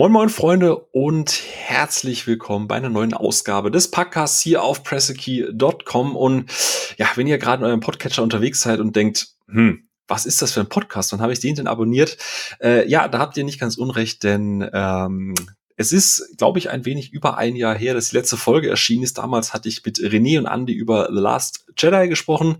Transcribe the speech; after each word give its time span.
Moin 0.00 0.12
Moin 0.12 0.30
Freunde 0.30 0.76
und 0.76 1.42
herzlich 1.66 2.26
willkommen 2.26 2.68
bei 2.68 2.76
einer 2.76 2.88
neuen 2.88 3.12
Ausgabe 3.12 3.70
des 3.70 3.90
Podcasts 3.90 4.40
hier 4.40 4.62
auf 4.62 4.82
pressekey.com 4.82 6.16
und 6.16 6.50
ja, 6.96 7.06
wenn 7.16 7.26
ihr 7.26 7.36
gerade 7.36 7.62
in 7.62 7.66
eurem 7.66 7.80
Podcatcher 7.80 8.22
unterwegs 8.22 8.62
seid 8.62 8.80
und 8.80 8.96
denkt, 8.96 9.34
hm, 9.48 9.86
was 10.08 10.24
ist 10.24 10.40
das 10.40 10.52
für 10.52 10.60
ein 10.60 10.70
Podcast? 10.70 11.12
Wann 11.12 11.20
habe 11.20 11.34
ich 11.34 11.40
den 11.40 11.54
denn 11.54 11.66
abonniert? 11.66 12.16
Äh, 12.62 12.88
ja, 12.88 13.08
da 13.08 13.18
habt 13.18 13.36
ihr 13.36 13.44
nicht 13.44 13.60
ganz 13.60 13.76
unrecht, 13.76 14.22
denn 14.22 14.66
ähm, 14.72 15.34
es 15.76 15.92
ist, 15.92 16.38
glaube 16.38 16.58
ich, 16.58 16.70
ein 16.70 16.86
wenig 16.86 17.12
über 17.12 17.36
ein 17.36 17.54
Jahr 17.54 17.76
her, 17.76 17.92
dass 17.92 18.08
die 18.08 18.16
letzte 18.16 18.38
Folge 18.38 18.70
erschienen 18.70 19.02
ist. 19.02 19.18
Damals 19.18 19.52
hatte 19.52 19.68
ich 19.68 19.84
mit 19.84 19.98
René 19.98 20.38
und 20.38 20.46
Andy 20.46 20.72
über 20.72 21.10
The 21.12 21.20
Last 21.20 21.66
Jedi 21.76 22.08
gesprochen. 22.08 22.56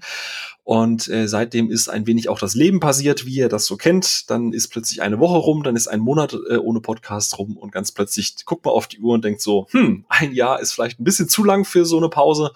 Und 0.71 1.09
äh, 1.09 1.27
seitdem 1.27 1.69
ist 1.69 1.89
ein 1.89 2.07
wenig 2.07 2.29
auch 2.29 2.39
das 2.39 2.55
Leben 2.55 2.79
passiert, 2.79 3.27
wie 3.27 3.35
ihr 3.35 3.49
das 3.49 3.67
so 3.67 3.77
kennt. 3.77 4.31
Dann 4.31 4.53
ist 4.53 4.69
plötzlich 4.69 5.03
eine 5.03 5.19
Woche 5.19 5.37
rum, 5.37 5.65
dann 5.65 5.75
ist 5.75 5.89
ein 5.89 5.99
Monat 5.99 6.33
äh, 6.49 6.59
ohne 6.59 6.81
Podcast 6.81 7.37
rum 7.41 7.57
und 7.57 7.73
ganz 7.73 7.91
plötzlich 7.91 8.45
guckt 8.45 8.65
man 8.65 8.75
auf 8.75 8.87
die 8.87 9.01
Uhr 9.01 9.15
und 9.15 9.25
denkt 9.25 9.41
so, 9.41 9.67
hm, 9.73 10.05
ein 10.09 10.31
Jahr 10.33 10.61
ist 10.61 10.73
vielleicht 10.73 11.01
ein 11.01 11.03
bisschen 11.03 11.29
zu 11.29 11.43
lang 11.43 11.65
für 11.65 11.85
so 11.85 11.97
eine 11.97 12.09
Pause. 12.09 12.53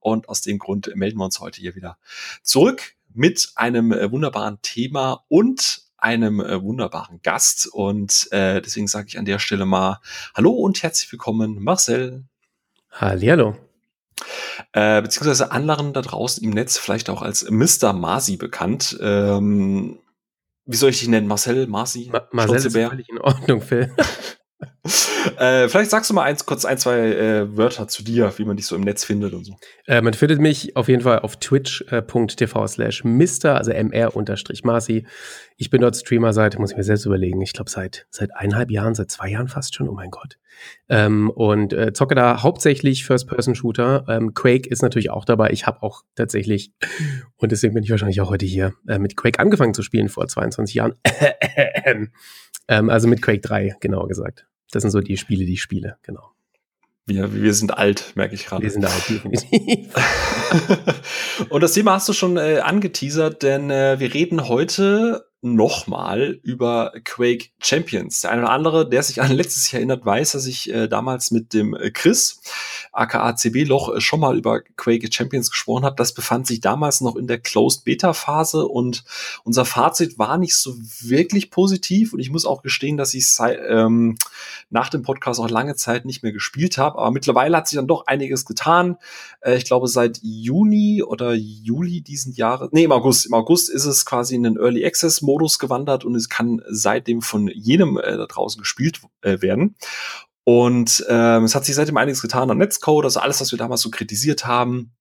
Und 0.00 0.28
aus 0.28 0.42
dem 0.42 0.58
Grund 0.58 0.92
melden 0.96 1.16
wir 1.16 1.24
uns 1.24 1.40
heute 1.40 1.58
hier 1.58 1.74
wieder 1.74 1.96
zurück 2.42 2.92
mit 3.14 3.52
einem 3.54 3.90
äh, 3.90 4.12
wunderbaren 4.12 4.58
Thema 4.60 5.24
und 5.28 5.80
einem 5.96 6.40
äh, 6.40 6.62
wunderbaren 6.62 7.22
Gast. 7.22 7.68
Und 7.72 8.30
äh, 8.32 8.60
deswegen 8.60 8.86
sage 8.86 9.08
ich 9.08 9.18
an 9.18 9.24
der 9.24 9.38
Stelle 9.38 9.64
mal 9.64 10.02
Hallo 10.34 10.50
und 10.50 10.82
herzlich 10.82 11.10
willkommen, 11.10 11.64
Marcel. 11.64 12.24
Hallihallo. 12.90 13.56
Äh, 14.72 15.02
beziehungsweise 15.02 15.50
anderen 15.52 15.92
da 15.92 16.02
draußen 16.02 16.42
im 16.42 16.50
Netz 16.50 16.78
vielleicht 16.78 17.10
auch 17.10 17.22
als 17.22 17.48
Mr. 17.50 17.92
Masi 17.92 18.36
bekannt. 18.36 18.96
Ähm, 19.00 19.98
wie 20.66 20.76
soll 20.76 20.90
ich 20.90 20.98
dich 20.98 21.08
nennen? 21.08 21.28
Marcel, 21.28 21.66
Marci? 21.68 22.08
Ma 22.10 22.26
Marcel 22.32 22.56
ist 22.56 22.72
völlig 22.72 23.08
in 23.08 23.18
Ordnung, 23.18 23.62
Phil. 23.62 23.94
äh, 25.38 25.68
vielleicht 25.68 25.90
sagst 25.90 26.08
du 26.08 26.14
mal 26.14 26.22
eins, 26.22 26.46
kurz 26.46 26.64
ein, 26.64 26.78
zwei 26.78 26.98
äh, 26.98 27.56
Wörter 27.56 27.88
zu 27.88 28.02
dir, 28.02 28.32
wie 28.36 28.44
man 28.44 28.56
dich 28.56 28.66
so 28.66 28.74
im 28.74 28.82
Netz 28.82 29.04
findet 29.04 29.34
und 29.34 29.44
so. 29.44 29.56
Äh, 29.86 30.00
man 30.00 30.14
findet 30.14 30.40
mich 30.40 30.76
auf 30.76 30.88
jeden 30.88 31.02
Fall 31.02 31.18
auf 31.18 31.36
twitch.tv 31.36 32.66
slash 32.66 33.04
Mr, 33.04 33.56
also 33.56 33.72
mr-marci. 33.72 35.06
Ich 35.58 35.70
bin 35.70 35.80
dort 35.82 35.96
Streamer 35.96 36.32
seit, 36.32 36.58
muss 36.58 36.70
ich 36.70 36.76
mir 36.76 36.84
selbst 36.84 37.04
überlegen, 37.04 37.40
ich 37.42 37.52
glaube 37.52 37.70
seit, 37.70 38.06
seit 38.10 38.34
eineinhalb 38.34 38.70
Jahren, 38.70 38.94
seit 38.94 39.10
zwei 39.10 39.28
Jahren 39.28 39.48
fast 39.48 39.74
schon, 39.74 39.88
oh 39.88 39.94
mein 39.94 40.10
Gott. 40.10 40.38
Ähm, 40.88 41.30
und 41.30 41.72
äh, 41.74 41.92
zocke 41.92 42.14
da 42.14 42.42
hauptsächlich 42.42 43.04
First-Person-Shooter. 43.04 44.06
Ähm, 44.08 44.32
Quake 44.32 44.68
ist 44.68 44.82
natürlich 44.82 45.10
auch 45.10 45.24
dabei. 45.24 45.50
Ich 45.50 45.66
habe 45.66 45.82
auch 45.82 46.02
tatsächlich, 46.14 46.72
und 47.36 47.52
deswegen 47.52 47.74
bin 47.74 47.82
ich 47.82 47.90
wahrscheinlich 47.90 48.20
auch 48.22 48.30
heute 48.30 48.46
hier, 48.46 48.72
äh, 48.88 48.98
mit 48.98 49.16
Quake 49.16 49.38
angefangen 49.38 49.74
zu 49.74 49.82
spielen 49.82 50.08
vor 50.08 50.26
22 50.26 50.74
Jahren. 50.74 50.94
Ähm, 52.68 52.90
also 52.90 53.08
mit 53.08 53.22
Quake 53.22 53.40
3, 53.40 53.76
genauer 53.80 54.08
gesagt. 54.08 54.46
Das 54.72 54.82
sind 54.82 54.90
so 54.90 55.00
die 55.00 55.16
Spiele, 55.16 55.44
die 55.44 55.54
ich 55.54 55.62
spiele, 55.62 55.98
genau. 56.02 56.32
Wir, 57.08 57.32
wir 57.32 57.54
sind 57.54 57.78
alt, 57.78 58.12
merke 58.16 58.34
ich 58.34 58.46
gerade. 58.46 58.64
Wir 58.64 58.70
sind 58.70 58.84
alt, 58.84 59.08
definitiv. 59.08 59.94
Und 61.50 61.62
das 61.62 61.72
Thema 61.72 61.92
hast 61.92 62.08
du 62.08 62.12
schon 62.12 62.36
äh, 62.36 62.58
angeteasert, 62.58 63.44
denn 63.44 63.70
äh, 63.70 64.00
wir 64.00 64.12
reden 64.12 64.48
heute 64.48 65.25
nochmal 65.42 66.40
über 66.42 66.92
Quake 67.04 67.50
Champions. 67.60 68.22
Der 68.22 68.32
eine 68.32 68.42
oder 68.42 68.50
andere, 68.50 68.88
der 68.88 69.02
sich 69.02 69.20
an 69.20 69.30
letztes 69.32 69.70
Jahr 69.70 69.80
erinnert, 69.80 70.04
weiß, 70.04 70.32
dass 70.32 70.46
ich 70.46 70.72
äh, 70.72 70.88
damals 70.88 71.30
mit 71.30 71.52
dem 71.52 71.74
äh, 71.74 71.90
Chris, 71.90 72.40
aka 72.92 73.36
CB-Loch, 73.36 73.94
äh, 73.94 74.00
schon 74.00 74.20
mal 74.20 74.36
über 74.36 74.62
Quake 74.76 75.12
Champions 75.12 75.50
gesprochen 75.50 75.84
habe. 75.84 75.96
Das 75.96 76.14
befand 76.14 76.46
sich 76.46 76.60
damals 76.60 77.00
noch 77.00 77.16
in 77.16 77.26
der 77.26 77.38
Closed 77.38 77.84
Beta-Phase 77.84 78.66
und 78.66 79.04
unser 79.44 79.64
Fazit 79.64 80.18
war 80.18 80.38
nicht 80.38 80.56
so 80.56 80.74
wirklich 81.00 81.50
positiv. 81.50 82.12
Und 82.12 82.20
ich 82.20 82.30
muss 82.30 82.46
auch 82.46 82.62
gestehen, 82.62 82.96
dass 82.96 83.12
ich 83.12 83.26
ähm, 83.68 84.16
nach 84.70 84.88
dem 84.88 85.02
Podcast 85.02 85.38
auch 85.38 85.50
lange 85.50 85.76
Zeit 85.76 86.06
nicht 86.06 86.22
mehr 86.22 86.32
gespielt 86.32 86.78
habe. 86.78 86.98
Aber 86.98 87.10
mittlerweile 87.10 87.56
hat 87.56 87.68
sich 87.68 87.76
dann 87.76 87.86
doch 87.86 88.06
einiges 88.06 88.46
getan. 88.46 88.96
Äh, 89.42 89.56
ich 89.56 89.66
glaube, 89.66 89.86
seit 89.86 90.18
Juni 90.22 91.02
oder 91.02 91.34
Juli 91.34 92.00
diesen 92.00 92.32
Jahres, 92.32 92.70
nee, 92.72 92.84
im 92.84 92.92
August, 92.92 93.26
im 93.26 93.34
August 93.34 93.68
ist 93.68 93.84
es 93.84 94.06
quasi 94.06 94.34
in 94.34 94.42
den 94.42 94.56
Early 94.56 94.84
Access 94.84 95.22
Modus 95.26 95.58
gewandert 95.58 96.04
und 96.04 96.14
es 96.14 96.28
kann 96.28 96.62
seitdem 96.68 97.20
von 97.20 97.48
jedem 97.48 97.98
äh, 97.98 98.16
da 98.16 98.26
draußen 98.26 98.60
gespielt 98.60 99.00
äh, 99.20 99.42
werden. 99.42 99.76
Und 100.44 101.04
ähm, 101.08 101.44
es 101.44 101.54
hat 101.56 101.64
sich 101.64 101.74
seitdem 101.74 101.96
einiges 101.96 102.22
getan 102.22 102.50
am 102.50 102.58
Netzcode, 102.58 103.04
also 103.04 103.18
alles, 103.18 103.40
was 103.40 103.50
wir 103.50 103.58
damals 103.58 103.80
so 103.80 103.90
kritisiert 103.90 104.46
haben. 104.46 104.92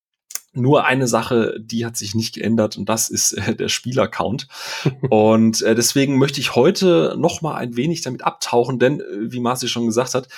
Nur 0.53 0.85
eine 0.85 1.08
Sache, 1.08 1.58
die 1.59 1.85
hat 1.85 1.97
sich 1.97 2.16
nicht 2.16 2.34
geändert 2.34 2.78
und 2.78 2.90
das 2.90 3.09
ist 3.09 3.34
äh, 3.34 3.56
der 3.56 3.69
Spielaccount. 3.69 4.47
und 5.09 5.62
äh, 5.62 5.75
deswegen 5.75 6.18
möchte 6.18 6.40
ich 6.40 6.56
heute 6.56 7.16
noch 7.18 7.41
mal 7.41 7.56
ein 7.56 7.75
wenig 7.75 8.02
damit 8.02 8.24
abtauchen, 8.24 8.80
denn 8.80 9.02
äh, 9.02 9.31
wie 9.31 9.40
Marci 9.40 9.68
schon 9.68 9.85
gesagt 9.85 10.16
hat, 10.16 10.30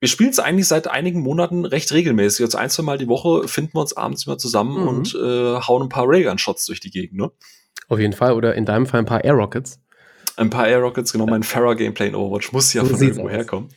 wir 0.00 0.08
spielen 0.08 0.30
es 0.30 0.38
eigentlich 0.38 0.66
seit 0.66 0.88
einigen 0.88 1.20
Monaten 1.20 1.64
recht 1.64 1.92
regelmäßig. 1.92 2.40
Jetzt 2.40 2.56
ein, 2.56 2.68
zwei 2.68 2.82
Mal 2.82 2.98
die 2.98 3.08
Woche 3.08 3.48
finden 3.48 3.74
wir 3.74 3.80
uns 3.80 3.96
abends 3.96 4.26
immer 4.26 4.38
zusammen 4.38 4.82
mhm. 4.82 4.88
und 4.88 5.14
äh, 5.14 5.60
hauen 5.60 5.82
ein 5.82 5.88
paar 5.88 6.06
Raygun-Shots 6.06 6.66
durch 6.66 6.80
die 6.80 6.90
Gegend, 6.90 7.18
ne? 7.18 7.30
Auf 7.88 7.98
jeden 7.98 8.12
Fall. 8.12 8.32
Oder 8.32 8.54
in 8.54 8.64
deinem 8.64 8.86
Fall 8.86 9.00
ein 9.00 9.06
paar 9.06 9.24
Air 9.24 9.34
Rockets. 9.34 9.80
Ein 10.38 10.50
paar 10.50 10.68
Air 10.68 10.80
Rockets, 10.80 11.12
genau, 11.12 11.24
mein 11.24 11.42
Farah-Gameplay 11.42 12.08
in 12.08 12.14
Overwatch 12.14 12.52
muss 12.52 12.74
ja 12.74 12.84
so 12.84 12.94
von 12.94 13.00
irgendwo 13.00 13.30
herkommen. 13.30 13.70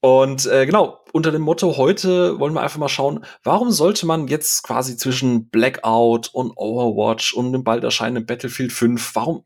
Und 0.00 0.46
äh, 0.46 0.64
genau, 0.64 1.04
unter 1.12 1.30
dem 1.30 1.42
Motto 1.42 1.76
heute 1.76 2.40
wollen 2.40 2.54
wir 2.54 2.62
einfach 2.62 2.78
mal 2.78 2.88
schauen, 2.88 3.22
warum 3.42 3.70
sollte 3.70 4.06
man 4.06 4.28
jetzt 4.28 4.62
quasi 4.62 4.96
zwischen 4.96 5.50
Blackout 5.50 6.30
und 6.32 6.52
Overwatch 6.56 7.34
und 7.34 7.52
dem 7.52 7.64
bald 7.64 7.84
erscheinenden 7.84 8.24
Battlefield 8.24 8.72
5, 8.72 9.14
warum, 9.14 9.44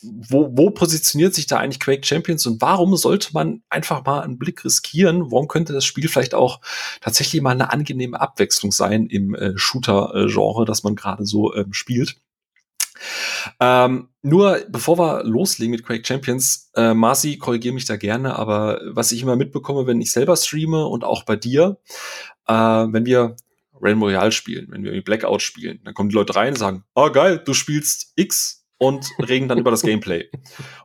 wo, 0.00 0.48
wo 0.52 0.70
positioniert 0.70 1.34
sich 1.34 1.46
da 1.46 1.58
eigentlich 1.58 1.80
Quake 1.80 2.06
Champions 2.06 2.46
und 2.46 2.62
warum 2.62 2.96
sollte 2.96 3.34
man 3.34 3.62
einfach 3.68 4.02
mal 4.06 4.20
einen 4.22 4.38
Blick 4.38 4.64
riskieren? 4.64 5.30
Warum 5.30 5.48
könnte 5.48 5.74
das 5.74 5.84
Spiel 5.84 6.08
vielleicht 6.08 6.34
auch 6.34 6.62
tatsächlich 7.02 7.42
mal 7.42 7.50
eine 7.50 7.70
angenehme 7.70 8.18
Abwechslung 8.18 8.72
sein 8.72 9.06
im 9.06 9.34
äh, 9.34 9.52
Shooter-Genre, 9.58 10.64
das 10.64 10.82
man 10.82 10.94
gerade 10.94 11.26
so 11.26 11.54
ähm, 11.54 11.74
spielt? 11.74 12.16
Ähm, 13.60 14.08
nur 14.22 14.60
bevor 14.68 14.98
wir 14.98 15.24
loslegen 15.24 15.70
mit 15.70 15.84
Quake 15.84 16.06
Champions, 16.06 16.70
äh, 16.74 16.94
Marci, 16.94 17.38
korrigiere 17.38 17.74
mich 17.74 17.84
da 17.84 17.96
gerne, 17.96 18.36
aber 18.36 18.80
was 18.86 19.12
ich 19.12 19.22
immer 19.22 19.36
mitbekomme, 19.36 19.86
wenn 19.86 20.00
ich 20.00 20.12
selber 20.12 20.36
streame 20.36 20.86
und 20.86 21.04
auch 21.04 21.24
bei 21.24 21.36
dir, 21.36 21.78
äh, 22.46 22.52
wenn 22.54 23.06
wir 23.06 23.36
Rainbow 23.80 24.06
Royale 24.06 24.32
spielen, 24.32 24.66
wenn 24.70 24.82
wir 24.82 25.02
Blackout 25.02 25.42
spielen, 25.42 25.80
dann 25.84 25.94
kommen 25.94 26.08
die 26.08 26.14
Leute 26.14 26.34
rein 26.34 26.50
und 26.50 26.58
sagen, 26.58 26.84
oh 26.94 27.10
geil, 27.10 27.40
du 27.44 27.54
spielst 27.54 28.12
X 28.16 28.66
und 28.78 29.06
reden 29.28 29.48
dann 29.48 29.58
über 29.58 29.70
das 29.70 29.82
Gameplay. 29.82 30.28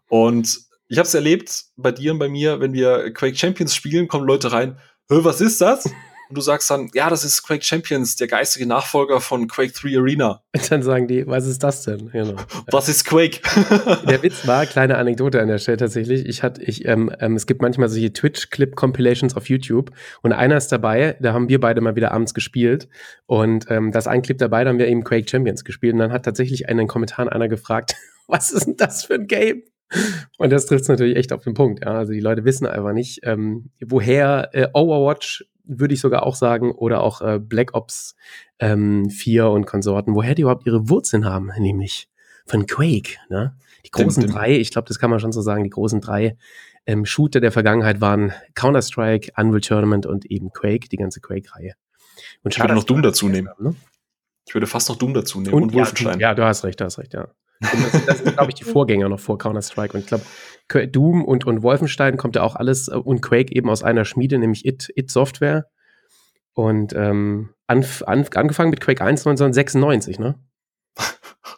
Und 0.10 0.60
ich 0.88 0.98
habe 0.98 1.08
es 1.08 1.14
erlebt 1.14 1.66
bei 1.76 1.92
dir 1.92 2.12
und 2.12 2.20
bei 2.20 2.30
mir, 2.30 2.60
wenn 2.60 2.74
wir 2.74 3.12
Quake 3.14 3.36
Champions 3.36 3.76
spielen, 3.76 4.08
kommen 4.08 4.28
Leute 4.28 4.52
rein, 4.52 4.78
was 5.08 5.42
ist 5.42 5.62
das? 5.62 5.90
Und 6.30 6.38
du 6.38 6.42
sagst 6.42 6.70
dann, 6.72 6.90
ja, 6.94 7.10
das 7.10 7.24
ist 7.24 7.44
Quake 7.44 7.64
Champions, 7.64 8.16
der 8.16 8.28
geistige 8.28 8.66
Nachfolger 8.66 9.22
von 9.22 9.48
Quake 9.48 9.74
3 9.74 9.98
Arena. 9.98 10.42
Und 10.56 10.72
dann 10.72 10.84
sagen 10.84 11.08
die, 11.08 11.28
was 11.28 11.46
ist 11.46 11.64
das 11.64 11.84
denn? 11.84 12.10
Genau. 12.12 12.36
Was 12.72 12.90
ist 12.90 13.06
Quake? 13.06 13.42
der 14.08 14.24
Witz 14.24 14.48
war, 14.48 14.66
kleine 14.66 14.98
Anekdote 14.98 15.42
an 15.42 15.48
der 15.48 15.58
Stelle 15.58 15.78
tatsächlich. 15.78 16.26
Ich 16.26 16.44
hatte, 16.44 16.62
ich, 16.64 16.86
ähm, 16.86 17.12
ähm, 17.20 17.36
es 17.36 17.46
gibt 17.46 17.62
manchmal 17.62 17.90
solche 17.90 18.14
Twitch-Clip-Compilations 18.14 19.36
auf 19.36 19.50
YouTube 19.50 19.92
und 20.22 20.34
einer 20.34 20.58
ist 20.58 20.72
dabei, 20.72 21.18
da 21.20 21.34
haben 21.34 21.50
wir 21.50 21.60
beide 21.60 21.82
mal 21.82 21.96
wieder 21.96 22.12
abends 22.12 22.34
gespielt 22.34 22.88
und 23.26 23.66
ähm, 23.70 23.92
das 23.92 24.08
ein 24.08 24.22
Clip 24.22 24.38
dabei, 24.38 24.64
da 24.64 24.70
haben 24.70 24.80
wir 24.80 24.88
eben 24.88 25.04
Quake 25.04 25.30
Champions 25.30 25.64
gespielt 25.64 25.94
und 25.94 26.00
dann 26.00 26.12
hat 26.12 26.26
tatsächlich 26.26 26.68
einen 26.68 26.80
in 26.80 26.86
den 26.86 26.88
Kommentaren 26.88 27.30
einer 27.30 27.48
gefragt, 27.48 27.96
was 28.28 28.52
ist 28.52 28.66
denn 28.66 28.78
das 28.78 29.06
für 29.06 29.16
ein 29.16 29.28
Game? 29.28 29.64
Und 30.38 30.52
das 30.52 30.66
trifft 30.66 30.84
es 30.84 30.88
natürlich 30.88 31.18
echt 31.18 31.32
auf 31.34 31.44
den 31.44 31.54
Punkt. 31.54 31.84
Ja. 31.84 31.94
Also 32.00 32.14
die 32.14 32.20
Leute 32.20 32.46
wissen 32.46 32.66
einfach 32.66 32.94
nicht, 32.94 33.20
ähm, 33.24 33.70
woher 33.80 34.50
äh, 34.54 34.68
Overwatch 34.74 35.46
würde 35.64 35.94
ich 35.94 36.02
sogar 36.02 36.24
auch 36.24 36.36
sagen, 36.36 36.72
oder 36.72 37.02
auch 37.02 37.22
äh, 37.22 37.40
Black 37.40 37.74
Ops 37.74 38.16
ähm, 38.60 39.10
4 39.10 39.50
und 39.50 39.66
Konsorten, 39.66 40.16
woher 40.16 40.36
die 40.36 40.44
überhaupt 40.44 40.66
ihre 40.66 40.90
Wurzeln 40.90 41.26
haben, 41.26 41.52
nämlich 41.58 42.10
von 42.46 42.66
Quake. 42.66 43.18
Ne? 43.30 43.56
Die 43.86 43.92
großen 43.92 44.24
dim, 44.24 44.32
drei, 44.32 44.52
ich 44.58 44.72
glaube, 44.72 44.88
das 44.88 45.00
kann 45.00 45.10
man 45.10 45.20
schon 45.20 45.32
so 45.32 45.42
sagen, 45.42 45.64
die 45.64 45.70
großen 45.70 46.02
drei 46.02 46.38
ähm, 46.86 47.06
Shooter 47.06 47.40
der 47.40 47.52
Vergangenheit 47.52 48.02
waren 48.02 48.34
Counter-Strike, 48.56 49.32
Unreal 49.38 49.62
Tournament 49.62 50.06
und 50.06 50.26
eben 50.26 50.52
Quake, 50.52 50.90
die 50.90 50.98
ganze 50.98 51.22
Quake-Reihe. 51.22 51.74
Und 52.44 52.54
ich 52.54 52.62
würde 52.62 52.76
noch 52.76 52.84
Doom 52.84 53.02
dazu 53.02 53.30
nehmen. 53.30 53.50
Haben, 53.50 53.64
ne? 53.64 53.76
Ich 54.46 54.54
würde 54.54 54.68
fast 54.68 54.90
noch 54.90 54.98
Doom 54.98 55.14
dazu 55.14 55.40
nehmen 55.40 55.54
und, 55.54 55.64
und 55.64 55.74
Wolfenstein. 55.74 56.20
Ja, 56.20 56.30
ja, 56.30 56.36
du 56.36 56.44
hast 56.44 56.64
recht, 56.64 56.80
du 56.80 56.86
hast 56.86 57.00
recht, 57.00 57.14
ja. 57.14 57.30
Das, 57.60 58.06
das 58.06 58.18
sind, 58.20 58.36
glaube 58.36 58.52
ich, 58.52 58.56
die 58.56 58.64
Vorgänger 58.64 59.10
noch 59.10 59.20
vor 59.20 59.38
Counter-Strike. 59.38 59.94
Und 59.94 60.02
ich 60.02 60.08
glaube, 60.08 60.88
Doom 60.88 61.24
und, 61.24 61.46
und 61.46 61.62
Wolfenstein 61.62 62.18
kommt 62.18 62.36
ja 62.36 62.44
auch 62.44 62.56
alles 62.56 62.88
äh, 62.88 62.96
und 62.96 63.22
Quake 63.22 63.56
eben 63.56 63.70
aus 63.70 63.84
einer 63.84 64.06
Schmiede, 64.06 64.38
nämlich 64.38 64.66
It, 64.66 64.90
It 64.96 65.12
Software. 65.12 65.68
Und 66.54 66.94
ähm, 66.94 67.50
anf 67.68 68.04
an, 68.04 68.26
angefangen 68.36 68.70
mit 68.70 68.82
Quake 68.82 69.02
1 69.02 69.22
1996, 69.22 70.20
ne? 70.20 70.36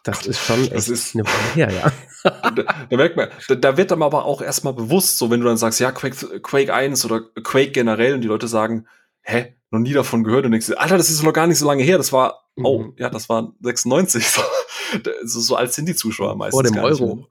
Das 0.04 0.26
ist 0.26 0.40
schon 0.40 0.62
echt 0.62 0.74
das 0.74 0.88
ist, 0.88 1.16
eine 1.16 1.26
Weile 1.26 1.54
her, 1.56 1.72
ja. 1.72 1.92
da, 2.52 2.86
da, 2.90 2.98
merkt 2.98 3.18
man, 3.18 3.30
da, 3.48 3.56
da 3.56 3.78
wird 3.78 3.92
dann 3.92 4.04
aber 4.04 4.26
auch 4.26 4.42
erstmal 4.42 4.74
bewusst, 4.74 5.18
so 5.18 5.30
wenn 5.32 5.42
du 5.42 5.48
dann 5.48 5.58
sagst, 5.58 5.80
ja, 5.80 5.92
Quake, 5.92 6.42
Quake 6.42 6.74
1 6.74 7.06
oder 7.06 7.22
Quake 7.22 7.72
generell 7.72 8.14
und 8.14 8.22
die 8.22 8.28
Leute 8.28 8.48
sagen, 8.48 8.88
hä, 9.22 9.56
noch 9.72 9.80
nie 9.80 9.94
davon 9.94 10.24
gehört 10.24 10.46
und 10.46 10.52
denkst, 10.52 10.72
Alter, 10.78 10.98
das 10.98 11.10
ist 11.10 11.24
noch 11.24 11.34
gar 11.34 11.48
nicht 11.48 11.58
so 11.58 11.66
lange 11.66 11.84
her, 11.84 11.98
das 11.98 12.14
war, 12.14 12.45
oh, 12.64 12.80
mhm. 12.80 12.94
ja, 12.98 13.10
das 13.10 13.30
war 13.30 13.54
96. 13.62 14.26
so, 15.24 15.40
so 15.40 15.56
alt 15.56 15.74
sind 15.74 15.88
die 15.88 15.96
Zuschauer 15.96 16.36
meistens. 16.36 16.56
Vor 16.56 16.64
dem 16.64 16.84
Euro. 16.84 17.28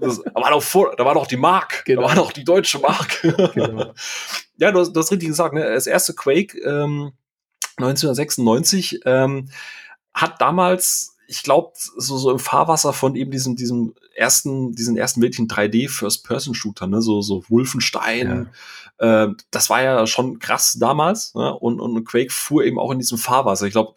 Das, 0.00 0.22
da, 0.22 0.34
war 0.40 0.50
doch 0.50 0.62
vor, 0.62 0.94
da 0.96 1.04
war 1.04 1.14
doch 1.14 1.26
die 1.26 1.36
Mark, 1.36 1.84
genau. 1.84 2.02
da 2.02 2.08
war 2.08 2.14
doch 2.14 2.32
die 2.32 2.44
deutsche 2.44 2.78
Mark. 2.78 3.20
Genau. 3.22 3.92
ja, 4.56 4.72
du 4.72 4.80
hast, 4.80 4.92
du 4.92 5.00
hast 5.00 5.12
richtig 5.12 5.28
gesagt, 5.28 5.54
ne? 5.54 5.62
das 5.62 5.86
erste 5.86 6.14
Quake 6.14 6.58
ähm, 6.58 7.12
1996 7.76 9.00
ähm, 9.04 9.48
hat 10.12 10.40
damals, 10.40 11.16
ich 11.26 11.42
glaube, 11.42 11.72
so, 11.74 12.16
so 12.16 12.30
im 12.30 12.38
Fahrwasser 12.38 12.92
von 12.92 13.16
eben 13.16 13.30
diesem, 13.30 13.56
diesem 13.56 13.94
ersten, 14.14 14.74
diesen 14.74 14.96
ersten 14.96 15.20
wirklichen 15.20 15.48
3D 15.48 15.88
First-Person-Shooter, 15.88 16.86
ne, 16.86 17.02
so, 17.02 17.20
so 17.20 17.44
Wolfenstein, 17.48 18.50
ja. 19.00 19.24
äh, 19.24 19.32
das 19.50 19.70
war 19.70 19.82
ja 19.82 20.06
schon 20.06 20.38
krass 20.38 20.76
damals, 20.78 21.34
ne? 21.34 21.52
und, 21.52 21.80
und 21.80 22.04
Quake 22.04 22.32
fuhr 22.32 22.64
eben 22.64 22.78
auch 22.78 22.92
in 22.92 23.00
diesem 23.00 23.18
Fahrwasser. 23.18 23.66
Ich 23.66 23.72
glaube, 23.72 23.94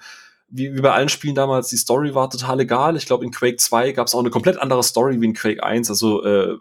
wie, 0.50 0.74
wie 0.74 0.82
bei 0.82 0.92
allen 0.92 1.10
Spielen 1.10 1.36
damals, 1.36 1.70
die 1.70 1.78
Story 1.78 2.16
war 2.16 2.30
total 2.30 2.60
egal. 2.60 2.96
Ich 2.96 3.06
glaube, 3.06 3.26
in 3.26 3.32
Quake 3.32 3.58
2 3.58 3.92
gab 3.92 4.08
es 4.08 4.16
auch 4.16 4.20
eine 4.20 4.30
komplett 4.30 4.58
andere 4.60 4.84
Story 4.84 5.20
wie 5.20 5.26
in 5.26 5.34
Quake 5.34 5.64
1. 5.64 5.90
Also 5.90 6.24
äh, 6.24 6.58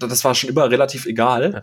das 0.00 0.24
war 0.24 0.34
schon 0.34 0.50
immer 0.50 0.70
relativ 0.70 1.06
egal. 1.06 1.52
Ja. 1.54 1.62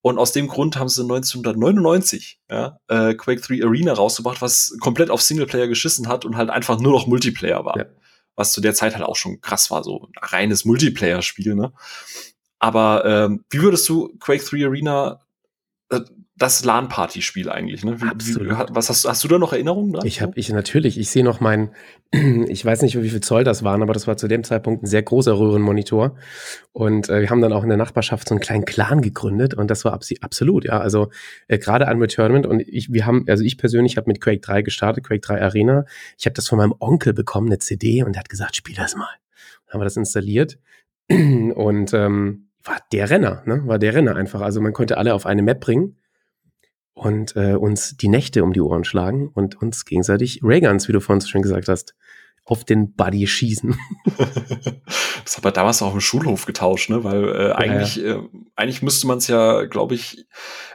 Und 0.00 0.18
aus 0.18 0.32
dem 0.32 0.48
Grund 0.48 0.76
haben 0.76 0.88
sie 0.88 1.02
1999 1.02 2.40
ja, 2.50 2.78
äh, 2.88 3.14
Quake 3.14 3.40
3 3.40 3.64
Arena 3.64 3.92
rausgebracht, 3.92 4.42
was 4.42 4.76
komplett 4.80 5.10
auf 5.10 5.22
Singleplayer 5.22 5.68
geschissen 5.68 6.08
hat 6.08 6.24
und 6.24 6.36
halt 6.36 6.50
einfach 6.50 6.78
nur 6.78 6.92
noch 6.92 7.06
Multiplayer 7.06 7.64
war. 7.64 7.78
Ja. 7.78 7.86
Was 8.36 8.52
zu 8.52 8.60
der 8.60 8.74
Zeit 8.74 8.94
halt 8.94 9.04
auch 9.04 9.16
schon 9.16 9.40
krass 9.40 9.70
war, 9.70 9.84
so 9.84 10.08
ein 10.08 10.12
reines 10.20 10.64
Multiplayer-Spiel, 10.64 11.54
ne? 11.54 11.72
Aber 12.58 13.04
ähm, 13.04 13.44
wie 13.50 13.60
würdest 13.62 13.88
du 13.88 14.16
Quake 14.18 14.44
3 14.44 14.66
Arena 14.66 15.20
äh, 15.90 16.00
das 16.36 16.64
LAN-Party-Spiel 16.64 17.48
eigentlich. 17.48 17.84
Ne? 17.84 18.00
Wie, 18.00 18.06
Absolut. 18.06 18.50
Wie, 18.50 18.74
was 18.74 18.88
hast, 18.88 19.04
hast 19.04 19.22
du 19.22 19.28
da 19.28 19.38
noch 19.38 19.52
Erinnerungen 19.52 19.92
dran? 19.92 20.04
Ich 20.04 20.20
habe, 20.20 20.32
ich 20.34 20.48
natürlich, 20.48 20.98
ich 20.98 21.08
sehe 21.08 21.22
noch 21.22 21.38
meinen, 21.40 21.70
ich 22.12 22.64
weiß 22.64 22.82
nicht, 22.82 23.00
wie 23.00 23.08
viel 23.08 23.20
Zoll 23.20 23.44
das 23.44 23.62
waren, 23.62 23.82
aber 23.82 23.92
das 23.92 24.08
war 24.08 24.16
zu 24.16 24.26
dem 24.26 24.42
Zeitpunkt 24.42 24.82
ein 24.82 24.86
sehr 24.86 25.02
großer 25.02 25.38
Röhrenmonitor. 25.38 26.16
Und 26.72 27.08
äh, 27.08 27.20
wir 27.20 27.30
haben 27.30 27.40
dann 27.40 27.52
auch 27.52 27.62
in 27.62 27.68
der 27.68 27.78
Nachbarschaft 27.78 28.28
so 28.28 28.34
einen 28.34 28.40
kleinen 28.40 28.64
Clan 28.64 29.00
gegründet 29.00 29.54
und 29.54 29.70
das 29.70 29.84
war 29.84 29.92
abs 29.92 30.12
absolut, 30.22 30.64
ja. 30.64 30.80
Also 30.80 31.10
äh, 31.46 31.58
gerade 31.58 31.86
an 31.86 32.00
Returnament 32.00 32.46
und 32.46 32.60
ich, 32.60 32.92
wir 32.92 33.06
haben, 33.06 33.24
also 33.28 33.44
ich 33.44 33.56
persönlich 33.56 33.96
habe 33.96 34.08
mit 34.08 34.20
Quake 34.20 34.40
3 34.40 34.62
gestartet, 34.62 35.04
Quake 35.04 35.20
3 35.20 35.40
Arena. 35.40 35.84
Ich 36.18 36.26
habe 36.26 36.34
das 36.34 36.48
von 36.48 36.58
meinem 36.58 36.74
Onkel 36.80 37.12
bekommen, 37.12 37.46
eine 37.46 37.58
CD, 37.58 38.02
und 38.02 38.14
der 38.14 38.20
hat 38.20 38.28
gesagt, 38.28 38.56
spiel 38.56 38.74
das 38.74 38.96
mal. 38.96 39.08
Dann 39.66 39.74
haben 39.74 39.80
wir 39.80 39.84
das 39.84 39.96
installiert 39.96 40.58
und 41.08 41.94
ähm, 41.94 42.48
war 42.64 42.78
der 42.92 43.10
Renner, 43.10 43.42
ne? 43.44 43.62
War 43.66 43.78
der 43.78 43.94
Renner 43.94 44.16
einfach. 44.16 44.40
Also 44.40 44.60
man 44.60 44.72
konnte 44.72 44.98
alle 44.98 45.14
auf 45.14 45.26
eine 45.26 45.42
Map 45.42 45.60
bringen 45.60 45.96
und 46.94 47.36
äh, 47.36 47.54
uns 47.54 47.96
die 47.96 48.08
Nächte 48.08 48.42
um 48.42 48.52
die 48.52 48.60
Ohren 48.60 48.84
schlagen 48.84 49.28
und 49.28 49.60
uns 49.60 49.84
gegenseitig 49.84 50.40
Rayguns, 50.42 50.88
wie 50.88 50.92
du 50.92 51.00
vorhin 51.00 51.20
so 51.20 51.28
schön 51.28 51.42
gesagt 51.42 51.68
hast, 51.68 51.94
auf 52.46 52.64
den 52.64 52.94
Buddy 52.94 53.26
schießen. 53.26 53.74
das 55.24 55.36
hat 55.36 55.44
man 55.44 55.54
damals 55.54 55.82
auch 55.82 55.94
im 55.94 56.00
Schulhof 56.00 56.44
getauscht, 56.46 56.90
ne? 56.90 57.02
Weil 57.02 57.24
äh, 57.24 57.52
eigentlich, 57.52 57.96
ja, 57.96 58.04
ja. 58.04 58.16
Äh, 58.16 58.28
eigentlich 58.54 58.82
müsste 58.82 59.06
man 59.06 59.18
es 59.18 59.28
ja, 59.28 59.64
glaube 59.64 59.94
ich, 59.94 60.26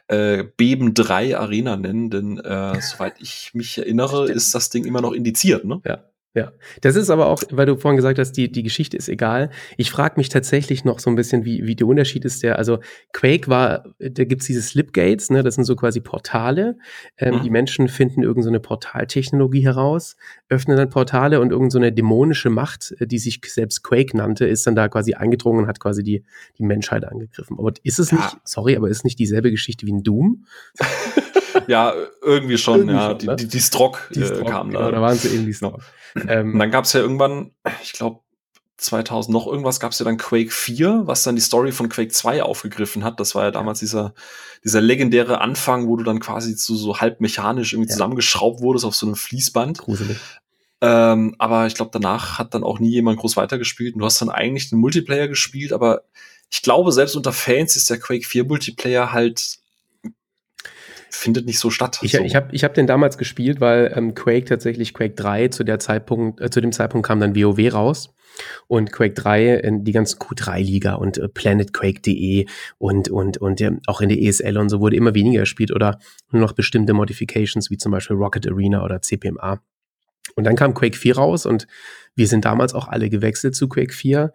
äh, 0.08 0.44
Beben 0.58 0.94
3 0.94 1.38
Arena 1.38 1.78
nennen, 1.78 2.10
denn 2.10 2.40
äh, 2.40 2.82
soweit 2.82 3.16
ich 3.20 3.52
mich 3.54 3.78
erinnere, 3.78 4.30
ist 4.30 4.56
das 4.56 4.70
Ding 4.70 4.86
immer 4.86 5.02
noch 5.02 5.14
indiziert, 5.14 5.66
ne? 5.66 5.82
Ja. 5.86 6.04
Ja, 6.36 6.52
das 6.82 6.96
ist 6.96 7.10
aber 7.10 7.26
auch, 7.26 7.42
weil 7.50 7.66
du 7.66 7.76
vorhin 7.76 7.96
gesagt 7.96 8.20
hast, 8.20 8.34
die, 8.34 8.52
die 8.52 8.62
Geschichte 8.62 8.96
ist 8.96 9.10
egal. 9.10 9.50
Ich 9.78 9.90
frage 9.90 10.14
mich 10.18 10.30
tatsächlich 10.30 10.86
noch 10.86 11.00
so 11.00 11.10
ein 11.10 11.16
bisschen, 11.16 11.44
wie, 11.44 11.66
wie 11.66 11.76
der 11.76 11.88
Unterschied 11.88 12.24
ist 12.24 12.44
der. 12.44 12.60
Also 12.60 12.78
Quake 13.14 13.48
war, 13.48 13.96
da 13.98 14.24
gibt's 14.26 14.46
diese 14.46 14.62
Slipgates, 14.62 15.32
ne, 15.32 15.42
das 15.42 15.56
sind 15.56 15.64
so 15.64 15.76
quasi 15.76 16.02
Portale. 16.02 16.78
Ähm, 17.18 17.36
mhm. 17.36 17.42
Die 17.42 17.50
Menschen 17.50 17.88
finden 17.88 18.22
irgendeine 18.22 18.58
so 18.58 18.62
Portaltechnologie 18.62 19.64
heraus, 19.64 20.18
öffnen 20.50 20.78
dann 20.78 20.92
Portale 20.92 21.42
und 21.42 21.52
irgendeine 21.52 21.88
so 21.88 21.96
dämonische 21.96 22.52
Macht, 22.52 22.94
äh, 23.00 23.08
die 23.08 23.18
sich 23.18 23.42
selbst 23.48 23.82
Quake 23.82 24.16
nannte, 24.16 24.46
ist 24.46 24.68
dann 24.68 24.76
da 24.76 24.88
quasi 24.88 25.16
eingedrungen 25.16 25.64
und 25.64 25.68
hat 25.68 25.80
quasi 25.80 26.04
die, 26.04 26.24
die 26.60 26.64
Menschheit 26.64 27.06
angegriffen. 27.06 27.58
Aber 27.58 27.74
ist 27.82 27.98
es 27.98 28.12
ja. 28.12 28.18
nicht, 28.18 28.38
sorry, 28.44 28.76
aber 28.76 28.88
ist 28.88 29.04
nicht 29.04 29.18
dieselbe 29.18 29.50
Geschichte 29.50 29.88
wie 29.88 29.92
in 29.92 30.04
Doom? 30.04 30.46
ja, 31.68 31.94
irgendwie 32.22 32.58
schon, 32.58 32.80
irgendwie 32.80 32.96
ja. 32.96 33.10
Schon, 33.10 33.26
ne? 33.26 33.36
die, 33.36 33.48
die, 33.48 33.60
Strock, 33.60 34.10
die 34.14 34.24
Strock 34.24 34.48
äh, 34.48 34.52
kam 34.52 34.68
genau, 34.70 34.82
da. 34.82 34.92
Da 34.92 35.02
waren 35.02 35.18
sie 35.18 35.30
eben 35.30 35.46
die 35.46 35.54
Strock. 35.54 35.82
Ähm, 36.28 36.54
und 36.54 36.60
dann 36.60 36.72
gab 36.72 36.86
es 36.86 36.94
ja 36.94 37.02
irgendwann, 37.02 37.52
ich 37.84 37.94
glaube, 37.94 38.22
2000 38.78 39.34
noch 39.34 39.46
irgendwas 39.46 39.80
gab 39.80 39.92
es 39.92 40.00
ja 40.00 40.06
dann 40.06 40.18
Quake 40.18 40.52
4, 40.52 41.02
was 41.06 41.24
dann 41.24 41.36
die 41.36 41.42
Story 41.42 41.72
von 41.72 41.90
Quake 41.90 42.12
2 42.12 42.44
aufgegriffen 42.44 43.04
hat. 43.04 43.20
Das 43.20 43.36
war 43.36 43.44
ja 43.44 43.52
damals 43.52 43.80
dieser, 43.80 44.14
dieser 44.64 44.82
legendäre 44.82 45.42
Anfang, 45.42 45.88
wo 45.88 45.98
du 45.98 46.04
dann 46.04 46.20
quasi 46.20 46.56
zu 46.56 46.76
so 46.76 47.00
halb 47.00 47.20
mechanisch 47.22 47.74
irgendwie 47.74 47.90
ja. 47.90 47.94
zusammengeschraubt 47.94 48.62
wurdest 48.62 48.86
auf 48.86 48.96
so 48.96 49.06
einem 49.06 49.16
Fließband. 49.16 49.80
Gruselig. 49.80 50.18
Ähm, 50.82 51.36
aber 51.40 51.68
ich 51.68 51.76
glaube, 51.76 51.92
danach 51.92 52.40
hat 52.40 52.54
dann 52.54 52.64
auch 52.64 52.80
nie 52.80 52.90
jemand 52.90 53.20
groß 53.20 53.36
weitergespielt. 53.36 53.96
Und 53.96 54.00
du 54.00 54.06
hast 54.06 54.22
dann 54.22 54.30
eigentlich 54.30 54.70
den 54.70 54.80
Multiplayer 54.80 55.28
gespielt, 55.28 55.74
aber 55.74 56.04
ich 56.50 56.62
glaube, 56.62 56.92
selbst 56.92 57.16
unter 57.16 57.34
Fans 57.34 57.76
ist 57.76 57.90
der 57.90 58.00
Quake 58.00 58.26
4 58.26 58.46
Multiplayer 58.46 59.12
halt 59.12 59.60
findet 61.10 61.46
nicht 61.46 61.60
so 61.60 61.70
statt. 61.70 62.00
Ich, 62.02 62.14
so. 62.14 62.24
ich 62.24 62.36
habe 62.36 62.54
ich 62.54 62.64
hab 62.64 62.74
den 62.74 62.88
damals 62.88 63.18
gespielt, 63.18 63.62
weil 63.62 63.94
ähm, 63.96 64.14
Quake 64.14 64.46
tatsächlich 64.46 64.94
Quake 64.94 65.16
3 65.16 65.50
zu 65.50 65.64
der 65.64 65.80
Zeitpunkt, 65.80 66.42
äh, 66.42 66.50
zu 66.50 66.62
dem 66.62 66.72
Zeitpunkt 66.72 67.08
kam 67.08 67.20
dann 67.20 67.36
WoW 67.36 67.74
raus. 67.74 68.14
Und 68.68 68.94
Quake 68.94 69.16
3, 69.16 69.56
in 69.56 69.84
die 69.84 69.92
ganzen 69.92 70.20
Q3-Liga 70.20 70.94
und 70.94 71.18
äh, 71.18 71.28
PlanetQuake.de 71.28 72.46
und, 72.78 73.10
und, 73.10 73.38
und 73.38 73.60
äh, 73.60 73.72
auch 73.88 74.02
in 74.02 74.10
der 74.10 74.22
ESL 74.22 74.58
und 74.58 74.70
so 74.70 74.80
wurde 74.80 74.96
immer 74.96 75.14
weniger 75.14 75.42
gespielt 75.42 75.72
oder 75.72 76.00
nur 76.32 76.42
noch 76.42 76.54
bestimmte 76.54 76.94
Modifications 76.94 77.70
wie 77.70 77.78
zum 77.78 77.92
Beispiel 77.92 78.16
Rocket 78.16 78.48
Arena 78.48 78.84
oder 78.84 79.02
CPMA. 79.02 79.62
Und 80.36 80.44
dann 80.46 80.56
kam 80.56 80.74
Quake 80.74 80.96
4 80.96 81.18
raus 81.18 81.46
und 81.46 81.68
wir 82.16 82.28
sind 82.28 82.46
damals 82.46 82.74
auch 82.74 82.88
alle 82.88 83.10
gewechselt 83.10 83.56
zu 83.56 83.68
Quake 83.68 83.94
4 83.94 84.32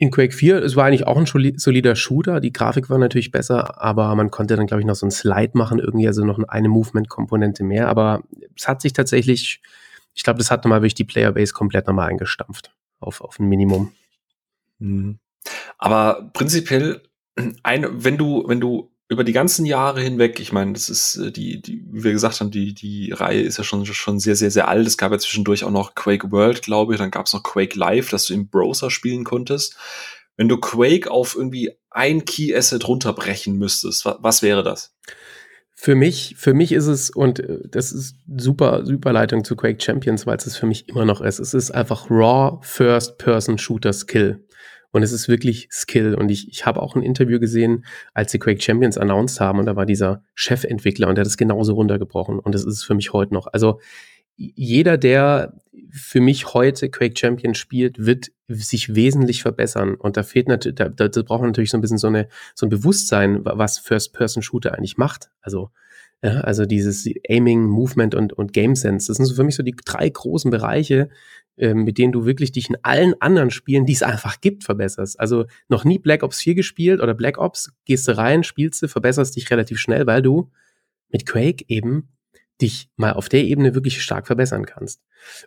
in 0.00 0.10
Quake 0.10 0.32
4, 0.32 0.62
es 0.62 0.76
war 0.76 0.86
eigentlich 0.86 1.06
auch 1.06 1.18
ein 1.18 1.26
solider 1.26 1.94
Shooter. 1.94 2.40
Die 2.40 2.54
Grafik 2.54 2.88
war 2.88 2.96
natürlich 2.96 3.30
besser, 3.30 3.82
aber 3.82 4.14
man 4.14 4.30
konnte 4.30 4.56
dann, 4.56 4.66
glaube 4.66 4.80
ich, 4.80 4.86
noch 4.86 4.94
so 4.94 5.06
ein 5.06 5.10
Slide 5.10 5.50
machen, 5.52 5.78
irgendwie, 5.78 6.06
also 6.06 6.24
noch 6.24 6.42
eine 6.48 6.70
Movement-Komponente 6.70 7.62
mehr. 7.62 7.88
Aber 7.88 8.22
es 8.56 8.66
hat 8.66 8.80
sich 8.80 8.94
tatsächlich, 8.94 9.60
ich 10.14 10.24
glaube, 10.24 10.38
das 10.38 10.50
hat 10.50 10.64
nochmal 10.64 10.80
wirklich 10.80 10.94
die 10.94 11.04
Playerbase 11.04 11.52
komplett 11.52 11.86
nochmal 11.86 12.08
eingestampft 12.08 12.74
auf, 12.98 13.20
auf 13.20 13.38
ein 13.38 13.46
Minimum. 13.46 13.92
Mhm. 14.78 15.18
Aber 15.76 16.30
prinzipiell, 16.32 17.02
ein, 17.62 17.86
wenn 18.02 18.16
du, 18.16 18.44
wenn 18.48 18.60
du 18.60 18.89
über 19.10 19.24
die 19.24 19.32
ganzen 19.32 19.66
Jahre 19.66 20.00
hinweg, 20.00 20.38
ich 20.38 20.52
meine, 20.52 20.72
das 20.72 20.88
ist 20.88 21.16
äh, 21.16 21.32
die, 21.32 21.60
die, 21.60 21.84
wie 21.90 22.04
wir 22.04 22.12
gesagt 22.12 22.40
haben, 22.40 22.52
die, 22.52 22.72
die 22.72 23.10
Reihe 23.10 23.42
ist 23.42 23.58
ja 23.58 23.64
schon, 23.64 23.84
schon 23.84 24.20
sehr, 24.20 24.36
sehr, 24.36 24.52
sehr 24.52 24.68
alt. 24.68 24.86
Es 24.86 24.96
gab 24.96 25.10
ja 25.10 25.18
zwischendurch 25.18 25.64
auch 25.64 25.72
noch 25.72 25.96
Quake 25.96 26.30
World, 26.30 26.62
glaube 26.62 26.94
ich, 26.94 27.00
dann 27.00 27.10
gab 27.10 27.26
es 27.26 27.32
noch 27.32 27.42
Quake 27.42 27.76
Live, 27.76 28.10
dass 28.10 28.26
du 28.26 28.34
im 28.34 28.48
Browser 28.48 28.88
spielen 28.88 29.24
konntest. 29.24 29.76
Wenn 30.36 30.48
du 30.48 30.58
Quake 30.58 31.10
auf 31.10 31.34
irgendwie 31.36 31.72
ein 31.90 32.24
Key 32.24 32.54
Asset 32.56 32.86
runterbrechen 32.86 33.58
müsstest, 33.58 34.04
was, 34.04 34.18
was 34.20 34.42
wäre 34.42 34.62
das? 34.62 34.94
Für 35.74 35.96
mich, 35.96 36.36
für 36.38 36.54
mich 36.54 36.70
ist 36.70 36.86
es, 36.86 37.10
und 37.10 37.40
äh, 37.40 37.58
das 37.68 37.90
ist 37.90 38.14
super, 38.36 38.86
super 38.86 39.12
Leitung 39.12 39.42
zu 39.42 39.56
Quake 39.56 39.82
Champions, 39.82 40.24
weil 40.24 40.36
es 40.36 40.46
es 40.46 40.56
für 40.56 40.66
mich 40.66 40.88
immer 40.88 41.04
noch 41.04 41.20
ist. 41.20 41.40
Es 41.40 41.52
ist 41.52 41.72
einfach 41.72 42.08
Raw 42.10 42.60
First 42.62 43.18
Person 43.18 43.58
Shooter 43.58 43.92
Skill. 43.92 44.46
Und 44.92 45.02
es 45.02 45.12
ist 45.12 45.28
wirklich 45.28 45.68
Skill. 45.70 46.14
Und 46.14 46.30
ich, 46.30 46.48
ich 46.48 46.66
habe 46.66 46.82
auch 46.82 46.96
ein 46.96 47.02
Interview 47.02 47.38
gesehen, 47.38 47.84
als 48.12 48.32
sie 48.32 48.38
Quake 48.38 48.60
Champions 48.60 48.98
announced 48.98 49.40
haben. 49.40 49.58
Und 49.58 49.66
da 49.66 49.76
war 49.76 49.86
dieser 49.86 50.22
Chefentwickler 50.34 51.08
und 51.08 51.16
der 51.16 51.22
hat 51.22 51.28
es 51.28 51.36
genauso 51.36 51.74
runtergebrochen. 51.74 52.38
Und 52.38 52.54
das 52.54 52.64
ist 52.64 52.74
es 52.74 52.84
für 52.84 52.94
mich 52.94 53.12
heute 53.12 53.34
noch. 53.34 53.46
Also 53.52 53.80
jeder, 54.36 54.96
der 54.96 55.54
für 55.90 56.20
mich 56.20 56.54
heute 56.54 56.88
Quake 56.88 57.18
Champions 57.18 57.58
spielt, 57.58 58.04
wird 58.04 58.30
sich 58.48 58.94
wesentlich 58.94 59.42
verbessern. 59.42 59.94
Und 59.94 60.16
da 60.16 60.22
fehlt 60.22 60.48
natürlich, 60.48 60.76
da, 60.76 60.88
da, 60.88 61.08
da 61.08 61.22
braucht 61.22 61.40
man 61.40 61.50
natürlich 61.50 61.70
so 61.70 61.78
ein 61.78 61.82
bisschen 61.82 61.98
so, 61.98 62.06
eine, 62.06 62.28
so 62.54 62.66
ein 62.66 62.70
Bewusstsein, 62.70 63.40
was 63.44 63.78
First-Person-Shooter 63.78 64.74
eigentlich 64.74 64.96
macht. 64.96 65.30
Also 65.40 65.70
ja, 66.22 66.40
also 66.40 66.66
dieses 66.66 67.08
Aiming, 67.28 67.64
Movement 67.64 68.14
und, 68.14 68.32
und 68.32 68.52
Game 68.52 68.74
Sense. 68.74 69.08
Das 69.08 69.16
sind 69.16 69.26
so 69.26 69.34
für 69.34 69.44
mich 69.44 69.56
so 69.56 69.62
die 69.62 69.74
drei 69.84 70.08
großen 70.08 70.50
Bereiche, 70.50 71.08
äh, 71.60 71.74
mit 71.74 71.98
denen 71.98 72.12
du 72.12 72.24
wirklich 72.24 72.52
dich 72.52 72.70
in 72.70 72.76
allen 72.82 73.14
anderen 73.20 73.50
Spielen, 73.50 73.84
die 73.84 73.92
es 73.92 74.02
einfach 74.02 74.40
gibt, 74.40 74.64
verbesserst. 74.64 75.20
Also 75.20 75.44
noch 75.68 75.84
nie 75.84 75.98
Black 75.98 76.22
Ops 76.22 76.40
4 76.40 76.54
gespielt 76.54 77.02
oder 77.02 77.12
Black 77.12 77.36
Ops, 77.36 77.70
gehst 77.84 78.08
du 78.08 78.16
rein, 78.16 78.44
spielst 78.44 78.82
du, 78.82 78.88
verbesserst 78.88 79.36
dich 79.36 79.50
relativ 79.50 79.78
schnell, 79.78 80.06
weil 80.06 80.22
du 80.22 80.50
mit 81.10 81.26
Quake 81.26 81.64
eben 81.68 82.08
dich 82.62 82.88
mal 82.96 83.12
auf 83.12 83.28
der 83.28 83.44
Ebene 83.44 83.74
wirklich 83.74 84.02
stark 84.02 84.26
verbessern 84.26 84.64
kannst. 84.64 85.02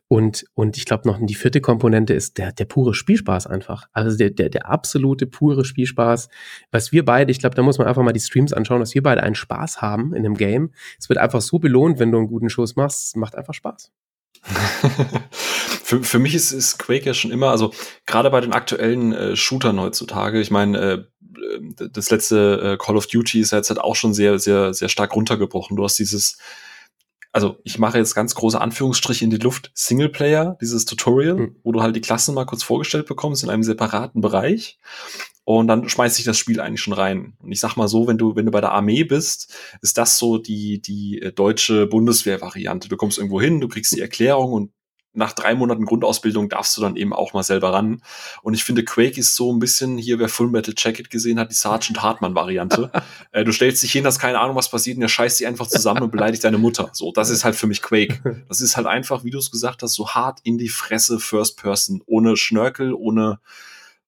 Und, 0.08 0.46
und 0.54 0.78
ich 0.78 0.86
glaube 0.86 1.08
noch 1.08 1.20
die 1.20 1.34
vierte 1.34 1.62
Komponente 1.62 2.14
ist 2.14 2.38
der, 2.38 2.52
der 2.52 2.66
pure 2.66 2.94
Spielspaß 2.94 3.48
einfach. 3.48 3.88
Also 3.92 4.16
der, 4.16 4.30
der, 4.30 4.50
der 4.50 4.70
absolute 4.70 5.26
pure 5.26 5.66
Spielspaß. 5.66 6.30
Was 6.70 6.92
wir 6.92 7.06
beide, 7.06 7.32
ich 7.32 7.40
glaube, 7.40 7.56
da 7.56 7.64
muss 7.64 7.80
man 7.80 7.88
einfach 7.88 8.04
mal 8.04 8.14
die 8.14 8.20
Streams 8.20 8.54
anschauen, 8.54 8.82
dass 8.82 8.94
wir 8.94 9.02
beide 9.02 9.24
einen 9.24 9.36
Spaß 9.36 9.82
haben 9.82 10.14
in 10.14 10.26
einem 10.26 10.36
Game. 10.36 10.72
Es 11.00 11.10
wird 11.10 11.18
einfach 11.18 11.42
so 11.42 11.58
belohnt, 11.58 11.98
wenn 11.98 12.12
du 12.12 12.20
einen 12.20 12.28
guten 12.28 12.50
Schuss 12.50 12.76
machst. 12.76 13.08
Es 13.08 13.16
macht 13.16 13.36
einfach 13.36 13.56
Spaß. 13.56 13.92
für, 15.84 16.04
für 16.04 16.20
mich 16.20 16.34
ist, 16.34 16.52
ist 16.52 16.80
Quake 16.80 17.06
ja 17.06 17.14
schon 17.14 17.32
immer, 17.32 17.50
also 17.50 17.74
gerade 18.06 18.30
bei 18.30 18.42
den 18.42 18.54
aktuellen 18.54 19.14
äh, 19.14 19.36
Shootern 19.36 19.80
heutzutage, 19.80 20.40
ich 20.40 20.50
meine, 20.50 20.80
äh, 20.80 21.04
das 21.92 22.10
letzte 22.10 22.74
äh, 22.74 22.84
Call 22.84 22.98
of 22.98 23.08
Duty 23.08 23.40
ist 23.42 23.52
jetzt 23.52 23.70
halt 23.70 23.80
auch 23.80 23.96
schon 23.96 24.14
sehr, 24.14 24.40
sehr, 24.40 24.74
sehr 24.74 24.90
stark 24.90 25.16
runtergebrochen. 25.16 25.76
Du 25.76 25.84
hast 25.84 26.00
dieses 26.00 26.38
also 27.34 27.58
ich 27.64 27.80
mache 27.80 27.98
jetzt 27.98 28.14
ganz 28.14 28.36
große 28.36 28.62
Anführungsstriche 28.62 29.26
in 29.26 29.32
die 29.32 29.38
Luft, 29.38 29.72
Singleplayer, 29.74 30.56
dieses 30.62 30.86
Tutorial, 30.86 31.36
mhm. 31.36 31.56
wo 31.64 31.72
du 31.72 31.82
halt 31.82 31.96
die 31.96 32.02
Klassen 32.02 32.36
mal 32.36 32.46
kurz 32.46 32.62
vorgestellt 32.62 33.08
bekommst 33.08 33.44
in 33.44 33.50
einem 33.50 33.64
separaten 33.64 34.22
Bereich. 34.22 34.78
Und 35.44 35.68
dann 35.68 35.90
schmeißt 35.90 36.16
sich 36.16 36.26
das 36.26 36.38
Spiel 36.38 36.62
eigentlich 36.62 36.82
schon 36.82 36.94
rein. 36.94 37.34
Und 37.40 37.52
ich 37.52 37.60
sag 37.60 37.76
mal 37.76 37.88
so, 37.88 38.08
wenn 38.08 38.20
du, 38.20 38.36
wenn 38.36 38.46
du 38.46 38.52
bei 38.52 38.62
der 38.62 38.72
Armee 38.72 39.04
bist, 39.04 39.54
ist 39.82 39.98
das 39.98 40.18
so 40.20 40.38
die, 40.38 40.80
die 40.80 41.22
äh, 41.22 41.34
deutsche 41.34 41.88
Bundeswehr-Variante. 41.88 42.88
Du 42.88 42.98
kommst 42.98 43.18
irgendwo 43.18 43.42
hin, 43.42 43.60
du 43.60 43.68
kriegst 43.68 43.94
die 43.94 44.00
Erklärung 44.00 44.54
und 44.54 44.72
nach 45.14 45.34
drei 45.34 45.54
Monaten 45.54 45.86
Grundausbildung 45.86 46.50
darfst 46.50 46.76
du 46.76 46.82
dann 46.82 46.96
eben 46.96 47.14
auch 47.14 47.34
mal 47.34 47.44
selber 47.44 47.72
ran. 47.72 48.02
Und 48.42 48.56
ich 48.56 48.64
finde, 48.64 48.84
Quake 48.84 49.20
ist 49.20 49.36
so 49.36 49.54
ein 49.54 49.60
bisschen 49.60 49.98
hier, 49.98 50.18
wer 50.20 50.28
Full 50.28 50.50
Metal 50.50 50.74
Jacket 50.76 51.10
gesehen 51.10 51.40
hat, 51.40 51.52
die 51.52 51.56
Sergeant 51.56 52.02
Hartmann 52.02 52.36
Variante. 52.36 52.92
äh, 53.32 53.44
du 53.44 53.52
stellst 53.52 53.84
dich 53.84 53.92
hin, 53.92 54.06
hast 54.06 54.20
keine 54.20 54.40
Ahnung, 54.40 54.56
was 54.56 54.70
passiert, 54.70 54.98
und 54.98 55.02
der 55.02 55.08
scheißt 55.08 55.40
dich 55.40 55.48
einfach 55.48 55.68
zusammen 55.68 56.02
und 56.02 56.12
beleidigt 56.12 56.44
deine 56.44 56.58
Mutter. 56.58 56.90
So, 56.94 57.12
das 57.12 57.30
ist 57.30 57.46
halt 57.46 57.56
für 57.56 57.68
mich 57.68 57.82
Quake. 57.82 58.44
Das 58.50 58.62
ist 58.62 58.76
halt 58.76 58.88
einfach, 58.88 59.24
wie 59.24 59.32
du 59.32 59.38
es 59.38 59.52
gesagt 59.52 59.84
hast, 59.84 59.94
so 59.94 60.10
hart 60.10 60.40
in 60.44 60.58
die 60.58 60.70
Fresse 60.70 61.20
First 61.20 61.58
Person, 61.58 62.02
ohne 62.06 62.36
Schnörkel, 62.36 62.94
ohne, 62.94 63.40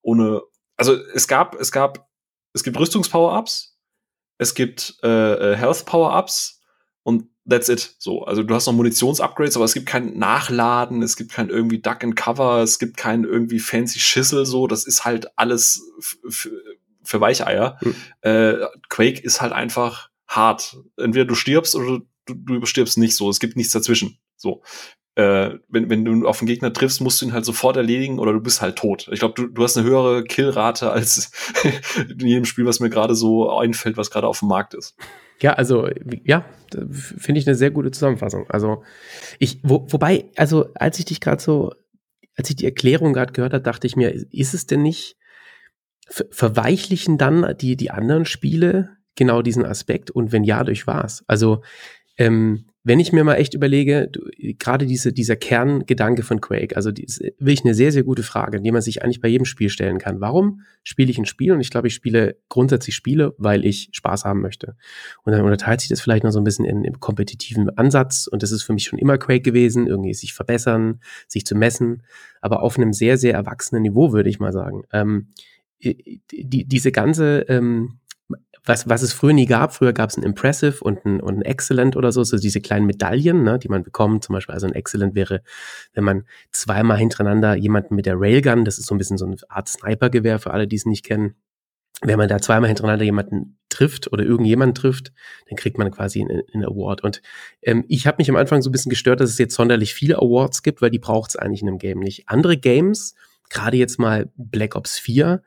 ohne, 0.01 0.41
also 0.75 0.95
es 1.13 1.27
gab, 1.27 1.55
es 1.59 1.71
gab, 1.71 2.09
es 2.53 2.63
gibt 2.63 2.79
Rüstungspower-Ups, 2.79 3.77
es 4.37 4.55
gibt 4.55 4.97
äh, 5.03 5.53
äh 5.53 5.55
Health-Power-Ups 5.55 6.61
und 7.03 7.29
that's 7.47 7.69
it. 7.69 7.95
So, 7.99 8.23
also 8.23 8.43
du 8.43 8.53
hast 8.53 8.65
noch 8.65 8.73
Munitionsupgrades, 8.73 9.55
aber 9.55 9.65
es 9.65 9.73
gibt 9.73 9.85
kein 9.85 10.17
Nachladen, 10.17 11.01
es 11.01 11.15
gibt 11.15 11.31
kein 11.31 11.49
irgendwie 11.49 11.79
Duck 11.79 12.03
and 12.03 12.15
Cover, 12.15 12.61
es 12.61 12.79
gibt 12.79 12.97
kein 12.97 13.23
irgendwie 13.23 13.59
fancy 13.59 13.99
Schissel, 13.99 14.45
so, 14.45 14.67
das 14.67 14.85
ist 14.85 15.05
halt 15.05 15.37
alles 15.37 15.81
für 17.05 17.21
Weicheier. 17.21 17.77
Mhm. 17.81 17.95
Äh, 18.21 18.53
Quake 18.89 19.21
ist 19.21 19.41
halt 19.41 19.53
einfach 19.53 20.09
hart. 20.27 20.77
Entweder 20.97 21.25
du 21.25 21.35
stirbst 21.35 21.75
oder 21.75 21.99
du, 22.25 22.33
du 22.33 22.55
überstirbst 22.55 22.97
nicht 22.97 23.15
so. 23.15 23.29
Es 23.29 23.39
gibt 23.39 23.55
nichts 23.55 23.73
dazwischen. 23.73 24.17
So. 24.35 24.61
Äh, 25.15 25.59
wenn, 25.69 25.89
wenn 25.89 26.03
du 26.03 26.27
auf 26.27 26.41
einen 26.41 26.47
Gegner 26.47 26.73
triffst, 26.73 26.99
musst 26.99 27.21
du 27.21 27.25
ihn 27.25 27.33
halt 27.33 27.45
sofort 27.45 27.77
erledigen 27.77 28.19
oder 28.19 28.33
du 28.33 28.41
bist 28.41 28.61
halt 28.61 28.77
tot. 28.77 29.07
Ich 29.11 29.19
glaube, 29.19 29.33
du, 29.35 29.47
du 29.47 29.63
hast 29.63 29.77
eine 29.77 29.87
höhere 29.87 30.23
Killrate 30.23 30.91
als 30.91 31.31
in 32.09 32.27
jedem 32.27 32.45
Spiel, 32.45 32.65
was 32.65 32.81
mir 32.81 32.89
gerade 32.89 33.15
so 33.15 33.49
einfällt, 33.49 33.95
was 33.95 34.11
gerade 34.11 34.27
auf 34.27 34.39
dem 34.39 34.49
Markt 34.49 34.73
ist. 34.73 34.97
Ja, 35.41 35.53
also, 35.53 35.89
ja, 36.23 36.45
finde 36.91 37.39
ich 37.39 37.47
eine 37.47 37.55
sehr 37.55 37.71
gute 37.71 37.91
Zusammenfassung. 37.91 38.49
Also, 38.49 38.83
ich, 39.39 39.59
wo, 39.63 39.85
wobei, 39.89 40.25
also, 40.35 40.73
als 40.75 40.99
ich 40.99 41.05
dich 41.05 41.19
gerade 41.19 41.41
so, 41.41 41.73
als 42.37 42.49
ich 42.49 42.55
die 42.55 42.65
Erklärung 42.65 43.13
gerade 43.13 43.33
gehört 43.33 43.53
habe, 43.53 43.63
dachte 43.63 43.87
ich 43.87 43.95
mir, 43.95 44.11
ist 44.11 44.53
es 44.53 44.65
denn 44.65 44.81
nicht, 44.81 45.17
verweichlichen 46.07 47.17
dann 47.17 47.55
die, 47.59 47.75
die 47.75 47.91
anderen 47.91 48.25
Spiele 48.25 48.97
genau 49.15 49.41
diesen 49.41 49.65
Aspekt? 49.65 50.11
Und 50.11 50.31
wenn 50.31 50.43
ja, 50.43 50.63
durch 50.63 50.87
was? 50.87 51.23
Also, 51.27 51.63
ähm, 52.17 52.65
wenn 52.85 52.99
ich 52.99 53.11
mir 53.11 53.23
mal 53.23 53.35
echt 53.35 53.55
überlege, 53.55 54.11
gerade 54.59 54.85
diese, 54.85 55.11
dieser 55.11 55.35
Kerngedanke 55.35 56.21
von 56.21 56.39
Quake, 56.39 56.75
also 56.75 56.91
die 56.91 57.03
ist 57.03 57.19
wirklich 57.19 57.65
eine 57.65 57.73
sehr, 57.73 57.91
sehr 57.91 58.03
gute 58.03 58.21
Frage, 58.21 58.61
die 58.61 58.71
man 58.71 58.83
sich 58.83 59.01
eigentlich 59.01 59.21
bei 59.21 59.27
jedem 59.27 59.45
Spiel 59.45 59.69
stellen 59.69 59.97
kann. 59.97 60.21
Warum 60.21 60.61
spiele 60.83 61.09
ich 61.09 61.17
ein 61.17 61.25
Spiel? 61.25 61.51
Und 61.51 61.61
ich 61.61 61.71
glaube, 61.71 61.87
ich 61.87 61.95
spiele 61.95 62.37
grundsätzlich 62.47 62.95
Spiele, 62.95 63.33
weil 63.39 63.65
ich 63.65 63.89
Spaß 63.91 64.23
haben 64.23 64.39
möchte. 64.39 64.75
Und 65.23 65.33
dann 65.33 65.41
unterteilt 65.41 65.81
sich 65.81 65.89
das 65.89 65.99
vielleicht 65.99 66.23
noch 66.23 66.29
so 66.29 66.39
ein 66.39 66.43
bisschen 66.43 66.63
in, 66.63 66.83
im 66.83 66.99
kompetitiven 66.99 67.75
Ansatz. 67.75 68.27
Und 68.27 68.43
das 68.43 68.51
ist 68.51 68.61
für 68.61 68.73
mich 68.73 68.83
schon 68.83 68.99
immer 68.99 69.17
Quake 69.17 69.41
gewesen, 69.41 69.87
irgendwie 69.87 70.13
sich 70.13 70.35
verbessern, 70.35 71.01
sich 71.27 71.43
zu 71.43 71.55
messen, 71.55 72.03
aber 72.39 72.61
auf 72.61 72.77
einem 72.77 72.93
sehr, 72.93 73.17
sehr 73.17 73.33
erwachsenen 73.33 73.81
Niveau, 73.81 74.13
würde 74.13 74.29
ich 74.29 74.39
mal 74.39 74.53
sagen. 74.53 74.83
Ähm, 74.93 75.29
die, 75.81 76.65
diese 76.65 76.91
ganze 76.91 77.45
ähm, 77.49 77.99
was, 78.65 78.89
was 78.89 79.01
es 79.01 79.13
früher 79.13 79.33
nie 79.33 79.45
gab. 79.45 79.73
Früher 79.73 79.93
gab 79.93 80.09
es 80.09 80.17
ein 80.17 80.23
Impressive 80.23 80.83
und 80.83 81.05
ein, 81.05 81.21
und 81.21 81.37
ein 81.37 81.41
Excellent 81.41 81.95
oder 81.95 82.11
so, 82.11 82.23
so 82.23 82.37
diese 82.37 82.61
kleinen 82.61 82.85
Medaillen, 82.85 83.43
ne, 83.43 83.59
die 83.59 83.69
man 83.69 83.83
bekommt. 83.83 84.23
Zum 84.23 84.33
Beispiel, 84.33 84.53
also 84.53 84.67
ein 84.67 84.73
Excellent 84.73 85.15
wäre, 85.15 85.41
wenn 85.93 86.03
man 86.03 86.23
zweimal 86.51 86.97
hintereinander 86.97 87.55
jemanden 87.55 87.95
mit 87.95 88.05
der 88.05 88.15
Railgun, 88.17 88.65
das 88.65 88.77
ist 88.77 88.87
so 88.87 88.95
ein 88.95 88.97
bisschen 88.97 89.17
so 89.17 89.25
eine 89.25 89.37
Art 89.49 89.67
Snipergewehr 89.67 90.39
für 90.39 90.51
alle, 90.51 90.67
die 90.67 90.75
es 90.75 90.85
nicht 90.85 91.05
kennen, 91.05 91.35
wenn 92.01 92.17
man 92.17 92.27
da 92.27 92.39
zweimal 92.39 92.67
hintereinander 92.67 93.05
jemanden 93.05 93.57
trifft 93.69 94.11
oder 94.11 94.23
irgendjemanden 94.23 94.75
trifft, 94.75 95.13
dann 95.49 95.57
kriegt 95.57 95.77
man 95.77 95.91
quasi 95.91 96.21
einen, 96.21 96.43
einen 96.53 96.65
Award. 96.65 97.03
Und 97.03 97.21
ähm, 97.61 97.85
ich 97.87 98.07
habe 98.07 98.17
mich 98.19 98.29
am 98.29 98.35
Anfang 98.35 98.61
so 98.61 98.69
ein 98.69 98.71
bisschen 98.71 98.89
gestört, 98.89 99.19
dass 99.19 99.29
es 99.29 99.37
jetzt 99.37 99.55
sonderlich 99.55 99.93
viele 99.93 100.17
Awards 100.17 100.63
gibt, 100.63 100.81
weil 100.81 100.89
die 100.89 100.99
braucht 100.99 101.31
es 101.31 101.35
eigentlich 101.35 101.61
in 101.61 101.67
einem 101.67 101.77
Game 101.77 101.99
nicht. 101.99 102.27
Andere 102.27 102.57
Games, 102.57 103.15
gerade 103.49 103.77
jetzt 103.77 103.99
mal 103.99 104.29
Black 104.35 104.75
Ops 104.75 104.99
4, 104.99 105.41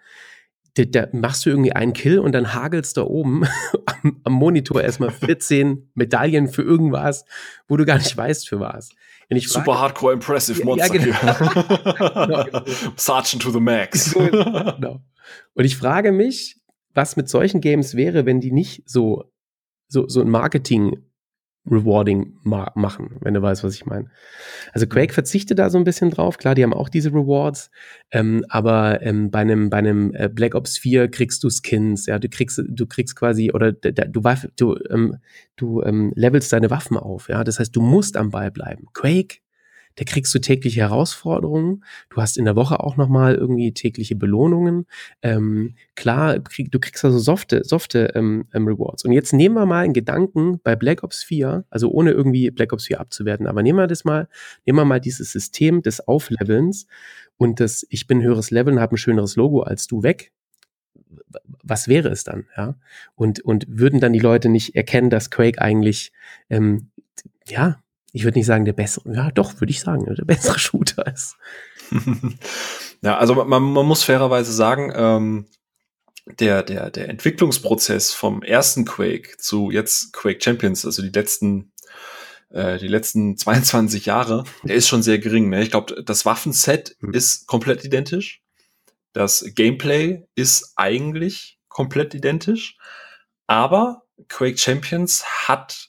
da, 0.74 0.84
da 0.84 1.08
machst 1.12 1.44
du 1.44 1.50
irgendwie 1.50 1.72
einen 1.72 1.92
Kill 1.92 2.18
und 2.18 2.32
dann 2.32 2.54
hagelst 2.54 2.96
da 2.96 3.02
oben 3.02 3.44
am, 3.86 4.20
am, 4.24 4.32
Monitor 4.32 4.82
erstmal 4.82 5.10
14 5.12 5.90
Medaillen 5.94 6.48
für 6.48 6.62
irgendwas, 6.62 7.24
wo 7.66 7.76
du 7.76 7.84
gar 7.84 7.98
nicht 7.98 8.16
weißt 8.16 8.48
für 8.48 8.60
was. 8.60 8.90
Super 9.30 9.64
frage, 9.64 9.80
hardcore 9.80 10.12
impressive 10.14 10.64
Monster. 10.64 10.94
Ja, 10.94 11.02
genau. 11.02 12.46
genau. 12.46 12.64
Sergeant 12.96 13.42
to 13.42 13.50
the 13.50 13.60
max. 13.60 14.14
genau. 14.14 15.02
Und 15.54 15.64
ich 15.64 15.76
frage 15.76 16.12
mich, 16.12 16.58
was 16.94 17.16
mit 17.16 17.28
solchen 17.28 17.60
Games 17.60 17.94
wäre, 17.94 18.24
wenn 18.24 18.40
die 18.40 18.52
nicht 18.52 18.88
so, 18.88 19.30
so, 19.88 20.08
so 20.08 20.22
ein 20.22 20.30
Marketing 20.30 20.96
rewarding 21.70 22.34
ma 22.42 22.70
machen, 22.74 23.16
wenn 23.20 23.34
du 23.34 23.42
weißt, 23.42 23.64
was 23.64 23.74
ich 23.74 23.86
meine. 23.86 24.10
Also 24.72 24.86
mhm. 24.86 24.90
Quake 24.90 25.12
verzichtet 25.12 25.58
da 25.58 25.70
so 25.70 25.78
ein 25.78 25.84
bisschen 25.84 26.10
drauf. 26.10 26.38
Klar, 26.38 26.54
die 26.54 26.62
haben 26.62 26.74
auch 26.74 26.88
diese 26.88 27.10
Rewards, 27.10 27.70
ähm, 28.10 28.44
aber 28.48 29.02
ähm, 29.02 29.30
bei 29.30 29.40
einem 29.40 29.70
bei 29.70 29.78
einem 29.78 30.12
äh, 30.14 30.28
Black 30.28 30.54
Ops 30.54 30.78
4 30.78 31.08
kriegst 31.08 31.42
du 31.44 31.48
Skins, 31.50 32.06
ja, 32.06 32.18
du 32.18 32.28
kriegst 32.28 32.62
du 32.66 32.86
kriegst 32.86 33.16
quasi 33.16 33.50
oder 33.52 33.72
du 33.72 34.22
du 34.56 34.76
ähm, 34.90 35.16
du 35.56 35.82
ähm, 35.82 36.12
levelst 36.14 36.52
deine 36.52 36.70
Waffen 36.70 36.96
auf, 36.96 37.28
ja. 37.28 37.44
Das 37.44 37.58
heißt, 37.58 37.74
du 37.74 37.80
musst 37.80 38.16
am 38.16 38.30
Ball 38.30 38.50
bleiben. 38.50 38.86
Quake 38.92 39.38
da 39.98 40.04
kriegst 40.04 40.32
du 40.32 40.38
tägliche 40.38 40.80
Herausforderungen. 40.80 41.84
Du 42.08 42.22
hast 42.22 42.38
in 42.38 42.44
der 42.44 42.54
Woche 42.54 42.78
auch 42.78 42.96
nochmal 42.96 43.34
irgendwie 43.34 43.72
tägliche 43.74 44.14
Belohnungen. 44.14 44.86
Ähm, 45.22 45.74
klar, 45.96 46.38
krieg, 46.38 46.70
du 46.70 46.78
kriegst 46.78 47.04
also 47.04 47.18
softe, 47.18 47.64
softe 47.64 48.12
ähm, 48.14 48.46
ähm, 48.54 48.68
Rewards. 48.68 49.04
Und 49.04 49.10
jetzt 49.10 49.32
nehmen 49.32 49.56
wir 49.56 49.66
mal 49.66 49.82
einen 49.82 49.94
Gedanken 49.94 50.60
bei 50.62 50.76
Black 50.76 51.02
Ops 51.02 51.24
4, 51.24 51.64
also 51.68 51.90
ohne 51.90 52.12
irgendwie 52.12 52.52
Black 52.52 52.72
Ops 52.72 52.86
4 52.86 53.00
abzuwerten, 53.00 53.48
aber 53.48 53.64
nehmen 53.64 53.80
wir 53.80 53.88
das 53.88 54.04
mal, 54.04 54.28
nehmen 54.64 54.78
wir 54.78 54.84
mal 54.84 55.00
dieses 55.00 55.32
System 55.32 55.82
des 55.82 56.06
Auflevelns 56.06 56.86
und 57.36 57.58
das 57.58 57.84
Ich 57.90 58.06
bin 58.06 58.22
höheres 58.22 58.52
Level 58.52 58.74
und 58.74 58.80
habe 58.80 58.94
ein 58.94 58.98
schöneres 58.98 59.34
Logo 59.34 59.62
als 59.62 59.88
du 59.88 60.04
weg 60.04 60.30
was 61.62 61.88
wäre 61.88 62.08
es 62.08 62.24
dann, 62.24 62.46
ja? 62.56 62.76
Und, 63.14 63.40
und 63.40 63.66
würden 63.68 64.00
dann 64.00 64.12
die 64.12 64.18
Leute 64.18 64.48
nicht 64.48 64.76
erkennen, 64.76 65.10
dass 65.10 65.30
Quake 65.30 65.60
eigentlich, 65.60 66.12
ähm, 66.50 66.90
ja, 67.46 67.80
ich 68.12 68.24
würde 68.24 68.38
nicht 68.38 68.46
sagen, 68.46 68.64
der 68.64 68.72
bessere, 68.72 69.12
ja 69.14 69.30
doch, 69.30 69.60
würde 69.60 69.70
ich 69.70 69.80
sagen, 69.80 70.04
der 70.04 70.24
bessere 70.24 70.58
Shooter 70.58 71.06
ist. 71.06 71.36
ja, 73.02 73.16
also 73.18 73.34
man, 73.44 73.62
man 73.62 73.86
muss 73.86 74.02
fairerweise 74.02 74.52
sagen, 74.52 74.92
ähm, 74.94 75.46
der, 76.26 76.62
der, 76.62 76.90
der 76.90 77.08
Entwicklungsprozess 77.08 78.12
vom 78.12 78.42
ersten 78.42 78.84
Quake 78.84 79.36
zu 79.38 79.70
jetzt 79.70 80.12
Quake 80.12 80.42
Champions, 80.42 80.84
also 80.84 81.02
die 81.02 81.10
letzten, 81.10 81.72
äh, 82.50 82.78
die 82.78 82.88
letzten 82.88 83.36
22 83.38 84.06
Jahre, 84.06 84.44
der 84.62 84.76
ist 84.76 84.88
schon 84.88 85.02
sehr 85.02 85.18
gering. 85.18 85.48
Ne? 85.48 85.62
Ich 85.62 85.70
glaube, 85.70 86.02
das 86.02 86.26
Waffenset 86.26 86.96
mhm. 87.00 87.14
ist 87.14 87.46
komplett 87.46 87.84
identisch. 87.84 88.42
Das 89.12 89.44
Gameplay 89.54 90.26
ist 90.34 90.74
eigentlich 90.76 91.58
komplett 91.68 92.14
identisch. 92.14 92.76
Aber 93.46 94.02
Quake 94.28 94.58
Champions 94.58 95.24
hat 95.48 95.88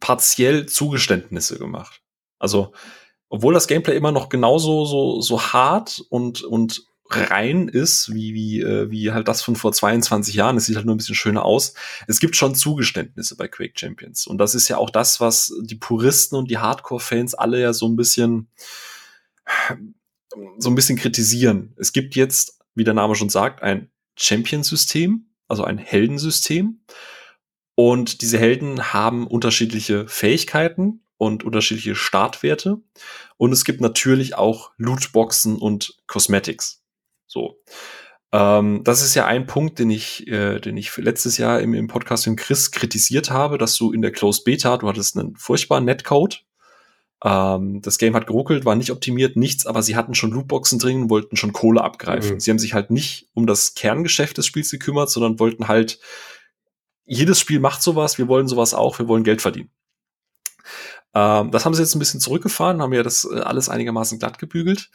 partiell 0.00 0.66
Zugeständnisse 0.66 1.58
gemacht. 1.58 2.02
Also, 2.38 2.72
obwohl 3.28 3.54
das 3.54 3.68
Gameplay 3.68 3.96
immer 3.96 4.12
noch 4.12 4.28
genauso 4.28 4.84
so, 4.84 5.20
so 5.20 5.40
hart 5.40 6.02
und, 6.08 6.42
und 6.42 6.84
rein 7.10 7.68
ist, 7.68 8.14
wie, 8.14 8.34
wie, 8.34 8.60
äh, 8.60 8.90
wie 8.90 9.12
halt 9.12 9.28
das 9.28 9.42
von 9.42 9.56
vor 9.56 9.72
22 9.72 10.34
Jahren. 10.34 10.56
Es 10.56 10.66
sieht 10.66 10.76
halt 10.76 10.86
nur 10.86 10.94
ein 10.94 10.98
bisschen 10.98 11.14
schöner 11.14 11.44
aus. 11.44 11.74
Es 12.06 12.20
gibt 12.20 12.36
schon 12.36 12.54
Zugeständnisse 12.54 13.36
bei 13.36 13.48
Quake 13.48 13.74
Champions. 13.76 14.26
Und 14.26 14.38
das 14.38 14.54
ist 14.54 14.68
ja 14.68 14.78
auch 14.78 14.90
das, 14.90 15.20
was 15.20 15.52
die 15.62 15.74
Puristen 15.74 16.36
und 16.36 16.50
die 16.50 16.58
Hardcore-Fans 16.58 17.34
alle 17.34 17.60
ja 17.60 17.72
so 17.72 17.88
ein 17.88 17.96
bisschen, 17.96 18.48
so 20.58 20.70
ein 20.70 20.74
bisschen 20.74 20.96
kritisieren. 20.96 21.74
Es 21.76 21.92
gibt 21.92 22.14
jetzt, 22.14 22.58
wie 22.74 22.84
der 22.84 22.94
Name 22.94 23.14
schon 23.16 23.28
sagt, 23.30 23.62
ein 23.62 23.90
Champion-System, 24.16 25.26
also 25.48 25.64
ein 25.64 25.78
Heldensystem. 25.78 26.80
Und 27.80 28.20
diese 28.20 28.38
Helden 28.38 28.92
haben 28.92 29.26
unterschiedliche 29.26 30.06
Fähigkeiten 30.06 31.00
und 31.16 31.44
unterschiedliche 31.44 31.94
Startwerte. 31.94 32.76
Und 33.38 33.52
es 33.52 33.64
gibt 33.64 33.80
natürlich 33.80 34.34
auch 34.34 34.72
Lootboxen 34.76 35.56
und 35.56 35.96
Cosmetics. 36.06 36.82
So. 37.26 37.58
Ähm, 38.32 38.82
das 38.84 39.00
ist 39.00 39.14
ja 39.14 39.24
ein 39.24 39.46
Punkt, 39.46 39.78
den 39.78 39.88
ich, 39.88 40.28
äh, 40.28 40.60
den 40.60 40.76
ich 40.76 40.94
letztes 40.98 41.38
Jahr 41.38 41.60
im, 41.60 41.72
im 41.72 41.86
Podcast 41.86 42.26
mit 42.26 42.38
Chris 42.38 42.70
kritisiert 42.70 43.30
habe, 43.30 43.56
dass 43.56 43.76
du 43.76 43.92
in 43.92 44.02
der 44.02 44.12
Closed 44.12 44.44
Beta, 44.44 44.76
du 44.76 44.86
hattest 44.86 45.16
einen 45.16 45.34
furchtbaren 45.36 45.86
Netcode. 45.86 46.44
Ähm, 47.24 47.80
das 47.80 47.96
Game 47.96 48.14
hat 48.14 48.26
geruckelt, 48.26 48.66
war 48.66 48.76
nicht 48.76 48.90
optimiert, 48.90 49.36
nichts, 49.36 49.64
aber 49.64 49.82
sie 49.82 49.96
hatten 49.96 50.14
schon 50.14 50.32
Lootboxen 50.32 50.78
drin, 50.78 51.08
wollten 51.08 51.36
schon 51.36 51.54
Kohle 51.54 51.82
abgreifen. 51.82 52.34
Mhm. 52.34 52.40
Sie 52.40 52.50
haben 52.50 52.58
sich 52.58 52.74
halt 52.74 52.90
nicht 52.90 53.30
um 53.32 53.46
das 53.46 53.72
Kerngeschäft 53.72 54.36
des 54.36 54.44
Spiels 54.44 54.70
gekümmert, 54.70 55.08
sondern 55.08 55.40
wollten 55.40 55.66
halt 55.66 55.98
jedes 57.04 57.40
Spiel 57.40 57.60
macht 57.60 57.82
sowas, 57.82 58.18
wir 58.18 58.28
wollen 58.28 58.48
sowas 58.48 58.74
auch, 58.74 58.98
wir 58.98 59.08
wollen 59.08 59.24
Geld 59.24 59.42
verdienen. 59.42 59.70
Ähm, 61.14 61.50
das 61.50 61.64
haben 61.64 61.74
sie 61.74 61.82
jetzt 61.82 61.94
ein 61.94 61.98
bisschen 61.98 62.20
zurückgefahren, 62.20 62.80
haben 62.80 62.92
ja 62.92 63.02
das 63.02 63.24
äh, 63.24 63.40
alles 63.40 63.68
einigermaßen 63.68 64.18
glatt 64.18 64.38
gebügelt. 64.38 64.90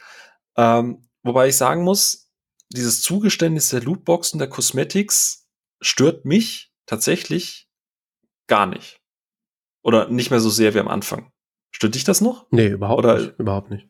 Ähm, 0.56 1.08
wobei 1.22 1.48
ich 1.48 1.56
sagen 1.56 1.84
muss, 1.84 2.30
dieses 2.70 3.02
Zugeständnis 3.02 3.68
der 3.68 3.82
Lootboxen, 3.82 4.38
der 4.38 4.48
Cosmetics 4.48 5.46
stört 5.80 6.24
mich 6.24 6.72
tatsächlich 6.86 7.68
gar 8.46 8.66
nicht. 8.66 9.00
Oder 9.82 10.08
nicht 10.08 10.30
mehr 10.30 10.40
so 10.40 10.50
sehr 10.50 10.74
wie 10.74 10.80
am 10.80 10.88
Anfang. 10.88 11.32
Stört 11.70 11.94
dich 11.94 12.04
das 12.04 12.20
noch? 12.20 12.46
Nee, 12.50 12.68
überhaupt 12.68 12.98
Oder, 12.98 13.18
nicht. 13.18 13.38
Überhaupt 13.38 13.70
nicht. 13.70 13.88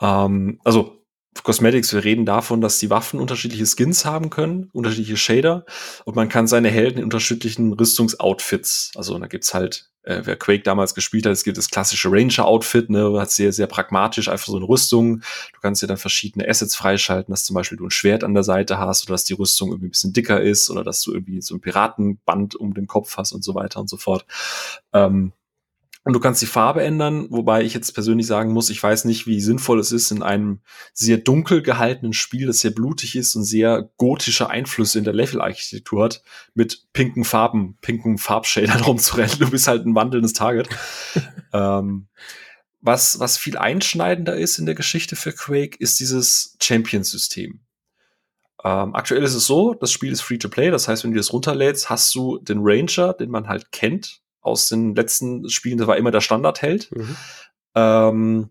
Ähm, 0.00 0.60
also 0.64 1.01
Cosmetics, 1.42 1.92
wir 1.92 2.04
reden 2.04 2.26
davon, 2.26 2.60
dass 2.60 2.78
die 2.78 2.90
Waffen 2.90 3.18
unterschiedliche 3.18 3.66
Skins 3.66 4.04
haben 4.04 4.30
können, 4.30 4.68
unterschiedliche 4.72 5.16
Shader 5.16 5.64
und 6.04 6.14
man 6.14 6.28
kann 6.28 6.46
seine 6.46 6.70
Helden 6.70 6.98
in 6.98 7.04
unterschiedlichen 7.04 7.72
Rüstungsoutfits, 7.72 8.92
also 8.94 9.18
da 9.18 9.26
gibt's 9.26 9.54
halt, 9.54 9.90
äh, 10.02 10.20
wer 10.24 10.36
Quake 10.36 10.62
damals 10.62 10.94
gespielt 10.94 11.26
hat, 11.26 11.32
es 11.32 11.44
gibt 11.44 11.56
das 11.56 11.70
klassische 11.70 12.10
Ranger-Outfit, 12.10 12.90
ne, 12.90 13.18
hat 13.18 13.30
sehr, 13.30 13.52
sehr 13.52 13.66
pragmatisch 13.66 14.28
einfach 14.28 14.46
so 14.46 14.56
eine 14.56 14.68
Rüstung. 14.68 15.20
Du 15.52 15.60
kannst 15.60 15.82
dir 15.82 15.86
dann 15.86 15.96
verschiedene 15.96 16.48
Assets 16.48 16.74
freischalten, 16.74 17.32
dass 17.32 17.44
zum 17.44 17.54
Beispiel 17.54 17.78
du 17.78 17.86
ein 17.86 17.90
Schwert 17.90 18.24
an 18.24 18.34
der 18.34 18.42
Seite 18.42 18.78
hast 18.78 19.04
oder 19.04 19.14
dass 19.14 19.24
die 19.24 19.34
Rüstung 19.34 19.70
irgendwie 19.70 19.86
ein 19.86 19.92
bisschen 19.92 20.12
dicker 20.12 20.40
ist 20.40 20.70
oder 20.70 20.82
dass 20.84 21.02
du 21.02 21.12
irgendwie 21.12 21.40
so 21.40 21.54
ein 21.54 21.60
Piratenband 21.60 22.56
um 22.56 22.74
den 22.74 22.86
Kopf 22.86 23.16
hast 23.16 23.32
und 23.32 23.44
so 23.44 23.54
weiter 23.54 23.80
und 23.80 23.88
so 23.88 23.96
fort. 23.96 24.26
Ähm, 24.92 25.32
und 26.04 26.14
du 26.14 26.20
kannst 26.20 26.42
die 26.42 26.46
Farbe 26.46 26.82
ändern, 26.82 27.28
wobei 27.30 27.62
ich 27.62 27.74
jetzt 27.74 27.92
persönlich 27.92 28.26
sagen 28.26 28.52
muss, 28.52 28.70
ich 28.70 28.82
weiß 28.82 29.04
nicht, 29.04 29.26
wie 29.28 29.40
sinnvoll 29.40 29.78
es 29.78 29.92
ist, 29.92 30.10
in 30.10 30.22
einem 30.22 30.60
sehr 30.92 31.16
dunkel 31.16 31.62
gehaltenen 31.62 32.12
Spiel, 32.12 32.48
das 32.48 32.58
sehr 32.58 32.72
blutig 32.72 33.14
ist 33.14 33.36
und 33.36 33.44
sehr 33.44 33.90
gotische 33.98 34.50
Einflüsse 34.50 34.98
in 34.98 35.04
der 35.04 35.14
Level-Architektur 35.14 36.04
hat, 36.04 36.22
mit 36.54 36.88
pinken 36.92 37.24
Farben, 37.24 37.78
pinken 37.80 38.18
Farbshadern 38.18 38.80
rumzurennen. 38.86 39.38
Du 39.38 39.50
bist 39.50 39.68
halt 39.68 39.86
ein 39.86 39.94
wandelndes 39.94 40.32
Target. 40.32 40.68
ähm, 41.52 42.08
was, 42.80 43.20
was 43.20 43.38
viel 43.38 43.56
einschneidender 43.56 44.36
ist 44.36 44.58
in 44.58 44.66
der 44.66 44.74
Geschichte 44.74 45.14
für 45.14 45.32
Quake, 45.32 45.76
ist 45.78 46.00
dieses 46.00 46.56
Champions-System. 46.60 47.60
Ähm, 48.64 48.94
aktuell 48.94 49.22
ist 49.22 49.34
es 49.34 49.46
so, 49.46 49.74
das 49.74 49.92
Spiel 49.92 50.10
ist 50.10 50.20
free 50.20 50.38
to 50.38 50.48
play, 50.48 50.70
das 50.72 50.88
heißt, 50.88 51.04
wenn 51.04 51.12
du 51.12 51.16
das 51.16 51.32
runterlädst, 51.32 51.90
hast 51.90 52.12
du 52.14 52.38
den 52.38 52.58
Ranger, 52.60 53.12
den 53.12 53.30
man 53.30 53.46
halt 53.46 53.70
kennt, 53.70 54.21
aus 54.42 54.68
den 54.68 54.94
letzten 54.94 55.48
Spielen, 55.48 55.78
das 55.78 55.86
war 55.86 55.96
immer 55.96 56.10
der 56.10 56.20
Standardheld. 56.20 56.90
Mhm. 56.94 57.16
Ähm, 57.74 58.50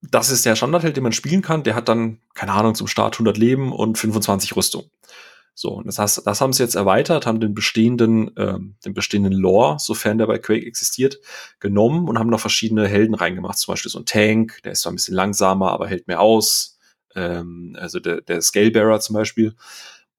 das 0.00 0.30
ist 0.30 0.46
der 0.46 0.56
Standardheld, 0.56 0.96
den 0.96 1.02
man 1.02 1.12
spielen 1.12 1.42
kann. 1.42 1.64
Der 1.64 1.74
hat 1.74 1.88
dann, 1.88 2.20
keine 2.34 2.52
Ahnung, 2.52 2.74
zum 2.74 2.86
Start 2.86 3.16
100 3.16 3.36
Leben 3.36 3.72
und 3.72 3.98
25 3.98 4.56
Rüstung. 4.56 4.90
So, 5.54 5.70
und 5.70 5.88
das, 5.88 5.98
heißt, 5.98 6.24
das 6.24 6.40
haben 6.40 6.52
sie 6.52 6.62
jetzt 6.62 6.76
erweitert, 6.76 7.26
haben 7.26 7.40
den 7.40 7.52
bestehenden, 7.52 8.30
ähm, 8.36 8.76
den 8.84 8.94
bestehenden 8.94 9.32
Lore, 9.32 9.78
sofern 9.80 10.16
der 10.16 10.28
bei 10.28 10.38
Quake 10.38 10.64
existiert, 10.64 11.18
genommen 11.58 12.08
und 12.08 12.16
haben 12.16 12.30
noch 12.30 12.38
verschiedene 12.38 12.86
Helden 12.86 13.16
reingemacht. 13.16 13.58
Zum 13.58 13.72
Beispiel 13.72 13.90
so 13.90 13.98
ein 13.98 14.06
Tank, 14.06 14.62
der 14.62 14.72
ist 14.72 14.82
zwar 14.82 14.92
ein 14.92 14.94
bisschen 14.94 15.16
langsamer, 15.16 15.72
aber 15.72 15.88
hält 15.88 16.06
mehr 16.06 16.20
aus. 16.20 16.78
Ähm, 17.16 17.76
also 17.76 17.98
der, 17.98 18.20
der 18.20 18.40
Scalebearer 18.40 19.00
zum 19.00 19.14
Beispiel. 19.14 19.56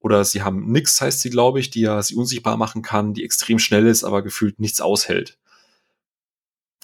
Oder 0.00 0.24
sie 0.24 0.42
haben 0.42 0.70
Nix, 0.72 1.00
heißt 1.00 1.20
sie, 1.20 1.30
glaube 1.30 1.60
ich, 1.60 1.70
die 1.70 1.82
ja 1.82 2.02
sie 2.02 2.14
unsichtbar 2.14 2.56
machen 2.56 2.82
kann, 2.82 3.14
die 3.14 3.24
extrem 3.24 3.58
schnell 3.58 3.86
ist, 3.86 4.02
aber 4.02 4.22
gefühlt 4.22 4.58
nichts 4.58 4.80
aushält. 4.80 5.38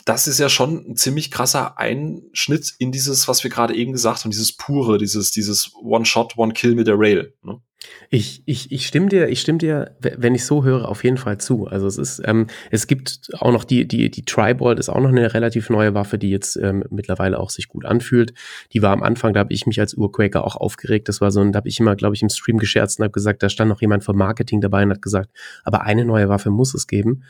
Das 0.04 0.28
ist 0.28 0.38
ja 0.38 0.48
schon 0.48 0.90
ein 0.90 0.96
ziemlich 0.96 1.30
krasser 1.30 1.78
Einschnitt 1.78 2.74
in 2.78 2.92
dieses, 2.92 3.26
was 3.26 3.42
wir 3.42 3.50
gerade 3.50 3.74
eben 3.74 3.92
gesagt 3.92 4.22
haben, 4.22 4.30
dieses 4.30 4.52
pure, 4.52 4.98
dieses, 4.98 5.32
dieses 5.32 5.74
One-Shot, 5.74 6.36
One-Kill 6.36 6.74
mit 6.74 6.86
der 6.86 6.98
Rail. 6.98 7.34
Ne? 7.42 7.60
Ich, 8.10 8.42
ich, 8.46 8.72
ich 8.72 8.86
stimme 8.86 9.08
dir, 9.08 9.28
ich 9.28 9.40
stimme 9.40 9.58
dir, 9.58 9.96
wenn 10.00 10.34
ich 10.34 10.44
so 10.44 10.64
höre, 10.64 10.88
auf 10.88 11.04
jeden 11.04 11.16
Fall 11.16 11.38
zu. 11.38 11.66
Also 11.66 11.86
es 11.86 11.98
ist, 11.98 12.22
ähm, 12.24 12.46
es 12.70 12.86
gibt 12.86 13.30
auch 13.38 13.52
noch 13.52 13.64
die, 13.64 13.86
die, 13.86 14.10
die 14.10 14.24
Tribolt 14.24 14.78
ist 14.78 14.88
auch 14.88 15.00
noch 15.00 15.10
eine 15.10 15.34
relativ 15.34 15.70
neue 15.70 15.94
Waffe, 15.94 16.18
die 16.18 16.30
jetzt 16.30 16.56
ähm, 16.56 16.84
mittlerweile 16.90 17.38
auch 17.38 17.50
sich 17.50 17.68
gut 17.68 17.84
anfühlt. 17.84 18.32
Die 18.72 18.82
war 18.82 18.92
am 18.92 19.02
Anfang, 19.02 19.34
da 19.34 19.40
habe 19.40 19.52
ich 19.52 19.66
mich 19.66 19.80
als 19.80 19.94
Urquaker 19.94 20.44
auch 20.44 20.56
aufgeregt. 20.56 21.08
Das 21.08 21.20
war 21.20 21.30
so, 21.30 21.40
und 21.40 21.52
da 21.52 21.58
habe 21.58 21.68
ich 21.68 21.78
immer, 21.80 21.96
glaube 21.96 22.14
ich, 22.14 22.22
im 22.22 22.28
Stream 22.28 22.58
gescherzt 22.58 22.98
und 22.98 23.04
habe 23.04 23.12
gesagt, 23.12 23.42
da 23.42 23.48
stand 23.48 23.68
noch 23.68 23.80
jemand 23.80 24.04
vom 24.04 24.16
Marketing 24.16 24.60
dabei 24.60 24.82
und 24.82 24.90
hat 24.90 25.02
gesagt, 25.02 25.30
aber 25.64 25.82
eine 25.82 26.04
neue 26.04 26.28
Waffe 26.28 26.50
muss 26.50 26.74
es 26.74 26.86
geben. 26.86 27.24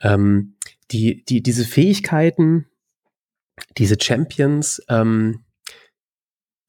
Ähm, 0.00 0.56
die, 0.90 1.24
die, 1.24 1.42
diese 1.42 1.64
Fähigkeiten, 1.64 2.66
diese 3.78 3.96
Champions, 4.00 4.82
ähm, 4.88 5.45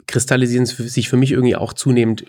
kristallisieren 0.08 0.66
sich 0.66 1.10
für 1.10 1.18
mich 1.18 1.32
irgendwie 1.32 1.56
auch 1.56 1.74
zunehmend 1.74 2.26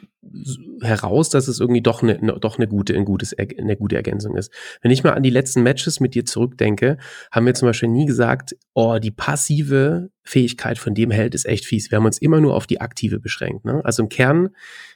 heraus, 0.82 1.30
dass 1.30 1.48
es 1.48 1.60
irgendwie 1.60 1.80
doch 1.80 2.02
eine, 2.02 2.16
doch 2.40 2.58
eine 2.58 2.66
gute, 2.66 2.94
ein 2.94 3.04
gutes, 3.04 3.34
eine 3.38 3.76
gute 3.76 3.96
Ergänzung 3.96 4.36
ist. 4.36 4.52
Wenn 4.82 4.90
ich 4.90 5.04
mal 5.04 5.14
an 5.14 5.22
die 5.22 5.30
letzten 5.30 5.62
Matches 5.62 6.00
mit 6.00 6.14
dir 6.14 6.24
zurückdenke, 6.24 6.98
haben 7.30 7.46
wir 7.46 7.54
zum 7.54 7.68
Beispiel 7.68 7.88
nie 7.88 8.06
gesagt, 8.06 8.56
oh, 8.74 8.98
die 8.98 9.10
passive 9.10 10.10
Fähigkeit 10.24 10.78
von 10.78 10.94
dem 10.94 11.10
Held 11.10 11.34
ist 11.34 11.46
echt 11.46 11.64
fies. 11.64 11.90
Wir 11.90 11.96
haben 11.96 12.04
uns 12.04 12.18
immer 12.18 12.40
nur 12.40 12.54
auf 12.54 12.66
die 12.66 12.80
aktive 12.80 13.20
beschränkt. 13.20 13.64
Ne? 13.64 13.80
Also 13.84 14.02
im 14.02 14.08
Kern 14.08 14.50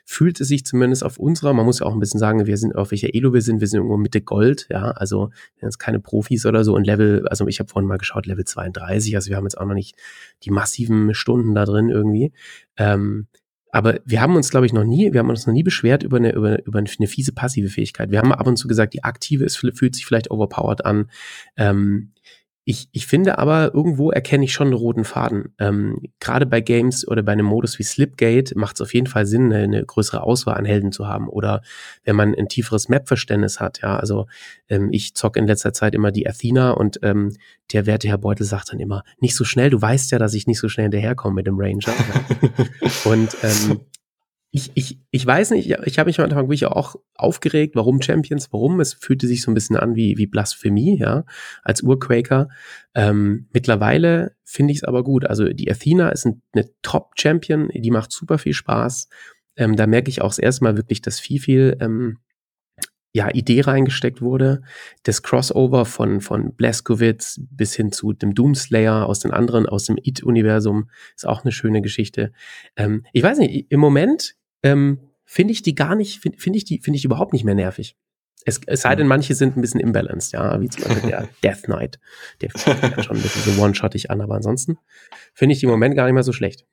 fühlt 0.04 0.40
es 0.40 0.48
sich 0.48 0.64
zumindest 0.64 1.04
auf 1.04 1.18
unserer, 1.18 1.52
man 1.52 1.64
muss 1.64 1.80
ja 1.80 1.86
auch 1.86 1.92
ein 1.92 2.00
bisschen 2.00 2.20
sagen, 2.20 2.46
wir 2.46 2.56
sind 2.56 2.74
auf 2.74 2.90
welcher 2.90 3.14
Elo 3.14 3.32
wir 3.32 3.42
sind, 3.42 3.60
wir 3.60 3.68
sind 3.68 3.78
irgendwo 3.78 3.96
Mitte 3.96 4.20
Gold, 4.20 4.66
ja, 4.70 4.90
also 4.90 5.30
wir 5.58 5.70
sind 5.70 5.78
keine 5.78 6.00
Profis 6.00 6.44
oder 6.46 6.64
so 6.64 6.74
und 6.74 6.86
Level, 6.86 7.26
also 7.28 7.46
ich 7.46 7.60
habe 7.60 7.68
vorhin 7.68 7.88
mal 7.88 7.98
geschaut, 7.98 8.26
Level 8.26 8.44
32, 8.44 9.14
also 9.14 9.30
wir 9.30 9.36
haben 9.36 9.44
jetzt 9.44 9.58
auch 9.58 9.66
noch 9.66 9.74
nicht 9.74 9.96
die 10.42 10.50
massiven 10.50 11.14
Stunden 11.14 11.54
da 11.54 11.64
drin 11.64 11.88
irgendwie. 11.88 12.32
Ähm, 12.76 13.26
aber 13.74 14.00
wir 14.04 14.20
haben 14.20 14.36
uns, 14.36 14.50
glaube 14.50 14.66
ich, 14.66 14.74
noch 14.74 14.84
nie, 14.84 15.14
wir 15.14 15.20
haben 15.20 15.30
uns 15.30 15.46
noch 15.46 15.54
nie 15.54 15.62
beschwert 15.62 16.02
über 16.02 16.18
eine, 16.18 16.32
über, 16.32 16.64
über 16.66 16.78
eine 16.78 17.06
fiese 17.08 17.32
passive 17.32 17.70
Fähigkeit. 17.70 18.10
Wir 18.10 18.18
haben 18.18 18.32
ab 18.32 18.46
und 18.46 18.58
zu 18.58 18.68
gesagt, 18.68 18.92
die 18.92 19.02
aktive 19.02 19.44
ist, 19.44 19.56
fühlt 19.56 19.94
sich 19.94 20.04
vielleicht 20.04 20.30
overpowered 20.30 20.84
an. 20.84 21.10
Ähm, 21.56 22.11
ich, 22.64 22.88
ich 22.92 23.06
finde 23.08 23.38
aber, 23.38 23.74
irgendwo 23.74 24.12
erkenne 24.12 24.44
ich 24.44 24.52
schon 24.52 24.68
einen 24.68 24.76
roten 24.76 25.04
Faden. 25.04 25.52
Ähm, 25.58 26.00
Gerade 26.20 26.46
bei 26.46 26.60
Games 26.60 27.06
oder 27.06 27.24
bei 27.24 27.32
einem 27.32 27.46
Modus 27.46 27.78
wie 27.80 27.82
Slipgate 27.82 28.54
macht 28.54 28.76
es 28.76 28.80
auf 28.80 28.94
jeden 28.94 29.08
Fall 29.08 29.26
Sinn, 29.26 29.52
eine, 29.52 29.64
eine, 29.64 29.84
größere 29.84 30.22
Auswahl 30.22 30.56
an 30.56 30.64
Helden 30.64 30.92
zu 30.92 31.08
haben. 31.08 31.28
Oder 31.28 31.62
wenn 32.04 32.14
man 32.14 32.34
ein 32.36 32.48
tieferes 32.48 32.88
Map-Verständnis 32.88 33.58
hat, 33.58 33.82
ja. 33.82 33.96
Also 33.96 34.26
ähm, 34.68 34.90
ich 34.92 35.14
zocke 35.14 35.40
in 35.40 35.48
letzter 35.48 35.72
Zeit 35.72 35.94
immer 35.94 36.12
die 36.12 36.28
Athena 36.28 36.70
und 36.70 37.00
ähm, 37.02 37.36
der 37.72 37.86
werte 37.86 38.06
Herr 38.06 38.18
Beutel 38.18 38.46
sagt 38.46 38.72
dann 38.72 38.78
immer, 38.78 39.02
nicht 39.18 39.34
so 39.34 39.44
schnell, 39.44 39.70
du 39.70 39.82
weißt 39.82 40.12
ja, 40.12 40.18
dass 40.18 40.34
ich 40.34 40.46
nicht 40.46 40.60
so 40.60 40.68
schnell 40.68 40.84
hinterherkomme 40.84 41.34
mit 41.34 41.48
dem 41.48 41.58
Ranger. 41.58 41.94
und 43.04 43.36
ähm, 43.42 43.80
ich, 44.54 44.70
ich, 44.74 45.00
ich 45.10 45.26
weiß 45.26 45.52
nicht, 45.52 45.70
ich 45.70 45.98
habe 45.98 46.08
mich 46.08 46.20
am 46.20 46.26
Anfang 46.26 46.44
wirklich 46.44 46.66
auch 46.66 46.96
aufgeregt, 47.14 47.74
warum 47.74 48.02
Champions, 48.02 48.52
warum. 48.52 48.80
Es 48.80 48.92
fühlte 48.92 49.26
sich 49.26 49.40
so 49.40 49.50
ein 49.50 49.54
bisschen 49.54 49.76
an 49.76 49.96
wie, 49.96 50.18
wie 50.18 50.26
Blasphemie, 50.26 50.98
ja, 50.98 51.24
als 51.62 51.82
Urquaker. 51.82 52.50
Ähm, 52.94 53.48
mittlerweile 53.54 54.36
finde 54.44 54.72
ich 54.72 54.80
es 54.80 54.84
aber 54.84 55.04
gut. 55.04 55.24
Also 55.24 55.48
die 55.48 55.70
Athena 55.70 56.10
ist 56.10 56.26
ein, 56.26 56.42
eine 56.52 56.68
Top-Champion, 56.82 57.70
die 57.72 57.90
macht 57.90 58.12
super 58.12 58.36
viel 58.36 58.52
Spaß. 58.52 59.08
Ähm, 59.56 59.74
da 59.74 59.86
merke 59.86 60.10
ich 60.10 60.20
auch 60.20 60.28
das 60.28 60.38
erste 60.38 60.64
Mal 60.64 60.76
wirklich, 60.76 61.00
dass 61.00 61.18
viel, 61.18 61.40
viel 61.40 61.78
ähm, 61.80 62.18
ja, 63.14 63.30
Idee 63.32 63.62
reingesteckt 63.62 64.20
wurde. 64.20 64.60
Das 65.04 65.22
Crossover 65.22 65.86
von, 65.86 66.20
von 66.20 66.54
Blaskowitz 66.54 67.40
bis 67.50 67.74
hin 67.74 67.90
zu 67.90 68.12
dem 68.12 68.34
Doomslayer 68.34 69.06
aus 69.06 69.20
den 69.20 69.30
anderen, 69.30 69.64
aus 69.64 69.84
dem 69.84 69.96
It-Universum 70.02 70.90
ist 71.16 71.26
auch 71.26 71.42
eine 71.42 71.52
schöne 71.52 71.80
Geschichte. 71.80 72.32
Ähm, 72.76 73.06
ich 73.14 73.22
weiß 73.22 73.38
nicht, 73.38 73.70
im 73.70 73.80
Moment 73.80 74.36
ähm, 74.62 74.98
finde 75.24 75.52
ich 75.52 75.62
die 75.62 75.74
gar 75.74 75.94
nicht, 75.94 76.20
finde 76.20 76.38
find 76.38 76.56
ich 76.56 76.64
die, 76.64 76.78
finde 76.78 76.98
ich 76.98 77.04
überhaupt 77.04 77.32
nicht 77.32 77.44
mehr 77.44 77.54
nervig. 77.54 77.96
Es, 78.44 78.60
es 78.66 78.82
sei 78.82 78.96
denn, 78.96 79.06
manche 79.06 79.34
sind 79.34 79.56
ein 79.56 79.60
bisschen 79.60 79.80
imbalanced, 79.80 80.32
ja, 80.32 80.60
wie 80.60 80.68
zum 80.68 80.84
Beispiel 80.84 81.10
der 81.10 81.28
Death 81.44 81.62
Knight. 81.62 82.00
Der 82.40 82.50
fühlt 82.56 82.96
sich 82.96 83.04
schon 83.04 83.16
ein 83.16 83.22
bisschen 83.22 83.54
so 83.54 83.62
one-shottig 83.62 84.10
an, 84.10 84.20
aber 84.20 84.34
ansonsten 84.34 84.78
finde 85.32 85.54
ich 85.54 85.60
die 85.60 85.66
im 85.66 85.70
Moment 85.70 85.94
gar 85.94 86.06
nicht 86.06 86.14
mehr 86.14 86.22
so 86.22 86.32
schlecht. 86.32 86.66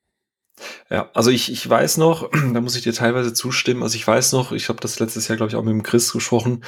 Ja, 0.89 1.09
also 1.13 1.29
ich, 1.31 1.51
ich 1.51 1.69
weiß 1.69 1.97
noch, 1.97 2.29
da 2.53 2.61
muss 2.61 2.75
ich 2.75 2.83
dir 2.83 2.93
teilweise 2.93 3.33
zustimmen, 3.33 3.83
also 3.83 3.95
ich 3.95 4.05
weiß 4.05 4.33
noch, 4.33 4.51
ich 4.51 4.69
habe 4.69 4.79
das 4.79 4.99
letztes 4.99 5.27
Jahr, 5.27 5.37
glaube 5.37 5.49
ich, 5.51 5.55
auch 5.55 5.63
mit 5.63 5.71
dem 5.71 5.83
Chris 5.83 6.11
gesprochen, 6.11 6.63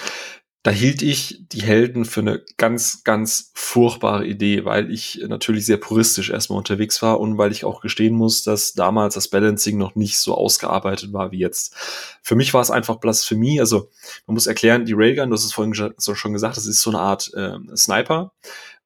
da 0.64 0.70
hielt 0.70 1.02
ich 1.02 1.40
die 1.48 1.64
Helden 1.64 2.06
für 2.06 2.20
eine 2.20 2.44
ganz, 2.58 3.04
ganz 3.04 3.52
furchtbare 3.56 4.28
Idee, 4.28 4.64
weil 4.64 4.92
ich 4.92 5.20
natürlich 5.28 5.66
sehr 5.66 5.78
puristisch 5.78 6.30
erstmal 6.30 6.60
unterwegs 6.60 7.02
war 7.02 7.20
und 7.20 7.40
weil 7.40 7.52
ich 7.52 7.66
auch 7.66 7.82
gestehen 7.82 8.16
muss, 8.16 8.44
dass 8.44 8.74
damals 8.74 9.16
das 9.16 9.28
Balancing 9.28 9.78
noch 9.78 9.96
nicht 9.96 10.20
so 10.20 10.36
ausgearbeitet 10.36 11.14
war 11.14 11.32
wie 11.32 11.40
jetzt. 11.40 11.76
Für 12.22 12.36
mich 12.36 12.54
war 12.54 12.62
es 12.62 12.70
einfach 12.70 12.98
Blasphemie. 12.98 13.60
Also 13.60 13.90
man 14.28 14.36
muss 14.36 14.46
erklären, 14.46 14.86
die 14.86 14.94
Railgun, 14.94 15.30
du 15.30 15.36
hast 15.36 15.46
es 15.46 15.54
vorhin 15.54 15.74
schon 15.74 16.34
gesagt, 16.34 16.58
das 16.58 16.68
ist 16.68 16.82
so 16.82 16.92
eine 16.92 17.00
Art 17.00 17.34
äh, 17.34 17.58
Sniper. 17.76 18.32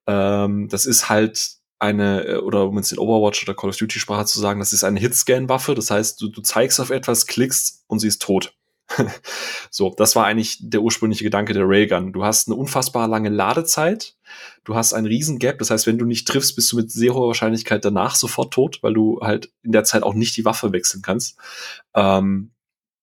Ähm, 0.08 0.70
das 0.70 0.86
ist 0.86 1.10
halt 1.10 1.58
eine, 1.80 2.26
äh, 2.26 2.38
oder 2.38 2.70
um 2.70 2.78
es 2.78 2.94
in 2.94 3.00
Overwatch 3.00 3.44
oder 3.44 3.54
Call 3.54 3.72
of 3.72 3.78
Duty 3.78 4.00
Sprache 4.00 4.26
zu 4.26 4.40
sagen, 4.40 4.60
das 4.60 4.72
ist 4.72 4.86
eine 4.86 5.02
Hitscan-Waffe. 5.02 5.76
Das 5.76 5.92
heißt, 5.92 6.22
du, 6.22 6.30
du 6.30 6.42
zeigst 6.42 6.80
auf 6.80 6.90
etwas, 6.90 7.28
klickst 7.28 7.84
und 7.88 8.00
sie 8.00 8.08
ist 8.08 8.22
tot. 8.22 8.56
so, 9.72 9.94
das 9.98 10.16
war 10.16 10.26
eigentlich 10.26 10.58
der 10.62 10.82
ursprüngliche 10.82 11.24
Gedanke 11.24 11.54
der 11.54 11.68
Railgun. 11.68 12.14
Du 12.14 12.24
hast 12.24 12.48
eine 12.48 12.56
unfassbar 12.56 13.08
lange 13.08 13.30
Ladezeit, 13.30 14.16
du 14.64 14.76
hast 14.76 14.94
einen 14.94 15.08
riesen 15.08 15.40
Gap, 15.40 15.60
das 15.60 15.72
heißt, 15.72 15.88
wenn 15.88 15.98
du 15.98 16.06
nicht 16.06 16.28
triffst, 16.28 16.56
bist 16.56 16.72
du 16.72 16.78
mit 16.78 16.92
sehr 16.92 17.14
hoher 17.14 17.28
Wahrscheinlichkeit 17.28 17.84
danach 17.84 18.16
sofort 18.16 18.54
tot, 18.54 18.80
weil 18.82 18.94
du 18.94 19.20
halt 19.22 19.52
in 19.64 19.72
der 19.72 19.84
Zeit 19.84 20.04
auch 20.04 20.14
nicht 20.14 20.38
die 20.38 20.46
Waffe 20.46 20.72
wechseln 20.72 21.02
kannst. 21.02 21.38
Ähm, 21.94 22.52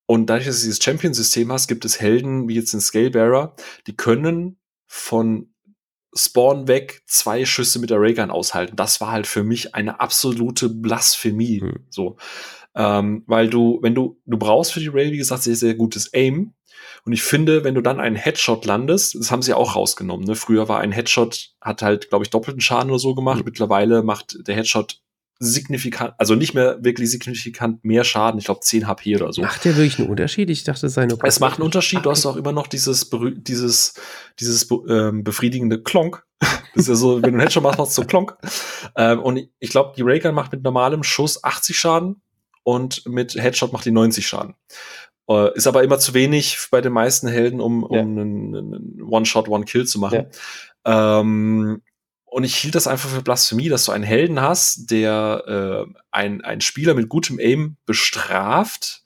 und 0.07 0.27
dadurch, 0.27 0.47
dass 0.47 0.61
du 0.61 0.66
dieses 0.66 0.83
Champion-System 0.83 1.51
hast, 1.53 1.68
gibt 1.68 1.85
es 1.85 2.01
Helden 2.01 2.49
wie 2.49 2.55
jetzt 2.55 2.73
den 2.73 2.81
Scalebearer, 2.81 3.55
die 3.87 3.97
können 3.97 4.59
von 4.87 5.53
Spawn 6.14 6.68
weg, 6.68 7.03
zwei 7.07 7.47
Schüsse 7.47 7.79
mit 7.79 7.90
der 7.90 8.01
Raygun 8.01 8.31
aushalten. 8.31 8.77
Das 8.77 9.01
war 9.01 9.11
halt 9.11 9.27
für 9.27 9.42
mich 9.42 9.75
eine 9.75 10.01
absolute 10.01 10.68
Blasphemie. 10.68 11.61
Hm. 11.61 11.87
So. 11.88 12.16
Ähm, 12.75 13.25
weil 13.27 13.49
du, 13.49 13.79
wenn 13.83 13.95
du, 13.95 14.21
du 14.25 14.39
brauchst 14.39 14.73
für 14.73 14.81
die 14.81 14.89
Ray, 14.89 15.13
wie 15.13 15.19
gesagt, 15.19 15.43
sehr, 15.43 15.57
sehr 15.57 15.75
gutes 15.75 16.13
Aim. 16.15 16.55
Und 17.05 17.13
ich 17.13 17.23
finde, 17.23 17.65
wenn 17.65 17.75
du 17.75 17.81
dann 17.81 18.01
einen 18.01 18.17
Headshot 18.17 18.65
landest, 18.65 19.15
das 19.15 19.31
haben 19.31 19.43
sie 19.43 19.55
auch 19.55 19.77
rausgenommen. 19.77 20.27
Ne? 20.27 20.37
Früher 20.37 20.69
war 20.69 20.81
ein 20.81 20.93
Headshot, 20.93 21.51
hat 21.61 21.83
halt, 21.83 22.09
glaube 22.09 22.25
ich, 22.25 22.31
doppelten 22.31 22.61
Schaden 22.61 22.91
oder 22.91 22.99
so 22.99 23.15
gemacht. 23.15 23.41
Mhm. 23.41 23.45
Mittlerweile 23.47 24.03
macht 24.03 24.37
der 24.47 24.55
Headshot 24.55 25.03
signifikant, 25.43 26.15
also 26.19 26.37
nicht 26.37 26.55
mehr 26.55 26.79
wirklich 26.85 27.11
signifikant 27.11 27.85
mehr 27.85 28.05
Schaden. 28.05 28.39
Ich 28.39 28.45
glaube 28.45 28.61
10 28.61 28.87
HP 28.87 29.17
oder 29.17 29.33
so. 29.33 29.43
Macht 29.43 29.65
der 29.65 29.77
wirklich 29.77 29.99
einen 29.99 30.09
Unterschied? 30.09 30.49
Ich 30.51 30.63
dachte, 30.63 30.87
es 30.87 30.95
sei 30.95 31.07
nur. 31.07 31.19
Es 31.25 31.41
macht 31.41 31.59
einen 31.59 31.65
Unterschied. 31.65 32.05
Du 32.05 32.11
hast 32.11 32.25
auch 32.27 32.37
immer 32.37 32.53
noch 32.53 32.69
dieses, 32.69 33.11
dieses, 33.11 33.95
dieses 34.39 34.69
ähm, 34.89 35.25
befriedigende 35.25 35.83
Klonk. 35.83 36.25
Das 36.75 36.85
ist 36.85 36.89
ja 36.89 36.95
so, 36.95 37.17
wenn 37.17 37.23
du 37.23 37.29
einen 37.29 37.41
Headshot 37.41 37.63
machst, 37.63 37.79
machst 37.79 37.99
du 37.99 38.03
so 38.03 38.09
Klonk. 38.09 38.35
Ähm, 38.97 39.21
und 39.21 39.43
ich 39.59 39.69
glaube, 39.69 39.93
die 39.95 40.01
Raygun 40.01 40.35
macht 40.35 40.53
mit 40.53 40.63
normalem 40.63 41.03
Schuss 41.03 41.45
80 41.45 41.79
Schaden 41.79 42.23
und 42.64 43.07
mit 43.07 43.35
Headshot 43.35 43.72
macht 43.72 43.85
die 43.85 43.90
90 43.90 44.27
Schaden. 44.27 44.55
Äh, 45.29 45.55
ist 45.55 45.66
aber 45.66 45.83
immer 45.83 45.98
zu 45.98 46.14
wenig 46.14 46.59
bei 46.70 46.81
den 46.81 46.92
meisten 46.92 47.29
Helden, 47.29 47.61
um, 47.61 47.85
um 47.85 47.94
ja. 47.94 48.03
einen, 48.03 48.57
einen 48.57 49.03
One-Shot, 49.03 49.48
One-Kill 49.48 49.87
zu 49.87 49.98
machen. 49.98 50.27
Ja. 50.85 51.20
Ähm, 51.20 51.83
und 52.25 52.44
ich 52.44 52.57
hielt 52.57 52.75
das 52.75 52.87
einfach 52.87 53.11
für 53.11 53.22
Blasphemie, 53.22 53.68
dass 53.68 53.85
du 53.85 53.92
einen 53.92 54.05
Helden 54.05 54.40
hast, 54.40 54.90
der 54.90 55.87
äh, 55.87 55.94
ein, 56.11 56.40
ein 56.40 56.61
Spieler 56.62 56.94
mit 56.94 57.09
gutem 57.09 57.38
Aim 57.38 57.77
bestraft, 57.85 59.03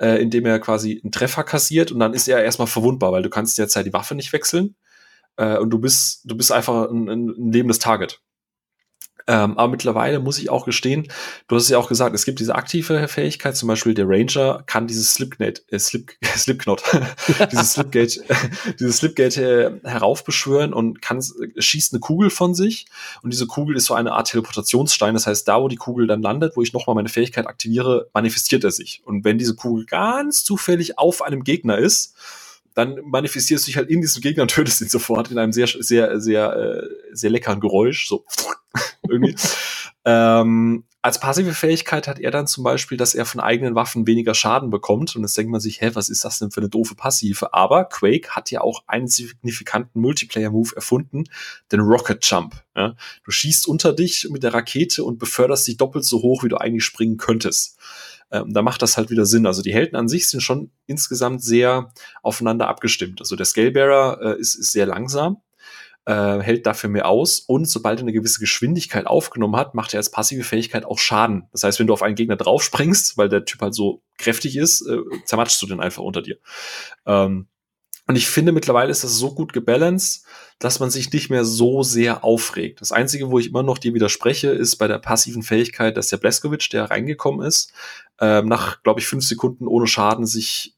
äh, 0.00 0.22
indem 0.22 0.46
er 0.46 0.60
quasi 0.60 1.00
einen 1.02 1.10
Treffer 1.10 1.42
kassiert 1.42 1.90
und 1.90 1.98
dann 1.98 2.14
ist 2.14 2.28
er 2.28 2.44
erstmal 2.44 2.68
verwundbar, 2.68 3.10
weil 3.10 3.22
du 3.22 3.28
kannst 3.28 3.58
derzeit 3.58 3.86
die 3.86 3.92
Waffe 3.92 4.14
nicht 4.14 4.32
wechseln 4.32 4.76
äh, 5.36 5.56
und 5.56 5.70
du 5.70 5.78
bist, 5.78 6.22
du 6.24 6.36
bist 6.36 6.52
einfach 6.52 6.90
ein, 6.90 7.08
ein 7.08 7.52
lebendes 7.52 7.80
Target. 7.80 8.20
Ähm, 9.30 9.56
aber 9.56 9.70
mittlerweile 9.70 10.18
muss 10.18 10.40
ich 10.40 10.50
auch 10.50 10.64
gestehen, 10.64 11.06
du 11.46 11.54
hast 11.54 11.62
es 11.62 11.68
ja 11.68 11.78
auch 11.78 11.88
gesagt, 11.88 12.16
es 12.16 12.24
gibt 12.24 12.40
diese 12.40 12.56
aktive 12.56 13.06
Fähigkeit, 13.06 13.56
zum 13.56 13.68
Beispiel 13.68 13.94
der 13.94 14.08
Ranger 14.08 14.64
kann 14.66 14.88
dieses 14.88 15.14
Slipknot, 15.14 15.62
äh, 15.70 15.78
Slip, 15.78 16.10
Slipknot, 16.24 16.82
dieses 17.52 17.74
Slipgate, 17.74 18.24
dieses 18.80 18.96
Slipgate 18.96 19.36
äh, 19.36 19.70
heraufbeschwören 19.88 20.74
und 20.74 21.00
kann, 21.00 21.22
schießt 21.56 21.92
eine 21.92 22.00
Kugel 22.00 22.30
von 22.30 22.56
sich 22.56 22.86
und 23.22 23.32
diese 23.32 23.46
Kugel 23.46 23.76
ist 23.76 23.84
so 23.84 23.94
eine 23.94 24.14
Art 24.14 24.26
Teleportationsstein. 24.28 25.14
Das 25.14 25.28
heißt, 25.28 25.46
da 25.46 25.62
wo 25.62 25.68
die 25.68 25.76
Kugel 25.76 26.08
dann 26.08 26.22
landet, 26.22 26.56
wo 26.56 26.62
ich 26.62 26.72
nochmal 26.72 26.96
meine 26.96 27.08
Fähigkeit 27.08 27.46
aktiviere, 27.46 28.08
manifestiert 28.12 28.64
er 28.64 28.72
sich. 28.72 29.00
Und 29.04 29.24
wenn 29.24 29.38
diese 29.38 29.54
Kugel 29.54 29.86
ganz 29.86 30.42
zufällig 30.42 30.98
auf 30.98 31.22
einem 31.22 31.44
Gegner 31.44 31.78
ist, 31.78 32.16
dann 32.80 33.00
manifestierst 33.04 33.66
du 33.66 33.66
dich 33.66 33.76
halt 33.76 33.90
in 33.90 34.00
diesem 34.00 34.22
Gegner 34.22 34.42
und 34.42 34.50
tötest 34.50 34.80
ihn 34.80 34.88
sofort 34.88 35.30
in 35.30 35.38
einem 35.38 35.52
sehr, 35.52 35.66
sehr, 35.66 36.20
sehr, 36.20 36.52
äh, 36.56 36.88
sehr 37.12 37.30
leckeren 37.30 37.60
Geräusch, 37.60 38.08
so 38.08 38.24
irgendwie. 39.08 39.34
ähm, 40.04 40.84
als 41.02 41.18
passive 41.18 41.54
Fähigkeit 41.54 42.06
hat 42.08 42.18
er 42.18 42.30
dann 42.30 42.46
zum 42.46 42.62
Beispiel, 42.62 42.98
dass 42.98 43.14
er 43.14 43.24
von 43.24 43.40
eigenen 43.40 43.74
Waffen 43.74 44.06
weniger 44.06 44.34
Schaden 44.34 44.68
bekommt. 44.68 45.16
Und 45.16 45.22
jetzt 45.22 45.36
denkt 45.36 45.50
man 45.50 45.60
sich, 45.60 45.80
hä, 45.80 45.92
was 45.94 46.10
ist 46.10 46.26
das 46.26 46.38
denn 46.38 46.50
für 46.50 46.60
eine 46.60 46.68
doofe 46.68 46.94
Passive? 46.94 47.54
Aber 47.54 47.86
Quake 47.86 48.30
hat 48.30 48.50
ja 48.50 48.60
auch 48.60 48.82
einen 48.86 49.08
signifikanten 49.08 49.98
Multiplayer-Move 50.02 50.76
erfunden, 50.76 51.24
den 51.72 51.80
Rocket 51.80 52.24
Jump. 52.26 52.62
Ja? 52.76 52.96
Du 53.24 53.30
schießt 53.30 53.66
unter 53.66 53.94
dich 53.94 54.28
mit 54.30 54.42
der 54.42 54.52
Rakete 54.52 55.02
und 55.02 55.18
beförderst 55.18 55.66
dich 55.66 55.78
doppelt 55.78 56.04
so 56.04 56.20
hoch, 56.20 56.44
wie 56.44 56.50
du 56.50 56.58
eigentlich 56.58 56.84
springen 56.84 57.16
könntest 57.16 57.78
ähm, 58.30 58.52
da 58.52 58.62
macht 58.62 58.82
das 58.82 58.96
halt 58.96 59.10
wieder 59.10 59.26
Sinn. 59.26 59.46
Also 59.46 59.62
die 59.62 59.72
Helden 59.72 59.96
an 59.96 60.08
sich 60.08 60.28
sind 60.28 60.40
schon 60.40 60.70
insgesamt 60.86 61.42
sehr 61.42 61.92
aufeinander 62.22 62.68
abgestimmt. 62.68 63.20
Also 63.20 63.36
der 63.36 63.46
Scalebearer 63.46 64.20
äh, 64.22 64.40
ist, 64.40 64.54
ist 64.54 64.72
sehr 64.72 64.86
langsam, 64.86 65.38
äh, 66.06 66.40
hält 66.40 66.66
dafür 66.66 66.90
mehr 66.90 67.08
aus 67.08 67.40
und 67.40 67.66
sobald 67.68 68.00
er 68.00 68.02
eine 68.02 68.12
gewisse 68.12 68.40
Geschwindigkeit 68.40 69.06
aufgenommen 69.06 69.56
hat, 69.56 69.74
macht 69.74 69.94
er 69.94 69.98
als 69.98 70.10
passive 70.10 70.44
Fähigkeit 70.44 70.84
auch 70.84 70.98
Schaden. 70.98 71.48
Das 71.52 71.64
heißt, 71.64 71.78
wenn 71.78 71.86
du 71.86 71.92
auf 71.92 72.02
einen 72.02 72.14
Gegner 72.14 72.36
draufspringst, 72.36 73.18
weil 73.18 73.28
der 73.28 73.44
Typ 73.44 73.60
halt 73.60 73.74
so 73.74 74.02
kräftig 74.16 74.56
ist, 74.56 74.86
äh, 74.86 74.98
zermatschst 75.24 75.60
du 75.62 75.66
den 75.66 75.80
einfach 75.80 76.02
unter 76.02 76.22
dir. 76.22 76.38
Ähm, 77.06 77.48
und 78.10 78.16
ich 78.16 78.26
finde, 78.26 78.50
mittlerweile 78.50 78.90
ist 78.90 79.04
das 79.04 79.14
so 79.14 79.32
gut 79.32 79.52
gebalanced, 79.52 80.24
dass 80.58 80.80
man 80.80 80.90
sich 80.90 81.12
nicht 81.12 81.30
mehr 81.30 81.44
so 81.44 81.84
sehr 81.84 82.24
aufregt. 82.24 82.80
Das 82.80 82.90
Einzige, 82.90 83.30
wo 83.30 83.38
ich 83.38 83.46
immer 83.46 83.62
noch 83.62 83.78
dir 83.78 83.94
widerspreche, 83.94 84.48
ist 84.48 84.78
bei 84.78 84.88
der 84.88 84.98
passiven 84.98 85.44
Fähigkeit, 85.44 85.96
dass 85.96 86.08
der 86.08 86.16
Bleskovic, 86.16 86.68
der 86.70 86.90
reingekommen 86.90 87.46
ist, 87.46 87.72
ähm, 88.20 88.48
nach, 88.48 88.82
glaube 88.82 88.98
ich, 88.98 89.06
fünf 89.06 89.24
Sekunden 89.24 89.68
ohne 89.68 89.86
Schaden 89.86 90.26
sich 90.26 90.74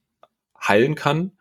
heilen 0.60 0.94
kann 0.94 1.32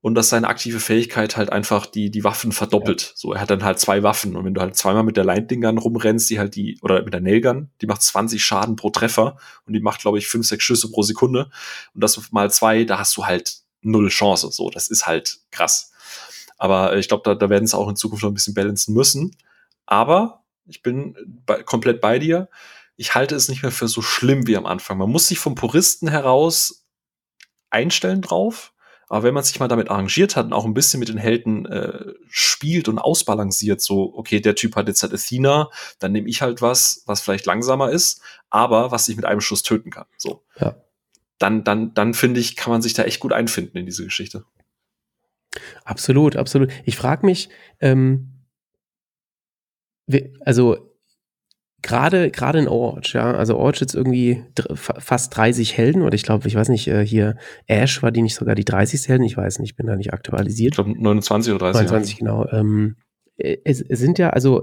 und 0.00 0.14
dass 0.14 0.28
seine 0.28 0.46
aktive 0.46 0.78
Fähigkeit 0.78 1.36
halt 1.36 1.50
einfach 1.50 1.86
die, 1.86 2.12
die 2.12 2.22
Waffen 2.22 2.52
verdoppelt. 2.52 3.02
Ja. 3.02 3.12
So, 3.16 3.32
er 3.32 3.40
hat 3.40 3.50
dann 3.50 3.64
halt 3.64 3.80
zwei 3.80 4.04
Waffen 4.04 4.36
und 4.36 4.44
wenn 4.44 4.54
du 4.54 4.60
halt 4.60 4.76
zweimal 4.76 5.02
mit 5.02 5.16
der 5.16 5.24
Lightning 5.24 5.62
Gun 5.62 5.78
rumrennst, 5.78 6.30
die 6.30 6.38
halt 6.38 6.54
die, 6.54 6.78
oder 6.82 7.02
mit 7.02 7.14
der 7.14 7.20
Nailgun, 7.20 7.68
die 7.80 7.86
macht 7.86 8.02
20 8.02 8.44
Schaden 8.44 8.76
pro 8.76 8.90
Treffer 8.90 9.38
und 9.66 9.72
die 9.72 9.80
macht, 9.80 10.02
glaube 10.02 10.18
ich, 10.18 10.28
fünf, 10.28 10.46
sechs 10.46 10.62
Schüsse 10.62 10.88
pro 10.88 11.02
Sekunde 11.02 11.50
und 11.94 12.04
das 12.04 12.30
mal 12.30 12.48
zwei, 12.48 12.84
da 12.84 13.00
hast 13.00 13.16
du 13.16 13.26
halt 13.26 13.61
null 13.82 14.08
Chance. 14.08 14.50
So, 14.50 14.70
das 14.70 14.88
ist 14.88 15.06
halt 15.06 15.40
krass. 15.50 15.92
Aber 16.58 16.92
äh, 16.92 17.00
ich 17.00 17.08
glaube, 17.08 17.22
da, 17.24 17.34
da 17.34 17.50
werden 17.50 17.66
sie 17.66 17.76
auch 17.76 17.88
in 17.88 17.96
Zukunft 17.96 18.22
noch 18.22 18.30
ein 18.30 18.34
bisschen 18.34 18.54
balancen 18.54 18.94
müssen. 18.94 19.36
Aber 19.86 20.44
ich 20.66 20.82
bin 20.82 21.16
bei, 21.44 21.62
komplett 21.62 22.00
bei 22.00 22.18
dir. 22.18 22.48
Ich 22.96 23.14
halte 23.14 23.34
es 23.34 23.48
nicht 23.48 23.62
mehr 23.62 23.72
für 23.72 23.88
so 23.88 24.02
schlimm 24.02 24.46
wie 24.46 24.56
am 24.56 24.66
Anfang. 24.66 24.98
Man 24.98 25.10
muss 25.10 25.28
sich 25.28 25.38
vom 25.38 25.54
Puristen 25.54 26.08
heraus 26.08 26.84
einstellen 27.70 28.22
drauf. 28.22 28.72
Aber 29.08 29.24
wenn 29.24 29.34
man 29.34 29.44
sich 29.44 29.60
mal 29.60 29.68
damit 29.68 29.90
arrangiert 29.90 30.36
hat 30.36 30.46
und 30.46 30.52
auch 30.54 30.64
ein 30.64 30.72
bisschen 30.72 31.00
mit 31.00 31.08
den 31.08 31.18
Helden 31.18 31.66
äh, 31.66 32.14
spielt 32.28 32.88
und 32.88 32.98
ausbalanciert, 32.98 33.82
so, 33.82 34.14
okay, 34.14 34.40
der 34.40 34.54
Typ 34.54 34.74
hat 34.74 34.88
jetzt 34.88 35.02
halt 35.02 35.12
Athena, 35.12 35.68
dann 35.98 36.12
nehme 36.12 36.28
ich 36.28 36.40
halt 36.40 36.62
was, 36.62 37.02
was 37.04 37.20
vielleicht 37.20 37.44
langsamer 37.44 37.90
ist, 37.90 38.22
aber 38.48 38.90
was 38.90 39.08
ich 39.08 39.16
mit 39.16 39.26
einem 39.26 39.42
Schuss 39.42 39.62
töten 39.62 39.90
kann. 39.90 40.06
So. 40.16 40.44
Ja 40.58 40.76
dann, 41.42 41.64
dann, 41.64 41.92
dann 41.94 42.14
finde 42.14 42.40
ich, 42.40 42.56
kann 42.56 42.72
man 42.72 42.82
sich 42.82 42.94
da 42.94 43.02
echt 43.02 43.20
gut 43.20 43.32
einfinden 43.32 43.76
in 43.78 43.86
diese 43.86 44.04
Geschichte. 44.04 44.44
Absolut, 45.84 46.36
absolut. 46.36 46.70
Ich 46.84 46.96
frage 46.96 47.26
mich, 47.26 47.48
ähm, 47.80 48.28
also 50.40 50.92
gerade 51.82 52.30
gerade 52.30 52.58
in 52.60 52.68
Overwatch, 52.68 53.14
ja, 53.14 53.32
also 53.32 53.56
Overwatch 53.56 53.80
jetzt 53.80 53.94
irgendwie 53.94 54.44
fast 54.74 55.36
30 55.36 55.76
Helden 55.76 56.02
oder 56.02 56.14
ich 56.14 56.22
glaube, 56.22 56.46
ich 56.46 56.54
weiß 56.54 56.68
nicht, 56.68 56.86
äh, 56.88 57.04
hier 57.04 57.36
Ash 57.66 58.02
war 58.02 58.12
die 58.12 58.22
nicht 58.22 58.34
sogar 58.34 58.54
die 58.54 58.64
30. 58.64 59.08
Helden, 59.08 59.24
ich 59.24 59.36
weiß 59.36 59.58
nicht, 59.58 59.70
ich 59.70 59.76
bin 59.76 59.86
da 59.86 59.96
nicht 59.96 60.12
aktualisiert. 60.12 60.72
Ich 60.72 60.76
glaube 60.76 61.02
29 61.02 61.52
oder 61.52 61.72
30. 61.72 61.90
29, 61.90 62.12
ja. 62.12 62.18
genau. 62.18 62.46
Ähm, 62.50 62.96
es, 63.36 63.80
es 63.80 63.98
sind 63.98 64.18
ja, 64.18 64.30
also 64.30 64.62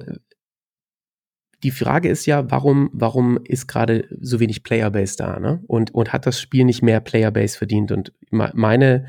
die 1.64 1.72
Frage 1.72 2.10
ist 2.10 2.26
ja, 2.26 2.50
warum, 2.52 2.90
warum 2.94 3.40
ist 3.44 3.68
gerade 3.68 4.08
so 4.20 4.40
wenig 4.40 4.64
Playerbase 4.64 5.18
da, 5.18 5.40
ne? 5.40 5.62
Und, 5.68 5.94
und 5.94 6.14
hat 6.14 6.26
das 6.26 6.40
Spiel 6.40 6.66
nicht 6.66 6.82
mehr 6.82 7.00
Playerbase 7.00 7.58
verdient? 7.58 7.92
Und 7.92 8.14
meine. 8.32 9.08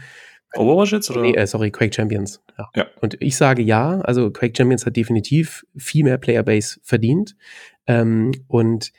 Overwatch 0.56 0.92
jetzt, 0.92 1.10
oder? 1.10 1.22
Nee, 1.22 1.34
äh, 1.34 1.46
sorry, 1.46 1.70
Quake 1.70 1.94
Champions. 1.94 2.42
Ja. 2.58 2.70
ja. 2.74 2.86
Und 3.00 3.16
ich 3.20 3.36
sage 3.36 3.62
ja, 3.62 4.00
also 4.00 4.30
Quake 4.30 4.54
Champions 4.56 4.84
hat 4.84 4.96
definitiv 4.96 5.64
viel 5.76 6.04
mehr 6.04 6.18
Playerbase 6.18 6.80
verdient. 6.82 7.36
Ähm, 7.86 8.32
und 8.48 8.92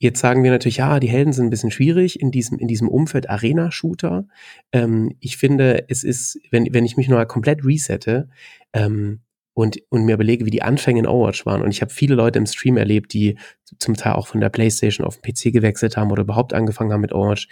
Jetzt 0.00 0.20
sagen 0.20 0.44
wir 0.44 0.52
natürlich, 0.52 0.76
ja, 0.76 1.00
die 1.00 1.08
Helden 1.08 1.32
sind 1.32 1.46
ein 1.46 1.50
bisschen 1.50 1.72
schwierig 1.72 2.20
in 2.20 2.30
diesem, 2.30 2.56
in 2.58 2.68
diesem 2.68 2.88
Umfeld 2.88 3.28
Arena-Shooter. 3.28 4.28
Ähm, 4.70 5.16
ich 5.18 5.36
finde, 5.36 5.86
es 5.88 6.04
ist, 6.04 6.38
wenn, 6.52 6.72
wenn 6.72 6.84
ich 6.84 6.96
mich 6.96 7.08
nur 7.08 7.24
komplett 7.26 7.64
resette, 7.64 8.28
ähm, 8.72 9.22
und, 9.58 9.82
und 9.88 10.04
mir 10.04 10.14
überlege, 10.14 10.46
wie 10.46 10.52
die 10.52 10.62
Anfänge 10.62 11.00
in 11.00 11.06
Overwatch 11.08 11.44
waren. 11.44 11.62
Und 11.62 11.70
ich 11.70 11.80
habe 11.80 11.92
viele 11.92 12.14
Leute 12.14 12.38
im 12.38 12.46
Stream 12.46 12.76
erlebt, 12.76 13.12
die 13.12 13.36
zum 13.80 13.96
Teil 13.96 14.12
auch 14.12 14.28
von 14.28 14.40
der 14.40 14.50
Playstation 14.50 15.04
auf 15.04 15.18
den 15.20 15.34
PC 15.34 15.52
gewechselt 15.52 15.96
haben 15.96 16.12
oder 16.12 16.22
überhaupt 16.22 16.52
angefangen 16.54 16.92
haben 16.92 17.00
mit 17.00 17.12
Overwatch. 17.12 17.48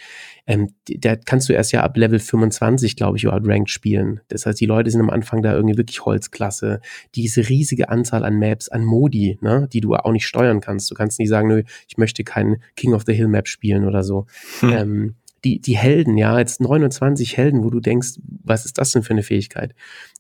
Ähm, 0.47 0.69
da 0.87 1.17
kannst 1.17 1.49
du 1.49 1.53
erst 1.53 1.73
ja 1.73 1.83
ab 1.83 1.97
Level 1.97 2.21
25, 2.21 2.95
glaube 2.95 3.17
ich, 3.17 3.25
überhaupt 3.25 3.49
Ranked 3.49 3.71
spielen. 3.71 4.21
Das 4.29 4.47
heißt, 4.47 4.61
die 4.61 4.67
Leute 4.67 4.89
sind 4.89 5.01
am 5.01 5.11
Anfang 5.11 5.43
da 5.43 5.53
irgendwie 5.53 5.79
wirklich 5.79 6.05
Holzklasse. 6.05 6.81
Diese 7.17 7.49
riesige 7.49 7.89
Anzahl 7.89 8.25
an 8.25 8.39
Maps, 8.39 8.69
an 8.69 8.85
Modi, 8.85 9.41
ne, 9.41 9.69
die 9.73 9.81
du 9.81 9.97
auch 9.97 10.13
nicht 10.13 10.29
steuern 10.29 10.61
kannst. 10.61 10.89
Du 10.89 10.95
kannst 10.95 11.19
nicht 11.19 11.29
sagen, 11.29 11.49
nö, 11.49 11.65
ich 11.89 11.99
möchte 11.99 12.23
keinen 12.23 12.63
King 12.77 12.95
of 12.95 13.03
the 13.05 13.15
Hill 13.15 13.27
Map 13.27 13.49
spielen 13.49 13.85
oder 13.85 14.05
so. 14.05 14.27
Hm. 14.61 14.71
Ähm, 14.73 15.15
die, 15.45 15.61
die 15.61 15.77
Helden, 15.77 16.17
ja, 16.17 16.39
jetzt 16.39 16.61
29 16.61 17.37
Helden, 17.37 17.63
wo 17.63 17.71
du 17.71 17.81
denkst, 17.81 18.19
was 18.43 18.65
ist 18.65 18.79
das 18.79 18.91
denn 18.93 19.03
für 19.03 19.13
eine 19.13 19.23
Fähigkeit? 19.23 19.75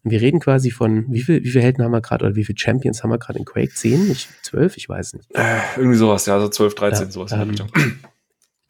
Und 0.04 0.10
wir 0.10 0.20
reden 0.20 0.40
quasi 0.40 0.70
von, 0.70 1.06
wie 1.12 1.22
viel, 1.22 1.42
wie 1.42 1.50
viele 1.50 1.64
Helden 1.64 1.82
haben 1.82 1.92
wir 1.92 2.00
gerade 2.00 2.24
oder 2.24 2.36
wie 2.36 2.44
viele 2.44 2.58
Champions 2.58 3.02
haben 3.02 3.10
wir 3.10 3.18
gerade 3.18 3.38
in 3.38 3.44
Quake? 3.44 3.74
10? 3.74 4.10
Ich, 4.10 4.28
12? 4.42 4.76
Ich 4.76 4.88
weiß 4.88 5.14
nicht. 5.14 5.34
Äh, 5.34 5.58
irgendwie 5.76 5.96
sowas, 5.96 6.26
ja, 6.26 6.34
also 6.34 6.48
12, 6.48 6.74
13, 6.74 7.06
ja, 7.06 7.10
sowas. 7.10 7.32
Ähm, 7.32 7.54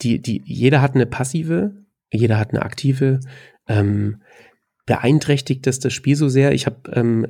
die, 0.02 0.20
die, 0.20 0.42
jeder 0.44 0.80
hat 0.80 0.94
eine 0.94 1.06
passive, 1.06 1.72
jeder 2.12 2.38
hat 2.38 2.50
eine 2.50 2.62
aktive. 2.62 3.20
Ähm, 3.68 4.22
beeinträchtigt 4.86 5.66
das 5.66 5.80
das 5.80 5.92
Spiel 5.92 6.16
so 6.16 6.28
sehr? 6.28 6.52
Ich 6.52 6.66
habe 6.66 6.90
ähm, 6.92 7.26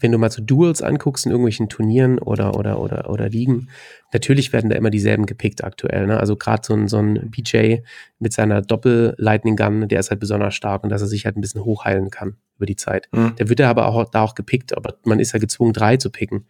wenn 0.00 0.12
du 0.12 0.18
mal 0.18 0.30
so 0.30 0.42
Duels 0.42 0.82
anguckst 0.82 1.26
in 1.26 1.32
irgendwelchen 1.32 1.68
Turnieren 1.68 2.18
oder, 2.18 2.56
oder, 2.56 2.80
oder, 2.80 3.10
oder 3.10 3.28
Ligen, 3.28 3.68
natürlich 4.12 4.52
werden 4.52 4.70
da 4.70 4.76
immer 4.76 4.90
dieselben 4.90 5.26
gepickt 5.26 5.64
aktuell. 5.64 6.06
Ne? 6.06 6.18
Also 6.18 6.36
gerade 6.36 6.62
so 6.64 6.74
ein, 6.74 6.88
so 6.88 6.98
ein 6.98 7.30
BJ 7.30 7.76
mit 8.18 8.32
seiner 8.32 8.62
Doppel-Lightning-Gun, 8.62 9.88
der 9.88 10.00
ist 10.00 10.10
halt 10.10 10.20
besonders 10.20 10.54
stark 10.54 10.84
und 10.84 10.90
dass 10.90 11.02
er 11.02 11.08
sich 11.08 11.24
halt 11.24 11.36
ein 11.36 11.40
bisschen 11.40 11.64
hochheilen 11.64 12.10
kann 12.10 12.36
über 12.56 12.66
die 12.66 12.76
Zeit. 12.76 13.08
Mhm. 13.12 13.36
Der 13.36 13.48
wird 13.48 13.60
ja 13.60 13.70
aber 13.70 13.86
auch 13.86 14.10
da 14.10 14.22
auch 14.22 14.34
gepickt, 14.34 14.76
aber 14.76 14.96
man 15.04 15.20
ist 15.20 15.32
ja 15.32 15.38
gezwungen, 15.38 15.72
drei 15.72 15.96
zu 15.96 16.10
picken 16.10 16.46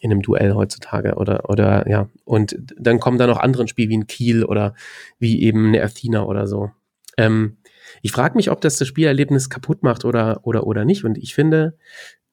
in 0.00 0.10
einem 0.10 0.22
Duell 0.22 0.54
heutzutage 0.54 1.14
oder, 1.14 1.48
oder, 1.48 1.88
ja. 1.88 2.08
Und 2.24 2.56
dann 2.78 3.00
kommen 3.00 3.18
da 3.18 3.26
noch 3.26 3.38
andere 3.38 3.66
Spiele 3.68 3.88
wie 3.88 3.96
ein 3.96 4.06
Kiel 4.06 4.44
oder 4.44 4.74
wie 5.18 5.42
eben 5.42 5.68
eine 5.68 5.82
Athena 5.82 6.24
oder 6.24 6.46
so. 6.46 6.70
Ähm, 7.16 7.56
ich 8.02 8.12
frage 8.12 8.36
mich, 8.36 8.50
ob 8.50 8.60
das 8.60 8.76
das 8.76 8.88
Spielerlebnis 8.88 9.50
kaputt 9.50 9.82
macht 9.82 10.04
oder, 10.04 10.40
oder, 10.42 10.66
oder 10.66 10.84
nicht. 10.84 11.04
Und 11.04 11.16
ich 11.16 11.34
finde, 11.34 11.78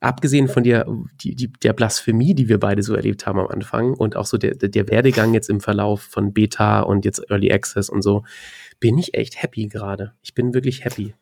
abgesehen 0.01 0.47
von 0.47 0.63
der, 0.63 0.85
die, 1.23 1.35
die, 1.35 1.53
der 1.53 1.73
Blasphemie, 1.73 2.33
die 2.35 2.49
wir 2.49 2.59
beide 2.59 2.83
so 2.83 2.95
erlebt 2.95 3.25
haben 3.25 3.39
am 3.39 3.47
Anfang 3.47 3.93
und 3.93 4.15
auch 4.15 4.25
so 4.25 4.37
der, 4.37 4.55
der 4.55 4.89
Werdegang 4.89 5.33
jetzt 5.33 5.49
im 5.49 5.61
Verlauf 5.61 6.01
von 6.01 6.33
Beta 6.33 6.81
und 6.81 7.05
jetzt 7.05 7.29
Early 7.29 7.53
Access 7.53 7.89
und 7.89 8.01
so, 8.01 8.23
bin 8.79 8.97
ich 8.97 9.13
echt 9.13 9.41
happy 9.41 9.67
gerade. 9.67 10.13
Ich 10.21 10.33
bin 10.33 10.53
wirklich 10.53 10.83
happy. 10.83 11.13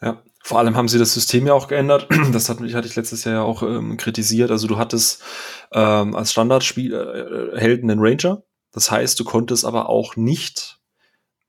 Ja, 0.00 0.22
vor 0.42 0.58
allem 0.58 0.76
haben 0.76 0.88
sie 0.88 0.98
das 0.98 1.12
System 1.12 1.46
ja 1.46 1.54
auch 1.54 1.68
geändert. 1.68 2.08
Das 2.32 2.48
hat, 2.48 2.60
hatte 2.60 2.86
ich 2.86 2.96
letztes 2.96 3.24
Jahr 3.24 3.34
ja 3.34 3.42
auch 3.42 3.62
ähm, 3.62 3.96
kritisiert. 3.96 4.50
Also 4.50 4.68
du 4.68 4.78
hattest 4.78 5.22
ähm, 5.72 6.14
als 6.14 6.30
Standardspiel 6.30 6.94
äh, 6.94 7.58
Helden 7.58 7.90
einen 7.90 8.00
Ranger. 8.00 8.44
Das 8.72 8.90
heißt, 8.90 9.18
du 9.18 9.24
konntest 9.24 9.64
aber 9.64 9.88
auch 9.88 10.16
nicht 10.16 10.78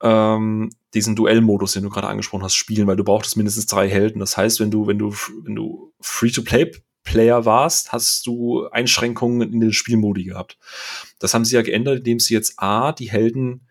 ähm, 0.01 0.69
diesen 0.93 1.15
Duellmodus, 1.15 1.73
den 1.73 1.83
du 1.83 1.89
gerade 1.89 2.07
angesprochen 2.07 2.43
hast, 2.43 2.55
spielen, 2.55 2.87
weil 2.87 2.95
du 2.95 3.03
brauchtest 3.03 3.37
mindestens 3.37 3.67
drei 3.67 3.89
Helden. 3.89 4.19
Das 4.19 4.37
heißt, 4.37 4.59
wenn 4.59 4.71
du, 4.71 4.87
wenn 4.87 4.97
du, 4.97 5.13
wenn 5.43 5.55
du 5.55 5.93
Free-to-Play 6.01 6.71
Player 7.05 7.45
warst, 7.45 7.93
hast 7.93 8.27
du 8.27 8.67
Einschränkungen 8.67 9.53
in 9.53 9.61
den 9.61 9.71
Spielmodi 9.71 10.25
gehabt. 10.25 10.57
Das 11.19 11.33
haben 11.33 11.45
sie 11.45 11.55
ja 11.55 11.61
geändert, 11.61 11.99
indem 11.99 12.19
sie 12.19 12.33
jetzt 12.33 12.55
A, 12.57 12.91
die 12.91 13.09
Helden 13.11 13.69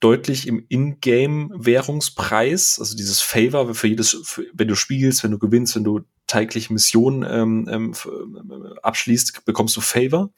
deutlich 0.00 0.46
im 0.46 0.64
Ingame-Währungspreis, 0.68 2.78
also 2.78 2.94
dieses 2.94 3.20
Favor 3.22 3.74
für 3.74 3.88
jedes, 3.88 4.20
für, 4.24 4.44
wenn 4.52 4.68
du 4.68 4.76
spielst, 4.76 5.24
wenn 5.24 5.30
du 5.30 5.38
gewinnst, 5.38 5.74
wenn 5.74 5.84
du 5.84 6.02
tägliche 6.26 6.70
Missionen 6.72 7.24
ähm, 7.28 7.68
ähm, 7.70 7.92
ähm 8.04 8.74
abschließt, 8.82 9.44
bekommst 9.46 9.76
du 9.76 9.80
Favor. 9.80 10.30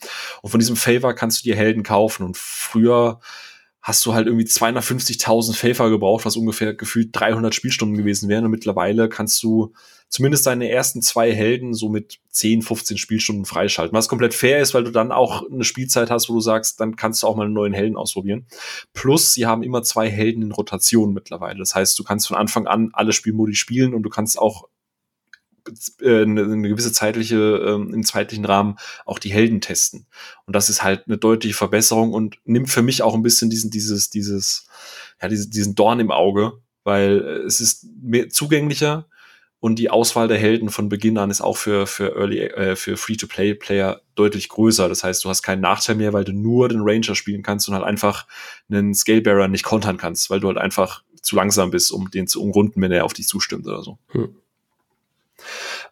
Und 0.42 0.50
von 0.50 0.60
diesem 0.60 0.76
Favor 0.76 1.14
kannst 1.14 1.40
du 1.40 1.48
dir 1.48 1.56
Helden 1.56 1.82
kaufen. 1.82 2.24
Und 2.24 2.36
früher 2.36 3.18
hast 3.88 4.04
du 4.04 4.12
halt 4.12 4.26
irgendwie 4.26 4.44
250.000 4.44 5.54
Pfeffer 5.54 5.88
gebraucht, 5.88 6.26
was 6.26 6.36
ungefähr 6.36 6.74
gefühlt 6.74 7.08
300 7.12 7.54
Spielstunden 7.54 7.96
gewesen 7.96 8.28
wären. 8.28 8.44
Und 8.44 8.50
mittlerweile 8.50 9.08
kannst 9.08 9.42
du 9.42 9.72
zumindest 10.10 10.46
deine 10.46 10.68
ersten 10.68 11.00
zwei 11.00 11.32
Helden 11.32 11.72
so 11.72 11.88
mit 11.88 12.18
10, 12.28 12.60
15 12.60 12.98
Spielstunden 12.98 13.46
freischalten. 13.46 13.96
Was 13.96 14.08
komplett 14.08 14.34
fair 14.34 14.60
ist, 14.60 14.74
weil 14.74 14.84
du 14.84 14.90
dann 14.90 15.10
auch 15.10 15.42
eine 15.50 15.64
Spielzeit 15.64 16.10
hast, 16.10 16.28
wo 16.28 16.34
du 16.34 16.40
sagst, 16.40 16.80
dann 16.80 16.96
kannst 16.96 17.22
du 17.22 17.28
auch 17.28 17.34
mal 17.34 17.46
einen 17.46 17.54
neuen 17.54 17.72
Helden 17.72 17.96
ausprobieren. 17.96 18.46
Plus, 18.92 19.32
sie 19.32 19.46
haben 19.46 19.62
immer 19.62 19.82
zwei 19.82 20.10
Helden 20.10 20.42
in 20.42 20.52
Rotation 20.52 21.14
mittlerweile. 21.14 21.58
Das 21.58 21.74
heißt, 21.74 21.98
du 21.98 22.04
kannst 22.04 22.28
von 22.28 22.36
Anfang 22.36 22.66
an 22.66 22.90
alle 22.92 23.14
Spielmodi 23.14 23.54
spielen 23.54 23.94
und 23.94 24.02
du 24.02 24.10
kannst 24.10 24.38
auch 24.38 24.68
äh, 26.00 26.22
eine, 26.22 26.42
eine 26.42 26.68
gewisse 26.68 26.92
zeitliche, 26.92 27.36
ähm, 27.36 27.94
im 27.94 28.04
zeitlichen 28.04 28.44
Rahmen 28.44 28.76
auch 29.04 29.18
die 29.18 29.32
Helden 29.32 29.60
testen. 29.60 30.06
Und 30.46 30.54
das 30.54 30.68
ist 30.68 30.82
halt 30.82 31.04
eine 31.06 31.18
deutliche 31.18 31.54
Verbesserung 31.54 32.12
und 32.12 32.38
nimmt 32.44 32.70
für 32.70 32.82
mich 32.82 33.02
auch 33.02 33.14
ein 33.14 33.22
bisschen 33.22 33.50
diesen, 33.50 33.70
dieses, 33.70 34.10
dieses, 34.10 34.68
ja, 35.20 35.28
diesen, 35.28 35.50
diesen 35.50 35.74
Dorn 35.74 36.00
im 36.00 36.10
Auge, 36.10 36.52
weil 36.84 37.20
äh, 37.20 37.46
es 37.46 37.60
ist 37.60 37.86
mehr 38.00 38.28
zugänglicher 38.28 39.06
und 39.60 39.78
die 39.78 39.90
Auswahl 39.90 40.28
der 40.28 40.38
Helden 40.38 40.68
von 40.68 40.88
Beginn 40.88 41.18
an 41.18 41.30
ist 41.30 41.40
auch 41.40 41.56
für, 41.56 41.86
für 41.86 42.14
Early, 42.14 42.38
äh, 42.38 42.76
für 42.76 42.96
Free-to-Play-Player 42.96 44.00
deutlich 44.14 44.48
größer. 44.48 44.88
Das 44.88 45.02
heißt, 45.02 45.24
du 45.24 45.28
hast 45.28 45.42
keinen 45.42 45.60
Nachteil 45.60 45.96
mehr, 45.96 46.12
weil 46.12 46.24
du 46.24 46.32
nur 46.32 46.68
den 46.68 46.80
Ranger 46.82 47.16
spielen 47.16 47.42
kannst 47.42 47.68
und 47.68 47.74
halt 47.74 47.84
einfach 47.84 48.26
einen 48.70 48.94
Scalebearer 48.94 49.48
nicht 49.48 49.64
kontern 49.64 49.96
kannst, 49.96 50.30
weil 50.30 50.38
du 50.38 50.46
halt 50.46 50.58
einfach 50.58 51.02
zu 51.22 51.34
langsam 51.34 51.70
bist, 51.70 51.90
um 51.90 52.10
den 52.10 52.28
zu 52.28 52.40
umrunden, 52.40 52.80
wenn 52.80 52.92
er 52.92 53.04
auf 53.04 53.14
dich 53.14 53.26
zustimmt 53.26 53.66
oder 53.66 53.82
so. 53.82 53.98
Hm. 54.10 54.36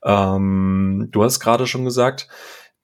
Ähm, 0.04 1.08
du 1.10 1.22
hast 1.22 1.40
gerade 1.40 1.66
schon 1.66 1.84
gesagt, 1.84 2.28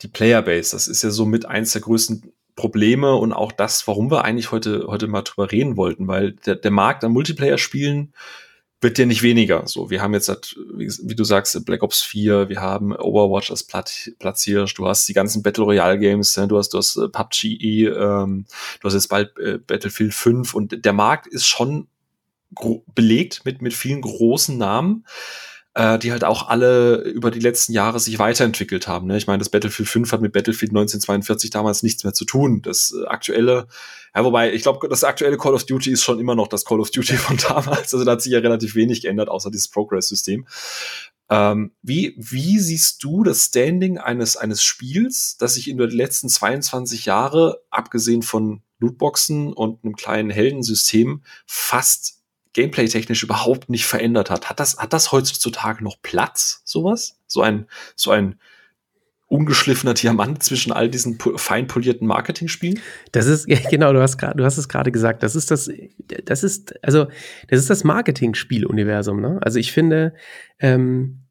die 0.02 0.08
Playerbase, 0.08 0.72
das 0.72 0.88
ist 0.88 1.02
ja 1.02 1.10
so 1.10 1.24
mit 1.24 1.46
eins 1.46 1.72
der 1.72 1.82
größten 1.82 2.32
Probleme 2.54 3.14
und 3.14 3.32
auch 3.32 3.52
das, 3.52 3.86
warum 3.88 4.10
wir 4.10 4.24
eigentlich 4.24 4.52
heute, 4.52 4.86
heute 4.86 5.06
mal 5.06 5.22
drüber 5.22 5.50
reden 5.50 5.76
wollten, 5.76 6.06
weil 6.06 6.32
der, 6.32 6.56
der 6.56 6.70
Markt 6.70 7.02
an 7.04 7.12
Multiplayer-Spielen 7.12 8.12
wird 8.82 8.98
ja 8.98 9.06
nicht 9.06 9.22
weniger. 9.22 9.66
So, 9.68 9.90
wir 9.90 10.02
haben 10.02 10.12
jetzt, 10.12 10.28
wie, 10.74 10.88
wie, 11.04 11.14
du 11.14 11.24
sagst, 11.24 11.64
Black 11.64 11.82
Ops 11.82 12.02
4, 12.02 12.48
wir 12.48 12.60
haben 12.60 12.94
Overwatch 12.94 13.50
als 13.50 13.62
Platz, 13.62 14.10
Platz 14.18 14.42
hier, 14.42 14.64
du 14.64 14.88
hast 14.88 15.08
die 15.08 15.12
ganzen 15.12 15.42
Battle 15.42 15.64
Royale 15.64 15.98
Games, 15.98 16.36
ne, 16.36 16.48
du 16.48 16.58
hast, 16.58 16.70
du 16.70 16.78
hast 16.78 16.96
äh, 16.96 17.08
PUBG, 17.08 17.86
ähm, 17.86 18.44
du 18.80 18.86
hast 18.86 18.94
jetzt 18.94 19.08
bald 19.08 19.38
äh, 19.38 19.58
Battlefield 19.58 20.12
5 20.12 20.52
und 20.54 20.84
der 20.84 20.92
Markt 20.92 21.28
ist 21.28 21.46
schon 21.46 21.86
belegt 22.94 23.44
mit, 23.44 23.62
mit 23.62 23.72
vielen 23.72 24.02
großen 24.02 24.58
Namen 24.58 25.06
äh, 25.74 25.98
die 25.98 26.12
halt 26.12 26.24
auch 26.24 26.48
alle 26.48 26.96
über 27.02 27.30
die 27.30 27.40
letzten 27.40 27.72
Jahre 27.72 27.98
sich 27.98 28.18
weiterentwickelt 28.18 28.88
haben. 28.88 29.06
Ne? 29.06 29.16
Ich 29.16 29.26
meine, 29.26 29.38
das 29.38 29.48
Battlefield 29.48 29.88
5 29.88 30.12
hat 30.12 30.20
mit 30.20 30.32
Battlefield 30.32 30.70
1942 30.70 31.50
damals 31.50 31.82
nichts 31.82 32.04
mehr 32.04 32.12
zu 32.12 32.24
tun. 32.24 32.60
Das 32.62 32.94
äh, 32.94 33.06
aktuelle, 33.06 33.66
ja, 34.14 34.24
wobei, 34.24 34.52
ich 34.52 34.62
glaube, 34.62 34.86
das 34.88 35.04
aktuelle 35.04 35.38
Call 35.38 35.54
of 35.54 35.64
Duty 35.64 35.90
ist 35.90 36.04
schon 36.04 36.20
immer 36.20 36.34
noch 36.34 36.48
das 36.48 36.64
Call 36.64 36.80
of 36.80 36.90
Duty 36.90 37.16
von 37.16 37.38
damals. 37.38 37.94
Also 37.94 38.04
da 38.04 38.12
hat 38.12 38.22
sich 38.22 38.32
ja 38.32 38.40
relativ 38.40 38.74
wenig 38.74 39.02
geändert, 39.02 39.28
außer 39.28 39.50
dieses 39.50 39.68
Progress-System. 39.68 40.46
Ähm, 41.30 41.72
wie, 41.80 42.14
wie 42.18 42.58
siehst 42.58 43.02
du 43.02 43.24
das 43.24 43.46
Standing 43.46 43.96
eines, 43.96 44.36
eines 44.36 44.62
Spiels, 44.62 45.38
das 45.38 45.54
sich 45.54 45.70
in 45.70 45.78
den 45.78 45.90
letzten 45.90 46.28
22 46.28 47.06
Jahre, 47.06 47.62
abgesehen 47.70 48.22
von 48.22 48.62
Lootboxen 48.78 49.54
und 49.54 49.82
einem 49.82 49.96
kleinen 49.96 50.28
Heldensystem, 50.28 51.22
fast 51.46 52.21
gameplay-technisch 52.54 53.22
überhaupt 53.22 53.70
nicht 53.70 53.86
verändert 53.86 54.30
hat. 54.30 54.50
Hat 54.50 54.60
das, 54.60 54.78
hat 54.78 54.92
das 54.92 55.12
heutzutage 55.12 55.82
noch 55.82 55.96
Platz, 56.02 56.62
sowas? 56.64 57.18
So 57.26 57.42
ein, 57.42 57.66
so 57.96 58.10
ein 58.10 58.36
ungeschliffener 59.32 59.94
Diamant 59.94 60.42
zwischen 60.42 60.72
all 60.72 60.90
diesen 60.90 61.18
fein 61.36 61.66
polierten 61.66 62.06
Marketing-Spielen? 62.06 62.80
Das 63.12 63.26
ist, 63.26 63.48
ja, 63.48 63.58
genau, 63.70 63.92
du 63.92 64.02
hast 64.02 64.18
gerade, 64.18 64.36
du 64.36 64.44
hast 64.44 64.58
es 64.58 64.68
gerade 64.68 64.92
gesagt. 64.92 65.22
Das 65.22 65.34
ist 65.34 65.50
das, 65.50 65.70
das 66.24 66.44
ist, 66.44 66.74
also, 66.84 67.06
das 67.48 67.58
ist 67.60 67.70
das 67.70 67.82
Marketing-Spiel-Universum, 67.84 69.20
ne? 69.20 69.38
Also 69.40 69.58
ich 69.58 69.72
finde, 69.72 70.14
ähm, 70.58 71.21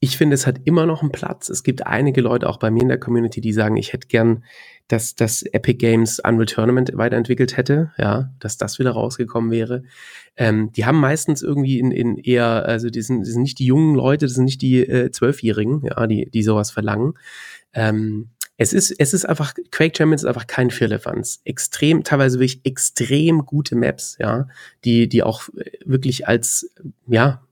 ich 0.00 0.16
finde, 0.16 0.34
es 0.34 0.46
hat 0.46 0.60
immer 0.64 0.86
noch 0.86 1.02
einen 1.02 1.10
Platz. 1.10 1.48
Es 1.48 1.62
gibt 1.62 1.86
einige 1.86 2.20
Leute 2.20 2.48
auch 2.48 2.58
bei 2.58 2.70
mir 2.70 2.82
in 2.82 2.88
der 2.88 3.00
Community, 3.00 3.40
die 3.40 3.52
sagen, 3.52 3.76
ich 3.76 3.92
hätte 3.92 4.06
gern, 4.06 4.44
dass 4.86 5.14
das 5.14 5.42
Epic 5.42 5.78
Games 5.78 6.20
Unreal 6.20 6.46
Tournament 6.46 6.92
weiterentwickelt 6.94 7.56
hätte, 7.56 7.92
ja, 7.98 8.32
dass 8.38 8.56
das 8.56 8.78
wieder 8.78 8.92
rausgekommen 8.92 9.50
wäre. 9.50 9.82
Ähm, 10.36 10.72
die 10.72 10.86
haben 10.86 11.00
meistens 11.00 11.42
irgendwie 11.42 11.78
in, 11.78 11.90
in 11.90 12.16
eher, 12.16 12.64
also 12.64 12.90
die 12.90 13.02
sind, 13.02 13.26
die 13.26 13.30
sind 13.30 13.42
nicht 13.42 13.58
die 13.58 13.66
jungen 13.66 13.94
Leute, 13.94 14.26
das 14.26 14.34
sind 14.34 14.44
nicht 14.44 14.62
die 14.62 14.80
äh, 14.80 15.10
Zwölfjährigen, 15.10 15.82
ja, 15.84 16.06
die, 16.06 16.30
die 16.30 16.42
sowas 16.42 16.70
verlangen. 16.70 17.14
Ähm, 17.74 18.30
es 18.56 18.72
ist, 18.72 18.90
es 18.98 19.14
ist 19.14 19.24
einfach, 19.24 19.54
Quake 19.70 19.96
Champions 19.96 20.22
ist 20.22 20.28
einfach 20.28 20.46
kein 20.46 20.70
Firlefanz. 20.70 21.40
Extrem, 21.44 22.02
teilweise 22.02 22.38
wirklich 22.38 22.60
extrem 22.64 23.46
gute 23.46 23.76
Maps, 23.76 24.16
ja, 24.18 24.48
die, 24.84 25.08
die 25.08 25.22
auch 25.22 25.48
wirklich 25.84 26.26
als, 26.26 26.72
ja, 27.06 27.42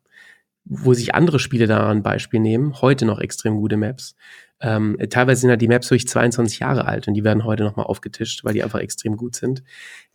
wo 0.68 0.94
sich 0.94 1.14
andere 1.14 1.38
Spiele 1.38 1.66
da 1.66 1.88
ein 1.88 2.02
Beispiel 2.02 2.40
nehmen, 2.40 2.80
heute 2.82 3.06
noch 3.06 3.20
extrem 3.20 3.56
gute 3.56 3.76
Maps. 3.76 4.16
Ähm, 4.58 4.96
teilweise 5.10 5.42
sind 5.42 5.50
ja 5.50 5.56
die 5.56 5.68
Maps 5.68 5.90
wirklich 5.90 6.08
22 6.08 6.60
Jahre 6.60 6.86
alt 6.86 7.06
und 7.06 7.14
die 7.14 7.24
werden 7.24 7.44
heute 7.44 7.62
nochmal 7.62 7.86
aufgetischt, 7.86 8.42
weil 8.42 8.54
die 8.54 8.62
einfach 8.62 8.80
extrem 8.80 9.16
gut 9.16 9.36
sind. 9.36 9.62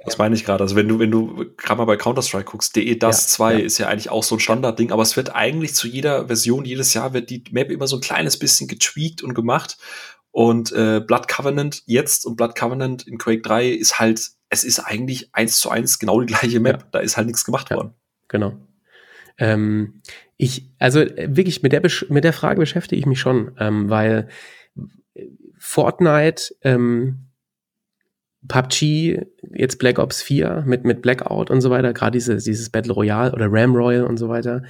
Das 0.03 0.17
meine 0.17 0.33
ich 0.33 0.43
gerade. 0.43 0.63
Also 0.63 0.75
wenn 0.75 0.87
du, 0.87 0.97
wenn 0.97 1.11
du 1.11 1.45
gerade 1.57 1.77
mal 1.77 1.85
bei 1.85 1.95
Counter-Strike 1.95 2.45
guckst, 2.45 2.75
DE 2.75 2.95
Das 2.95 3.23
ja, 3.23 3.27
2 3.35 3.53
ja. 3.53 3.59
ist 3.59 3.77
ja 3.77 3.87
eigentlich 3.87 4.09
auch 4.09 4.23
so 4.23 4.35
ein 4.35 4.39
Standardding, 4.39 4.91
aber 4.91 5.03
es 5.03 5.15
wird 5.15 5.35
eigentlich 5.35 5.75
zu 5.75 5.87
jeder 5.87 6.27
Version, 6.27 6.65
jedes 6.65 6.93
Jahr 6.93 7.13
wird 7.13 7.29
die 7.29 7.43
Map 7.51 7.69
immer 7.69 7.87
so 7.87 7.97
ein 7.97 8.01
kleines 8.01 8.37
bisschen 8.37 8.67
getweakt 8.67 9.21
und 9.21 9.35
gemacht. 9.35 9.77
Und 10.31 10.71
äh, 10.71 11.01
Blood 11.05 11.27
Covenant 11.27 11.83
jetzt 11.85 12.25
und 12.25 12.35
Blood 12.35 12.55
Covenant 12.55 13.05
in 13.07 13.19
Quake 13.19 13.41
3 13.41 13.67
ist 13.67 13.99
halt, 13.99 14.31
es 14.49 14.63
ist 14.63 14.79
eigentlich 14.79 15.29
eins 15.33 15.57
zu 15.57 15.69
eins 15.69 15.99
genau 15.99 16.19
die 16.19 16.33
gleiche 16.33 16.59
Map. 16.59 16.81
Ja. 16.81 16.87
Da 16.91 16.99
ist 16.99 17.15
halt 17.15 17.27
nichts 17.27 17.45
gemacht 17.45 17.69
worden. 17.69 17.93
Genau. 18.27 18.57
Ähm, 19.41 20.01
ich, 20.37 20.69
also 20.77 20.99
äh, 20.99 21.35
wirklich 21.35 21.63
mit 21.63 21.71
der, 21.71 21.81
mit 22.09 22.23
der 22.23 22.31
Frage 22.31 22.59
beschäftige 22.59 22.99
ich 22.99 23.07
mich 23.07 23.19
schon, 23.19 23.51
ähm, 23.57 23.89
weil 23.89 24.27
äh, 25.15 25.25
Fortnite, 25.57 26.53
ähm, 26.61 27.25
PUBG, 28.47 29.25
jetzt 29.53 29.79
Black 29.79 29.97
Ops 29.97 30.21
4 30.21 30.63
mit, 30.67 30.83
mit 30.83 31.01
Blackout 31.01 31.49
und 31.49 31.61
so 31.61 31.71
weiter, 31.71 31.91
gerade 31.91 32.11
diese, 32.11 32.37
dieses 32.37 32.69
Battle 32.69 32.93
Royale 32.93 33.33
oder 33.33 33.47
Ram 33.49 33.75
Royal 33.75 34.03
und 34.03 34.17
so 34.17 34.29
weiter, 34.29 34.61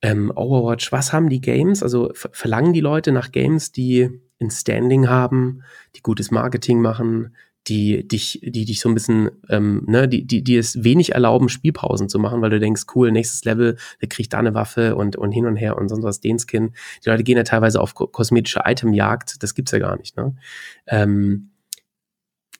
ähm, 0.00 0.32
Overwatch, 0.34 0.92
was 0.92 1.12
haben 1.12 1.28
die 1.28 1.42
Games? 1.42 1.82
Also 1.82 2.10
verlangen 2.14 2.72
die 2.72 2.80
Leute 2.80 3.12
nach 3.12 3.32
Games, 3.32 3.72
die 3.72 4.22
ein 4.40 4.50
Standing 4.50 5.10
haben, 5.10 5.62
die 5.94 6.02
gutes 6.02 6.30
Marketing 6.30 6.80
machen, 6.80 7.36
die 7.68 8.06
dich, 8.06 8.40
die 8.42 8.64
dich 8.64 8.80
so 8.80 8.88
ein 8.88 8.94
bisschen, 8.94 9.30
ähm, 9.48 9.82
ne, 9.86 10.08
die, 10.08 10.24
die, 10.26 10.42
die 10.42 10.56
es 10.56 10.84
wenig 10.84 11.12
erlauben, 11.12 11.48
Spielpausen 11.48 12.08
zu 12.08 12.18
machen, 12.18 12.40
weil 12.40 12.50
du 12.50 12.60
denkst, 12.60 12.82
cool, 12.94 13.10
nächstes 13.12 13.44
Level, 13.44 13.76
der 14.00 14.08
kriegt 14.08 14.32
da 14.32 14.38
eine 14.38 14.54
Waffe 14.54 14.96
und, 14.96 15.16
und 15.16 15.32
hin 15.32 15.46
und 15.46 15.56
her 15.56 15.76
und 15.76 15.88
sonst 15.88 16.04
was, 16.04 16.20
den 16.20 16.38
Skin. 16.38 16.72
Die 17.04 17.08
Leute 17.08 17.24
gehen 17.24 17.36
ja 17.36 17.42
teilweise 17.42 17.80
auf 17.80 17.94
kosmetische 17.94 18.62
Itemjagd, 18.64 19.42
das 19.42 19.54
gibt's 19.54 19.72
ja 19.72 19.78
gar 19.78 19.96
nicht, 19.96 20.16
ne? 20.16 20.34
Ähm, 20.86 21.50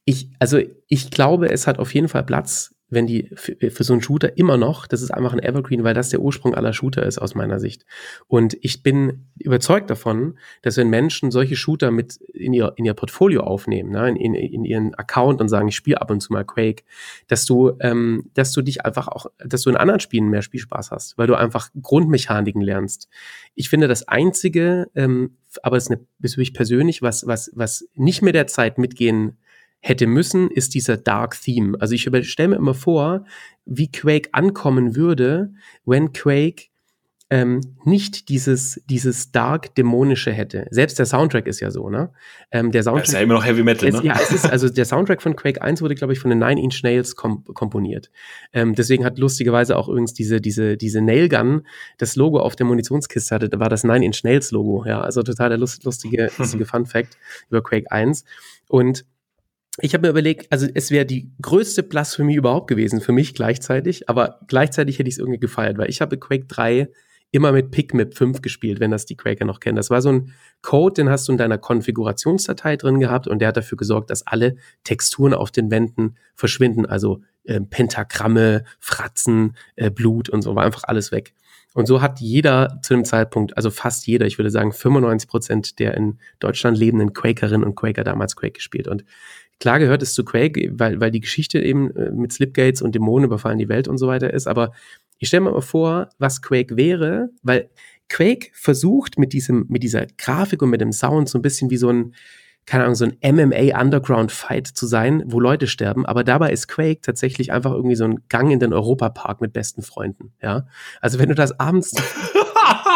ich, 0.05 0.31
also 0.39 0.61
ich 0.87 1.11
glaube, 1.11 1.51
es 1.51 1.67
hat 1.67 1.81
auf 1.81 1.93
jeden 1.93 2.09
Fall 2.09 2.23
Platz 2.23 2.76
wenn 2.89 3.07
die 3.07 3.31
für, 3.35 3.57
für, 3.71 3.85
so 3.85 3.93
einen 3.93 4.03
Shooter 4.03 4.39
immer 4.39 4.57
noch, 4.57 4.87
das 4.87 5.03
ist 5.03 5.11
einfach 5.11 5.33
ein 5.33 5.43
Evergreen, 5.43 5.83
weil 5.83 5.95
das 5.95 6.11
der 6.11 6.21
Ursprung 6.21 6.55
aller 6.55 6.73
Shooter 6.73 7.05
ist 7.05 7.19
aus 7.19 7.35
meiner 7.35 7.59
Sicht. 7.59 7.85
Und 8.29 8.57
ich 8.61 8.83
bin 8.83 9.27
überzeugt 9.39 9.91
davon, 9.91 10.39
dass 10.63 10.77
wenn 10.77 10.89
Menschen 10.89 11.33
solche 11.33 11.57
Shooter 11.57 11.91
mit 11.91 12.17
in 12.33 12.53
ihr, 12.53 12.73
in 12.77 12.85
ihr 12.85 12.95
Portfolio 12.95 13.43
aufnehmen, 13.43 13.91
ne, 13.91 14.11
in, 14.11 14.35
in, 14.35 14.65
ihren 14.65 14.95
Account 14.95 15.41
und 15.41 15.49
sagen, 15.49 15.67
ich 15.69 15.77
spiele 15.77 16.01
ab 16.01 16.11
und 16.11 16.21
zu 16.21 16.33
mal 16.33 16.45
Quake, 16.45 16.85
dass 17.27 17.45
du, 17.45 17.73
ähm, 17.81 18.31
dass 18.35 18.53
du 18.53 18.63
dich 18.63 18.85
einfach 18.85 19.09
auch, 19.09 19.27
dass 19.39 19.63
du 19.63 19.71
in 19.71 19.77
anderen 19.77 20.01
Spielen 20.01 20.29
mehr 20.29 20.43
Spielspaß 20.43 20.93
hast, 20.93 21.19
weil 21.19 21.27
du 21.27 21.35
einfach 21.35 21.71
Grundmechaniken 21.81 22.63
lernst. 22.63 23.09
Ich 23.57 23.69
finde 23.69 23.89
das 23.89 24.07
einzige, 24.07 24.89
ähm, 24.95 25.37
aber 25.63 25.77
es 25.77 25.85
ist, 25.85 25.91
eine, 25.91 26.01
ist 26.21 26.55
persönlich, 26.55 27.03
was, 27.03 27.27
was, 27.27 27.51
was 27.55 27.89
nicht 27.95 28.23
mehr 28.23 28.33
der 28.33 28.47
Zeit 28.47 28.79
mitgehen 28.79 29.39
hätte 29.81 30.07
müssen, 30.07 30.51
ist 30.51 30.75
dieser 30.75 30.97
Dark 30.97 31.41
Theme. 31.41 31.77
Also 31.81 31.95
ich 31.95 32.09
stelle 32.29 32.49
mir 32.49 32.57
immer 32.57 32.75
vor, 32.75 33.25
wie 33.65 33.91
Quake 33.91 34.31
ankommen 34.33 34.97
würde, 34.97 35.53
wenn 35.85 36.13
Quake 36.13 36.69
ähm, 37.29 37.61
nicht 37.85 38.29
dieses, 38.29 38.81
dieses 38.89 39.33
dark 39.33 39.75
dämonische 39.75 40.31
hätte. 40.31 40.69
Selbst 40.71 40.99
der 41.01 41.07
Soundtrack 41.07 41.49
ist 41.49 41.59
ja 41.59 41.73
so, 41.73 41.91
ne? 41.91 42.13
Ähm, 42.53 42.71
der 42.71 42.85
Soundtrack, 42.85 43.05
das 43.05 43.09
ist 43.09 43.15
ja 43.15 43.21
immer 43.21 43.35
noch 43.35 43.45
Heavy 43.45 43.65
Metal, 43.65 43.91
ne? 43.91 44.01
ja, 44.05 44.17
es 44.23 44.31
ist, 44.31 44.49
also 44.49 44.69
der 44.73 44.85
Soundtrack 44.85 45.21
von 45.21 45.35
Quake 45.35 45.61
1 45.61 45.83
wurde, 45.83 45.97
glaube 45.97 46.13
ich, 46.13 46.21
von 46.21 46.31
den 46.31 46.39
Nine 46.39 46.63
Inch 46.63 46.85
Nails 46.85 47.17
kom 47.17 47.45
komponiert. 47.47 48.13
Ähm, 48.53 48.77
deswegen 48.77 49.05
hat 49.05 49.19
lustigerweise 49.19 49.77
auch 49.77 49.89
übrigens 49.89 50.15
diese, 50.15 50.41
diese, 50.41 50.77
diese 50.77 51.01
Nailgun, 51.01 51.67
das 51.99 52.15
Logo 52.15 52.39
auf 52.39 52.55
der 52.55 52.67
Munitionskiste 52.67 53.35
hatte, 53.35 53.49
da 53.49 53.59
war 53.59 53.71
das 53.71 53.83
Nine 53.83 54.05
Inch 54.05 54.23
Nails 54.23 54.53
Logo, 54.53 54.85
ja. 54.87 55.01
Also 55.01 55.25
total 55.25 55.49
der 55.49 55.59
lust, 55.59 55.83
lustige, 55.83 56.31
lustige 56.39 56.65
Fun 56.65 56.87
Fact 56.87 57.19
über 57.51 57.61
Quake 57.61 57.91
1. 57.91 58.25
Und 58.69 59.05
ich 59.79 59.95
habe 59.95 60.07
mir 60.07 60.11
überlegt, 60.11 60.51
also 60.51 60.67
es 60.75 60.91
wäre 60.91 61.05
die 61.05 61.33
größte 61.43 61.83
Blasphemie 61.83 62.37
überhaupt 62.37 62.69
gewesen 62.69 63.01
für 63.01 63.13
mich 63.13 63.35
gleichzeitig, 63.35 64.09
aber 64.09 64.41
gleichzeitig 64.47 64.99
hätte 64.99 65.09
ich 65.09 65.17
es 65.17 65.19
irgendwie 65.19 65.41
gefeiert, 65.41 65.79
weil 65.79 65.91
ich 65.91 66.01
habe 66.01 66.19
Quake 66.19 66.47
3 66.47 66.89
immer 67.31 67.53
mit 67.53 67.71
PicMip 67.71 68.17
5 68.17 68.41
gespielt, 68.41 68.81
wenn 68.81 68.91
das 68.91 69.05
die 69.05 69.17
Quaker 69.17 69.45
noch 69.45 69.61
kennen. 69.61 69.77
Das 69.77 69.91
war 69.91 70.01
so 70.01 70.11
ein 70.11 70.33
Code, 70.63 70.95
den 70.95 71.11
hast 71.11 71.29
du 71.29 71.33
in 71.33 71.39
deiner 71.39 71.59
Konfigurationsdatei 71.59 72.77
drin 72.77 73.01
gehabt 73.01 73.29
und 73.29 73.41
der 73.41 73.49
hat 73.49 73.57
dafür 73.57 73.77
gesorgt, 73.77 74.11
dass 74.11 74.27
alle 74.27 74.57
Texturen 74.85 75.35
auf 75.35 75.51
den 75.51 75.71
Wänden 75.71 76.17
verschwinden, 76.35 76.87
also 76.87 77.23
äh, 77.45 77.61
Pentagramme, 77.61 78.65
Fratzen, 78.79 79.57
äh, 79.75 79.91
Blut 79.91 80.29
und 80.31 80.43
so, 80.43 80.55
war 80.55 80.65
einfach 80.65 80.85
alles 80.85 81.13
weg. 81.13 81.35
Und 81.75 81.87
so 81.87 82.01
hat 82.01 82.21
jeder 82.21 82.79
zu 82.81 82.95
dem 82.95 83.05
Zeitpunkt, 83.05 83.55
also 83.55 83.71
fast 83.71 84.07
jeder, 84.07 84.25
ich 84.25 84.39
würde 84.39 84.51
sagen 84.51 84.73
95 84.73 85.29
Prozent 85.29 85.79
der 85.79 85.95
in 85.95 86.19
Deutschland 86.39 86.79
lebenden 86.79 87.13
Quakerinnen 87.13 87.65
und 87.65 87.75
Quaker 87.75 88.03
damals 88.03 88.35
Quake 88.35 88.55
gespielt. 88.55 88.89
Und 88.89 89.05
Klar 89.59 89.79
gehört 89.79 90.03
es 90.03 90.15
zu 90.15 90.25
Quake, 90.25 90.73
weil, 90.75 91.01
weil 91.01 91.11
die 91.11 91.21
Geschichte 91.21 91.61
eben 91.61 91.95
äh, 91.97 92.11
mit 92.11 92.33
Slipgates 92.33 92.83
und 92.83 92.95
Dämonen 92.95 93.25
überfallen 93.25 93.59
die 93.59 93.69
Welt 93.69 93.89
und 93.89 93.99
so 93.99 94.07
weiter 94.07 94.33
ist. 94.33 94.47
Aber 94.47 94.73
ich 95.19 95.29
stelle 95.29 95.43
mir 95.45 95.53
mal 95.53 95.63
vor, 95.63 96.11
was 96.19 96.43
Quake 96.43 96.77
wäre, 96.77 97.31
weil 97.43 97.71
Quake 98.09 98.51
versucht 98.53 99.19
mit 99.19 99.33
diesem, 99.33 99.67
mit 99.69 99.83
dieser 99.83 100.07
Grafik 100.19 100.63
und 100.63 100.71
mit 100.71 100.81
dem 100.81 100.93
Sound 100.93 101.29
so 101.29 101.39
ein 101.39 101.43
bisschen 101.43 101.71
wie 101.71 101.79
so 101.79 101.91
ein, 101.91 102.15
keine 102.67 102.85
Ahnung, 102.85 102.97
so 102.97 103.07
ein 103.07 103.17
MMA 103.35 103.81
Underground 103.81 104.31
Fight 104.31 104.67
zu 104.67 104.87
sein, 104.87 105.23
wo 105.27 105.41
Leute 105.41 105.67
sterben. 105.67 106.05
Aber 106.05 106.23
dabei 106.23 106.53
ist 106.53 106.69
Quake 106.69 107.01
tatsächlich 107.01 107.53
einfach 107.53 107.73
irgendwie 107.73 107.97
so 107.97 108.05
ein 108.05 108.21
Gang 108.29 108.53
in 108.53 108.61
den 108.61 108.73
Europapark 108.73 109.41
mit 109.41 109.53
besten 109.53 109.83
Freunden. 109.83 110.33
Ja. 110.43 110.67
Also 111.01 111.19
wenn 111.19 111.29
du 111.29 111.35
das 111.35 111.59
abends 111.59 111.93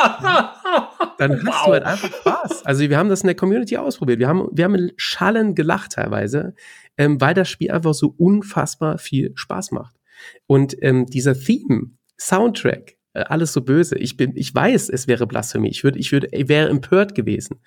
dann 1.21 1.33
hast 1.33 1.47
wow. 1.47 1.67
du 1.67 1.73
halt 1.73 1.85
einfach 1.85 2.13
Spaß. 2.13 2.67
Also 2.67 2.89
wir 2.89 2.97
haben 2.97 3.09
das 3.09 3.21
in 3.21 3.27
der 3.27 3.37
Community 3.37 3.77
ausprobiert. 3.77 4.19
Wir 4.19 4.29
haben, 4.29 4.49
wir 4.53 4.65
haben 4.65 4.91
Schallen 4.97 5.55
gelacht 5.55 5.93
teilweise, 5.93 6.55
ähm, 6.97 7.21
weil 7.21 7.35
das 7.35 7.49
Spiel 7.49 7.71
einfach 7.71 7.95
so 7.95 8.15
unfassbar 8.17 8.99
viel 8.99 9.33
Spaß 9.35 9.73
macht. 9.73 9.97
Und 10.47 10.77
ähm, 10.83 11.07
dieser 11.07 11.35
Theme, 11.35 11.91
Soundtrack, 12.19 12.97
äh, 13.13 13.21
alles 13.21 13.53
so 13.53 13.61
böse. 13.61 13.99
Ich 13.99 14.17
bin, 14.17 14.33
ich 14.37 14.55
weiß, 14.55 14.89
es 14.89 15.09
wäre 15.09 15.27
Blasphemie. 15.27 15.69
Ich 15.69 15.85
würde, 15.85 15.99
ich 15.99 16.13
würde, 16.13 16.29
ich 16.31 16.49
wäre 16.49 16.69
empört 16.69 17.15
gewesen. 17.15 17.61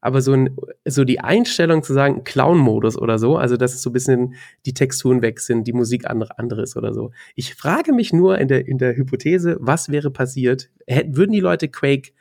Aber 0.00 0.20
so 0.20 0.32
ein, 0.32 0.56
so 0.84 1.04
die 1.04 1.20
Einstellung 1.20 1.82
zu 1.82 1.94
sagen, 1.94 2.24
Clown-Modus 2.24 2.98
oder 2.98 3.18
so, 3.18 3.36
also 3.36 3.56
dass 3.56 3.74
es 3.74 3.82
so 3.82 3.90
ein 3.90 3.94
bisschen 3.94 4.34
die 4.66 4.74
Texturen 4.74 5.22
weg 5.22 5.40
sind, 5.40 5.66
die 5.66 5.72
Musik 5.72 6.10
andere, 6.10 6.38
andere 6.38 6.62
ist 6.62 6.76
oder 6.76 6.92
so. 6.92 7.12
Ich 7.36 7.54
frage 7.54 7.92
mich 7.92 8.12
nur 8.12 8.38
in 8.38 8.48
der, 8.48 8.66
in 8.66 8.78
der 8.78 8.96
Hypothese, 8.96 9.56
was 9.60 9.88
wäre 9.90 10.10
passiert? 10.10 10.68
Hätten, 10.86 11.16
würden 11.16 11.32
die 11.32 11.40
Leute 11.40 11.68
Quake 11.68 12.12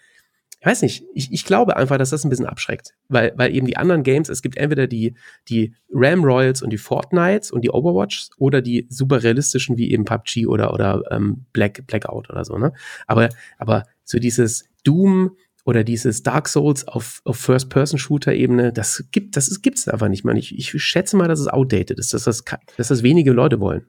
weiß 0.67 0.81
nicht, 0.81 1.05
ich, 1.13 1.31
ich 1.31 1.45
glaube 1.45 1.77
einfach, 1.77 1.97
dass 1.97 2.09
das 2.09 2.25
ein 2.25 2.29
bisschen 2.29 2.45
abschreckt, 2.45 2.93
weil, 3.07 3.31
weil 3.37 3.55
eben 3.55 3.65
die 3.65 3.77
anderen 3.77 4.03
Games, 4.03 4.27
es 4.27 4.41
gibt 4.41 4.57
entweder 4.57 4.85
die, 4.85 5.15
die 5.47 5.73
Ram 5.91 6.25
Royals 6.25 6.61
und 6.61 6.71
die 6.71 6.77
Fortnites 6.77 7.51
und 7.51 7.61
die 7.61 7.71
Overwatch 7.71 8.27
oder 8.37 8.61
die 8.61 8.85
super 8.89 9.23
realistischen 9.23 9.77
wie 9.77 9.91
eben 9.91 10.03
PUBG 10.03 10.45
oder, 10.45 10.73
oder 10.73 11.03
ähm, 11.09 11.45
Black, 11.53 11.87
Blackout 11.87 12.29
oder 12.29 12.43
so, 12.43 12.57
ne? 12.57 12.73
Aber, 13.07 13.29
aber 13.57 13.85
so 14.03 14.19
dieses 14.19 14.65
Doom 14.83 15.37
oder 15.63 15.85
dieses 15.85 16.21
Dark 16.21 16.49
Souls 16.49 16.85
auf, 16.85 17.21
auf 17.23 17.37
First-Person-Shooter-Ebene, 17.37 18.73
das 18.73 19.05
gibt 19.11 19.37
das 19.37 19.61
gibt's 19.61 19.87
einfach 19.87 20.09
nicht, 20.09 20.25
man. 20.25 20.35
Ich, 20.35 20.57
ich 20.57 20.71
schätze 20.83 21.15
mal, 21.15 21.27
dass 21.29 21.39
es 21.39 21.47
outdated 21.47 21.97
ist, 21.97 22.13
dass 22.13 22.25
das, 22.25 22.43
dass 22.77 22.87
das 22.89 23.03
wenige 23.03 23.31
Leute 23.31 23.61
wollen. 23.61 23.85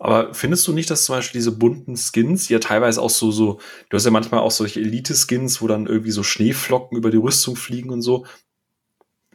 Aber 0.00 0.32
findest 0.34 0.66
du 0.66 0.72
nicht, 0.72 0.90
dass 0.90 1.04
zum 1.04 1.16
Beispiel 1.16 1.38
diese 1.38 1.52
bunten 1.52 1.94
Skins, 1.96 2.48
ja 2.48 2.58
teilweise 2.58 3.02
auch 3.02 3.10
so, 3.10 3.30
so, 3.30 3.60
du 3.90 3.96
hast 3.96 4.06
ja 4.06 4.10
manchmal 4.10 4.40
auch 4.40 4.50
solche 4.50 4.80
Elite-Skins, 4.80 5.60
wo 5.60 5.68
dann 5.68 5.86
irgendwie 5.86 6.10
so 6.10 6.22
Schneeflocken 6.22 6.96
über 6.96 7.10
die 7.10 7.18
Rüstung 7.18 7.54
fliegen 7.56 7.90
und 7.90 8.00
so, 8.02 8.24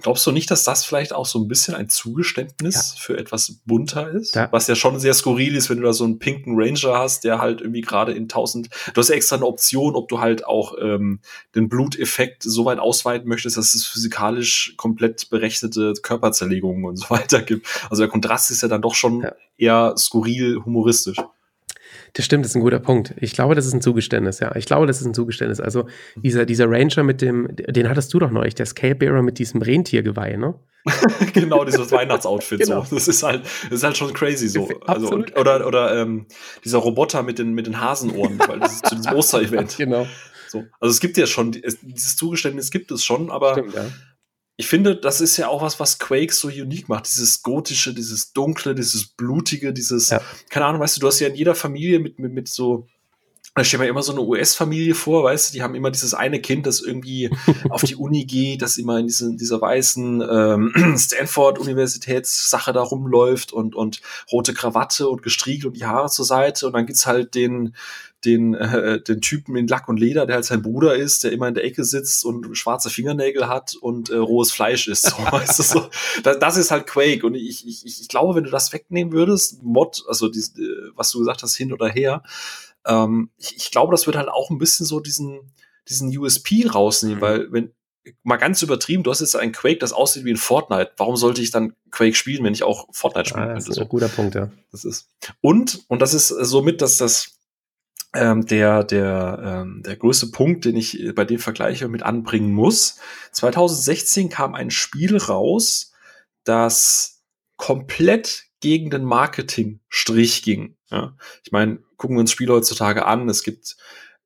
Glaubst 0.02 0.28
du 0.28 0.32
nicht, 0.32 0.52
dass 0.52 0.66
das 0.66 0.84
vielleicht 0.84 1.14
auch 1.14 1.26
so 1.26 1.40
ein 1.40 1.48
bisschen 1.48 1.74
ein 1.74 1.88
Zugeständnis 1.88 2.96
ja. 2.96 3.02
für 3.02 3.18
etwas 3.18 3.60
bunter 3.66 4.12
ist? 4.12 4.36
Ja. 4.36 4.50
Was 4.52 4.68
ja 4.68 4.76
schon 4.76 5.00
sehr 5.00 5.14
skurril 5.14 5.56
ist, 5.56 5.70
wenn 5.70 5.78
du 5.78 5.84
da 5.84 5.94
so 5.94 6.04
einen 6.04 6.20
pinken 6.20 6.56
Ranger 6.58 7.00
hast, 7.00 7.24
der 7.24 7.40
halt 7.40 7.62
irgendwie 7.62 7.80
gerade 7.80 8.12
in 8.12 8.24
1000, 8.24 8.70
du 8.94 9.00
hast 9.00 9.08
ja 9.08 9.16
extra 9.16 9.38
eine 9.38 9.46
Option, 9.46 9.96
ob 9.96 10.10
du 10.10 10.20
halt 10.20 10.46
auch 10.46 10.76
ähm, 10.82 11.22
den 11.56 11.70
Bluteffekt 11.70 12.44
so 12.44 12.66
weit 12.66 12.80
ausweiten 12.80 13.30
möchtest, 13.30 13.56
dass 13.56 13.74
es 13.74 13.86
physikalisch 13.86 14.74
komplett 14.76 15.30
berechnete 15.30 15.94
Körperzerlegungen 16.02 16.84
und 16.84 16.98
so 16.98 17.10
weiter 17.10 17.42
gibt. 17.42 17.66
Also 17.90 18.04
der 18.04 18.10
Kontrast 18.10 18.52
ist 18.52 18.64
ja 18.64 18.68
dann 18.68 18.82
doch 18.82 18.96
schon 18.96 19.22
ja. 19.22 19.34
eher 19.58 19.96
skurril 19.98 20.60
humoristisch. 20.66 21.18
Das 22.16 22.24
stimmt, 22.24 22.46
das 22.46 22.52
ist 22.52 22.56
ein 22.56 22.62
guter 22.62 22.80
Punkt. 22.80 23.14
Ich 23.20 23.34
glaube, 23.34 23.56
das 23.56 23.66
ist 23.66 23.74
ein 23.74 23.82
Zugeständnis, 23.82 24.40
ja. 24.40 24.56
Ich 24.56 24.66
glaube, 24.66 24.88
das 24.88 25.02
ist 25.02 25.06
ein 25.06 25.14
Zugeständnis. 25.14 25.60
Also 25.60 25.86
dieser, 26.16 26.46
dieser 26.46 26.70
Ranger 26.70 27.04
mit 27.04 27.22
dem, 27.22 27.54
den 27.56 27.90
hattest 27.90 28.14
du 28.14 28.20
doch 28.20 28.32
neulich, 28.32 28.56
der 28.56 28.66
Scalebearer 28.66 29.22
mit 29.22 29.38
diesem 29.38 29.62
Rentiergeweih, 29.62 30.38
ne? 30.38 30.56
genau, 31.34 31.66
dieses 31.66 31.92
Weihnachtsoutfit 31.92 32.62
genau. 32.62 32.84
so. 32.84 32.96
Das 32.96 33.10
ist 33.10 33.22
halt, 33.22 33.44
das 33.44 33.80
ist 33.80 33.84
halt 33.84 33.98
schon 33.98 34.14
crazy 34.14 34.48
so. 34.48 34.70
Also, 34.86 35.10
und, 35.10 35.36
oder 35.38 35.68
oder 35.68 36.00
ähm, 36.00 36.28
dieser 36.64 36.78
Roboter 36.78 37.22
mit 37.22 37.38
den, 37.38 37.54
mit 37.54 37.68
den 37.68 37.82
Hasenohren, 37.82 38.40
weil 38.48 38.60
das 38.60 38.76
ist 38.76 38.86
zu 38.86 38.96
diesem 38.96 39.14
Oster-Event. 39.16 39.76
genau. 39.78 40.08
So. 40.48 40.64
Also 40.80 40.92
es 40.92 41.02
gibt 41.02 41.18
ja 41.18 41.26
schon, 41.26 41.52
dieses 41.52 42.16
Zugeständnis 42.16 42.72
gibt 42.72 42.92
es 42.92 43.04
schon, 43.04 43.30
aber 43.30 43.54
Stimmt, 43.54 43.74
ja 43.74 43.86
ich 44.58 44.68
finde, 44.68 44.96
das 44.96 45.20
ist 45.20 45.36
ja 45.38 45.50
auch 45.50 45.62
was, 45.62 45.80
was 45.80 46.00
Quake 46.00 46.34
so 46.34 46.48
unique 46.48 46.88
macht. 46.88 47.08
Dieses 47.08 47.44
gotische, 47.44 47.94
dieses 47.94 48.32
dunkle, 48.32 48.74
dieses 48.74 49.06
blutige, 49.06 49.74
dieses, 49.74 50.12
ja. 50.12 50.22
keine 50.50 50.66
Ahnung, 50.66 50.82
weißt 50.82 50.96
du, 50.96 51.02
du 51.02 51.08
hast 51.08 51.20
ja 51.20 51.28
in 51.28 51.36
jeder 51.36 51.56
Familie 51.56 52.00
mit, 52.00 52.20
mit, 52.20 52.32
mit 52.32 52.48
so, 52.48 52.88
da 53.54 53.64
steht 53.64 53.82
mir 53.82 53.88
immer 53.88 54.04
so 54.04 54.14
eine 54.14 54.22
US-Familie 54.22 54.96
vor, 54.96 55.26
weißt 55.26 55.50
du, 55.50 55.54
die 55.54 55.62
haben 55.62 55.76
immer 55.76 55.92
dieses 55.92 56.14
eine 56.14 56.40
Kind, 56.40 56.66
das 56.68 56.80
irgendwie 56.80 57.30
auf 57.70 57.84
die 57.84 57.96
Uni 57.96 58.26
geht, 58.26 58.62
das 58.62 58.78
immer 58.78 58.98
in 59.00 59.08
diese, 59.08 59.36
dieser 59.36 59.60
weißen 59.60 60.22
ähm, 60.22 60.96
Stanford-Universitätssache 60.98 62.72
da 62.72 62.82
rumläuft 62.82 63.52
und, 63.52 63.76
und 63.76 64.02
rote 64.32 64.54
Krawatte 64.54 65.10
und 65.10 65.22
gestriegelt 65.22 65.66
und 65.66 65.78
die 65.78 65.86
Haare 65.86 66.10
zur 66.10 66.26
Seite. 66.26 66.68
Und 66.68 66.74
dann 66.74 66.86
gibt's 66.86 67.06
halt 67.06 67.36
den, 67.36 67.76
den, 68.26 68.54
äh, 68.56 69.02
den 69.02 69.22
Typen 69.22 69.56
in 69.56 69.68
Lack 69.68 69.88
und 69.88 70.00
Leder, 70.00 70.26
der 70.26 70.36
halt 70.36 70.46
sein 70.46 70.62
Bruder 70.62 70.96
ist, 70.96 71.24
der 71.24 71.32
immer 71.32 71.48
in 71.48 71.54
der 71.54 71.64
Ecke 71.64 71.84
sitzt 71.84 72.26
und 72.26 72.58
schwarze 72.58 72.90
Fingernägel 72.90 73.48
hat 73.48 73.76
und 73.76 74.10
äh, 74.10 74.18
rohes 74.18 74.52
Fleisch 74.52 74.88
isst. 74.88 75.06
So, 75.06 75.18
weißt 75.32 75.60
du, 75.60 75.64
so. 75.64 75.90
das, 76.24 76.40
das 76.40 76.58
ist 76.58 76.72
halt 76.72 76.88
Quake. 76.88 77.26
Und 77.26 77.36
ich, 77.36 77.68
ich, 77.68 77.86
ich 77.86 78.08
glaube, 78.08 78.36
wenn 78.36 78.44
du 78.44 78.50
das 78.50 78.74
wegnehmen 78.74 79.14
würdest, 79.14 79.64
Mod, 79.64 80.04
also 80.08 80.28
dies, 80.28 80.58
äh, 80.58 80.64
was 80.96 81.12
du 81.12 81.20
gesagt 81.20 81.44
hast, 81.44 81.56
hin 81.56 81.72
oder 81.72 81.88
her, 81.88 82.24
ähm, 82.86 83.30
ich, 83.38 83.56
ich 83.56 83.72
glaube, 83.72 83.92
das 83.92 84.08
wird 84.08 84.18
halt 84.18 84.30
auch 84.30 84.50
ein 84.50 84.58
bisschen 84.58 84.86
so 84.86 85.00
diesen, 85.00 85.52
diesen 85.88 86.16
USP 86.18 86.68
rausnehmen, 86.68 87.18
mhm. 87.18 87.22
weil 87.22 87.52
wenn, 87.52 87.72
mal 88.24 88.38
ganz 88.38 88.62
übertrieben, 88.62 89.04
du 89.04 89.12
hast 89.12 89.22
jetzt 89.22 89.36
ein 89.36 89.52
Quake, 89.52 89.80
das 89.80 89.94
aussieht 89.94 90.26
wie 90.26 90.32
ein 90.32 90.38
Fortnite. 90.38 90.92
Warum 90.98 91.16
sollte 91.16 91.42
ich 91.42 91.52
dann 91.52 91.74
Quake 91.92 92.16
spielen, 92.16 92.44
wenn 92.44 92.54
ich 92.54 92.64
auch 92.64 92.88
Fortnite 92.92 93.30
spielen 93.30 93.44
ah, 93.44 93.48
könnte? 93.54 93.66
Das 93.66 93.78
ist 93.78 93.82
ein 93.82 93.90
guter 93.90 94.10
Punkt, 94.10 94.36
ja. 94.36 94.52
Das 94.72 94.86
ist. 94.86 95.08
Und, 95.42 95.84
und 95.88 96.02
das 96.02 96.14
ist 96.14 96.28
somit, 96.28 96.82
dass 96.82 96.98
das 96.98 97.35
ähm, 98.16 98.46
der, 98.46 98.84
der, 98.84 99.64
ähm, 99.64 99.84
der 99.86 99.96
größte 99.98 100.28
Punkt, 100.28 100.66
den 100.66 100.76
ich 100.76 101.12
bei 101.16 101.26
dem 101.26 101.40
Vergleiche 101.40 101.88
mit 101.88 102.04
anbringen 102.04 102.52
muss. 102.52 103.00
2016 103.32 104.30
kam 104.30 104.56
ein 104.56 104.72
Spiel 104.72 105.18
raus, 105.18 105.94
das 106.44 107.24
komplett 107.58 108.46
gegen 108.62 108.90
den 108.90 109.04
Marketing-Strich 109.04 110.44
ging. 110.44 110.76
Ja? 110.90 111.16
Ich 111.44 111.52
meine, 111.52 111.80
gucken 111.98 112.16
wir 112.16 112.22
uns 112.22 112.32
Spiele 112.32 112.54
heutzutage 112.54 113.06
an. 113.06 113.30
Es 113.30 113.44
gibt 113.44 113.76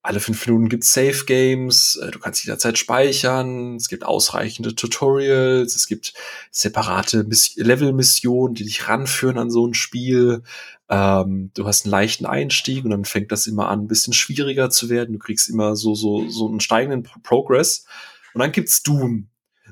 alle 0.09 0.19
fünf 0.19 0.47
Minuten 0.47 0.69
gibt 0.69 0.85
Safe 0.85 1.23
Games, 1.25 1.95
äh, 2.01 2.09
du 2.09 2.17
kannst 2.17 2.43
jederzeit 2.43 2.79
speichern, 2.79 3.75
es 3.75 3.89
gibt 3.89 4.03
ausreichende 4.03 4.73
Tutorials, 4.73 5.75
es 5.75 5.85
gibt 5.85 6.15
separate 6.49 7.27
Level-Missionen, 7.57 8.55
die 8.55 8.63
dich 8.63 8.87
ranführen 8.87 9.37
an 9.37 9.51
so 9.51 9.67
ein 9.67 9.75
Spiel. 9.75 10.41
Ähm, 10.89 11.51
du 11.53 11.67
hast 11.67 11.85
einen 11.85 11.91
leichten 11.91 12.25
Einstieg 12.25 12.85
und 12.85 12.89
dann 12.89 13.05
fängt 13.05 13.31
das 13.31 13.45
immer 13.45 13.69
an, 13.69 13.81
ein 13.81 13.87
bisschen 13.87 14.13
schwieriger 14.13 14.71
zu 14.71 14.89
werden. 14.89 15.13
Du 15.13 15.19
kriegst 15.19 15.47
immer 15.47 15.75
so, 15.75 15.93
so, 15.93 16.27
so 16.27 16.47
einen 16.47 16.59
steigenden 16.59 17.03
Progress. 17.21 17.85
Und 18.33 18.39
dann 18.39 18.51
gibt's 18.51 18.81
Doom. 18.81 19.28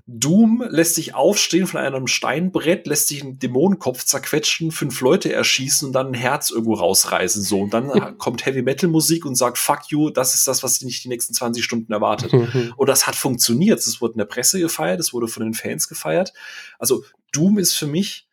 Doom 0.09 0.63
lässt 0.69 0.95
sich 0.95 1.15
aufstehen 1.15 1.67
von 1.67 1.81
einem 1.81 2.07
Steinbrett, 2.07 2.87
lässt 2.87 3.09
sich 3.09 3.21
einen 3.21 3.39
Dämonenkopf 3.39 4.05
zerquetschen, 4.05 4.71
fünf 4.71 5.01
Leute 5.01 5.33
erschießen 5.33 5.85
und 5.85 5.93
dann 5.93 6.07
ein 6.07 6.13
Herz 6.13 6.49
irgendwo 6.49 6.75
rausreißen. 6.75 7.43
So. 7.43 7.59
Und 7.59 7.73
dann 7.73 8.17
kommt 8.17 8.45
Heavy 8.45 8.61
Metal 8.61 8.89
Musik 8.89 9.25
und 9.25 9.35
sagt, 9.35 9.57
fuck 9.57 9.89
you, 9.89 10.09
das 10.09 10.33
ist 10.33 10.47
das, 10.47 10.63
was 10.63 10.81
nicht 10.81 11.03
die 11.03 11.09
nächsten 11.09 11.33
20 11.33 11.61
Stunden 11.61 11.91
erwartet. 11.91 12.31
und 12.77 12.87
das 12.87 13.05
hat 13.05 13.17
funktioniert. 13.17 13.79
Es 13.79 13.99
wurde 13.99 14.13
in 14.13 14.19
der 14.19 14.25
Presse 14.25 14.61
gefeiert, 14.61 15.01
es 15.01 15.11
wurde 15.11 15.27
von 15.27 15.43
den 15.43 15.53
Fans 15.53 15.89
gefeiert. 15.89 16.31
Also 16.79 17.03
Doom 17.33 17.57
ist 17.57 17.73
für 17.73 17.87
mich 17.87 18.29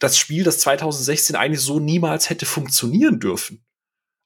das 0.00 0.18
Spiel, 0.18 0.42
das 0.42 0.58
2016 0.58 1.36
eigentlich 1.36 1.60
so 1.60 1.78
niemals 1.78 2.30
hätte 2.30 2.46
funktionieren 2.46 3.20
dürfen. 3.20 3.62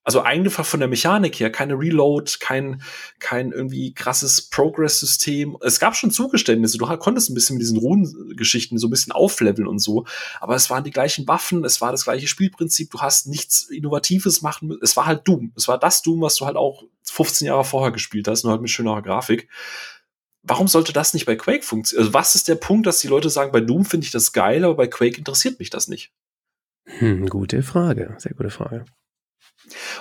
Also 0.07 0.21
einfach 0.21 0.65
von 0.65 0.79
der 0.79 0.89
Mechanik 0.89 1.41
her, 1.41 1.51
keine 1.51 1.77
Reload, 1.77 2.39
kein, 2.39 2.81
kein 3.19 3.51
irgendwie 3.51 3.93
krasses 3.93 4.41
Progress-System. 4.41 5.57
Es 5.63 5.81
gab 5.81 5.97
schon 5.97 6.13
Zugeständnisse, 6.13 6.79
du 6.79 6.87
konntest 6.99 7.29
ein 7.29 7.35
bisschen 7.35 7.57
mit 7.57 7.63
diesen 7.63 7.79
Runengeschichten 7.79 8.79
so 8.79 8.87
ein 8.87 8.91
bisschen 8.91 9.13
aufleveln 9.13 9.67
und 9.67 9.81
so, 9.81 10.07
aber 10.41 10.55
es 10.55 10.71
waren 10.71 10.85
die 10.85 10.93
gleichen 10.93 11.27
Waffen, 11.27 11.65
es 11.65 11.81
war 11.81 11.91
das 11.91 12.05
gleiche 12.05 12.29
Spielprinzip, 12.29 12.93
du 12.93 13.01
hast 13.01 13.27
nichts 13.27 13.63
Innovatives 13.63 14.43
machen 14.43 14.69
müssen. 14.69 14.81
Es 14.81 14.97
war 14.97 15.07
halt 15.07 15.27
Doom. 15.27 15.51
Es 15.57 15.67
war 15.67 15.77
das 15.77 16.03
Doom, 16.03 16.21
was 16.21 16.37
du 16.37 16.47
halt 16.47 16.57
auch 16.57 16.85
15 17.03 17.49
Jahre 17.49 17.65
vorher 17.65 17.91
gespielt 17.91 18.29
hast, 18.29 18.45
nur 18.45 18.53
halt 18.53 18.63
mit 18.63 18.71
schönerer 18.71 19.03
Grafik. 19.03 19.49
Warum 20.45 20.69
sollte 20.69 20.93
das 20.93 21.15
nicht 21.15 21.27
bei 21.27 21.35
Quake 21.35 21.65
funktionieren? 21.65 22.07
Also 22.07 22.15
was 22.15 22.37
ist 22.37 22.47
der 22.47 22.55
Punkt, 22.55 22.87
dass 22.87 23.01
die 23.01 23.09
Leute 23.09 23.29
sagen, 23.29 23.51
bei 23.51 23.61
Doom 23.61 23.85
finde 23.85 24.05
ich 24.05 24.13
das 24.13 24.33
geil, 24.33 24.65
aber 24.65 24.77
bei 24.77 24.87
Quake 24.87 25.19
interessiert 25.19 25.59
mich 25.59 25.71
das 25.71 25.89
nicht? 25.89 26.13
Hm, 26.85 27.27
gute 27.29 27.65
Frage, 27.65 28.15
sehr 28.19 28.35
gute 28.35 28.51
Frage. 28.51 28.85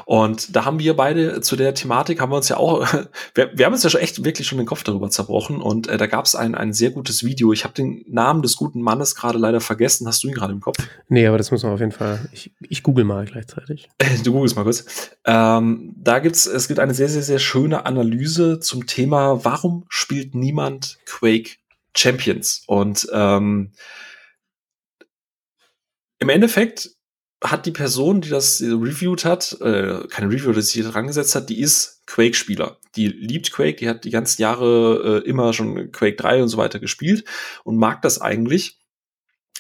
Und 0.05 0.55
da 0.55 0.66
haben 0.66 0.80
wir 0.80 0.95
beide 0.95 1.41
zu 1.41 1.55
der 1.55 1.74
Thematik 1.74 2.22
haben 2.22 2.32
wir 2.32 2.38
uns 2.38 2.49
ja 2.49 2.57
auch, 2.57 2.86
wir, 3.34 3.51
wir 3.53 3.66
haben 3.66 3.74
uns 3.74 3.84
ja 3.84 3.89
schon 3.89 4.01
echt 4.01 4.24
wirklich 4.24 4.47
schon 4.47 4.57
den 4.57 4.68
Kopf 4.68 4.84
darüber 4.84 5.09
zerbrochen 5.09 5.61
und 5.61 5.88
äh, 5.88 5.97
da 5.97 6.07
gab 6.07 6.26
es 6.26 6.36
ein, 6.36 6.55
ein 6.55 6.74
sehr 6.74 6.91
gutes 6.91 7.24
Video. 7.24 7.53
Ich 7.53 7.63
habe 7.63 7.74
den 7.74 8.03
Namen 8.07 8.41
des 8.41 8.55
guten 8.55 8.82
Mannes 8.82 9.16
gerade 9.16 9.38
leider 9.38 9.61
vergessen. 9.61 10.07
Hast 10.07 10.24
du 10.24 10.28
ihn 10.28 10.34
gerade 10.34 10.53
im 10.53 10.61
Kopf? 10.61 10.78
Nee, 11.09 11.28
aber 11.28 11.38
das 11.38 11.51
muss 11.51 11.63
man 11.63 11.74
auf 11.74 11.80
jeden 11.80 11.91
Fall. 11.91 12.28
Ich, 12.32 12.51
ich 12.61 12.84
google 12.84 13.05
mal 13.05 13.26
gleichzeitig. 13.26 13.89
du 14.24 14.32
googelst 14.32 14.55
mal 14.55 14.63
kurz. 14.63 15.11
Ähm, 15.26 15.93
da 15.97 16.20
gibt's, 16.20 16.45
es 16.45 16.68
gibt 16.68 16.80
eine 16.80 16.93
sehr, 16.93 17.09
sehr, 17.09 17.24
sehr 17.24 17.39
schöne 17.39 17.86
Analyse 17.86 18.59
zum 18.59 18.88
Thema, 18.88 19.43
warum 19.43 19.86
spielt 19.89 20.36
niemand 20.36 20.97
Quake 21.05 21.57
Champions? 21.95 22.63
Und 22.68 23.07
ähm, 23.13 23.72
im 26.20 26.30
Endeffekt 26.30 26.94
hat 27.51 27.65
die 27.65 27.71
Person, 27.71 28.21
die 28.21 28.29
das 28.29 28.61
reviewed 28.61 29.25
hat, 29.25 29.57
äh, 29.61 30.07
keine 30.09 30.29
Review, 30.31 30.51
die 30.53 30.61
sich 30.61 30.83
dran 30.83 31.07
gesetzt 31.07 31.35
hat, 31.35 31.49
die 31.49 31.59
ist 31.59 32.01
Quake-Spieler. 32.07 32.77
Die 32.95 33.07
liebt 33.07 33.51
Quake, 33.51 33.77
die 33.77 33.89
hat 33.89 34.05
die 34.05 34.09
ganzen 34.09 34.41
Jahre 34.41 35.23
äh, 35.23 35.29
immer 35.29 35.53
schon 35.53 35.91
Quake 35.91 36.15
3 36.15 36.43
und 36.43 36.49
so 36.49 36.57
weiter 36.57 36.79
gespielt 36.79 37.25
und 37.63 37.77
mag 37.77 38.01
das 38.01 38.21
eigentlich. 38.21 38.79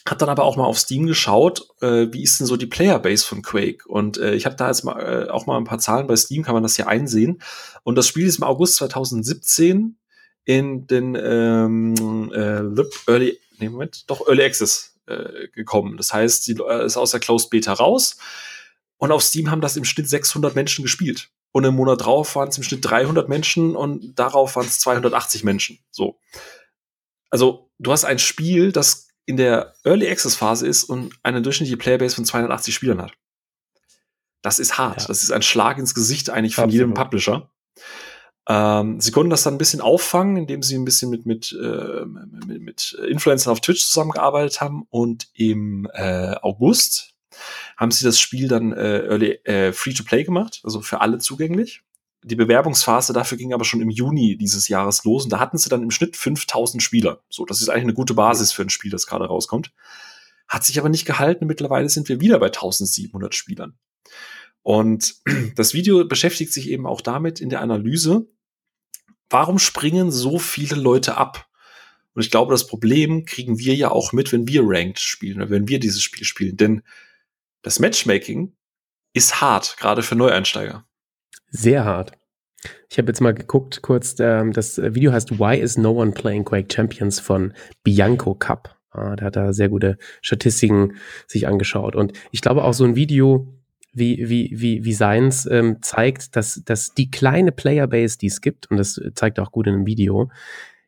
Hat 0.07 0.21
dann 0.21 0.29
aber 0.29 0.43
auch 0.43 0.55
mal 0.55 0.65
auf 0.65 0.77
Steam 0.77 1.07
geschaut, 1.07 1.67
äh, 1.81 2.07
wie 2.11 2.21
ist 2.21 2.39
denn 2.39 2.45
so 2.45 2.57
die 2.57 2.67
Playerbase 2.67 3.25
von 3.25 3.41
Quake? 3.41 3.87
Und 3.87 4.17
äh, 4.19 4.35
ich 4.35 4.45
habe 4.45 4.55
da 4.55 4.67
jetzt 4.67 4.83
mal 4.83 4.99
äh, 4.99 5.29
auch 5.29 5.47
mal 5.47 5.57
ein 5.57 5.63
paar 5.63 5.79
Zahlen 5.79 6.05
bei 6.05 6.15
Steam, 6.15 6.43
kann 6.43 6.53
man 6.53 6.61
das 6.63 6.75
hier 6.75 6.87
einsehen. 6.87 7.41
Und 7.83 7.95
das 7.95 8.07
Spiel 8.07 8.27
ist 8.27 8.37
im 8.37 8.43
August 8.43 8.75
2017 8.75 9.97
in 10.43 10.85
den 10.85 11.17
ähm, 11.19 12.31
äh, 12.31 13.11
Early, 13.11 13.39
nee, 13.57 13.69
Moment, 13.69 14.03
doch 14.07 14.27
Early 14.27 14.43
Access 14.43 14.94
äh, 15.07 15.47
gekommen. 15.49 15.97
Das 15.97 16.13
heißt, 16.13 16.43
sie 16.43 16.57
ist 16.85 16.97
aus 16.97 17.11
der 17.11 17.19
Closed 17.19 17.49
Beta 17.49 17.73
raus 17.73 18.17
und 18.97 19.11
auf 19.11 19.23
Steam 19.23 19.51
haben 19.51 19.61
das 19.61 19.77
im 19.77 19.85
Schnitt 19.85 20.09
600 20.09 20.55
Menschen 20.55 20.83
gespielt. 20.83 21.29
Und 21.51 21.63
im 21.63 21.75
Monat 21.75 22.03
drauf 22.03 22.35
waren 22.35 22.49
es 22.49 22.57
im 22.57 22.63
Schnitt 22.63 22.83
300 22.83 23.29
Menschen 23.29 23.75
und 23.75 24.15
darauf 24.19 24.55
waren 24.55 24.65
es 24.65 24.79
280 24.79 25.43
Menschen. 25.43 25.79
So. 25.89 26.19
Also, 27.29 27.71
du 27.79 27.91
hast 27.91 28.03
ein 28.03 28.19
Spiel, 28.19 28.71
das 28.71 29.07
in 29.25 29.37
der 29.37 29.73
Early 29.83 30.09
Access 30.09 30.35
Phase 30.35 30.67
ist 30.67 30.83
und 30.83 31.13
eine 31.23 31.41
durchschnittliche 31.41 31.77
Playerbase 31.77 32.15
von 32.15 32.25
280 32.25 32.75
Spielern 32.75 33.01
hat. 33.01 33.13
Das 34.41 34.59
ist 34.59 34.77
hart. 34.77 35.01
Ja. 35.01 35.07
Das 35.07 35.23
ist 35.23 35.31
ein 35.31 35.41
Schlag 35.41 35.77
ins 35.77 35.95
Gesicht 35.95 36.29
eigentlich 36.29 36.55
von 36.55 36.65
Absolut. 36.65 36.79
jedem 36.81 36.93
Publisher. 36.93 37.49
Ähm, 38.47 38.99
sie 38.99 39.11
konnten 39.11 39.31
das 39.31 39.43
dann 39.43 39.55
ein 39.55 39.59
bisschen 39.59 39.81
auffangen, 39.81 40.37
indem 40.37 40.61
sie 40.61 40.75
ein 40.75 40.85
bisschen 40.85 41.09
mit, 41.09 41.25
mit, 41.25 41.57
äh, 41.59 42.05
mit, 42.05 42.61
mit 42.61 42.93
Influencern 43.09 43.51
auf 43.51 43.61
Twitch 43.61 43.85
zusammengearbeitet 43.85 44.61
haben. 44.61 44.85
Und 44.89 45.29
im 45.33 45.87
äh, 45.93 46.35
August 46.41 47.15
haben 47.77 47.91
sie 47.91 48.05
das 48.05 48.19
Spiel 48.19 48.47
dann 48.47 48.71
äh, 48.71 48.99
early, 48.99 49.31
äh, 49.43 49.73
Free-to-Play 49.73 50.23
gemacht, 50.23 50.61
also 50.63 50.81
für 50.81 51.01
alle 51.01 51.17
zugänglich. 51.17 51.81
Die 52.23 52.35
Bewerbungsphase 52.35 53.13
dafür 53.13 53.37
ging 53.37 53.53
aber 53.53 53.65
schon 53.65 53.81
im 53.81 53.89
Juni 53.89 54.35
dieses 54.37 54.67
Jahres 54.67 55.03
los 55.03 55.25
und 55.25 55.29
da 55.29 55.39
hatten 55.39 55.57
sie 55.57 55.69
dann 55.69 55.83
im 55.83 55.91
Schnitt 55.91 56.15
5000 56.15 56.81
Spieler. 56.81 57.21
So, 57.29 57.45
das 57.45 57.61
ist 57.61 57.69
eigentlich 57.69 57.83
eine 57.83 57.93
gute 57.93 58.15
Basis 58.15 58.51
für 58.51 58.63
ein 58.63 58.69
Spiel, 58.69 58.89
das 58.89 59.05
gerade 59.05 59.25
rauskommt. 59.25 59.71
Hat 60.47 60.63
sich 60.63 60.79
aber 60.79 60.89
nicht 60.89 61.05
gehalten. 61.05 61.45
Mittlerweile 61.45 61.89
sind 61.89 62.09
wir 62.09 62.21
wieder 62.21 62.39
bei 62.39 62.47
1700 62.47 63.35
Spielern. 63.35 63.77
Und 64.63 65.15
das 65.55 65.75
Video 65.75 66.05
beschäftigt 66.05 66.51
sich 66.51 66.69
eben 66.69 66.87
auch 66.87 67.01
damit 67.01 67.39
in 67.39 67.49
der 67.49 67.61
Analyse, 67.61 68.27
warum 69.29 69.59
springen 69.59 70.11
so 70.11 70.39
viele 70.39 70.75
Leute 70.75 71.17
ab? 71.17 71.47
Und 72.13 72.23
ich 72.23 72.31
glaube, 72.31 72.51
das 72.51 72.67
Problem 72.67 73.25
kriegen 73.25 73.59
wir 73.59 73.75
ja 73.75 73.91
auch 73.91 74.13
mit, 74.13 74.31
wenn 74.31 74.47
wir 74.47 74.61
Ranked 74.63 74.99
spielen 74.99 75.41
oder 75.41 75.49
wenn 75.49 75.67
wir 75.67 75.79
dieses 75.79 76.01
Spiel 76.01 76.23
spielen. 76.23 76.55
Denn 76.55 76.81
das 77.61 77.79
Matchmaking 77.79 78.53
ist 79.13 79.41
hart, 79.41 79.75
gerade 79.77 80.01
für 80.01 80.15
Neueinsteiger. 80.15 80.85
Sehr 81.49 81.83
hart. 81.83 82.13
Ich 82.89 82.97
habe 82.97 83.09
jetzt 83.09 83.21
mal 83.21 83.33
geguckt, 83.33 83.81
kurz, 83.81 84.15
ähm, 84.19 84.53
das 84.53 84.77
Video 84.77 85.11
heißt 85.11 85.39
Why 85.39 85.57
is 85.57 85.77
no 85.77 85.91
one 85.91 86.11
playing 86.11 86.45
Quake 86.45 86.73
Champions 86.73 87.19
von 87.19 87.53
Bianco 87.83 88.33
Cup. 88.33 88.75
Ah, 88.91 89.15
der 89.15 89.27
hat 89.27 89.35
da 89.35 89.51
sehr 89.51 89.69
gute 89.69 89.97
Statistiken 90.21 90.95
sich 91.27 91.47
angeschaut. 91.47 91.95
Und 91.95 92.13
ich 92.31 92.41
glaube 92.41 92.63
auch 92.63 92.73
so 92.73 92.85
ein 92.85 92.95
Video 92.95 93.53
wie, 93.95 94.29
wie, 94.29 94.51
wie, 94.53 94.85
wie 94.85 94.93
Science 94.93 95.47
ähm, 95.49 95.77
zeigt, 95.81 96.35
dass, 96.35 96.61
dass 96.65 96.93
die 96.93 97.09
kleine 97.09 97.51
Playerbase, 97.51 98.17
die 98.17 98.27
es 98.27 98.41
gibt, 98.41 98.69
und 98.69 98.77
das 98.77 99.01
zeigt 99.15 99.39
auch 99.39 99.51
gut 99.51 99.67
in 99.67 99.73
einem 99.73 99.85
Video, 99.87 100.29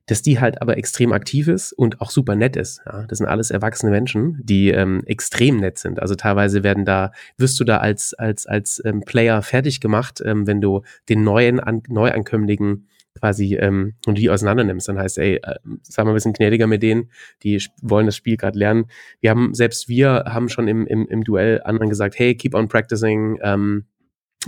dass 0.08 0.22
die 0.22 0.40
halt 0.40 0.62
aber 0.62 0.78
extrem 0.78 1.12
aktiv 1.12 1.48
ist 1.48 1.74
und 1.74 2.02
auch 2.02 2.12
super 2.12 2.36
nett 2.36 2.56
ist. 2.56 2.82
Ja, 2.86 3.04
das 3.08 3.18
sind 3.18 3.28
alles 3.28 3.52
erwachsene 3.52 3.92
Menschen, 3.92 4.40
die 4.42 4.70
ähm, 4.70 5.04
extrem 5.06 5.58
nett 5.58 5.78
sind. 5.78 6.02
Also 6.02 6.16
teilweise 6.16 6.64
werden 6.64 6.86
da, 6.86 7.12
wirst 7.38 7.60
du 7.60 7.66
da 7.66 7.78
als, 7.78 8.14
als, 8.14 8.46
als 8.46 8.82
ähm, 8.86 9.02
Player 9.02 9.42
fertig 9.42 9.82
gemacht, 9.82 10.22
ähm, 10.24 10.48
wenn 10.48 10.62
du 10.62 10.82
den 11.10 11.24
neuen, 11.24 11.60
an, 11.60 11.84
Neuankömmlingen 11.90 12.88
quasi 13.20 13.56
ähm, 13.56 13.94
und 14.06 14.18
die 14.18 14.30
auseinander 14.30 14.64
nimmst, 14.64 14.88
dann 14.88 14.98
heißt, 14.98 15.18
ey, 15.18 15.36
äh, 15.36 15.56
sei 15.82 16.04
mal 16.04 16.12
ein 16.12 16.16
bisschen 16.16 16.34
gnädiger 16.34 16.68
mit 16.68 16.84
denen, 16.84 17.10
die 17.44 17.62
wollen 17.82 18.06
das 18.06 18.16
Spiel 18.16 18.38
gerade 18.38 18.58
lernen. 18.58 18.86
Wir 19.20 19.30
haben, 19.30 19.54
selbst 19.54 19.90
wir 19.90 20.26
haben 20.28 20.50
schon 20.50 20.68
im, 20.68 20.86
im, 20.88 21.08
im 21.08 21.24
Duell 21.24 21.62
anderen 21.64 21.90
gesagt, 21.90 22.18
hey, 22.18 22.36
keep 22.36 22.56
on 22.56 22.68
practicing, 22.68 23.40
ähm, 23.42 23.86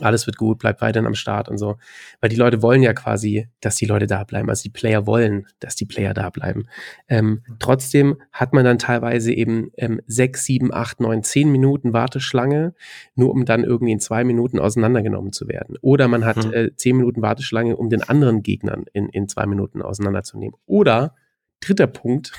alles 0.01 0.25
wird 0.25 0.37
gut, 0.37 0.59
bleib 0.59 0.81
weiterhin 0.81 1.07
am 1.07 1.15
Start 1.15 1.49
und 1.49 1.57
so. 1.57 1.77
Weil 2.21 2.29
die 2.29 2.35
Leute 2.35 2.61
wollen 2.61 2.83
ja 2.83 2.93
quasi, 2.93 3.47
dass 3.61 3.75
die 3.75 3.85
Leute 3.85 4.07
da 4.07 4.23
bleiben. 4.23 4.49
Also 4.49 4.63
die 4.63 4.69
Player 4.69 5.05
wollen, 5.05 5.47
dass 5.59 5.75
die 5.75 5.85
Player 5.85 6.13
da 6.13 6.29
bleiben. 6.29 6.67
Ähm, 7.07 7.41
trotzdem 7.59 8.17
hat 8.31 8.53
man 8.53 8.65
dann 8.65 8.77
teilweise 8.77 9.33
eben 9.33 9.71
ähm, 9.77 10.01
sechs, 10.07 10.45
sieben, 10.45 10.73
acht, 10.73 10.99
neun, 10.99 11.23
zehn 11.23 11.51
Minuten 11.51 11.93
Warteschlange, 11.93 12.73
nur 13.15 13.31
um 13.31 13.45
dann 13.45 13.63
irgendwie 13.63 13.93
in 13.93 13.99
zwei 13.99 14.23
Minuten 14.23 14.59
auseinandergenommen 14.59 15.31
zu 15.31 15.47
werden. 15.47 15.75
Oder 15.81 16.07
man 16.07 16.25
hat 16.25 16.45
mhm. 16.45 16.53
äh, 16.53 16.75
zehn 16.75 16.97
Minuten 16.97 17.21
Warteschlange, 17.21 17.75
um 17.75 17.89
den 17.89 18.03
anderen 18.03 18.43
Gegnern 18.43 18.85
in, 18.93 19.09
in 19.09 19.27
zwei 19.27 19.45
Minuten 19.45 19.81
auseinanderzunehmen. 19.81 20.55
Oder 20.65 21.15
dritter 21.59 21.87
Punkt, 21.87 22.31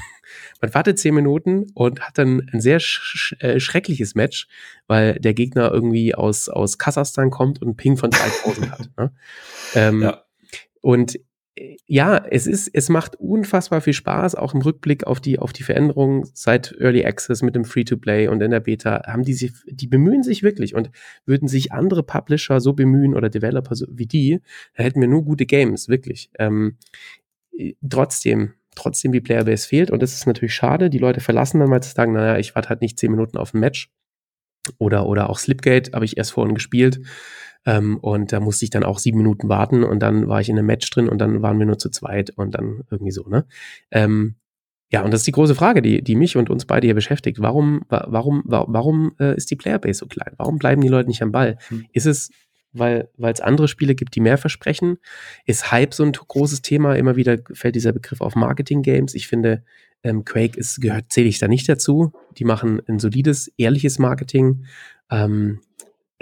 man 0.61 0.75
wartet 0.75 0.99
zehn 0.99 1.15
Minuten 1.15 1.67
und 1.75 2.01
hat 2.01 2.19
dann 2.19 2.49
ein 2.53 2.61
sehr 2.61 2.81
sch 2.81 3.37
äh, 3.41 3.61
schreckliches 3.61 4.15
Match, 4.15 4.49
weil 4.87 5.15
der 5.19 5.35
Gegner 5.35 5.71
irgendwie 5.71 6.15
aus, 6.15 6.49
aus 6.49 6.79
Kasachstan 6.79 7.31
kommt 7.31 7.61
und 7.61 7.69
einen 7.69 7.77
Ping 7.77 7.97
von 7.97 8.11
3000 8.11 8.71
hat. 8.71 8.91
Ne? 8.97 9.13
Ähm, 9.77 10.03
ja. 10.03 10.25
Und 10.81 11.21
äh, 11.55 11.77
ja, 11.87 12.17
es 12.17 12.49
ist, 12.49 12.69
es 12.73 12.89
macht 12.89 13.15
unfassbar 13.17 13.81
viel 13.81 13.93
Spaß, 13.93 14.35
auch 14.35 14.53
im 14.53 14.63
Rückblick 14.63 15.07
auf 15.07 15.21
die, 15.21 15.39
auf 15.39 15.53
die 15.53 15.63
Veränderungen 15.63 16.29
seit 16.35 16.75
Early 16.81 17.05
Access 17.05 17.43
mit 17.43 17.55
dem 17.55 17.65
Free-to-Play 17.65 18.27
und 18.27 18.41
in 18.41 18.51
der 18.51 18.59
Beta, 18.59 19.03
haben 19.07 19.23
die 19.23 19.35
sich, 19.35 19.53
die 19.67 19.87
bemühen 19.87 20.25
sich 20.25 20.43
wirklich 20.43 20.75
und 20.75 20.91
würden 21.25 21.47
sich 21.47 21.71
andere 21.71 22.03
Publisher 22.03 22.61
so 22.61 22.73
bemühen 22.73 23.15
oder 23.15 23.31
Developer 23.31 23.77
so 23.77 23.87
wie 23.91 24.07
die, 24.07 24.41
da 24.75 24.83
hätten 24.83 25.01
wir 25.01 25.09
nur 25.09 25.25
gute 25.25 25.47
Games, 25.47 25.89
wirklich. 25.89 26.31
Ähm, 26.39 26.79
äh, 27.57 27.75
trotzdem, 27.89 28.55
trotzdem 28.81 29.13
die 29.13 29.21
Playerbase 29.21 29.69
fehlt 29.69 29.91
und 29.91 30.03
das 30.03 30.15
ist 30.15 30.27
natürlich 30.27 30.55
schade. 30.55 30.91
Die 30.91 30.99
Leute 30.99 31.21
verlassen 31.21 31.61
dann 31.61 31.71
mal 31.71 31.83
zu 31.83 31.93
sagen, 31.95 32.13
naja, 32.13 32.39
ich 32.39 32.55
warte 32.55 32.69
halt 32.69 32.81
nicht 32.81 32.99
zehn 32.99 33.11
Minuten 33.11 33.39
auf 33.39 33.55
ein 33.55 33.61
Match. 33.61 33.91
Oder, 34.79 35.07
oder 35.07 35.31
auch 35.31 35.39
Slipgate 35.39 35.93
habe 35.95 36.05
ich 36.05 36.17
erst 36.17 36.33
vorhin 36.33 36.55
gespielt. 36.55 37.01
Ähm, 37.67 37.99
und 37.99 38.33
da 38.33 38.41
musste 38.41 38.65
ich 38.65 38.71
dann 38.71 38.85
auch 38.85 38.99
sieben 38.99 39.19
Minuten 39.19 39.49
warten 39.49 39.85
und 39.85 40.01
dann 40.01 40.29
war 40.29 40.41
ich 40.41 40.49
in 40.49 40.59
einem 40.59 40.67
Match 40.67 40.89
drin 40.91 41.09
und 41.09 41.19
dann 41.19 41.43
waren 41.43 41.59
wir 41.59 41.67
nur 41.67 41.79
zu 41.79 41.91
zweit 41.91 42.31
und 42.31 42.55
dann 42.55 42.83
irgendwie 42.91 43.11
so, 43.11 43.29
ne? 43.29 43.47
Ähm, 43.91 44.37
ja, 44.93 45.03
und 45.03 45.13
das 45.13 45.21
ist 45.21 45.27
die 45.27 45.33
große 45.33 45.55
Frage, 45.55 45.83
die, 45.83 46.03
die 46.03 46.17
mich 46.17 46.37
und 46.37 46.51
uns 46.51 46.65
beide 46.65 46.87
hier 46.87 46.95
beschäftigt. 46.95 47.41
Warum, 47.41 47.83
warum, 47.89 48.43
warum, 48.45 48.75
warum 48.75 49.13
äh, 49.21 49.37
ist 49.37 49.51
die 49.51 49.57
Playerbase 49.57 49.99
so 50.01 50.07
klein? 50.07 50.33
Warum 50.37 50.59
bleiben 50.59 50.83
die 50.83 50.89
Leute 50.89 51.09
nicht 51.09 51.23
am 51.23 51.31
Ball? 51.31 51.59
Hm. 51.69 51.87
Ist 51.93 52.07
es, 52.07 52.31
weil 52.73 53.09
es 53.19 53.41
andere 53.41 53.69
Spiele 53.69 53.95
gibt, 53.95 54.15
die 54.15 54.21
mehr 54.21 54.39
versprechen? 54.39 54.99
Ist 55.45 55.71
Hype 55.71 55.95
so 55.95 56.05
ein 56.05 56.13
großes 56.13 56.63
Thema? 56.63 56.95
Immer 56.95 57.17
wieder 57.17 57.39
fällt 57.53 57.75
dieser 57.75 57.93
Begriff 57.93 58.21
auf 58.21 58.35
Marketing 58.35 58.83
Games. 58.83 59.15
Ich 59.15 59.27
finde, 59.27 59.65
ähm, 60.03 60.25
Quake 60.25 60.59
ist, 60.59 60.81
gehört, 60.81 61.07
zähle 61.11 61.29
ich 61.29 61.39
da 61.39 61.49
nicht 61.49 61.69
dazu. 61.69 62.13
Die 62.39 62.45
machen 62.45 62.81
ein 62.89 62.99
solides, 62.99 63.49
ehrliches 63.57 63.99
Marketing. 63.99 64.67
Ähm, 65.11 65.61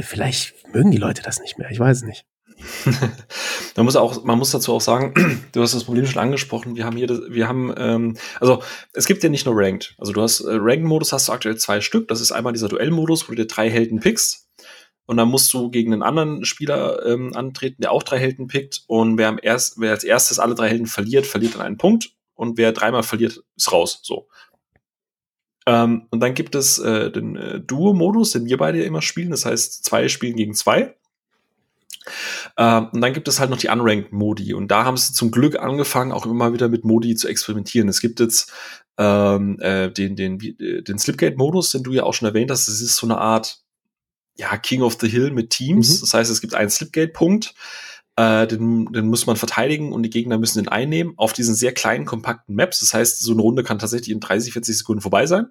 vielleicht 0.00 0.54
mögen 0.74 0.90
die 0.90 0.98
Leute 0.98 1.22
das 1.22 1.40
nicht 1.40 1.58
mehr. 1.58 1.70
Ich 1.70 1.78
weiß 1.78 1.98
es 1.98 2.02
nicht. 2.04 2.26
man 3.76 3.84
muss 3.84 3.94
auch, 3.94 4.24
man 4.24 4.38
muss 4.38 4.50
dazu 4.50 4.72
auch 4.74 4.80
sagen, 4.80 5.14
du 5.52 5.62
hast 5.62 5.74
das 5.74 5.84
Problem 5.84 6.06
schon 6.06 6.20
angesprochen. 6.20 6.76
Wir 6.76 6.84
haben 6.84 6.96
hier, 6.96 7.08
wir 7.08 7.46
haben, 7.46 7.72
ähm, 7.76 8.16
also 8.40 8.62
es 8.92 9.06
gibt 9.06 9.22
ja 9.22 9.28
nicht 9.28 9.46
nur 9.46 9.54
Ranked. 9.56 9.94
Also 9.98 10.12
du 10.12 10.22
hast 10.22 10.40
äh, 10.40 10.50
Ranked-Modus 10.52 11.12
hast 11.12 11.28
du 11.28 11.32
aktuell 11.32 11.56
zwei 11.56 11.80
Stück. 11.80 12.08
Das 12.08 12.20
ist 12.20 12.32
einmal 12.32 12.52
dieser 12.52 12.68
Duell-Modus, 12.68 13.28
wo 13.28 13.32
du 13.32 13.36
dir 13.36 13.46
drei 13.46 13.70
Helden 13.70 14.00
pickst. 14.00 14.47
Und 15.08 15.16
dann 15.16 15.28
musst 15.28 15.50
du 15.54 15.70
gegen 15.70 15.94
einen 15.94 16.02
anderen 16.02 16.44
Spieler 16.44 17.06
ähm, 17.06 17.34
antreten, 17.34 17.80
der 17.80 17.92
auch 17.92 18.02
drei 18.02 18.18
Helden 18.18 18.46
pickt. 18.46 18.82
Und 18.88 19.16
wer, 19.16 19.28
am 19.28 19.38
erst, 19.40 19.80
wer 19.80 19.92
als 19.92 20.04
erstes 20.04 20.38
alle 20.38 20.54
drei 20.54 20.68
Helden 20.68 20.86
verliert, 20.86 21.26
verliert 21.26 21.54
dann 21.54 21.62
einen 21.62 21.78
Punkt. 21.78 22.10
Und 22.34 22.58
wer 22.58 22.72
dreimal 22.72 23.02
verliert, 23.02 23.42
ist 23.56 23.72
raus. 23.72 24.00
So. 24.02 24.28
Ähm, 25.64 26.08
und 26.10 26.20
dann 26.20 26.34
gibt 26.34 26.54
es 26.54 26.78
äh, 26.78 27.10
den 27.10 27.36
äh, 27.36 27.58
Duo-Modus, 27.58 28.32
den 28.32 28.44
wir 28.44 28.58
beide 28.58 28.82
immer 28.82 29.00
spielen. 29.00 29.30
Das 29.30 29.46
heißt, 29.46 29.82
zwei 29.82 30.08
spielen 30.08 30.36
gegen 30.36 30.52
zwei. 30.52 30.94
Ähm, 32.58 32.88
und 32.92 33.00
dann 33.00 33.14
gibt 33.14 33.28
es 33.28 33.40
halt 33.40 33.48
noch 33.48 33.56
die 33.56 33.68
Unranked-Modi. 33.68 34.52
Und 34.52 34.68
da 34.68 34.84
haben 34.84 34.98
sie 34.98 35.14
zum 35.14 35.30
Glück 35.30 35.58
angefangen, 35.58 36.12
auch 36.12 36.26
immer 36.26 36.52
wieder 36.52 36.68
mit 36.68 36.84
Modi 36.84 37.14
zu 37.14 37.28
experimentieren. 37.28 37.88
Es 37.88 38.02
gibt 38.02 38.20
jetzt 38.20 38.52
ähm, 38.98 39.58
äh, 39.60 39.90
den, 39.90 40.16
den, 40.16 40.38
den 40.38 40.98
Slipgate-Modus, 40.98 41.70
den 41.70 41.82
du 41.82 41.92
ja 41.92 42.02
auch 42.02 42.12
schon 42.12 42.28
erwähnt 42.28 42.50
hast. 42.50 42.68
Das 42.68 42.82
ist 42.82 42.96
so 42.96 43.06
eine 43.06 43.16
Art 43.16 43.62
ja, 44.38 44.56
King 44.56 44.82
of 44.82 44.96
the 45.00 45.08
Hill 45.08 45.30
mit 45.32 45.50
Teams. 45.50 45.96
Mhm. 45.96 46.00
Das 46.00 46.14
heißt, 46.14 46.30
es 46.30 46.40
gibt 46.40 46.54
einen 46.54 46.70
Slipgate-Punkt. 46.70 47.54
Äh, 48.16 48.46
den, 48.46 48.86
den 48.92 49.08
muss 49.08 49.26
man 49.26 49.36
verteidigen 49.36 49.92
und 49.92 50.02
die 50.02 50.10
Gegner 50.10 50.38
müssen 50.38 50.58
den 50.58 50.68
einnehmen 50.68 51.14
auf 51.16 51.32
diesen 51.32 51.54
sehr 51.54 51.72
kleinen, 51.72 52.04
kompakten 52.04 52.54
Maps. 52.54 52.80
Das 52.80 52.94
heißt, 52.94 53.20
so 53.20 53.32
eine 53.32 53.42
Runde 53.42 53.62
kann 53.62 53.78
tatsächlich 53.78 54.10
in 54.10 54.20
30, 54.20 54.52
40 54.52 54.78
Sekunden 54.78 55.02
vorbei 55.02 55.26
sein. 55.26 55.46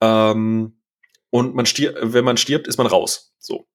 Ähm, 0.00 0.78
und 1.30 1.54
man 1.54 1.66
stirbt, 1.66 1.98
wenn 2.00 2.24
man 2.24 2.36
stirbt, 2.36 2.68
ist 2.68 2.78
man 2.78 2.86
raus. 2.86 3.34
So. 3.38 3.66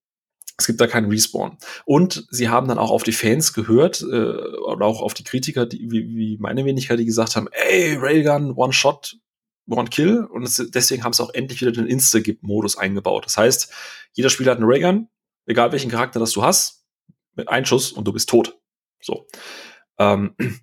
Es 0.56 0.66
gibt 0.66 0.80
da 0.80 0.86
keinen 0.86 1.10
Respawn. 1.10 1.58
Und 1.84 2.26
sie 2.30 2.48
haben 2.48 2.68
dann 2.68 2.78
auch 2.78 2.90
auf 2.90 3.02
die 3.02 3.12
Fans 3.12 3.52
gehört, 3.52 4.02
äh, 4.02 4.04
oder 4.04 4.86
auch 4.86 5.02
auf 5.02 5.14
die 5.14 5.24
Kritiker, 5.24 5.66
die, 5.66 5.90
wie, 5.90 6.16
wie 6.16 6.38
meine 6.38 6.64
Wenigkeit, 6.64 6.98
die 6.98 7.04
gesagt 7.04 7.34
haben, 7.34 7.48
ey, 7.50 7.96
Railgun, 7.96 8.52
One 8.52 8.72
Shot, 8.72 9.16
One 9.68 9.88
Kill. 9.88 10.24
Und 10.24 10.42
es, 10.42 10.62
deswegen 10.68 11.04
haben 11.04 11.12
sie 11.12 11.22
auch 11.22 11.32
endlich 11.32 11.60
wieder 11.60 11.72
den 11.72 11.86
Insta-Modus 11.86 12.76
eingebaut. 12.76 13.26
Das 13.26 13.36
heißt, 13.36 13.72
jeder 14.12 14.30
Spieler 14.30 14.52
hat 14.52 14.58
einen 14.58 14.70
Raygun, 14.70 15.08
egal 15.46 15.72
welchen 15.72 15.90
Charakter 15.90 16.20
das 16.20 16.32
du 16.32 16.42
hast, 16.42 16.84
mit 17.34 17.48
einem 17.48 17.66
Schuss 17.66 17.92
und 17.92 18.06
du 18.06 18.12
bist 18.12 18.28
tot. 18.28 18.58
So. 19.00 19.26
Ähm, 19.98 20.34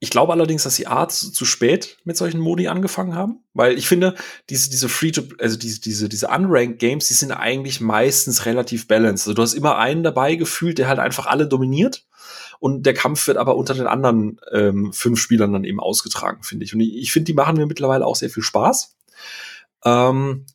ich 0.00 0.10
glaube 0.10 0.32
allerdings, 0.32 0.62
dass 0.62 0.76
die 0.76 0.86
Art 0.86 1.12
zu 1.12 1.44
spät 1.44 1.98
mit 2.04 2.16
solchen 2.16 2.38
Modi 2.38 2.68
angefangen 2.68 3.14
haben, 3.14 3.44
weil 3.52 3.76
ich 3.76 3.88
finde, 3.88 4.14
diese, 4.48 4.70
diese 4.70 4.88
Free 4.88 5.10
to, 5.10 5.22
also 5.40 5.56
diese, 5.56 5.80
diese, 5.80 6.08
diese 6.08 6.28
Unranked 6.28 6.78
Games, 6.78 7.08
die 7.08 7.14
sind 7.14 7.32
eigentlich 7.32 7.80
meistens 7.80 8.46
relativ 8.46 8.86
balanced. 8.86 9.26
Also 9.26 9.34
du 9.34 9.42
hast 9.42 9.54
immer 9.54 9.76
einen 9.76 10.04
dabei 10.04 10.36
gefühlt, 10.36 10.78
der 10.78 10.88
halt 10.88 11.00
einfach 11.00 11.26
alle 11.26 11.48
dominiert 11.48 12.06
und 12.60 12.84
der 12.84 12.94
Kampf 12.94 13.26
wird 13.26 13.36
aber 13.36 13.56
unter 13.56 13.74
den 13.74 13.86
anderen 13.86 14.40
ähm, 14.52 14.92
fünf 14.92 15.20
Spielern 15.20 15.52
dann 15.52 15.64
eben 15.64 15.80
ausgetragen, 15.80 16.42
finde 16.42 16.64
ich. 16.64 16.74
Und 16.74 16.80
ich, 16.80 16.96
ich 16.96 17.12
finde, 17.12 17.26
die 17.26 17.34
machen 17.34 17.56
mir 17.56 17.66
mittlerweile 17.66 18.06
auch 18.06 18.16
sehr 18.16 18.30
viel 18.30 18.42
Spaß. 18.42 18.96
Ähm, 19.84 20.46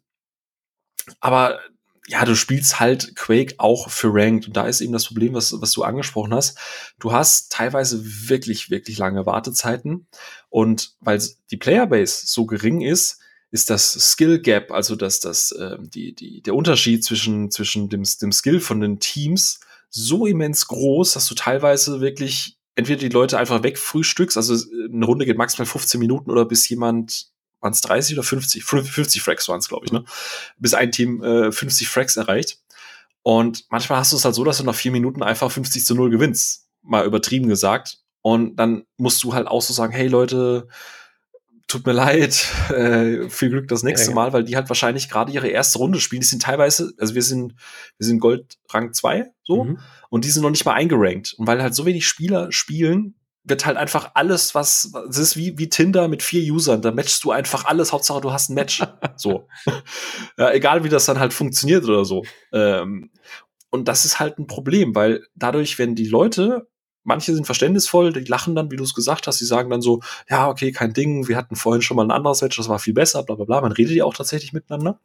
aber 1.20 1.60
ja, 2.08 2.26
du 2.26 2.36
spielst 2.36 2.80
halt 2.80 3.16
Quake 3.16 3.56
auch 3.60 3.89
für 3.89 4.10
Ranked. 4.12 4.47
Und 4.47 4.58
da 4.58 4.68
ist 4.68 4.82
eben 4.82 4.91
das 4.91 5.06
Problem, 5.06 5.34
was, 5.34 5.60
was 5.62 5.72
du 5.72 5.84
angesprochen 5.84 6.34
hast. 6.34 6.58
Du 6.99 7.14
hast 7.14 7.51
teilweise 7.51 8.04
wirklich, 8.30 8.70
wirklich 8.70 8.97
lange 8.97 9.26
Wartezeiten. 9.26 10.08
Und 10.49 10.95
weil 10.99 11.22
die 11.49 11.58
Playerbase 11.58 12.26
so 12.28 12.45
gering 12.45 12.82
ist, 12.82 13.20
ist 13.51 13.70
das 13.70 13.93
Skill 13.93 14.41
Gap, 14.41 14.72
also 14.72 14.95
dass 14.95 15.20
das, 15.20 15.51
äh, 15.51 15.78
die, 15.80 16.14
die, 16.14 16.41
der 16.41 16.56
Unterschied 16.56 17.06
zwischen, 17.06 17.51
zwischen 17.51 17.88
dem, 17.88 18.04
dem 18.04 18.32
Skill 18.32 18.60
von 18.60 18.82
den 18.82 18.99
Teams 18.99 19.60
so 19.93 20.25
immens 20.25 20.67
groß, 20.67 21.13
dass 21.13 21.27
du 21.27 21.35
teilweise 21.35 22.01
wirklich 22.01 22.57
entweder 22.75 22.99
die 22.99 23.09
Leute 23.09 23.37
einfach 23.37 23.61
wegfrühstückst, 23.61 24.35
also 24.35 24.55
eine 24.91 25.05
Runde 25.05 25.25
geht 25.25 25.37
maximal 25.37 25.67
15 25.67 25.99
Minuten 25.99 26.31
oder 26.31 26.45
bis 26.45 26.67
jemand 26.67 27.27
waren 27.61 27.71
es 27.71 27.81
30 27.81 28.15
oder 28.15 28.23
50? 28.23 28.63
50 28.63 29.21
Fracks 29.21 29.47
waren 29.47 29.59
es, 29.59 29.69
glaube 29.69 29.85
ich, 29.85 29.91
ne? 29.91 30.03
Bis 30.57 30.73
ein 30.73 30.91
Team 30.91 31.23
äh, 31.23 31.51
50 31.51 31.87
Fracks 31.87 32.17
erreicht. 32.17 32.59
Und 33.21 33.65
manchmal 33.69 33.99
hast 33.99 34.11
du 34.11 34.17
es 34.17 34.25
halt 34.25 34.35
so, 34.35 34.43
dass 34.43 34.57
du 34.57 34.65
nach 34.65 34.75
vier 34.75 34.91
Minuten 34.91 35.23
einfach 35.23 35.49
50 35.49 35.85
zu 35.85 35.95
0 35.95 36.09
gewinnst. 36.09 36.67
Mal 36.81 37.05
übertrieben 37.05 37.47
gesagt. 37.47 37.99
Und 38.21 38.57
dann 38.57 38.83
musst 38.97 39.23
du 39.23 39.33
halt 39.33 39.47
auch 39.47 39.61
so 39.61 39.73
sagen, 39.73 39.93
hey 39.93 40.07
Leute, 40.07 40.67
tut 41.68 41.86
mir 41.86 41.93
leid, 41.93 42.47
äh, 42.70 43.30
viel 43.30 43.49
Glück 43.49 43.68
das 43.68 43.84
nächste 43.84 44.09
ja, 44.09 44.16
Mal, 44.16 44.34
weil 44.34 44.43
die 44.43 44.55
halt 44.55 44.70
wahrscheinlich 44.70 45.09
gerade 45.09 45.32
ihre 45.32 45.47
erste 45.47 45.80
Runde 45.80 45.99
spielen. 45.99 46.22
Die 46.22 46.28
sind 46.28 46.41
teilweise, 46.41 46.93
also 46.97 47.16
wir 47.16 47.24
sind, 47.24 47.55
wir 47.97 48.05
sind 48.05 48.20
Gold 48.20 48.57
Rang 48.70 48.93
2, 48.93 49.32
so, 49.43 49.66
mhm. 49.66 49.80
und 50.09 50.26
die 50.26 50.30
sind 50.30 50.43
noch 50.43 50.49
nicht 50.49 50.66
mal 50.66 50.74
eingerankt. 50.74 51.36
Und 51.38 51.47
weil 51.47 51.61
halt 51.61 51.76
so 51.76 51.86
wenig 51.86 52.07
Spieler 52.07 52.51
spielen, 52.51 53.16
wird 53.43 53.66
halt 53.66 53.78
einfach 53.78 54.11
alles, 54.14 54.55
was, 54.55 54.93
es 55.09 55.18
ist 55.18 55.36
wie, 55.36 55.57
wie 55.57 55.68
Tinder 55.68 56.07
mit 56.07 56.24
vier 56.24 56.51
Usern, 56.53 56.82
da 56.82 56.91
matchst 56.91 57.24
du 57.24 57.32
einfach 57.32 57.66
alles, 57.66 57.91
Hauptsache 57.91 58.22
du 58.22 58.32
hast 58.32 58.49
ein 58.49 58.53
Match. 58.53 58.82
so. 59.18 59.47
ja, 60.38 60.51
egal 60.51 60.84
wie 60.84 60.89
das 60.89 61.05
dann 61.05 61.20
halt 61.20 61.34
funktioniert 61.34 61.84
oder 61.84 62.05
so. 62.05 62.24
Ähm, 62.53 63.11
und 63.70 63.88
das 63.88 64.05
ist 64.05 64.20
halt 64.20 64.38
ein 64.38 64.47
Problem, 64.47 64.95
weil 64.95 65.26
dadurch, 65.36 65.80
wenn 65.80 65.95
die 65.95 66.07
Leute, 66.07 66.68
manche 67.04 67.34
sind 67.34 67.45
verständnisvoll, 67.45 68.14
die 68.14 68.22
lachen 68.22 68.56
dann, 68.56 68.72
wie 68.72 68.76
du 68.76 68.84
es 68.84 68.93
gesagt 68.93 69.28
hast, 69.28 69.39
die 69.39 69.45
sagen 69.45 69.70
dann 69.70 69.82
so, 69.82 70.01
ja, 70.30 70.47
okay, 70.47 70.72
kein 70.72 70.93
Ding, 70.93 71.28
wir 71.28 71.38
hatten 71.38 71.56
vorhin 71.56 71.82
schon 71.82 71.97
mal 71.97 72.04
ein 72.04 72.12
anderes 72.12 72.41
Match, 72.41 72.58
das 72.58 72.70
war 72.70 72.80
viel 72.80 72.93
besser, 72.93 73.24
bla 73.24 73.36
bla 73.36 73.45
bla. 73.45 73.62
Man 73.62 73.72
redet 73.72 73.95
ja 73.95 74.06
auch 74.06 74.14
tatsächlich 74.14 74.54
miteinander. 74.54 74.99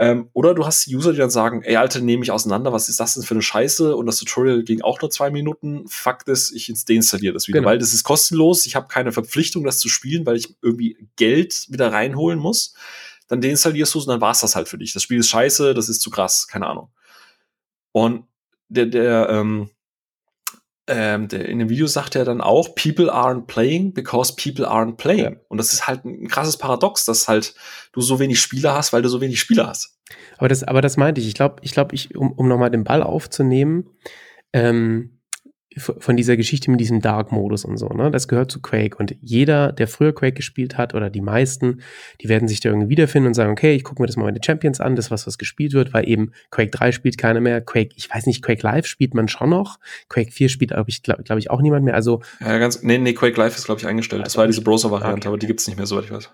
Ähm, 0.00 0.30
oder 0.32 0.54
du 0.54 0.64
hast 0.64 0.86
User, 0.86 1.12
die 1.12 1.18
dann 1.18 1.30
sagen, 1.30 1.62
ey, 1.62 1.76
Alter, 1.76 2.00
nehme 2.00 2.22
ich 2.22 2.30
auseinander, 2.30 2.72
was 2.72 2.88
ist 2.88 3.00
das 3.00 3.14
denn 3.14 3.24
für 3.24 3.34
eine 3.34 3.42
Scheiße? 3.42 3.96
Und 3.96 4.06
das 4.06 4.18
Tutorial 4.18 4.62
ging 4.62 4.80
auch 4.82 5.00
nur 5.00 5.10
zwei 5.10 5.30
Minuten. 5.30 5.88
Fakt 5.88 6.28
ist, 6.28 6.52
ich 6.52 6.72
deinstalliere 6.84 7.34
das 7.34 7.48
wieder, 7.48 7.58
genau. 7.58 7.70
weil 7.70 7.78
das 7.78 7.92
ist 7.92 8.04
kostenlos. 8.04 8.64
Ich 8.66 8.76
habe 8.76 8.86
keine 8.86 9.10
Verpflichtung, 9.10 9.64
das 9.64 9.80
zu 9.80 9.88
spielen, 9.88 10.24
weil 10.24 10.36
ich 10.36 10.54
irgendwie 10.62 11.08
Geld 11.16 11.66
wieder 11.68 11.92
reinholen 11.92 12.38
muss. 12.38 12.74
Dann 13.26 13.40
deinstallierst 13.40 13.94
du 13.94 13.98
es 13.98 14.06
und 14.06 14.12
dann 14.12 14.20
war's 14.20 14.40
das 14.40 14.54
halt 14.54 14.68
für 14.68 14.78
dich. 14.78 14.92
Das 14.92 15.02
Spiel 15.02 15.18
ist 15.18 15.28
scheiße, 15.28 15.74
das 15.74 15.88
ist 15.88 16.00
zu 16.00 16.10
krass, 16.10 16.46
keine 16.46 16.68
Ahnung. 16.68 16.90
Und 17.90 18.24
der, 18.68 18.86
der, 18.86 19.28
ähm, 19.30 19.70
ähm, 20.88 21.28
der, 21.28 21.48
in 21.48 21.58
dem 21.58 21.68
Video 21.68 21.86
sagt 21.86 22.16
er 22.16 22.24
dann 22.24 22.40
auch, 22.40 22.74
people 22.74 23.12
aren't 23.12 23.46
playing 23.46 23.92
because 23.92 24.34
people 24.34 24.66
aren't 24.66 24.96
playing. 24.96 25.34
Ja. 25.34 25.40
Und 25.48 25.58
das 25.58 25.72
ist 25.72 25.86
halt 25.86 26.04
ein 26.04 26.28
krasses 26.28 26.56
Paradox, 26.56 27.04
dass 27.04 27.28
halt 27.28 27.54
du 27.92 28.00
so 28.00 28.18
wenig 28.18 28.40
Spieler 28.40 28.74
hast, 28.74 28.92
weil 28.92 29.02
du 29.02 29.08
so 29.08 29.20
wenig 29.20 29.38
Spieler 29.38 29.66
hast. 29.68 29.98
Aber 30.38 30.48
das, 30.48 30.64
aber 30.64 30.80
das 30.80 30.96
meinte 30.96 31.20
ich. 31.20 31.28
Ich 31.28 31.34
glaube, 31.34 31.56
ich 31.62 31.72
glaube, 31.72 31.94
ich, 31.94 32.16
um, 32.16 32.32
um 32.32 32.48
nochmal 32.48 32.70
den 32.70 32.84
Ball 32.84 33.02
aufzunehmen, 33.02 33.90
ähm, 34.52 35.17
von 35.76 36.16
dieser 36.16 36.36
Geschichte 36.36 36.70
mit 36.70 36.80
diesem 36.80 37.00
Dark-Modus 37.00 37.64
und 37.64 37.76
so, 37.76 37.88
ne? 37.88 38.10
Das 38.10 38.26
gehört 38.26 38.50
zu 38.50 38.60
Quake. 38.60 38.96
Und 38.96 39.16
jeder, 39.20 39.70
der 39.72 39.86
früher 39.86 40.14
Quake 40.14 40.34
gespielt 40.34 40.78
hat, 40.78 40.94
oder 40.94 41.10
die 41.10 41.20
meisten, 41.20 41.82
die 42.22 42.28
werden 42.28 42.48
sich 42.48 42.60
da 42.60 42.70
irgendwie 42.70 42.88
wiederfinden 42.88 43.28
und 43.28 43.34
sagen, 43.34 43.52
okay, 43.52 43.74
ich 43.74 43.84
gucke 43.84 44.00
mir 44.02 44.06
das 44.06 44.16
mal 44.16 44.32
den 44.32 44.42
Champions 44.42 44.80
an, 44.80 44.96
das 44.96 45.10
was, 45.10 45.26
was 45.26 45.36
gespielt 45.36 45.74
wird, 45.74 45.92
weil 45.92 46.08
eben 46.08 46.32
Quake 46.50 46.70
3 46.70 46.92
spielt 46.92 47.18
keiner 47.18 47.40
mehr. 47.40 47.60
Quake, 47.60 47.90
ich 47.96 48.12
weiß 48.12 48.26
nicht, 48.26 48.42
Quake 48.42 48.62
Live 48.62 48.86
spielt 48.86 49.14
man 49.14 49.28
schon 49.28 49.50
noch. 49.50 49.78
Quake 50.08 50.32
4 50.32 50.48
spielt, 50.48 50.70
glaube 50.70 50.88
ich, 50.88 51.02
glaube 51.02 51.22
glaub 51.22 51.38
ich, 51.38 51.50
auch 51.50 51.60
niemand 51.60 51.84
mehr. 51.84 51.94
Also. 51.94 52.22
Ja, 52.40 52.58
ganz, 52.58 52.82
nee, 52.82 52.98
nee, 52.98 53.12
Quake 53.12 53.38
Live 53.38 53.56
ist, 53.56 53.66
glaube 53.66 53.80
ich, 53.80 53.86
eingestellt. 53.86 54.24
Das 54.24 54.36
war 54.36 54.46
diese 54.46 54.62
Browser-Variante, 54.62 55.18
okay. 55.18 55.28
aber 55.28 55.38
die 55.38 55.46
gibt's 55.46 55.66
nicht 55.66 55.76
mehr, 55.76 55.86
soweit 55.86 56.04
ich 56.04 56.10
weiß. 56.10 56.30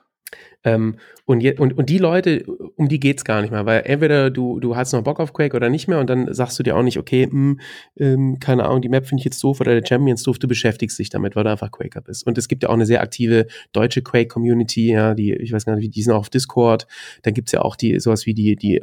Ähm, 0.64 0.96
und, 1.26 1.40
je, 1.40 1.58
und, 1.58 1.76
und 1.76 1.88
die 1.90 1.98
Leute, 1.98 2.44
um 2.76 2.88
die 2.88 3.00
geht's 3.00 3.24
gar 3.24 3.42
nicht 3.42 3.50
mehr, 3.50 3.66
weil 3.66 3.82
entweder 3.84 4.30
du, 4.30 4.60
du 4.60 4.76
hast 4.76 4.92
noch 4.92 5.02
Bock 5.02 5.20
auf 5.20 5.32
Quake 5.32 5.54
oder 5.54 5.68
nicht 5.68 5.88
mehr 5.88 5.98
und 5.98 6.08
dann 6.08 6.32
sagst 6.32 6.58
du 6.58 6.62
dir 6.62 6.76
auch 6.76 6.82
nicht, 6.82 6.98
okay, 6.98 7.26
mh, 7.26 7.32
hm, 7.32 7.60
ähm, 7.98 8.38
keine 8.40 8.64
Ahnung, 8.64 8.82
die 8.82 8.88
Map 8.88 9.06
finde 9.06 9.20
ich 9.20 9.24
jetzt 9.26 9.42
doof 9.44 9.60
oder 9.60 9.78
der 9.78 9.86
Champions 9.86 10.22
doof, 10.22 10.38
du 10.38 10.48
beschäftigst 10.48 10.98
dich 10.98 11.10
damit, 11.10 11.36
weil 11.36 11.44
du 11.44 11.50
einfach 11.50 11.70
Quaker 11.70 12.00
bist. 12.00 12.26
Und 12.26 12.38
es 12.38 12.48
gibt 12.48 12.62
ja 12.62 12.70
auch 12.70 12.74
eine 12.74 12.86
sehr 12.86 13.02
aktive 13.02 13.46
deutsche 13.72 14.02
Quake-Community, 14.02 14.92
ja, 14.92 15.14
die, 15.14 15.34
ich 15.34 15.52
weiß 15.52 15.66
gar 15.66 15.76
nicht, 15.76 15.94
die 15.94 16.02
sind 16.02 16.12
auch 16.12 16.20
auf 16.20 16.30
Discord, 16.30 16.86
da 17.22 17.30
gibt's 17.30 17.52
ja 17.52 17.60
auch 17.60 17.76
die, 17.76 18.00
sowas 18.00 18.26
wie 18.26 18.34
die, 18.34 18.56
die 18.56 18.82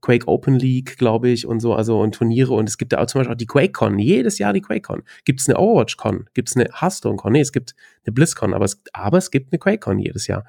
Quake 0.00 0.28
Open 0.28 0.58
League, 0.58 0.98
glaube 0.98 1.30
ich, 1.30 1.46
und 1.46 1.60
so, 1.60 1.74
also 1.74 2.00
und 2.00 2.14
Turniere 2.14 2.52
und 2.52 2.68
es 2.68 2.76
gibt 2.76 2.92
ja 2.92 3.00
auch 3.00 3.06
zum 3.06 3.20
Beispiel 3.20 3.34
auch 3.34 3.38
die 3.38 3.46
QuakeCon, 3.46 3.98
jedes 3.98 4.38
Jahr 4.38 4.52
die 4.52 4.60
QuakeCon. 4.60 5.02
Gibt's 5.24 5.48
eine 5.48 5.58
OverwatchCon, 5.58 6.26
gibt's 6.34 6.56
eine 6.56 6.68
Hearthstone-Con, 6.72 7.32
nee, 7.32 7.40
es 7.40 7.52
gibt 7.52 7.74
eine 8.04 8.12
BlizzCon, 8.12 8.54
aber 8.54 8.64
es, 8.64 8.82
aber 8.92 9.18
es 9.18 9.30
gibt 9.30 9.52
eine 9.52 9.58
QuakeCon 9.58 9.98
jedes 9.98 10.26
Jahr. 10.26 10.44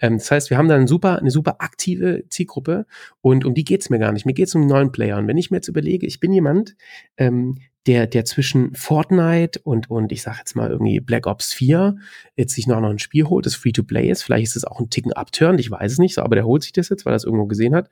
Ähm, 0.00 0.18
das 0.18 0.30
heißt, 0.30 0.50
wir 0.50 0.58
haben 0.58 0.68
da 0.68 0.76
eine 0.76 0.88
super, 0.88 1.18
eine 1.18 1.30
super 1.30 1.56
aktive 1.60 2.24
Zielgruppe 2.28 2.86
und 3.20 3.44
um 3.44 3.54
die 3.54 3.64
geht's 3.64 3.90
mir 3.90 3.98
gar 3.98 4.12
nicht. 4.12 4.26
Mir 4.26 4.34
geht's 4.34 4.54
um 4.54 4.66
neuen 4.66 4.92
Player. 4.92 5.18
Und 5.18 5.26
wenn 5.26 5.38
ich 5.38 5.50
mir 5.50 5.58
jetzt 5.58 5.68
überlege, 5.68 6.06
ich 6.06 6.20
bin 6.20 6.32
jemand, 6.32 6.76
ähm, 7.16 7.58
der, 7.86 8.06
der 8.06 8.24
zwischen 8.26 8.74
Fortnite 8.74 9.60
und, 9.62 9.90
und 9.90 10.12
ich 10.12 10.22
sag 10.22 10.38
jetzt 10.38 10.54
mal 10.54 10.70
irgendwie 10.70 11.00
Black 11.00 11.26
Ops 11.26 11.54
4 11.54 11.96
jetzt 12.36 12.54
sich 12.54 12.66
noch, 12.66 12.80
noch 12.80 12.90
ein 12.90 12.98
Spiel 12.98 13.24
holt, 13.24 13.46
das 13.46 13.54
Free-to-Play 13.54 14.10
ist. 14.10 14.22
Vielleicht 14.22 14.48
ist 14.48 14.56
es 14.56 14.64
auch 14.64 14.78
ein 14.78 14.90
Ticken 14.90 15.14
abturnt, 15.14 15.58
ich 15.58 15.70
weiß 15.70 15.92
es 15.92 15.98
nicht, 15.98 16.14
so, 16.14 16.22
aber 16.22 16.36
der 16.36 16.44
holt 16.44 16.62
sich 16.62 16.72
das 16.72 16.90
jetzt, 16.90 17.06
weil 17.06 17.14
er 17.14 17.16
es 17.16 17.24
irgendwo 17.24 17.46
gesehen 17.46 17.74
hat. 17.74 17.88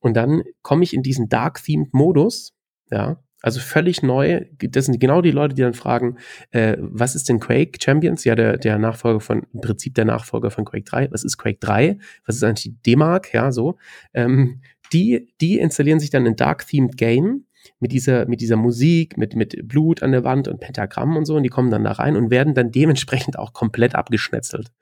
Und 0.00 0.14
dann 0.14 0.44
komme 0.62 0.82
ich 0.82 0.94
in 0.94 1.02
diesen 1.02 1.28
Dark-Themed-Modus, 1.28 2.54
ja, 2.90 3.22
also 3.40 3.60
völlig 3.60 4.02
neu. 4.02 4.44
Das 4.58 4.86
sind 4.86 4.98
genau 4.98 5.22
die 5.22 5.30
Leute, 5.30 5.54
die 5.54 5.62
dann 5.62 5.74
fragen, 5.74 6.18
äh, 6.50 6.76
was 6.80 7.14
ist 7.14 7.28
denn 7.28 7.38
Quake 7.38 7.78
Champions? 7.82 8.24
Ja, 8.24 8.34
der, 8.34 8.56
der 8.56 8.78
Nachfolger 8.78 9.20
von, 9.20 9.46
im 9.52 9.60
Prinzip 9.60 9.94
der 9.94 10.04
Nachfolger 10.04 10.50
von 10.50 10.64
Quake 10.64 10.84
3. 10.84 11.12
Was 11.12 11.24
ist 11.24 11.38
Quake 11.38 11.60
3? 11.60 11.98
Was 12.26 12.36
ist 12.36 12.42
eigentlich 12.42 12.74
die 12.74 12.82
D-Mark? 12.82 13.32
Ja, 13.32 13.52
so. 13.52 13.78
Ähm, 14.12 14.60
die, 14.92 15.32
die 15.40 15.58
installieren 15.58 16.00
sich 16.00 16.10
dann 16.10 16.26
ein 16.26 16.36
Dark-Themed 16.36 16.96
Game 16.96 17.44
mit 17.78 17.92
dieser, 17.92 18.26
mit 18.26 18.40
dieser 18.40 18.56
Musik, 18.56 19.16
mit, 19.16 19.36
mit 19.36 19.68
Blut 19.68 20.02
an 20.02 20.12
der 20.12 20.24
Wand 20.24 20.48
und 20.48 20.60
Pentagramm 20.60 21.16
und 21.16 21.24
so. 21.24 21.36
Und 21.36 21.44
die 21.44 21.48
kommen 21.48 21.70
dann 21.70 21.84
da 21.84 21.92
rein 21.92 22.16
und 22.16 22.30
werden 22.30 22.54
dann 22.54 22.72
dementsprechend 22.72 23.38
auch 23.38 23.52
komplett 23.52 23.94
abgeschnetzelt. 23.94 24.72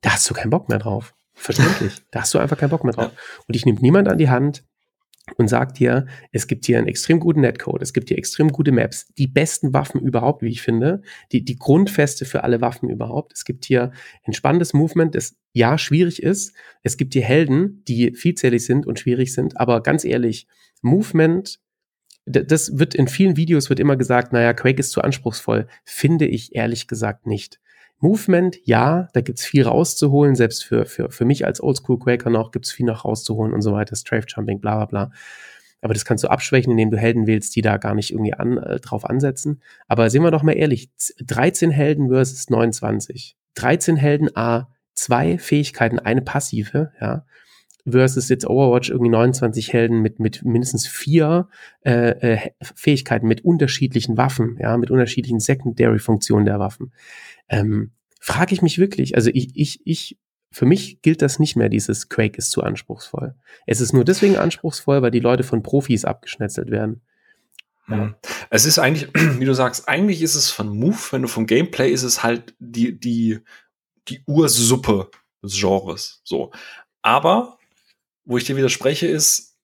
Da 0.00 0.10
hast 0.10 0.28
du 0.28 0.34
keinen 0.34 0.50
Bock 0.50 0.68
mehr 0.68 0.78
drauf. 0.78 1.14
Verständlich. 1.34 2.02
da 2.10 2.22
hast 2.22 2.34
du 2.34 2.38
einfach 2.38 2.58
keinen 2.58 2.70
Bock 2.70 2.82
mehr 2.82 2.92
drauf. 2.92 3.12
Und 3.46 3.54
ich 3.54 3.64
nehme 3.64 3.78
niemand 3.80 4.08
an 4.08 4.18
die 4.18 4.28
Hand, 4.28 4.64
und 5.36 5.48
sagt 5.48 5.78
dir, 5.78 6.06
es 6.32 6.46
gibt 6.46 6.66
hier 6.66 6.78
einen 6.78 6.88
extrem 6.88 7.20
guten 7.20 7.40
Netcode, 7.40 7.82
es 7.82 7.92
gibt 7.92 8.08
hier 8.08 8.18
extrem 8.18 8.50
gute 8.50 8.72
Maps, 8.72 9.12
die 9.18 9.26
besten 9.26 9.72
Waffen 9.72 10.00
überhaupt, 10.00 10.42
wie 10.42 10.50
ich 10.50 10.62
finde, 10.62 11.02
die, 11.32 11.44
die 11.44 11.56
Grundfeste 11.56 12.24
für 12.24 12.44
alle 12.44 12.60
Waffen 12.60 12.88
überhaupt. 12.88 13.32
Es 13.34 13.44
gibt 13.44 13.64
hier 13.64 13.92
ein 14.24 14.32
spannendes 14.32 14.72
Movement, 14.72 15.14
das 15.14 15.36
ja 15.52 15.78
schwierig 15.78 16.22
ist. 16.22 16.54
Es 16.82 16.96
gibt 16.96 17.14
hier 17.14 17.24
Helden, 17.24 17.82
die 17.86 18.12
vielzählig 18.14 18.64
sind 18.64 18.86
und 18.86 18.98
schwierig 18.98 19.32
sind, 19.32 19.58
aber 19.58 19.82
ganz 19.82 20.04
ehrlich, 20.04 20.46
Movement, 20.82 21.60
das 22.24 22.78
wird 22.78 22.94
in 22.94 23.08
vielen 23.08 23.36
Videos 23.36 23.68
wird 23.68 23.80
immer 23.80 23.96
gesagt, 23.96 24.32
naja, 24.32 24.52
Quake 24.52 24.80
ist 24.80 24.92
zu 24.92 25.00
anspruchsvoll. 25.00 25.66
Finde 25.84 26.26
ich 26.26 26.54
ehrlich 26.54 26.86
gesagt 26.86 27.26
nicht. 27.26 27.60
Movement, 28.00 28.58
ja, 28.64 29.08
da 29.12 29.20
gibt's 29.20 29.44
viel 29.44 29.64
rauszuholen, 29.64 30.36
selbst 30.36 30.64
für, 30.64 30.86
für, 30.86 31.10
für 31.10 31.24
mich 31.24 31.44
als 31.44 31.60
Oldschool-Quaker 31.60 32.30
noch 32.30 32.52
gibt's 32.52 32.70
viel 32.70 32.86
noch 32.86 33.04
rauszuholen 33.04 33.52
und 33.52 33.62
so 33.62 33.72
weiter, 33.72 33.96
Strafe-Jumping, 33.96 34.60
bla 34.60 34.76
bla 34.76 34.86
bla. 34.86 35.10
Aber 35.80 35.94
das 35.94 36.04
kannst 36.04 36.24
du 36.24 36.28
abschwächen, 36.28 36.72
indem 36.72 36.90
du 36.90 36.96
Helden 36.96 37.26
wählst, 37.26 37.54
die 37.54 37.62
da 37.62 37.76
gar 37.76 37.94
nicht 37.94 38.12
irgendwie 38.12 38.34
an, 38.34 38.58
äh, 38.58 38.80
drauf 38.80 39.04
ansetzen. 39.04 39.62
Aber 39.86 40.10
sehen 40.10 40.22
wir 40.22 40.30
doch 40.30 40.42
mal 40.42 40.52
ehrlich, 40.52 40.90
13 41.24 41.70
Helden 41.70 42.08
versus 42.08 42.50
29. 42.50 43.36
13 43.54 43.96
Helden, 43.96 44.28
A, 44.36 44.68
zwei 44.94 45.38
Fähigkeiten, 45.38 45.98
eine 45.98 46.22
passive, 46.22 46.92
ja, 47.00 47.24
versus 47.90 48.28
jetzt 48.28 48.46
Overwatch 48.46 48.90
irgendwie 48.90 49.10
29 49.10 49.72
Helden 49.72 50.00
mit, 50.00 50.18
mit 50.20 50.44
mindestens 50.44 50.86
vier 50.86 51.48
äh, 51.84 52.10
äh, 52.34 52.50
Fähigkeiten 52.60 53.26
mit 53.26 53.44
unterschiedlichen 53.44 54.16
Waffen, 54.16 54.56
ja, 54.60 54.76
mit 54.76 54.90
unterschiedlichen 54.90 55.40
Secondary-Funktionen 55.40 56.44
der 56.44 56.58
Waffen 56.58 56.92
ähm, 57.48 57.92
frage 58.20 58.54
ich 58.54 58.62
mich 58.62 58.78
wirklich, 58.78 59.16
also 59.16 59.30
ich, 59.32 59.50
ich, 59.54 59.80
ich, 59.84 60.18
für 60.50 60.66
mich 60.66 61.02
gilt 61.02 61.22
das 61.22 61.38
nicht 61.38 61.56
mehr, 61.56 61.68
dieses 61.68 62.08
Quake 62.08 62.38
ist 62.38 62.50
zu 62.50 62.62
anspruchsvoll. 62.62 63.34
Es 63.66 63.80
ist 63.80 63.92
nur 63.92 64.04
deswegen 64.04 64.36
anspruchsvoll, 64.36 65.02
weil 65.02 65.10
die 65.10 65.20
Leute 65.20 65.44
von 65.44 65.62
Profis 65.62 66.04
abgeschnetzelt 66.04 66.70
werden. 66.70 67.02
Ja. 67.88 68.14
Es 68.50 68.66
ist 68.66 68.78
eigentlich, 68.78 69.08
wie 69.38 69.44
du 69.44 69.54
sagst, 69.54 69.88
eigentlich 69.88 70.22
ist 70.22 70.34
es 70.34 70.50
von 70.50 70.68
Move, 70.68 70.98
wenn 71.10 71.22
du 71.22 71.28
vom 71.28 71.46
Gameplay 71.46 71.90
ist 71.90 72.02
es 72.02 72.22
halt 72.22 72.54
die, 72.58 72.98
die, 72.98 73.40
die 74.08 74.22
Ursuppe 74.26 75.10
des 75.42 75.58
Genres. 75.58 76.20
So. 76.24 76.52
Aber, 77.02 77.57
wo 78.28 78.36
ich 78.36 78.44
dir 78.44 78.56
widerspreche, 78.56 79.06
ist, 79.06 79.56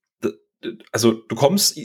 also 0.90 1.12
du 1.12 1.36
kommst, 1.36 1.78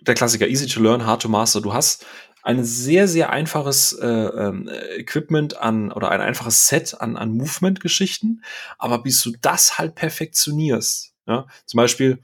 der 0.00 0.14
Klassiker, 0.14 0.48
easy 0.48 0.66
to 0.66 0.80
learn, 0.80 1.06
hard 1.06 1.22
to 1.22 1.28
master, 1.28 1.60
du 1.60 1.74
hast 1.74 2.06
ein 2.42 2.64
sehr, 2.64 3.06
sehr 3.06 3.30
einfaches 3.30 3.92
äh, 3.92 4.06
ähm, 4.06 4.68
Equipment 4.96 5.58
an 5.58 5.92
oder 5.92 6.10
ein 6.10 6.22
einfaches 6.22 6.66
Set 6.66 7.00
an, 7.00 7.16
an 7.16 7.36
Movement-Geschichten, 7.36 8.42
aber 8.78 9.02
bis 9.02 9.22
du 9.22 9.32
das 9.42 9.78
halt 9.78 9.94
perfektionierst. 9.94 11.12
Ja? 11.26 11.46
Zum 11.66 11.76
Beispiel, 11.76 12.22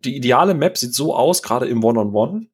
die 0.00 0.16
ideale 0.16 0.54
Map 0.54 0.78
sieht 0.78 0.94
so 0.94 1.14
aus, 1.14 1.42
gerade 1.42 1.66
im 1.68 1.84
One-on-One. 1.84 2.32
-on 2.32 2.40
-One, 2.40 2.48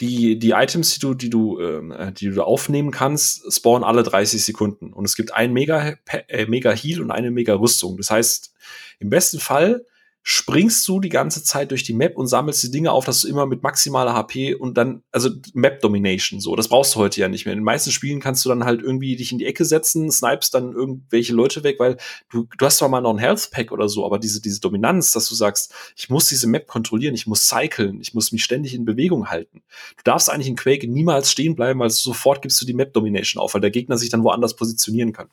die, 0.00 0.38
die 0.38 0.50
Items, 0.50 0.94
die 0.94 1.00
du, 1.00 1.14
die 1.14 1.30
du, 1.30 1.60
ähm, 1.60 1.90
äh, 1.90 2.12
die 2.12 2.30
du 2.30 2.42
aufnehmen 2.42 2.90
kannst, 2.90 3.52
spawnen 3.52 3.84
alle 3.84 4.02
30 4.02 4.44
Sekunden. 4.44 4.92
Und 4.92 5.04
es 5.04 5.16
gibt 5.16 5.32
ein 5.34 5.52
Mega, 5.52 5.94
äh, 6.28 6.46
Mega 6.46 6.72
Heal 6.72 7.00
und 7.00 7.10
eine 7.10 7.30
Mega 7.30 7.54
Rüstung. 7.54 7.96
Das 7.96 8.10
heißt, 8.10 8.54
im 8.98 9.10
besten 9.10 9.38
Fall 9.38 9.84
springst 10.28 10.88
du 10.88 10.98
die 10.98 11.08
ganze 11.08 11.44
Zeit 11.44 11.70
durch 11.70 11.84
die 11.84 11.92
Map 11.92 12.16
und 12.16 12.26
sammelst 12.26 12.60
die 12.64 12.72
Dinge 12.72 12.90
auf, 12.90 13.04
dass 13.04 13.20
du 13.20 13.28
immer 13.28 13.46
mit 13.46 13.62
maximaler 13.62 14.12
HP 14.12 14.56
und 14.56 14.76
dann, 14.76 15.04
also 15.12 15.30
Map 15.54 15.80
Domination 15.80 16.40
so, 16.40 16.56
das 16.56 16.66
brauchst 16.66 16.96
du 16.96 16.98
heute 16.98 17.20
ja 17.20 17.28
nicht 17.28 17.46
mehr. 17.46 17.52
In 17.52 17.60
den 17.60 17.64
meisten 17.64 17.92
Spielen 17.92 18.18
kannst 18.18 18.44
du 18.44 18.48
dann 18.48 18.64
halt 18.64 18.82
irgendwie 18.82 19.14
dich 19.14 19.30
in 19.30 19.38
die 19.38 19.46
Ecke 19.46 19.64
setzen, 19.64 20.10
snipest 20.10 20.52
dann 20.52 20.72
irgendwelche 20.72 21.32
Leute 21.32 21.62
weg, 21.62 21.76
weil 21.78 21.96
du, 22.28 22.48
du 22.58 22.66
hast 22.66 22.78
zwar 22.78 22.88
mal 22.88 23.00
noch 23.02 23.14
ein 23.14 23.18
Health 23.18 23.50
Pack 23.52 23.70
oder 23.70 23.88
so, 23.88 24.04
aber 24.04 24.18
diese, 24.18 24.40
diese 24.40 24.60
Dominanz, 24.60 25.12
dass 25.12 25.28
du 25.28 25.36
sagst, 25.36 25.72
ich 25.94 26.10
muss 26.10 26.26
diese 26.26 26.48
Map 26.48 26.66
kontrollieren, 26.66 27.14
ich 27.14 27.28
muss 27.28 27.46
cyclen, 27.46 28.00
ich 28.00 28.12
muss 28.12 28.32
mich 28.32 28.42
ständig 28.42 28.74
in 28.74 28.84
Bewegung 28.84 29.28
halten. 29.28 29.62
Du 29.96 30.02
darfst 30.02 30.28
eigentlich 30.28 30.48
in 30.48 30.56
Quake 30.56 30.88
niemals 30.88 31.30
stehen 31.30 31.54
bleiben, 31.54 31.78
weil 31.78 31.90
sofort 31.90 32.42
gibst 32.42 32.60
du 32.60 32.66
die 32.66 32.74
Map 32.74 32.92
Domination 32.94 33.40
auf, 33.40 33.54
weil 33.54 33.60
der 33.60 33.70
Gegner 33.70 33.96
sich 33.96 34.10
dann 34.10 34.24
woanders 34.24 34.56
positionieren 34.56 35.12
kann. 35.12 35.28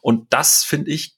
Und 0.00 0.32
das 0.32 0.62
finde 0.62 0.92
ich 0.92 1.16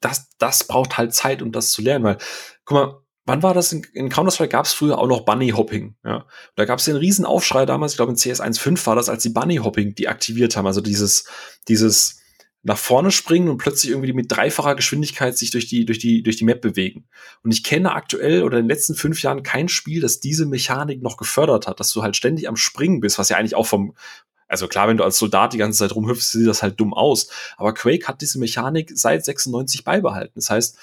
das, 0.00 0.28
das 0.38 0.64
braucht 0.64 0.98
halt 0.98 1.14
Zeit, 1.14 1.42
um 1.42 1.52
das 1.52 1.72
zu 1.72 1.82
lernen, 1.82 2.04
weil, 2.04 2.18
guck 2.64 2.74
mal, 2.76 3.00
wann 3.24 3.42
war 3.42 3.54
das? 3.54 3.72
In, 3.72 3.86
in 3.92 4.08
Counter-Strike 4.08 4.50
gab 4.50 4.66
es 4.66 4.72
früher 4.72 4.98
auch 4.98 5.06
noch 5.06 5.24
Bunny-Hopping. 5.24 5.96
Ja? 6.04 6.26
Da 6.56 6.64
gab 6.64 6.78
es 6.78 6.84
den 6.84 6.96
riesen 6.96 7.24
Aufschrei 7.24 7.66
damals, 7.66 7.92
ich 7.92 7.96
glaube 7.96 8.12
in 8.12 8.18
CS 8.18 8.40
1.5 8.40 8.86
war 8.86 8.96
das, 8.96 9.08
als 9.08 9.22
die 9.22 9.30
Bunny-Hopping 9.30 9.94
deaktiviert 9.94 10.56
haben. 10.56 10.66
Also 10.66 10.80
dieses, 10.80 11.24
dieses 11.68 12.20
nach 12.64 12.78
vorne 12.78 13.10
springen 13.10 13.48
und 13.48 13.58
plötzlich 13.58 13.90
irgendwie 13.90 14.14
mit 14.14 14.32
dreifacher 14.32 14.74
Geschwindigkeit 14.74 15.36
sich 15.36 15.50
durch 15.50 15.66
die, 15.66 15.84
durch 15.84 15.98
die, 15.98 16.22
durch 16.22 16.36
die 16.36 16.44
Map 16.44 16.62
bewegen. 16.62 17.06
Und 17.42 17.52
ich 17.52 17.62
kenne 17.62 17.92
aktuell 17.92 18.42
oder 18.42 18.58
in 18.58 18.64
den 18.64 18.70
letzten 18.70 18.94
fünf 18.94 19.22
Jahren 19.22 19.42
kein 19.42 19.68
Spiel, 19.68 20.00
das 20.00 20.18
diese 20.18 20.46
Mechanik 20.46 21.02
noch 21.02 21.18
gefördert 21.18 21.66
hat, 21.66 21.78
dass 21.78 21.92
du 21.92 22.02
halt 22.02 22.16
ständig 22.16 22.48
am 22.48 22.56
Springen 22.56 23.00
bist, 23.00 23.18
was 23.18 23.28
ja 23.28 23.36
eigentlich 23.36 23.54
auch 23.54 23.66
vom, 23.66 23.94
also 24.54 24.68
klar, 24.68 24.86
wenn 24.86 24.96
du 24.96 25.02
als 25.02 25.18
Soldat 25.18 25.52
die 25.52 25.58
ganze 25.58 25.80
Zeit 25.80 25.96
rumhüpfst, 25.96 26.30
sieht 26.30 26.46
das 26.46 26.62
halt 26.62 26.78
dumm 26.78 26.94
aus. 26.94 27.28
Aber 27.56 27.74
Quake 27.74 28.06
hat 28.06 28.20
diese 28.20 28.38
Mechanik 28.38 28.92
seit 28.94 29.24
96 29.24 29.82
beibehalten. 29.82 30.34
Das 30.36 30.48
heißt, 30.48 30.78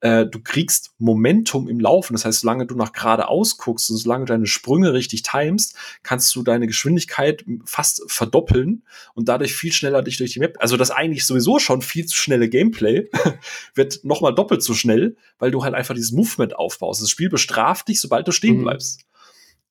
äh, 0.00 0.26
du 0.26 0.40
kriegst 0.42 0.90
Momentum 0.98 1.68
im 1.68 1.78
Laufen. 1.78 2.14
Das 2.14 2.24
heißt, 2.24 2.40
solange 2.40 2.66
du 2.66 2.74
nach 2.74 2.92
geradeaus 2.92 3.58
guckst 3.58 3.88
und 3.90 3.98
solange 3.98 4.24
du 4.24 4.32
deine 4.32 4.48
Sprünge 4.48 4.92
richtig 4.92 5.22
timest, 5.22 5.76
kannst 6.02 6.34
du 6.34 6.42
deine 6.42 6.66
Geschwindigkeit 6.66 7.44
fast 7.64 8.02
verdoppeln 8.08 8.82
und 9.14 9.28
dadurch 9.28 9.54
viel 9.54 9.72
schneller 9.72 10.02
dich 10.02 10.16
durch 10.16 10.32
die 10.32 10.40
Map. 10.40 10.56
Also 10.58 10.76
das 10.76 10.90
eigentlich 10.90 11.24
sowieso 11.24 11.60
schon 11.60 11.80
viel 11.80 12.06
zu 12.06 12.16
schnelle 12.16 12.48
Gameplay 12.48 13.08
wird 13.76 14.04
nochmal 14.04 14.34
doppelt 14.34 14.64
so 14.64 14.74
schnell, 14.74 15.16
weil 15.38 15.52
du 15.52 15.62
halt 15.62 15.74
einfach 15.74 15.94
dieses 15.94 16.10
Movement 16.10 16.56
aufbaust. 16.56 17.00
Das 17.00 17.08
Spiel 17.08 17.30
bestraft 17.30 17.86
dich, 17.86 18.00
sobald 18.00 18.26
du 18.26 18.32
stehen 18.32 18.56
mhm. 18.56 18.62
bleibst. 18.62 19.04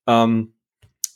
Ähm, 0.07 0.53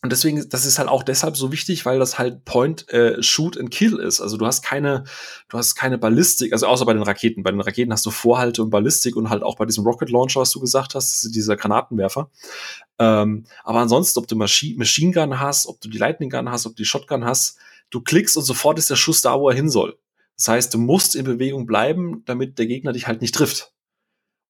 und 0.06 0.12
deswegen, 0.12 0.48
das 0.50 0.68
ist 0.68 0.78
halt 0.78 0.88
auch 0.88 1.02
deshalb 1.02 1.36
so 1.36 1.52
wichtig, 1.52 1.84
weil 1.88 1.98
das 1.98 2.20
halt 2.20 2.46
Point, 2.46 2.88
äh, 2.90 3.24
Shoot 3.24 3.58
and 3.58 3.72
Kill 3.72 3.98
ist. 3.98 4.22
Also 4.22 4.38
du 4.38 4.46
hast 4.46 4.62
keine, 4.62 5.04
du 5.50 5.58
hast 5.58 5.74
keine 5.74 5.98
Ballistik, 5.98 6.54
also 6.54 6.68
außer 6.68 6.86
bei 6.86 6.94
den 6.94 7.02
Raketen. 7.02 7.42
Bei 7.42 7.50
den 7.50 7.60
Raketen 7.60 7.92
hast 7.92 8.06
du 8.06 8.12
Vorhalte 8.12 8.62
und 8.62 8.70
Ballistik 8.70 9.16
und 9.16 9.32
halt 9.32 9.42
auch 9.42 9.56
bei 9.56 9.66
diesem 9.66 9.84
Rocket 9.84 10.12
Launcher, 10.12 10.42
was 10.42 10.52
du 10.52 10.60
gesagt 10.60 10.94
hast, 10.94 11.34
dieser 11.34 11.58
Granatenwerfer. 11.58 12.30
Ähm, 13.00 13.48
aber 13.64 13.80
ansonsten, 13.80 14.20
ob 14.20 14.28
du 14.28 14.36
Maschine, 14.36 14.78
Machine 14.78 15.12
Gun 15.12 15.40
hast, 15.40 15.66
ob 15.66 15.82
du 15.82 15.90
die 15.90 15.98
Lightning 15.98 16.30
Gun 16.30 16.50
hast, 16.50 16.68
ob 16.68 16.74
du 16.74 16.84
die 16.84 16.86
Shotgun 16.86 17.26
hast, 17.26 17.58
du 17.90 18.00
klickst 18.00 18.38
und 18.38 18.44
sofort 18.44 18.78
ist 18.78 18.92
der 18.92 18.98
Schuss 18.98 19.24
da, 19.24 19.40
wo 19.40 19.50
er 19.50 19.56
hin 19.56 19.72
soll. 19.72 19.98
Das 20.38 20.50
heißt, 20.50 20.72
du 20.72 20.78
musst 20.78 21.16
in 21.16 21.26
Bewegung 21.26 21.66
bleiben, 21.66 22.22
damit 22.28 22.60
der 22.60 22.68
Gegner 22.68 22.94
dich 22.94 23.08
halt 23.08 23.22
nicht 23.22 23.34
trifft. 23.34 23.74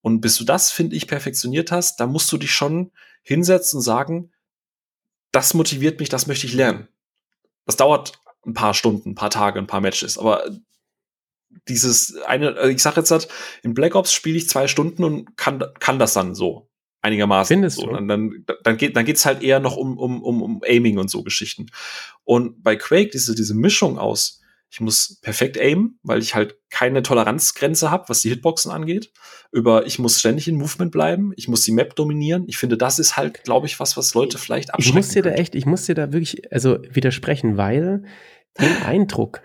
Und 0.02 0.20
bis 0.20 0.36
du 0.36 0.44
das, 0.44 0.70
finde 0.70 0.96
ich, 0.96 1.06
perfektioniert 1.06 1.72
hast, 1.72 1.98
da 1.98 2.06
musst 2.06 2.30
du 2.30 2.36
dich 2.36 2.52
schon 2.52 2.92
hinsetzen 3.22 3.78
und 3.78 3.82
sagen, 3.82 4.32
das 5.36 5.52
motiviert 5.52 6.00
mich, 6.00 6.08
das 6.08 6.26
möchte 6.26 6.46
ich 6.46 6.54
lernen. 6.54 6.88
Das 7.66 7.76
dauert 7.76 8.14
ein 8.46 8.54
paar 8.54 8.72
Stunden, 8.72 9.10
ein 9.10 9.14
paar 9.14 9.28
Tage, 9.28 9.58
ein 9.58 9.66
paar 9.66 9.82
Matches, 9.82 10.16
aber 10.16 10.44
dieses 11.68 12.16
eine, 12.22 12.56
äh, 12.56 12.70
ich 12.70 12.80
sag 12.80 12.96
jetzt 12.96 13.10
halt, 13.10 13.28
in 13.62 13.74
Black 13.74 13.94
Ops 13.94 14.14
spiele 14.14 14.38
ich 14.38 14.48
zwei 14.48 14.66
Stunden 14.66 15.04
und 15.04 15.36
kann, 15.36 15.62
kann 15.78 15.98
das 15.98 16.14
dann 16.14 16.34
so 16.34 16.70
einigermaßen. 17.02 17.54
Findest 17.54 17.76
so. 17.76 17.86
du? 17.86 17.96
Und 17.96 18.08
dann, 18.08 18.46
dann 18.62 18.78
geht, 18.78 18.96
dann 18.96 19.04
geht's 19.04 19.26
halt 19.26 19.42
eher 19.42 19.60
noch 19.60 19.76
um, 19.76 19.98
um, 19.98 20.22
um, 20.22 20.42
um 20.42 20.62
Aiming 20.66 20.96
und 20.96 21.10
so 21.10 21.22
Geschichten. 21.22 21.66
Und 22.24 22.62
bei 22.62 22.76
Quake 22.76 23.10
diese, 23.10 23.34
diese 23.34 23.54
Mischung 23.54 23.98
aus, 23.98 24.40
ich 24.76 24.80
muss 24.80 25.18
perfekt 25.22 25.58
aimen, 25.58 25.98
weil 26.02 26.20
ich 26.20 26.34
halt 26.34 26.58
keine 26.68 27.02
Toleranzgrenze 27.02 27.90
habe, 27.90 28.10
was 28.10 28.20
die 28.20 28.28
Hitboxen 28.28 28.70
angeht. 28.70 29.10
Über 29.50 29.86
ich 29.86 29.98
muss 29.98 30.20
ständig 30.20 30.48
in 30.48 30.56
Movement 30.56 30.92
bleiben, 30.92 31.32
ich 31.34 31.48
muss 31.48 31.62
die 31.62 31.72
Map 31.72 31.96
dominieren. 31.96 32.44
Ich 32.46 32.58
finde, 32.58 32.76
das 32.76 32.98
ist 32.98 33.16
halt, 33.16 33.42
glaube 33.42 33.66
ich, 33.66 33.80
was, 33.80 33.96
was 33.96 34.12
Leute 34.12 34.36
vielleicht 34.36 34.74
abschrecken. 34.74 34.90
Ich 34.90 34.94
muss 34.94 35.14
dir 35.14 35.22
da 35.22 35.30
echt, 35.30 35.54
ich 35.54 35.64
muss 35.64 35.86
dir 35.86 35.94
da 35.94 36.12
wirklich, 36.12 36.52
also 36.52 36.76
widersprechen, 36.90 37.56
weil 37.56 38.04
den 38.60 38.76
Eindruck, 38.84 39.40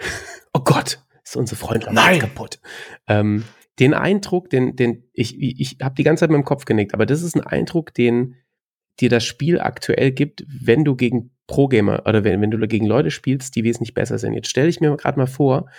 oh 0.52 0.60
Gott, 0.66 1.02
ist 1.24 1.38
unsere 1.38 1.56
Freundschaft 1.56 1.96
Nein. 1.96 2.20
kaputt. 2.20 2.60
Ähm, 3.08 3.46
den 3.80 3.94
Eindruck, 3.94 4.50
den, 4.50 4.76
den 4.76 5.10
ich, 5.14 5.40
ich, 5.40 5.62
ich 5.62 5.78
habe 5.82 5.96
die 5.96 6.04
ganze 6.04 6.22
Zeit 6.22 6.30
mit 6.30 6.40
dem 6.40 6.44
Kopf 6.44 6.66
genickt, 6.66 6.94
aber 6.94 7.06
das 7.06 7.22
ist 7.22 7.36
ein 7.36 7.42
Eindruck, 7.42 7.94
den 7.94 8.36
dir 9.00 9.10
das 9.10 9.24
Spiel 9.24 9.62
aktuell 9.62 10.12
gibt, 10.12 10.44
wenn 10.46 10.84
du 10.84 10.98
gegen 10.98 11.32
Pro-Gamer 11.52 12.04
oder 12.08 12.24
wenn, 12.24 12.42
wenn 12.42 12.50
du 12.50 12.68
gegen 12.68 12.86
Leute 12.86 13.12
spielst, 13.12 13.56
die 13.56 13.64
wesentlich 13.64 13.94
besser 13.94 14.18
sind. 14.18 14.34
Jetzt 14.34 14.50
stelle 14.50 14.70
ich 14.70 14.80
mir 14.80 14.96
gerade 14.96 15.20
mal 15.20 15.28
vor, 15.28 15.70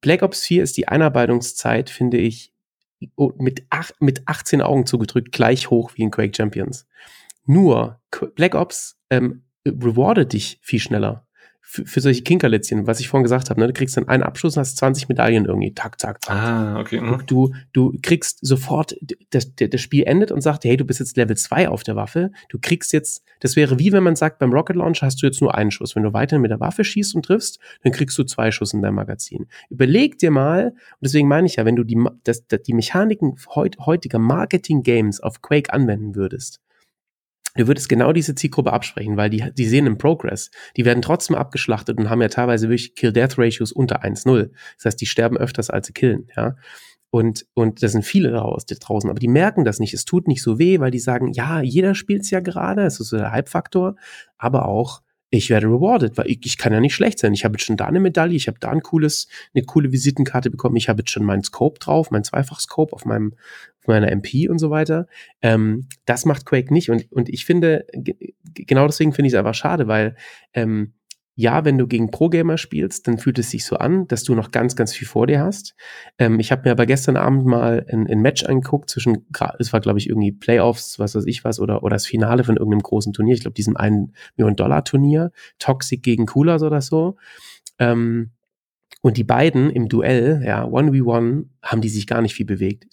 Black 0.00 0.22
Ops 0.22 0.42
4 0.46 0.62
ist 0.62 0.76
die 0.78 0.88
Einarbeitungszeit, 0.88 1.90
finde 1.90 2.16
ich, 2.16 2.52
mit, 3.36 3.66
ach, 3.68 3.90
mit 4.00 4.22
18 4.26 4.62
Augen 4.62 4.86
zugedrückt 4.86 5.30
gleich 5.30 5.70
hoch 5.70 5.92
wie 5.94 6.02
in 6.02 6.10
Quake 6.10 6.34
Champions. 6.34 6.86
Nur 7.44 8.00
Black 8.34 8.54
Ops 8.54 8.98
ähm, 9.10 9.44
rewardet 9.66 10.32
dich 10.32 10.58
viel 10.62 10.80
schneller 10.80 11.27
für, 11.70 11.84
für 11.84 12.00
solche 12.00 12.22
Kinkerlitzchen, 12.22 12.86
was 12.86 12.98
ich 12.98 13.08
vorhin 13.08 13.24
gesagt 13.24 13.50
habe, 13.50 13.60
ne? 13.60 13.66
du 13.66 13.74
kriegst 13.74 13.94
dann 13.98 14.08
einen 14.08 14.22
Abschluss 14.22 14.56
und 14.56 14.60
hast 14.60 14.78
20 14.78 15.10
Medaillen 15.10 15.44
irgendwie, 15.44 15.74
tak, 15.74 15.98
tak, 15.98 16.18
tak. 16.22 16.34
Ah, 16.34 16.80
okay. 16.80 16.98
Mhm. 16.98 17.22
Du, 17.26 17.52
du 17.74 17.94
kriegst 18.00 18.38
sofort, 18.40 18.96
das, 19.30 19.54
das 19.54 19.80
Spiel 19.80 20.04
endet 20.04 20.32
und 20.32 20.40
sagt, 20.40 20.64
hey, 20.64 20.78
du 20.78 20.86
bist 20.86 20.98
jetzt 20.98 21.18
Level 21.18 21.36
2 21.36 21.68
auf 21.68 21.82
der 21.82 21.94
Waffe, 21.94 22.30
du 22.48 22.58
kriegst 22.58 22.94
jetzt, 22.94 23.22
das 23.40 23.54
wäre 23.54 23.78
wie 23.78 23.92
wenn 23.92 24.02
man 24.02 24.16
sagt, 24.16 24.38
beim 24.38 24.50
Rocket 24.50 24.76
Launcher 24.76 25.04
hast 25.04 25.22
du 25.22 25.26
jetzt 25.26 25.42
nur 25.42 25.54
einen 25.54 25.70
Schuss. 25.70 25.94
Wenn 25.94 26.04
du 26.04 26.14
weiterhin 26.14 26.40
mit 26.40 26.50
der 26.50 26.58
Waffe 26.58 26.84
schießt 26.84 27.14
und 27.14 27.26
triffst, 27.26 27.58
dann 27.82 27.92
kriegst 27.92 28.16
du 28.16 28.24
zwei 28.24 28.50
Schuss 28.50 28.72
in 28.72 28.80
deinem 28.80 28.94
Magazin. 28.94 29.46
Überleg 29.68 30.18
dir 30.18 30.30
mal, 30.30 30.68
und 30.68 30.74
deswegen 31.02 31.28
meine 31.28 31.46
ich 31.48 31.56
ja, 31.56 31.66
wenn 31.66 31.76
du 31.76 31.84
die, 31.84 32.02
das, 32.24 32.46
die 32.46 32.72
Mechaniken 32.72 33.36
heut, 33.54 33.76
heutiger 33.78 34.18
Marketing-Games 34.18 35.20
auf 35.20 35.42
Quake 35.42 35.70
anwenden 35.70 36.14
würdest, 36.14 36.62
du 37.58 37.66
würdest 37.66 37.88
genau 37.88 38.12
diese 38.12 38.34
Zielgruppe 38.34 38.72
absprechen, 38.72 39.16
weil 39.16 39.30
die, 39.30 39.44
die 39.52 39.66
sehen 39.66 39.86
im 39.86 39.98
Progress. 39.98 40.50
Die 40.76 40.84
werden 40.84 41.02
trotzdem 41.02 41.36
abgeschlachtet 41.36 41.98
und 41.98 42.08
haben 42.08 42.22
ja 42.22 42.28
teilweise 42.28 42.68
wirklich 42.68 42.94
Kill-Death-Ratios 42.94 43.72
unter 43.72 44.04
1-0. 44.04 44.50
Das 44.76 44.84
heißt, 44.84 45.00
die 45.00 45.06
sterben 45.06 45.36
öfters, 45.36 45.68
als 45.68 45.88
sie 45.88 45.92
killen, 45.92 46.28
ja. 46.36 46.56
Und, 47.10 47.46
und 47.54 47.82
da 47.82 47.88
sind 47.88 48.04
viele 48.04 48.30
daraus, 48.30 48.66
draußen, 48.66 49.08
aber 49.08 49.18
die 49.18 49.28
merken 49.28 49.64
das 49.64 49.78
nicht. 49.78 49.94
Es 49.94 50.04
tut 50.04 50.28
nicht 50.28 50.42
so 50.42 50.58
weh, 50.58 50.78
weil 50.78 50.90
die 50.90 50.98
sagen, 50.98 51.32
ja, 51.32 51.62
jeder 51.62 51.94
spielt 51.94 52.22
es 52.22 52.30
ja 52.30 52.40
gerade, 52.40 52.84
das 52.84 53.00
ist 53.00 53.08
so 53.08 53.16
der 53.16 53.32
Hype-Faktor, 53.32 53.96
aber 54.36 54.66
auch, 54.66 55.00
ich 55.30 55.50
werde 55.50 55.66
rewarded, 55.66 56.16
weil 56.16 56.26
ich, 56.28 56.40
ich 56.44 56.56
kann 56.56 56.72
ja 56.72 56.80
nicht 56.80 56.94
schlecht 56.94 57.18
sein. 57.18 57.34
Ich 57.34 57.44
habe 57.44 57.54
jetzt 57.54 57.64
schon 57.64 57.76
da 57.76 57.86
eine 57.86 58.00
Medaille, 58.00 58.36
ich 58.36 58.48
habe 58.48 58.58
da 58.60 58.70
ein 58.70 58.82
cooles, 58.82 59.28
eine 59.54 59.64
coole 59.64 59.92
Visitenkarte 59.92 60.50
bekommen, 60.50 60.76
ich 60.76 60.88
habe 60.88 61.00
jetzt 61.00 61.10
schon 61.10 61.24
meinen 61.24 61.42
Scope 61.42 61.78
drauf, 61.78 62.10
mein 62.10 62.24
Zweifach-Scope 62.24 62.92
auf 62.94 63.04
meinem, 63.04 63.34
auf 63.88 63.94
meiner 63.94 64.12
MP 64.12 64.48
und 64.48 64.58
so 64.58 64.70
weiter. 64.70 65.06
Ähm, 65.42 65.88
das 66.04 66.24
macht 66.24 66.44
Quake 66.44 66.72
nicht. 66.72 66.90
Und, 66.90 67.10
und 67.10 67.28
ich 67.28 67.44
finde, 67.44 67.86
genau 68.54 68.86
deswegen 68.86 69.12
finde 69.12 69.28
ich 69.28 69.34
es 69.34 69.38
einfach 69.38 69.54
schade, 69.54 69.88
weil 69.88 70.16
ähm, 70.52 70.92
ja, 71.40 71.64
wenn 71.64 71.78
du 71.78 71.86
gegen 71.86 72.10
Pro-Gamer 72.10 72.58
spielst, 72.58 73.06
dann 73.06 73.16
fühlt 73.16 73.38
es 73.38 73.50
sich 73.50 73.64
so 73.64 73.76
an, 73.76 74.08
dass 74.08 74.24
du 74.24 74.34
noch 74.34 74.50
ganz, 74.50 74.74
ganz 74.74 74.92
viel 74.92 75.06
vor 75.06 75.28
dir 75.28 75.40
hast. 75.40 75.76
Ähm, 76.18 76.40
ich 76.40 76.50
habe 76.50 76.62
mir 76.64 76.72
aber 76.72 76.84
gestern 76.84 77.16
Abend 77.16 77.46
mal 77.46 77.86
ein, 77.88 78.08
ein 78.08 78.20
Match 78.20 78.44
angeguckt 78.44 78.90
zwischen, 78.90 79.24
es 79.60 79.72
war 79.72 79.80
glaube 79.80 80.00
ich 80.00 80.08
irgendwie 80.08 80.32
Playoffs, 80.32 80.98
was 80.98 81.14
weiß 81.14 81.26
ich 81.26 81.44
was, 81.44 81.60
oder, 81.60 81.84
oder 81.84 81.94
das 81.94 82.06
Finale 82.06 82.42
von 82.42 82.56
irgendeinem 82.56 82.82
großen 82.82 83.12
Turnier. 83.12 83.34
Ich 83.34 83.42
glaube, 83.42 83.54
diesem 83.54 83.76
einen 83.76 84.14
Million-Dollar-Turnier, 84.36 85.30
Toxic 85.60 86.02
gegen 86.02 86.26
Coolers 86.26 86.64
oder 86.64 86.80
so. 86.80 87.16
Ähm, 87.78 88.32
und 89.00 89.16
die 89.16 89.24
beiden 89.24 89.70
im 89.70 89.88
Duell, 89.88 90.42
ja, 90.44 90.64
1v1, 90.64 91.44
haben 91.62 91.80
die 91.80 91.88
sich 91.88 92.06
gar 92.06 92.20
nicht 92.20 92.34
viel 92.34 92.46
bewegt. 92.46 92.84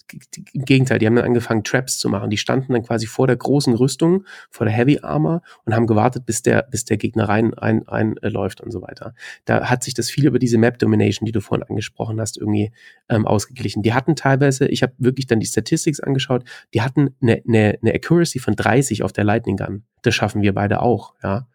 Im 0.52 0.64
Gegenteil, 0.64 0.98
die 1.00 1.06
haben 1.06 1.16
dann 1.16 1.24
angefangen, 1.24 1.64
Traps 1.64 1.98
zu 1.98 2.08
machen. 2.08 2.30
Die 2.30 2.36
standen 2.36 2.74
dann 2.74 2.84
quasi 2.84 3.06
vor 3.06 3.26
der 3.26 3.36
großen 3.36 3.74
Rüstung, 3.74 4.24
vor 4.50 4.66
der 4.66 4.74
Heavy 4.74 5.00
Armor 5.02 5.42
und 5.64 5.74
haben 5.74 5.86
gewartet, 5.86 6.24
bis 6.24 6.42
der, 6.42 6.62
bis 6.62 6.84
der 6.84 6.96
Gegner 6.96 7.28
rein, 7.28 7.52
rein, 7.54 7.82
rein 7.88 8.16
äh, 8.22 8.30
und 8.36 8.70
so 8.70 8.82
weiter. 8.82 9.14
Da 9.46 9.68
hat 9.68 9.82
sich 9.82 9.94
das 9.94 10.08
viel 10.08 10.26
über 10.26 10.38
diese 10.38 10.58
Map 10.58 10.78
Domination, 10.78 11.26
die 11.26 11.32
du 11.32 11.40
vorhin 11.40 11.66
angesprochen 11.68 12.20
hast, 12.20 12.38
irgendwie 12.38 12.70
ähm, 13.08 13.26
ausgeglichen. 13.26 13.82
Die 13.82 13.94
hatten 13.94 14.14
teilweise, 14.14 14.68
ich 14.68 14.82
habe 14.82 14.92
wirklich 14.98 15.26
dann 15.26 15.40
die 15.40 15.46
Statistics 15.46 15.98
angeschaut, 15.98 16.44
die 16.72 16.82
hatten 16.82 17.16
eine, 17.20 17.42
eine, 17.48 17.78
eine 17.82 17.94
Accuracy 17.94 18.38
von 18.38 18.54
30 18.54 19.02
auf 19.02 19.12
der 19.12 19.24
Lightning 19.24 19.56
Gun. 19.56 19.84
Das 20.02 20.14
schaffen 20.14 20.42
wir 20.42 20.54
beide 20.54 20.82
auch, 20.82 21.14
ja. 21.22 21.48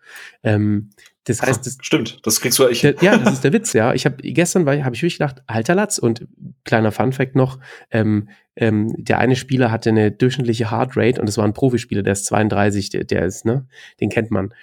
Ähm, 0.43 0.89
das 1.25 1.41
heißt, 1.41 1.65
das, 1.65 1.77
stimmt, 1.81 2.25
das 2.25 2.41
kriegst 2.41 2.57
du 2.57 2.67
echt. 2.67 2.83
Ja, 3.01 3.17
das 3.17 3.33
ist 3.33 3.43
der 3.43 3.53
Witz, 3.53 3.73
ja. 3.73 3.93
Ich 3.93 4.05
habe 4.05 4.17
gestern 4.23 4.65
habe 4.65 4.95
ich 4.95 5.01
wirklich 5.01 5.19
gedacht, 5.19 5.43
alter 5.45 5.75
Latz 5.75 5.99
und 5.99 6.27
kleiner 6.63 6.91
Funfact 6.91 7.35
noch, 7.35 7.59
ähm, 7.91 8.29
ähm, 8.55 8.93
der 8.97 9.19
eine 9.19 9.35
Spieler 9.35 9.71
hatte 9.71 9.89
eine 9.89 10.11
durchschnittliche 10.11 10.71
Heartrate 10.71 11.19
und 11.19 11.27
das 11.27 11.37
war 11.37 11.45
ein 11.45 11.53
Profispieler, 11.53 12.01
der 12.01 12.13
ist 12.13 12.25
32, 12.25 12.89
der, 12.89 13.03
der 13.03 13.25
ist, 13.25 13.45
ne, 13.45 13.67
den 13.99 14.09
kennt 14.09 14.31
man. 14.31 14.53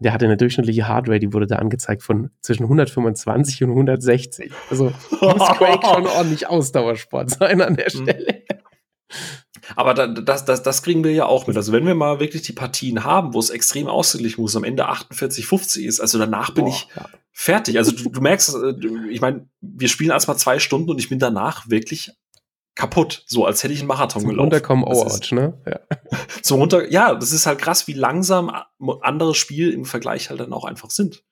Der 0.00 0.12
hatte 0.12 0.26
eine 0.26 0.36
durchschnittliche 0.36 0.88
Heartrate, 0.88 1.20
die 1.20 1.32
wurde 1.32 1.46
da 1.46 1.56
angezeigt 1.56 2.02
von 2.02 2.30
zwischen 2.40 2.64
125 2.64 3.64
und 3.64 3.70
160. 3.70 4.52
Also 4.70 4.92
muss 5.20 5.48
Quake 5.56 5.86
schon 5.86 6.06
ordentlich 6.06 6.46
Ausdauersport 6.48 7.30
sein 7.30 7.60
an 7.60 7.74
der 7.74 7.86
mhm. 7.94 8.02
Stelle. 8.02 8.42
Aber 9.76 9.94
da, 9.94 10.06
das, 10.06 10.44
das, 10.44 10.62
das 10.62 10.82
kriegen 10.82 11.04
wir 11.04 11.12
ja 11.12 11.26
auch 11.26 11.46
mit. 11.46 11.56
Also 11.56 11.72
wenn 11.72 11.86
wir 11.86 11.94
mal 11.94 12.20
wirklich 12.20 12.42
die 12.42 12.52
Partien 12.52 13.04
haben, 13.04 13.34
wo 13.34 13.38
es 13.38 13.50
extrem 13.50 13.86
ausgeglichen 13.86 14.40
muss, 14.40 14.56
am 14.56 14.64
Ende 14.64 14.86
48, 14.86 15.46
50 15.46 15.84
ist, 15.84 16.00
also 16.00 16.18
danach 16.18 16.50
bin 16.54 16.64
Boah, 16.64 16.70
ich 16.70 16.88
ja. 16.94 17.08
fertig. 17.32 17.78
Also 17.78 17.92
du, 17.92 18.08
du 18.10 18.20
merkst, 18.20 18.54
äh, 18.54 18.74
ich 19.10 19.20
meine, 19.20 19.48
wir 19.60 19.88
spielen 19.88 20.10
erstmal 20.10 20.36
zwei 20.36 20.58
Stunden 20.58 20.90
und 20.90 20.98
ich 20.98 21.08
bin 21.08 21.18
danach 21.18 21.68
wirklich 21.68 22.12
kaputt, 22.78 23.24
so 23.26 23.44
als 23.44 23.64
hätte 23.64 23.74
ich 23.74 23.80
einen 23.80 23.88
Marathon 23.88 24.22
Zum 24.22 24.30
gelaufen. 24.30 24.52
Runterkommen 24.52 24.84
Overwatch, 24.84 25.32
ne? 25.32 25.60
Ja. 25.66 25.80
So 26.42 26.54
runter, 26.54 26.90
ja, 26.90 27.14
das 27.14 27.32
ist 27.32 27.44
halt 27.44 27.58
krass, 27.58 27.88
wie 27.88 27.92
langsam 27.92 28.50
andere 29.02 29.34
Spiele 29.34 29.72
im 29.72 29.84
Vergleich 29.84 30.30
halt 30.30 30.40
dann 30.40 30.52
auch 30.52 30.64
einfach 30.64 30.90
sind. 30.90 31.24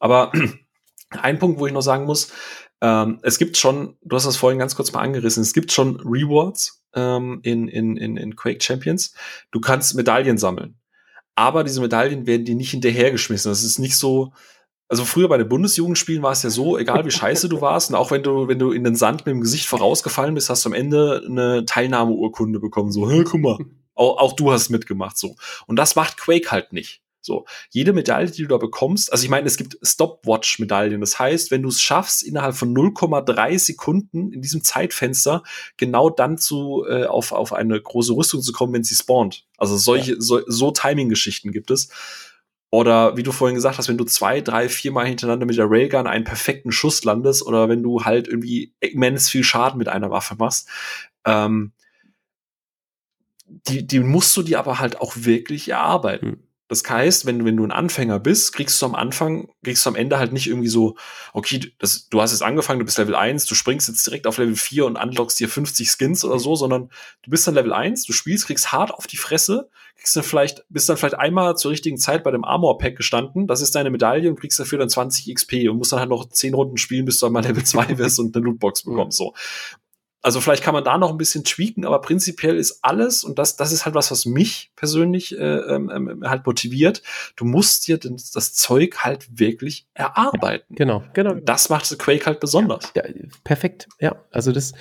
Aber 0.00 0.32
ein 1.10 1.38
Punkt, 1.38 1.60
wo 1.60 1.66
ich 1.66 1.72
noch 1.72 1.82
sagen 1.82 2.06
muss, 2.06 2.32
ähm, 2.80 3.18
es 3.22 3.38
gibt 3.38 3.56
schon, 3.56 3.96
du 4.02 4.16
hast 4.16 4.26
das 4.26 4.36
vorhin 4.36 4.58
ganz 4.58 4.76
kurz 4.76 4.92
mal 4.92 5.00
angerissen, 5.00 5.42
es 5.42 5.52
gibt 5.52 5.72
schon 5.72 6.00
Rewards 6.00 6.84
ähm, 6.94 7.40
in, 7.42 7.68
in, 7.68 7.96
in, 7.96 8.16
in 8.16 8.36
Quake 8.36 8.62
Champions. 8.62 9.14
Du 9.50 9.60
kannst 9.60 9.94
Medaillen 9.94 10.38
sammeln. 10.38 10.78
Aber 11.34 11.64
diese 11.64 11.80
Medaillen 11.80 12.26
werden 12.26 12.44
dir 12.44 12.54
nicht 12.54 12.70
hinterhergeschmissen. 12.70 13.50
Das 13.50 13.62
ist 13.62 13.78
nicht 13.78 13.96
so, 13.96 14.32
also 14.88 15.04
früher 15.04 15.28
bei 15.28 15.38
den 15.38 15.48
Bundesjugendspielen 15.48 16.22
war 16.22 16.32
es 16.32 16.42
ja 16.42 16.50
so, 16.50 16.78
egal 16.78 17.04
wie 17.04 17.10
scheiße 17.10 17.48
du 17.48 17.60
warst, 17.60 17.90
und 17.90 17.96
auch 17.96 18.10
wenn 18.10 18.22
du, 18.22 18.48
wenn 18.48 18.58
du 18.58 18.72
in 18.72 18.84
den 18.84 18.96
Sand 18.96 19.26
mit 19.26 19.34
dem 19.34 19.40
Gesicht 19.40 19.66
vorausgefallen 19.66 20.34
bist, 20.34 20.50
hast 20.50 20.64
du 20.64 20.70
am 20.70 20.74
Ende 20.74 21.22
eine 21.26 21.64
Teilnahmeurkunde 21.64 22.58
bekommen. 22.58 22.90
So, 22.90 23.08
hey, 23.10 23.22
guck 23.24 23.40
mal, 23.40 23.58
auch, 23.94 24.18
auch 24.18 24.32
du 24.34 24.50
hast 24.50 24.70
mitgemacht. 24.70 25.18
So. 25.18 25.36
Und 25.66 25.76
das 25.76 25.94
macht 25.94 26.16
Quake 26.16 26.50
halt 26.50 26.72
nicht. 26.72 27.02
So, 27.20 27.46
jede 27.70 27.92
Medaille, 27.92 28.30
die 28.30 28.42
du 28.42 28.48
da 28.48 28.56
bekommst, 28.56 29.12
also 29.12 29.24
ich 29.24 29.30
meine, 29.30 29.46
es 29.46 29.56
gibt 29.56 29.78
Stopwatch-Medaillen. 29.82 31.00
Das 31.00 31.18
heißt, 31.18 31.50
wenn 31.50 31.62
du 31.62 31.68
es 31.68 31.82
schaffst, 31.82 32.22
innerhalb 32.22 32.54
von 32.54 32.74
0,3 32.74 33.58
Sekunden 33.58 34.32
in 34.32 34.40
diesem 34.40 34.62
Zeitfenster 34.62 35.42
genau 35.76 36.10
dann 36.10 36.38
zu 36.38 36.84
äh, 36.88 37.06
auf, 37.06 37.32
auf 37.32 37.52
eine 37.52 37.80
große 37.80 38.14
Rüstung 38.14 38.40
zu 38.40 38.52
kommen, 38.52 38.72
wenn 38.72 38.84
sie 38.84 38.94
spawnt. 38.94 39.46
Also 39.56 39.76
solche, 39.76 40.12
ja. 40.12 40.20
so, 40.20 40.40
so 40.46 40.70
Timing-Geschichten 40.70 41.52
gibt 41.52 41.70
es. 41.70 41.88
Oder 42.70 43.16
wie 43.16 43.22
du 43.22 43.32
vorhin 43.32 43.54
gesagt 43.54 43.78
hast, 43.78 43.88
wenn 43.88 43.96
du 43.96 44.04
zwei, 44.04 44.42
drei, 44.42 44.68
viermal 44.68 45.06
hintereinander 45.06 45.46
mit 45.46 45.56
der 45.56 45.70
Railgun 45.70 46.06
einen 46.06 46.24
perfekten 46.24 46.70
Schuss 46.70 47.02
landest 47.02 47.42
oder 47.42 47.68
wenn 47.68 47.82
du 47.82 48.04
halt 48.04 48.28
irgendwie 48.28 48.74
immens 48.80 49.30
viel 49.30 49.42
Schaden 49.42 49.78
mit 49.78 49.88
einer 49.88 50.10
Waffe 50.10 50.36
machst. 50.36 50.68
Ähm, 51.24 51.72
die, 53.46 53.86
die 53.86 54.00
musst 54.00 54.36
du 54.36 54.42
dir 54.42 54.58
aber 54.58 54.78
halt 54.78 55.00
auch 55.00 55.14
wirklich 55.16 55.70
erarbeiten. 55.70 56.26
Hm. 56.26 56.47
Das 56.68 56.82
heißt, 56.88 57.24
wenn, 57.24 57.44
wenn 57.46 57.56
du 57.56 57.64
ein 57.64 57.72
Anfänger 57.72 58.20
bist, 58.20 58.52
kriegst 58.52 58.80
du 58.80 58.86
am 58.86 58.94
Anfang, 58.94 59.48
kriegst 59.64 59.84
du 59.86 59.90
am 59.90 59.96
Ende 59.96 60.18
halt 60.18 60.32
nicht 60.32 60.46
irgendwie 60.46 60.68
so, 60.68 60.96
okay, 61.32 61.72
das, 61.78 62.08
du 62.08 62.20
hast 62.20 62.32
jetzt 62.32 62.42
angefangen, 62.42 62.78
du 62.78 62.84
bist 62.84 62.98
Level 62.98 63.14
1, 63.14 63.46
du 63.46 63.54
springst 63.54 63.88
jetzt 63.88 64.06
direkt 64.06 64.26
auf 64.26 64.36
Level 64.36 64.54
4 64.54 64.84
und 64.84 64.96
unlockst 64.96 65.40
dir 65.40 65.48
50 65.48 65.90
Skins 65.90 66.24
oder 66.24 66.38
so, 66.38 66.54
sondern 66.56 66.90
du 67.22 67.30
bist 67.30 67.46
dann 67.46 67.54
Level 67.54 67.72
1, 67.72 68.04
du 68.04 68.12
spielst, 68.12 68.46
kriegst 68.46 68.70
hart 68.70 68.92
auf 68.92 69.06
die 69.06 69.16
Fresse, 69.16 69.70
kriegst 69.96 70.14
dann 70.14 70.24
vielleicht, 70.24 70.66
bist 70.68 70.90
dann 70.90 70.98
vielleicht 70.98 71.18
einmal 71.18 71.56
zur 71.56 71.70
richtigen 71.70 71.96
Zeit 71.96 72.22
bei 72.22 72.30
dem 72.30 72.44
Armor 72.44 72.76
Pack 72.76 72.96
gestanden, 72.96 73.46
das 73.46 73.62
ist 73.62 73.74
deine 73.74 73.90
Medaille 73.90 74.28
und 74.28 74.38
kriegst 74.38 74.60
dafür 74.60 74.78
dann 74.78 74.90
20 74.90 75.34
XP 75.34 75.70
und 75.70 75.78
musst 75.78 75.92
dann 75.92 76.00
halt 76.00 76.10
noch 76.10 76.28
10 76.28 76.52
Runden 76.52 76.76
spielen, 76.76 77.06
bis 77.06 77.18
du 77.18 77.26
einmal 77.26 77.44
Level 77.44 77.64
2 77.64 77.96
wirst 77.98 78.18
und 78.18 78.36
eine 78.36 78.44
Lootbox 78.44 78.82
bekommst, 78.82 79.16
so. 79.16 79.32
Also 80.20 80.40
vielleicht 80.40 80.64
kann 80.64 80.74
man 80.74 80.82
da 80.82 80.98
noch 80.98 81.10
ein 81.10 81.16
bisschen 81.16 81.44
tweaken, 81.44 81.84
aber 81.84 82.00
prinzipiell 82.00 82.56
ist 82.56 82.80
alles, 82.82 83.22
und 83.22 83.38
das, 83.38 83.56
das 83.56 83.70
ist 83.72 83.84
halt 83.84 83.94
was, 83.94 84.10
was 84.10 84.26
mich 84.26 84.72
persönlich 84.74 85.38
äh, 85.38 85.42
ähm, 85.44 85.90
ähm 85.90 86.24
halt 86.28 86.44
motiviert, 86.44 87.02
du 87.36 87.44
musst 87.44 87.86
dir 87.86 87.98
das 87.98 88.54
Zeug 88.54 88.98
halt 88.98 89.38
wirklich 89.38 89.86
erarbeiten. 89.94 90.74
Genau, 90.74 91.04
genau. 91.14 91.34
Das 91.34 91.68
macht 91.68 91.96
Quake 91.98 92.26
halt 92.26 92.40
besonders. 92.40 92.92
Ja, 92.96 93.04
perfekt, 93.44 93.88
ja. 94.00 94.24
Also 94.32 94.50
das, 94.50 94.72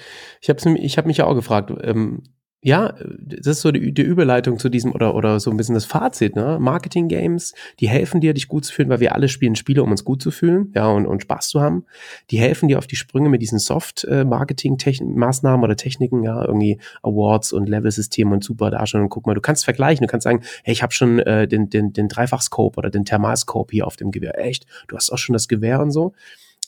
ich 0.42 0.50
habe 0.50 0.78
ich 0.80 0.98
hab 0.98 1.06
mich 1.06 1.18
ja 1.18 1.26
auch 1.26 1.36
gefragt, 1.36 1.72
ähm, 1.82 2.24
ja, 2.64 2.96
das 3.20 3.46
ist 3.46 3.62
so 3.62 3.72
die, 3.72 3.94
die, 3.94 4.02
Überleitung 4.02 4.58
zu 4.58 4.70
diesem 4.70 4.92
oder, 4.92 5.14
oder 5.14 5.40
so 5.40 5.52
ein 5.52 5.58
bisschen 5.58 5.76
das 5.76 5.86
Fazit, 5.86 6.36
ne? 6.36 6.58
Marketing-Games, 6.60 7.54
die 7.80 7.88
helfen 7.88 8.20
dir, 8.20 8.34
dich 8.34 8.48
gut 8.48 8.66
zu 8.66 8.74
fühlen, 8.74 8.90
weil 8.90 9.00
wir 9.00 9.14
alle 9.14 9.30
spielen 9.30 9.56
Spiele, 9.56 9.84
um 9.84 9.92
uns 9.92 10.04
gut 10.04 10.24
zu 10.24 10.32
fühlen, 10.32 10.72
ja, 10.76 10.88
und, 10.88 11.06
und 11.06 11.22
Spaß 11.22 11.50
zu 11.50 11.62
haben. 11.62 11.86
Die 12.32 12.40
helfen 12.40 12.68
dir 12.68 12.80
auf 12.80 12.88
die 12.88 12.96
Sprünge 12.96 13.30
mit 13.30 13.44
diesen 13.44 13.60
Soft-Marketing-Maßnahmen 13.60 15.64
oder 15.64 15.76
Techniken, 15.76 16.24
ja, 16.24 16.44
irgendwie 16.44 16.80
Awards 17.04 17.54
und 17.54 17.70
Level-Systeme 17.70 18.34
und 18.34 18.44
super 18.44 18.72
Darstellung. 18.72 19.10
Guck 19.10 19.28
mal, 19.28 19.36
du 19.36 19.42
kannst 19.42 19.64
vergleichen, 19.64 20.08
du 20.08 20.12
kannst 20.12 20.24
sagen, 20.24 20.42
hey, 20.64 20.74
ich 20.74 20.82
habe 20.82 20.94
schon 20.94 21.20
äh, 21.20 21.48
den, 21.48 21.70
den, 21.70 21.94
den 21.94 22.08
Dreifach-Scope 22.08 22.80
oder 22.80 22.90
den 22.90 23.06
Thermal-Scope 23.06 23.72
hier 23.72 23.86
auf 23.86 23.98
dem 23.98 24.10
Gewehr. 24.10 24.40
Echt? 24.40 24.66
Du 24.88 24.96
hast 24.96 25.12
auch 25.12 25.20
schon 25.20 25.34
das 25.34 25.48
Gewehr 25.48 25.80
und 25.80 25.92
so 25.92 26.16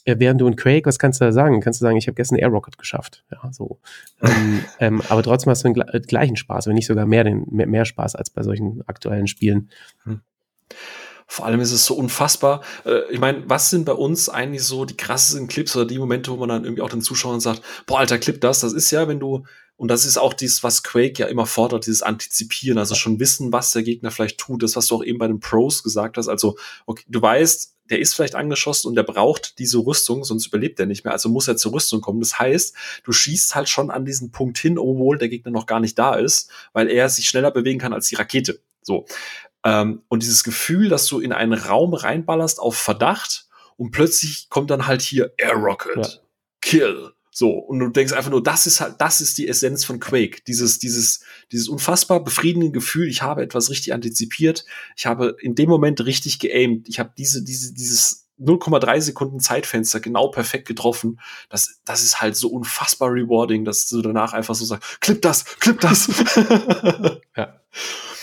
während 0.06 0.41
du 0.41 0.47
in 0.47 0.56
Quake, 0.56 0.86
was 0.86 1.00
kannst 1.00 1.22
du 1.22 1.26
da 1.26 1.32
sagen? 1.32 1.62
Kannst 1.62 1.82
du 1.82 1.86
sagen, 1.86 1.97
ich 1.97 2.08
habe 2.08 2.16
gestern 2.16 2.38
Air 2.38 2.50
Rocket 2.50 2.78
geschafft. 2.78 3.24
Ja, 3.32 3.52
so. 3.52 3.80
ähm, 4.22 4.64
ähm, 4.80 5.02
aber 5.10 5.24
trotzdem 5.24 5.52
hast 5.52 5.64
du 5.64 5.72
den 5.72 5.82
äh, 5.82 6.00
gleichen 6.00 6.36
Spaß, 6.36 6.68
wenn 6.68 6.76
nicht 6.76 6.88
sogar 6.88 7.06
mehr, 7.06 7.24
den, 7.24 7.45
mehr, 7.50 7.68
mehr 7.68 7.86
Spaß 7.86 8.16
als 8.16 8.30
bei 8.30 8.43
solchen 8.43 8.82
aktuellen 8.88 9.28
Spielen. 9.28 9.70
Hm. 10.04 10.22
Vor 11.32 11.45
allem 11.45 11.60
ist 11.60 11.72
es 11.72 11.86
so 11.86 11.93
unfassbar. 11.93 12.62
Äh, 12.86 13.02
ich 13.12 13.20
meine, 13.20 13.43
was 13.47 13.70
sind 13.70 13.86
bei 13.86 13.93
uns 13.93 14.30
eigentlich 14.30 14.64
so 14.64 14.86
die 14.86 14.97
krassesten 14.97 15.47
Clips 15.47 15.76
oder 15.76 15.86
die 15.86 16.00
Momente, 16.00 16.32
wo 16.32 16.38
man 16.38 16.50
dann 16.50 16.64
irgendwie 16.64 16.82
auch 16.82 16.89
den 16.89 17.02
Zuschauern 17.02 17.39
sagt, 17.39 17.62
boah, 17.86 18.00
alter 18.00 18.18
Clip, 18.18 18.41
das, 18.41 18.62
das 18.62 18.74
ist 18.74 18.89
ja, 18.89 19.08
wenn 19.08 19.20
du, 19.20 19.45
und 19.76 19.89
das 19.89 20.06
ist 20.06 20.18
auch 20.18 20.34
dieses, 20.34 20.64
was 20.64 20.82
Quake 20.82 21.20
ja 21.20 21.28
immer 21.28 21.45
fordert, 21.45 21.86
dieses 21.86 22.02
Antizipieren, 22.02 22.80
also 22.80 22.95
schon 22.95 23.20
wissen, 23.20 23.54
was 23.54 23.72
der 23.72 23.84
Gegner 23.84 24.10
vielleicht 24.10 24.39
tut, 24.39 24.64
das, 24.64 24.76
was 24.76 24.88
du 24.88 24.95
auch 24.95 25.04
eben 25.04 25.20
bei 25.20 25.28
den 25.28 25.39
Pros 25.39 25.84
gesagt 25.84 26.18
hast. 26.18 26.30
Also, 26.30 26.58
okay, 26.88 27.06
du 27.08 27.22
weißt, 27.22 27.76
der 27.90 28.00
ist 28.00 28.14
vielleicht 28.16 28.36
angeschossen 28.36 28.88
und 28.88 28.96
der 28.96 29.04
braucht 29.04 29.60
diese 29.60 29.80
Rüstung, 29.80 30.24
sonst 30.24 30.48
überlebt 30.48 30.80
er 30.80 30.86
nicht 30.86 31.04
mehr. 31.04 31.14
Also 31.14 31.30
muss 31.30 31.48
er 31.48 31.58
zur 31.58 31.74
Rüstung 31.74 32.02
kommen. 32.02 32.20
Das 32.20 32.40
heißt, 32.40 32.76
du 33.04 33.12
schießt 33.12 33.56
halt 33.56 33.70
schon 33.70 33.92
an 33.92 34.06
diesen 34.06 34.32
Punkt 34.32 34.58
hin, 34.58 34.78
obwohl 34.78 35.18
der 35.18 35.30
Gegner 35.30 35.52
noch 35.52 35.66
gar 35.66 35.80
nicht 35.80 35.98
da 35.98 36.16
ist, 36.16 36.52
weil 36.74 36.90
er 36.90 37.10
sich 37.10 37.28
schneller 37.28 37.52
bewegen 37.52 37.80
kann 37.80 37.94
als 37.94 38.08
die 38.08 38.16
Rakete. 38.16 38.62
So. 38.82 39.06
Ähm, 39.64 40.04
und 40.08 40.24
dieses 40.24 40.44
Gefühl, 40.44 40.90
dass 40.90 41.06
du 41.08 41.20
in 41.20 41.34
einen 41.34 41.54
Raum 41.54 41.94
reinballerst 41.94 42.60
auf 42.60 42.76
Verdacht 42.78 43.48
und 43.78 43.92
plötzlich 43.92 44.50
kommt 44.50 44.72
dann 44.72 44.88
halt 44.88 45.02
hier 45.02 45.34
Air 45.38 45.54
Rocket, 45.54 46.06
ja. 46.06 46.08
Kill, 46.62 47.12
so, 47.40 47.52
und 47.52 47.80
du 47.80 47.88
denkst 47.88 48.12
einfach 48.12 48.32
nur, 48.32 48.44
das 48.44 48.68
ist 48.68 48.82
halt, 48.82 48.96
das 49.00 49.22
ist 49.22 49.38
die 49.38 49.48
Essenz 49.48 49.86
von 49.86 50.02
Quake. 50.02 50.42
Dieses, 50.46 50.78
dieses, 50.78 51.22
dieses 51.54 51.70
unfassbar 51.70 52.22
befriedigende 52.22 52.72
Gefühl, 52.72 53.08
ich 53.08 53.22
habe 53.22 53.42
etwas 53.42 53.70
richtig 53.70 53.94
antizipiert, 53.94 54.66
ich 54.98 55.06
habe 55.06 55.38
in 55.40 55.56
dem 55.56 55.70
Moment 55.70 56.04
richtig 56.04 56.40
geaimt, 56.40 56.90
ich 56.90 57.00
habe 57.00 57.14
diese, 57.18 57.42
diese, 57.42 57.74
dieses 57.74 58.28
0,3 58.42 59.00
Sekunden 59.00 59.40
Zeitfenster 59.40 60.02
genau 60.02 60.28
perfekt 60.28 60.68
getroffen. 60.68 61.22
Das, 61.48 61.80
das 61.86 62.04
ist 62.04 62.20
halt 62.20 62.36
so 62.36 62.50
unfassbar 62.50 63.10
rewarding, 63.10 63.64
dass 63.64 63.88
du 63.88 64.02
danach 64.02 64.34
einfach 64.34 64.56
so 64.56 64.66
sagst, 64.66 65.00
klipp 65.00 65.22
das, 65.22 65.46
klipp 65.46 65.80
das. 65.80 66.10
ja. 67.38 67.62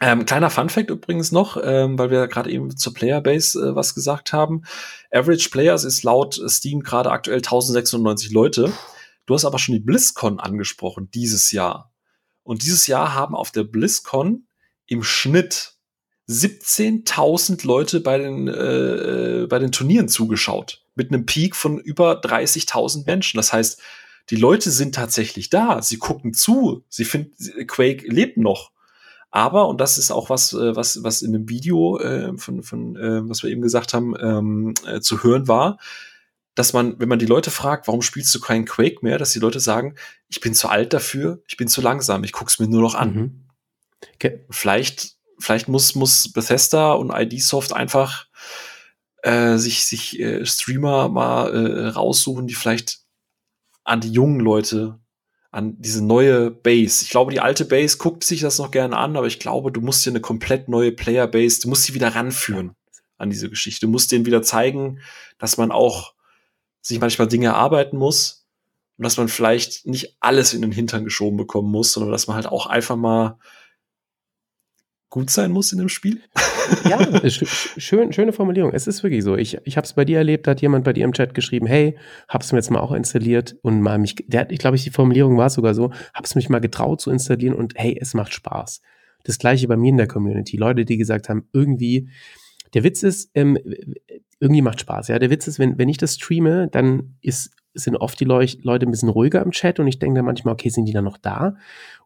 Ähm, 0.00 0.26
kleiner 0.26 0.50
Fun-Fact 0.50 0.90
übrigens 0.90 1.32
noch, 1.32 1.58
ähm, 1.62 1.98
weil 1.98 2.10
wir 2.10 2.28
gerade 2.28 2.50
eben 2.50 2.76
zur 2.76 2.94
Playerbase 2.94 3.58
äh, 3.58 3.74
was 3.74 3.94
gesagt 3.94 4.32
haben. 4.32 4.62
Average 5.10 5.50
Players 5.50 5.84
ist 5.84 6.04
laut 6.04 6.40
Steam 6.46 6.80
gerade 6.82 7.10
aktuell 7.10 7.38
1096 7.38 8.30
Leute. 8.30 8.72
Du 9.26 9.34
hast 9.34 9.44
aber 9.44 9.58
schon 9.58 9.74
die 9.74 9.80
BlizzCon 9.80 10.38
angesprochen 10.38 11.10
dieses 11.12 11.50
Jahr. 11.50 11.92
Und 12.44 12.62
dieses 12.62 12.86
Jahr 12.86 13.14
haben 13.14 13.34
auf 13.34 13.50
der 13.50 13.64
BlizzCon 13.64 14.46
im 14.86 15.02
Schnitt 15.02 15.74
17.000 16.28 17.66
Leute 17.66 18.00
bei 18.00 18.18
den, 18.18 18.48
äh, 18.48 19.46
bei 19.48 19.58
den 19.58 19.72
Turnieren 19.72 20.08
zugeschaut. 20.08 20.84
Mit 20.94 21.12
einem 21.12 21.26
Peak 21.26 21.56
von 21.56 21.78
über 21.78 22.20
30.000 22.20 23.04
Menschen. 23.06 23.36
Das 23.36 23.52
heißt, 23.52 23.80
die 24.30 24.36
Leute 24.36 24.70
sind 24.70 24.94
tatsächlich 24.94 25.50
da. 25.50 25.82
Sie 25.82 25.96
gucken 25.96 26.34
zu. 26.34 26.84
Sie 26.88 27.04
finden, 27.04 27.66
Quake 27.66 28.06
lebt 28.06 28.36
noch. 28.36 28.70
Aber, 29.30 29.68
und 29.68 29.80
das 29.80 29.98
ist 29.98 30.10
auch 30.10 30.30
was, 30.30 30.52
äh, 30.52 30.74
was, 30.74 31.02
was 31.02 31.22
in 31.22 31.32
dem 31.32 31.48
Video 31.48 31.98
äh, 31.98 32.36
von, 32.38 32.62
von 32.62 32.96
äh, 32.96 33.28
was 33.28 33.42
wir 33.42 33.50
eben 33.50 33.62
gesagt 33.62 33.92
haben, 33.92 34.14
ähm, 34.18 34.74
äh, 34.86 35.00
zu 35.00 35.22
hören 35.22 35.48
war, 35.48 35.78
dass 36.54 36.72
man, 36.72 36.98
wenn 36.98 37.08
man 37.08 37.18
die 37.18 37.26
Leute 37.26 37.50
fragt, 37.50 37.86
warum 37.86 38.02
spielst 38.02 38.34
du 38.34 38.40
keinen 38.40 38.64
Quake 38.64 38.98
mehr, 39.02 39.18
dass 39.18 39.30
die 39.30 39.38
Leute 39.38 39.60
sagen, 39.60 39.94
ich 40.28 40.40
bin 40.40 40.54
zu 40.54 40.68
alt 40.68 40.92
dafür, 40.92 41.42
ich 41.46 41.56
bin 41.56 41.68
zu 41.68 41.80
langsam, 41.80 42.24
ich 42.24 42.32
guck's 42.32 42.58
mir 42.58 42.66
nur 42.66 42.82
noch 42.82 42.94
an. 42.94 43.14
Mhm. 43.14 43.44
Okay. 44.14 44.44
Vielleicht, 44.50 45.16
vielleicht 45.38 45.68
muss, 45.68 45.94
muss 45.94 46.32
Bethesda 46.32 46.92
und 46.92 47.10
ID 47.10 47.40
Soft 47.42 47.72
einfach 47.72 48.26
äh, 49.22 49.56
sich, 49.56 49.84
sich 49.84 50.18
äh, 50.18 50.44
Streamer 50.46 51.08
mal 51.08 51.54
äh, 51.54 51.88
raussuchen, 51.88 52.46
die 52.46 52.54
vielleicht 52.54 53.00
an 53.84 54.00
die 54.00 54.10
jungen 54.10 54.40
Leute 54.40 54.98
an 55.50 55.76
diese 55.78 56.04
neue 56.04 56.50
Base. 56.50 57.04
Ich 57.04 57.10
glaube, 57.10 57.32
die 57.32 57.40
alte 57.40 57.64
Base 57.64 57.96
guckt 57.96 58.24
sich 58.24 58.40
das 58.40 58.58
noch 58.58 58.70
gerne 58.70 58.96
an, 58.96 59.16
aber 59.16 59.26
ich 59.26 59.38
glaube, 59.38 59.72
du 59.72 59.80
musst 59.80 60.04
dir 60.04 60.10
eine 60.10 60.20
komplett 60.20 60.68
neue 60.68 60.92
Player 60.92 61.26
Base, 61.26 61.60
du 61.60 61.68
musst 61.68 61.84
sie 61.84 61.94
wieder 61.94 62.14
ranführen 62.14 62.74
an 63.16 63.30
diese 63.30 63.50
Geschichte. 63.50 63.86
Du 63.86 63.90
musst 63.90 64.12
denen 64.12 64.26
wieder 64.26 64.42
zeigen, 64.42 65.00
dass 65.38 65.56
man 65.56 65.72
auch 65.72 66.14
sich 66.80 67.00
manchmal 67.00 67.28
Dinge 67.28 67.48
erarbeiten 67.48 67.96
muss 67.96 68.46
und 68.96 69.04
dass 69.04 69.16
man 69.16 69.28
vielleicht 69.28 69.86
nicht 69.86 70.16
alles 70.20 70.54
in 70.54 70.62
den 70.62 70.72
Hintern 70.72 71.04
geschoben 71.04 71.36
bekommen 71.36 71.70
muss, 71.70 71.92
sondern 71.92 72.12
dass 72.12 72.26
man 72.26 72.36
halt 72.36 72.46
auch 72.46 72.66
einfach 72.66 72.96
mal 72.96 73.38
gut 75.10 75.30
sein 75.30 75.50
muss 75.50 75.72
in 75.72 75.78
dem 75.78 75.88
Spiel. 75.88 76.20
Ja, 76.88 76.98
schön, 77.30 78.12
schöne 78.12 78.32
Formulierung. 78.32 78.72
Es 78.72 78.86
ist 78.86 79.02
wirklich 79.02 79.24
so. 79.24 79.36
Ich, 79.36 79.58
ich 79.64 79.76
habe 79.76 79.86
es 79.86 79.94
bei 79.94 80.04
dir 80.04 80.18
erlebt, 80.18 80.46
da 80.46 80.52
hat 80.52 80.60
jemand 80.60 80.84
bei 80.84 80.92
dir 80.92 81.04
im 81.04 81.12
Chat 81.12 81.34
geschrieben, 81.34 81.66
hey, 81.66 81.96
hab's 82.28 82.52
mir 82.52 82.58
jetzt 82.58 82.70
mal 82.70 82.80
auch 82.80 82.92
installiert 82.92 83.56
und 83.62 83.80
mal 83.80 83.98
mich, 83.98 84.16
der 84.26 84.42
hat, 84.42 84.52
ich 84.52 84.58
glaube, 84.58 84.76
die 84.76 84.90
Formulierung 84.90 85.36
war 85.38 85.50
sogar 85.50 85.74
so, 85.74 85.92
hab's 86.14 86.34
mich 86.34 86.48
mal 86.48 86.60
getraut 86.60 87.00
zu 87.00 87.10
installieren 87.10 87.54
und 87.54 87.74
hey, 87.76 87.98
es 88.00 88.14
macht 88.14 88.34
Spaß. 88.34 88.82
Das 89.24 89.38
gleiche 89.38 89.66
bei 89.66 89.76
mir 89.76 89.88
in 89.88 89.96
der 89.96 90.08
Community. 90.08 90.56
Leute, 90.56 90.84
die 90.84 90.96
gesagt 90.96 91.28
haben, 91.28 91.48
irgendwie, 91.52 92.08
der 92.74 92.84
Witz 92.84 93.02
ist, 93.02 93.30
ähm, 93.34 93.58
irgendwie 94.40 94.62
macht 94.62 94.80
Spaß. 94.80 95.08
Ja, 95.08 95.18
der 95.18 95.30
Witz 95.30 95.46
ist, 95.46 95.58
wenn, 95.58 95.78
wenn 95.78 95.88
ich 95.88 95.98
das 95.98 96.14
streame, 96.14 96.68
dann 96.68 97.16
ist, 97.20 97.50
sind 97.74 97.96
oft 97.96 98.18
die 98.20 98.24
Leute 98.24 98.86
ein 98.86 98.90
bisschen 98.90 99.08
ruhiger 99.08 99.42
im 99.42 99.50
Chat 99.50 99.80
und 99.80 99.86
ich 99.86 99.98
denke 99.98 100.16
dann 100.16 100.24
manchmal, 100.24 100.54
okay, 100.54 100.68
sind 100.68 100.86
die 100.86 100.92
dann 100.92 101.04
noch 101.04 101.18
da? 101.18 101.56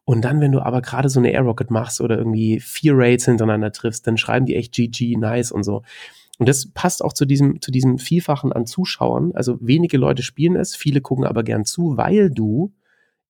Und 0.05 0.25
dann, 0.25 0.41
wenn 0.41 0.51
du 0.51 0.59
aber 0.59 0.81
gerade 0.81 1.09
so 1.09 1.19
eine 1.19 1.31
Air 1.31 1.43
Rocket 1.43 1.71
machst 1.71 2.01
oder 2.01 2.17
irgendwie 2.17 2.59
vier 2.59 2.93
Raids 2.95 3.25
hintereinander 3.25 3.71
triffst, 3.71 4.05
dann 4.05 4.17
schreiben 4.17 4.45
die 4.45 4.55
echt 4.55 4.73
GG, 4.73 5.15
nice 5.17 5.51
und 5.51 5.63
so. 5.63 5.83
Und 6.39 6.49
das 6.49 6.71
passt 6.73 7.03
auch 7.03 7.13
zu 7.13 7.25
diesem, 7.25 7.61
zu 7.61 7.71
diesem 7.71 7.99
Vielfachen 7.99 8.51
an 8.51 8.65
Zuschauern. 8.65 9.31
Also 9.33 9.57
wenige 9.61 9.97
Leute 9.97 10.23
spielen 10.23 10.55
es, 10.55 10.75
viele 10.75 10.99
gucken 10.99 11.25
aber 11.25 11.43
gern 11.43 11.63
zu, 11.63 11.95
weil 11.95 12.31
du, 12.31 12.73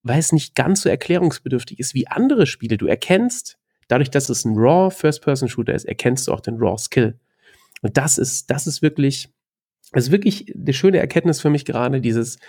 weil 0.04 0.20
es 0.20 0.32
nicht 0.32 0.56
ganz 0.56 0.82
so 0.82 0.90
erklärungsbedürftig 0.90 1.80
ist 1.80 1.94
wie 1.94 2.08
andere 2.08 2.48
Spiele. 2.48 2.78
Du 2.78 2.88
erkennst, 2.88 3.58
dadurch, 3.88 4.10
dass 4.10 4.30
es 4.30 4.46
ein 4.46 4.58
Raw 4.58 4.90
First-Person-Shooter 4.90 5.74
ist, 5.74 5.86
erkennst 5.86 6.28
du 6.28 6.34
auch 6.34 6.40
den 6.40 6.58
Raw 6.58 6.78
Skill. 6.78 7.20
Und 7.84 7.98
das 7.98 8.18
ist, 8.18 8.50
das 8.50 8.66
ist 8.66 8.82
wirklich, 8.82 9.32
das 9.92 10.06
ist 10.06 10.12
wirklich 10.12 10.52
eine 10.56 10.74
schöne 10.74 10.98
Erkenntnis 10.98 11.40
für 11.40 11.52
mich 11.52 11.66
gerade, 11.66 12.02
dieses, 12.02 12.40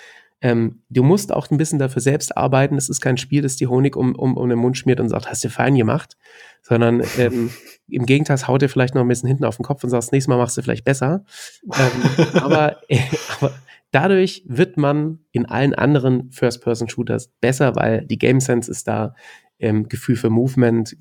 ähm, 0.40 0.82
du 0.88 1.02
musst 1.02 1.32
auch 1.32 1.50
ein 1.50 1.58
bisschen 1.58 1.78
dafür 1.78 2.02
selbst 2.02 2.36
arbeiten. 2.36 2.76
Es 2.76 2.88
ist 2.88 3.00
kein 3.00 3.16
Spiel, 3.16 3.42
das 3.42 3.56
die 3.56 3.66
Honig 3.66 3.96
um, 3.96 4.14
um, 4.14 4.36
um 4.36 4.48
den 4.48 4.58
Mund 4.58 4.76
schmiert 4.76 5.00
und 5.00 5.08
sagt, 5.08 5.28
hast 5.28 5.44
du 5.44 5.50
fein 5.50 5.74
gemacht, 5.74 6.16
sondern 6.62 7.02
ähm, 7.18 7.50
im 7.88 8.06
Gegenteil 8.06 8.36
haut 8.46 8.62
dir 8.62 8.68
vielleicht 8.68 8.94
noch 8.94 9.02
ein 9.02 9.08
bisschen 9.08 9.28
hinten 9.28 9.44
auf 9.44 9.56
den 9.56 9.64
Kopf 9.64 9.84
und 9.84 9.90
sagst, 9.90 10.12
nächstes 10.12 10.28
Mal 10.28 10.36
machst 10.36 10.56
du 10.56 10.62
vielleicht 10.62 10.84
besser. 10.84 11.24
ähm, 11.64 12.42
aber, 12.42 12.76
äh, 12.88 13.00
aber 13.38 13.54
dadurch 13.90 14.44
wird 14.46 14.76
man 14.76 15.20
in 15.32 15.46
allen 15.46 15.74
anderen 15.74 16.30
First-Person-Shooters 16.30 17.28
besser, 17.40 17.74
weil 17.76 18.04
die 18.06 18.18
Game 18.18 18.40
Sense 18.40 18.70
ist 18.70 18.86
da, 18.86 19.14
ähm, 19.58 19.88
Gefühl 19.88 20.16
für 20.16 20.30
Movement, 20.30 20.96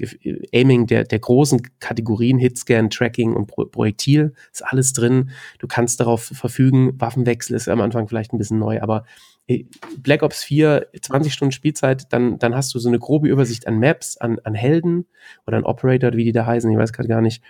Aiming 0.53 0.87
der, 0.87 1.03
der 1.03 1.19
großen 1.19 1.61
Kategorien, 1.79 2.37
Hitscan, 2.37 2.89
Tracking 2.89 3.33
und 3.33 3.47
Pro 3.47 3.65
Projektil, 3.65 4.33
ist 4.51 4.65
alles 4.65 4.93
drin. 4.93 5.31
Du 5.59 5.67
kannst 5.67 5.99
darauf 5.99 6.23
verfügen. 6.23 6.99
Waffenwechsel 6.99 7.55
ist 7.55 7.67
am 7.67 7.81
Anfang 7.81 8.07
vielleicht 8.07 8.33
ein 8.33 8.37
bisschen 8.37 8.59
neu, 8.59 8.81
aber 8.81 9.05
äh, 9.47 9.65
Black 9.97 10.23
Ops 10.23 10.43
4, 10.43 10.87
20 11.01 11.33
Stunden 11.33 11.51
Spielzeit, 11.51 12.13
dann, 12.13 12.39
dann 12.39 12.55
hast 12.55 12.73
du 12.73 12.79
so 12.79 12.89
eine 12.89 12.99
grobe 12.99 13.27
Übersicht 13.27 13.67
an 13.67 13.79
Maps, 13.79 14.17
an, 14.17 14.39
an 14.43 14.55
Helden 14.55 15.05
oder 15.45 15.57
an 15.57 15.63
Operator, 15.63 16.13
wie 16.13 16.25
die 16.25 16.31
da 16.31 16.45
heißen, 16.45 16.71
ich 16.71 16.77
weiß 16.77 16.93
gerade 16.93 17.09
gar 17.09 17.21
nicht, 17.21 17.41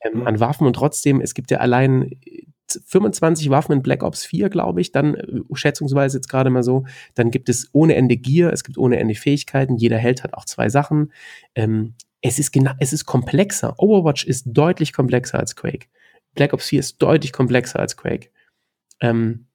ähm, 0.00 0.26
an 0.26 0.40
Waffen 0.40 0.66
und 0.66 0.74
trotzdem, 0.74 1.20
es 1.20 1.34
gibt 1.34 1.50
ja 1.50 1.58
allein 1.58 2.10
25 2.70 3.50
Waffen 3.50 3.72
in 3.72 3.82
Black 3.82 4.02
Ops 4.02 4.24
4, 4.26 4.50
glaube 4.50 4.80
ich, 4.80 4.92
dann 4.92 5.14
äh, 5.14 5.40
schätzungsweise 5.54 6.18
jetzt 6.18 6.28
gerade 6.28 6.50
mal 6.50 6.62
so. 6.62 6.84
Dann 7.14 7.30
gibt 7.30 7.48
es 7.48 7.68
ohne 7.72 7.94
Ende 7.94 8.16
Gear, 8.16 8.52
es 8.52 8.64
gibt 8.64 8.78
ohne 8.78 8.98
Ende 8.98 9.14
Fähigkeiten. 9.14 9.76
Jeder 9.76 9.98
Held 9.98 10.22
hat 10.22 10.34
auch 10.34 10.44
zwei 10.44 10.68
Sachen. 10.68 11.12
Ähm, 11.54 11.94
es 12.20 12.38
ist 12.38 12.52
genau, 12.52 12.72
es 12.78 12.92
ist 12.92 13.06
komplexer. 13.06 13.74
Overwatch 13.78 14.24
ist 14.24 14.44
deutlich 14.46 14.92
komplexer 14.92 15.38
als 15.38 15.56
Quake. 15.56 15.86
Black 16.34 16.52
Ops 16.52 16.68
4 16.68 16.80
ist 16.80 16.98
deutlich 17.02 17.32
komplexer 17.32 17.78
als 17.78 17.96
Quake. 17.96 18.30
Ähm, 19.00 19.46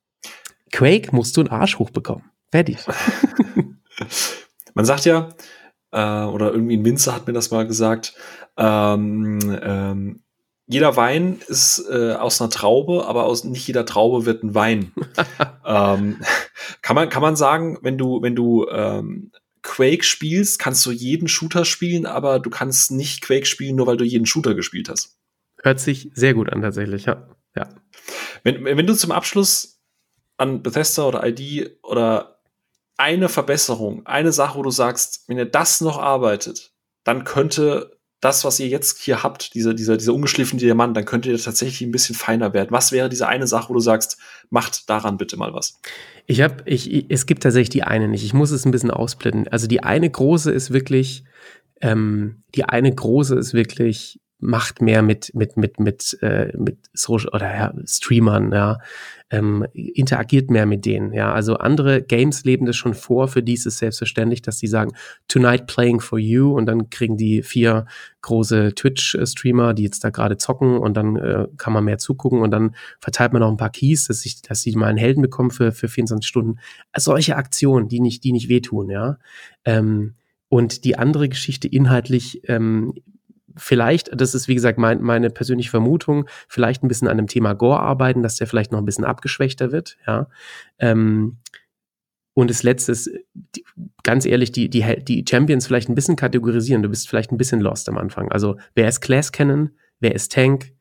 Quake 0.71 1.15
musst 1.15 1.37
du 1.37 1.41
einen 1.41 1.49
Arsch 1.49 1.77
hochbekommen. 1.77 2.23
Fertig. 2.51 2.77
Man 4.73 4.85
sagt 4.85 5.05
ja, 5.05 5.29
äh, 5.91 6.25
oder 6.25 6.51
irgendwie 6.51 6.77
ein 6.77 6.85
Winzer 6.85 7.13
hat 7.13 7.27
mir 7.27 7.33
das 7.33 7.51
mal 7.51 7.67
gesagt, 7.67 8.15
ähm, 8.57 9.39
ähm, 9.61 10.22
jeder 10.65 10.95
Wein 10.95 11.41
ist 11.47 11.83
äh, 11.89 12.13
aus 12.13 12.41
einer 12.41 12.49
Traube, 12.49 13.05
aber 13.05 13.25
aus 13.25 13.43
nicht 13.43 13.67
jeder 13.67 13.85
Traube 13.85 14.25
wird 14.25 14.43
ein 14.43 14.55
Wein. 14.55 14.91
ähm, 15.65 16.21
kann 16.81 16.95
man 16.95 17.09
kann 17.09 17.21
man 17.21 17.35
sagen, 17.35 17.77
wenn 17.81 17.97
du 17.97 18.21
wenn 18.21 18.35
du 18.35 18.67
ähm, 18.69 19.31
Quake 19.61 20.03
spielst, 20.03 20.59
kannst 20.59 20.85
du 20.85 20.91
jeden 20.91 21.27
Shooter 21.27 21.65
spielen, 21.65 22.05
aber 22.05 22.39
du 22.39 22.49
kannst 22.49 22.91
nicht 22.91 23.21
Quake 23.21 23.45
spielen, 23.45 23.75
nur 23.75 23.87
weil 23.87 23.97
du 23.97 24.03
jeden 24.03 24.25
Shooter 24.25 24.55
gespielt 24.55 24.89
hast. 24.89 25.17
Hört 25.61 25.79
sich 25.79 26.11
sehr 26.13 26.33
gut 26.33 26.51
an 26.51 26.61
tatsächlich, 26.61 27.05
ja. 27.05 27.29
ja. 27.55 27.69
Wenn, 28.43 28.65
wenn 28.65 28.85
du 28.85 28.93
zum 28.93 29.11
Abschluss 29.11 29.81
an 30.35 30.61
Bethesda 30.61 31.07
oder 31.07 31.25
ID 31.25 31.77
oder 31.83 32.41
eine 32.97 33.29
Verbesserung, 33.29 34.05
eine 34.05 34.33
Sache, 34.33 34.57
wo 34.57 34.63
du 34.63 34.69
sagst, 34.69 35.23
wenn 35.27 35.37
ihr 35.37 35.45
das 35.45 35.79
noch 35.79 35.97
arbeitet, 35.97 36.73
dann 37.05 37.23
könnte 37.23 37.97
das, 38.23 38.45
was 38.45 38.59
ihr 38.59 38.67
jetzt 38.67 38.99
hier 38.99 39.21
habt, 39.21 39.53
dieser, 39.53 39.73
dieser, 39.73 39.97
dieser 39.97 40.13
ungeschliffene 40.13 40.59
Diamant, 40.59 40.95
dann 40.95 41.03
könnte 41.03 41.29
ihr 41.29 41.37
tatsächlich 41.37 41.81
ein 41.81 41.91
bisschen 41.91 42.15
feiner 42.15 42.53
werden. 42.53 42.69
Was 42.71 42.93
wäre 42.93 43.09
diese 43.09 43.27
eine 43.27 43.47
Sache, 43.47 43.69
wo 43.69 43.73
du 43.73 43.81
sagst, 43.81 44.17
macht 44.49 44.89
daran 44.89 45.17
bitte 45.17 45.35
mal 45.35 45.53
was? 45.53 45.79
Ich 46.25 46.41
habe, 46.41 46.63
ich, 46.65 47.07
es 47.09 47.25
gibt 47.25 47.43
tatsächlich 47.43 47.69
die 47.69 47.83
eine 47.83 48.07
nicht. 48.07 48.23
Ich 48.23 48.33
muss 48.33 48.51
es 48.51 48.65
ein 48.65 48.71
bisschen 48.71 48.91
ausblenden. 48.91 49.49
Also 49.49 49.67
die 49.67 49.83
eine 49.83 50.09
große 50.09 50.51
ist 50.51 50.71
wirklich, 50.71 51.25
ähm, 51.81 52.43
die 52.55 52.63
eine 52.63 52.93
große 52.93 53.35
ist 53.35 53.53
wirklich 53.53 54.21
macht 54.43 54.81
mehr 54.81 55.01
mit 55.01 55.33
mit 55.33 55.57
mit 55.57 55.79
mit 55.79 56.17
äh, 56.21 56.55
mit 56.57 56.77
Social 56.93 57.29
oder 57.29 57.53
ja, 57.53 57.73
Streamern, 57.85 58.51
ja, 58.51 58.79
ähm, 59.29 59.65
interagiert 59.73 60.51
mehr 60.51 60.65
mit 60.65 60.85
denen, 60.85 61.13
ja. 61.13 61.33
Also 61.33 61.55
andere 61.55 62.01
Games 62.01 62.43
leben 62.43 62.65
das 62.65 62.75
schon 62.75 62.93
vor, 62.93 63.27
für 63.27 63.41
die 63.41 63.53
ist 63.53 63.65
es 63.65 63.77
selbstverständlich, 63.79 64.41
dass 64.41 64.59
sie 64.59 64.67
sagen 64.67 64.91
Tonight 65.27 65.65
playing 65.65 66.01
for 66.01 66.19
you 66.19 66.55
und 66.55 66.65
dann 66.65 66.89
kriegen 66.89 67.17
die 67.17 67.41
vier 67.41 67.85
große 68.21 68.75
Twitch-Streamer, 68.75 69.73
die 69.73 69.83
jetzt 69.83 70.03
da 70.03 70.09
gerade 70.09 70.37
zocken 70.37 70.77
und 70.77 70.95
dann 70.95 71.15
äh, 71.15 71.47
kann 71.57 71.73
man 71.73 71.85
mehr 71.85 71.97
zugucken 71.97 72.41
und 72.41 72.51
dann 72.51 72.75
verteilt 72.99 73.33
man 73.33 73.41
noch 73.41 73.49
ein 73.49 73.57
paar 73.57 73.71
Keys, 73.71 74.07
dass 74.07 74.25
ich, 74.25 74.41
dass 74.41 74.61
sie 74.61 74.75
mal 74.75 74.87
einen 74.87 74.97
Helden 74.97 75.21
bekommen 75.21 75.51
für 75.51 75.71
für 75.71 75.87
24 75.87 76.27
Stunden. 76.27 76.59
Also 76.91 77.11
solche 77.11 77.35
Aktionen, 77.35 77.87
die 77.87 77.99
nicht 77.99 78.23
die 78.23 78.33
nicht 78.33 78.49
wehtun, 78.49 78.89
ja. 78.89 79.17
Ähm, 79.65 80.15
und 80.49 80.83
die 80.83 80.99
andere 80.99 81.29
Geschichte 81.29 81.67
inhaltlich 81.67 82.47
ähm, 82.47 82.93
vielleicht, 83.55 84.09
das 84.19 84.35
ist 84.35 84.47
wie 84.47 84.55
gesagt 84.55 84.77
mein, 84.77 85.01
meine 85.01 85.29
persönliche 85.29 85.69
Vermutung, 85.69 86.27
vielleicht 86.47 86.83
ein 86.83 86.87
bisschen 86.87 87.07
an 87.07 87.17
dem 87.17 87.27
Thema 87.27 87.53
Gore 87.53 87.79
arbeiten, 87.79 88.23
dass 88.23 88.37
der 88.37 88.47
vielleicht 88.47 88.71
noch 88.71 88.79
ein 88.79 88.85
bisschen 88.85 89.05
abgeschwächter 89.05 89.71
wird, 89.71 89.97
ja. 90.07 90.27
Ähm, 90.79 91.37
und 92.35 92.49
das 92.49 92.63
letzte 92.63 92.91
ist, 92.93 93.11
die, 93.33 93.63
ganz 94.03 94.25
ehrlich, 94.25 94.51
die, 94.51 94.69
die, 94.69 94.83
die 95.03 95.23
Champions 95.29 95.67
vielleicht 95.67 95.89
ein 95.89 95.95
bisschen 95.95 96.15
kategorisieren. 96.15 96.81
Du 96.81 96.89
bist 96.89 97.07
vielleicht 97.07 97.31
ein 97.31 97.37
bisschen 97.37 97.61
lost 97.61 97.87
am 97.89 97.97
Anfang. 97.97 98.31
Also, 98.31 98.57
wer 98.73 98.87
ist 98.87 99.01
Class 99.01 99.31
Cannon? 99.31 99.69
Wer 99.99 100.15
ist 100.15 100.31
Tank? 100.31 100.73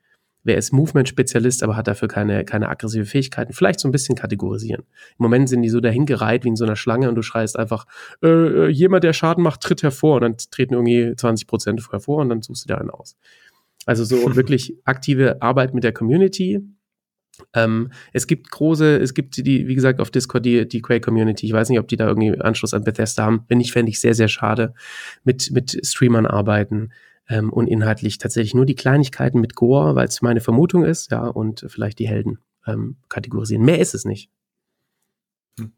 Wer 0.44 0.56
ist 0.56 0.72
Movement-Spezialist, 0.72 1.62
aber 1.62 1.76
hat 1.76 1.86
dafür 1.86 2.08
keine, 2.08 2.44
keine 2.44 2.68
aggressive 2.68 3.04
Fähigkeiten, 3.04 3.52
vielleicht 3.52 3.80
so 3.80 3.88
ein 3.88 3.92
bisschen 3.92 4.16
kategorisieren. 4.16 4.82
Im 5.18 5.22
Moment 5.22 5.48
sind 5.48 5.62
die 5.62 5.68
so 5.68 5.80
dahingereiht 5.80 6.44
wie 6.44 6.48
in 6.48 6.56
so 6.56 6.64
einer 6.64 6.76
Schlange 6.76 7.08
und 7.08 7.14
du 7.14 7.22
schreist 7.22 7.58
einfach, 7.58 7.86
äh, 8.22 8.28
äh 8.28 8.68
jemand, 8.68 9.04
der 9.04 9.12
Schaden 9.12 9.42
macht, 9.44 9.60
tritt 9.60 9.82
hervor 9.82 10.16
und 10.16 10.22
dann 10.22 10.36
treten 10.36 10.74
irgendwie 10.74 11.14
20 11.16 11.46
Prozent 11.46 11.80
hervor 11.90 12.18
und 12.18 12.28
dann 12.28 12.42
suchst 12.42 12.64
du 12.64 12.68
da 12.68 12.78
einen 12.78 12.90
aus. 12.90 13.16
Also 13.86 14.04
so 14.04 14.16
wirklich 14.36 14.74
aktive 14.84 15.40
Arbeit 15.40 15.74
mit 15.74 15.84
der 15.84 15.92
Community. 15.92 16.60
Ähm, 17.54 17.90
es 18.12 18.26
gibt 18.26 18.50
große, 18.50 18.98
es 18.98 19.14
gibt 19.14 19.38
die, 19.38 19.66
wie 19.66 19.74
gesagt, 19.74 20.00
auf 20.00 20.10
Discord 20.10 20.44
die, 20.44 20.68
die 20.68 20.82
Quake 20.82 21.00
Community. 21.00 21.46
Ich 21.46 21.52
weiß 21.52 21.70
nicht, 21.70 21.78
ob 21.78 21.88
die 21.88 21.96
da 21.96 22.06
irgendwie 22.06 22.38
Anschluss 22.40 22.74
an 22.74 22.84
Bethesda 22.84 23.24
haben. 23.24 23.44
Wenn 23.48 23.58
nicht, 23.58 23.72
fände 23.72 23.90
ich 23.90 24.00
sehr, 24.00 24.14
sehr 24.14 24.28
schade. 24.28 24.74
Mit, 25.24 25.50
mit 25.50 25.80
Streamern 25.84 26.26
arbeiten 26.26 26.90
ähm, 27.28 27.52
und 27.52 27.66
inhaltlich 27.66 28.18
tatsächlich 28.18 28.54
nur 28.54 28.66
die 28.66 28.74
Kleinigkeiten 28.74 29.40
mit 29.40 29.54
Gore, 29.54 29.94
weil 29.94 30.08
es 30.08 30.22
meine 30.22 30.40
Vermutung 30.40 30.84
ist, 30.84 31.10
ja, 31.10 31.26
und 31.26 31.64
vielleicht 31.68 31.98
die 31.98 32.08
Helden 32.08 32.38
ähm, 32.66 32.96
kategorisieren. 33.08 33.64
Mehr 33.64 33.78
ist 33.78 33.94
es 33.94 34.04
nicht. 34.04 34.30
Hm. 35.58 35.72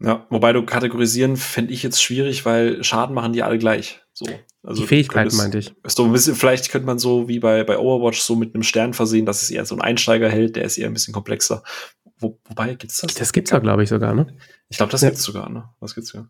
Ja, 0.00 0.26
wobei 0.30 0.52
du 0.52 0.64
kategorisieren 0.64 1.36
fände 1.36 1.72
ich 1.72 1.82
jetzt 1.82 2.00
schwierig, 2.00 2.44
weil 2.44 2.84
Schaden 2.84 3.14
machen 3.14 3.32
die 3.32 3.42
alle 3.42 3.58
gleich. 3.58 4.00
So. 4.12 4.26
Also 4.62 4.82
die 4.82 4.86
Fähigkeiten 4.86 5.36
meinte 5.36 5.58
ich. 5.58 5.74
So 5.86 6.04
ein 6.04 6.12
bisschen, 6.12 6.36
vielleicht 6.36 6.70
könnte 6.70 6.86
man 6.86 7.00
so 7.00 7.28
wie 7.28 7.40
bei, 7.40 7.64
bei 7.64 7.78
Overwatch 7.78 8.20
so 8.20 8.36
mit 8.36 8.54
einem 8.54 8.62
Stern 8.62 8.94
versehen, 8.94 9.26
dass 9.26 9.42
es 9.42 9.50
eher 9.50 9.64
so 9.64 9.74
ein 9.74 9.80
Einsteiger 9.80 10.28
hält, 10.28 10.54
der 10.54 10.64
ist 10.64 10.78
eher 10.78 10.86
ein 10.86 10.92
bisschen 10.92 11.14
komplexer. 11.14 11.64
Wo, 12.20 12.38
wobei, 12.44 12.74
gibt's 12.74 13.00
das? 13.00 13.14
Das 13.14 13.32
gibt's 13.32 13.50
ja, 13.50 13.58
glaube 13.58 13.82
ich, 13.82 13.88
sogar, 13.88 14.14
ne? 14.14 14.36
Ich 14.68 14.76
glaube, 14.76 14.90
das 14.92 15.02
ja. 15.02 15.08
gibt's 15.08 15.22
sogar, 15.22 15.48
ne? 15.48 15.68
Das 15.80 15.94
gibt's 15.94 16.12
ja. 16.12 16.28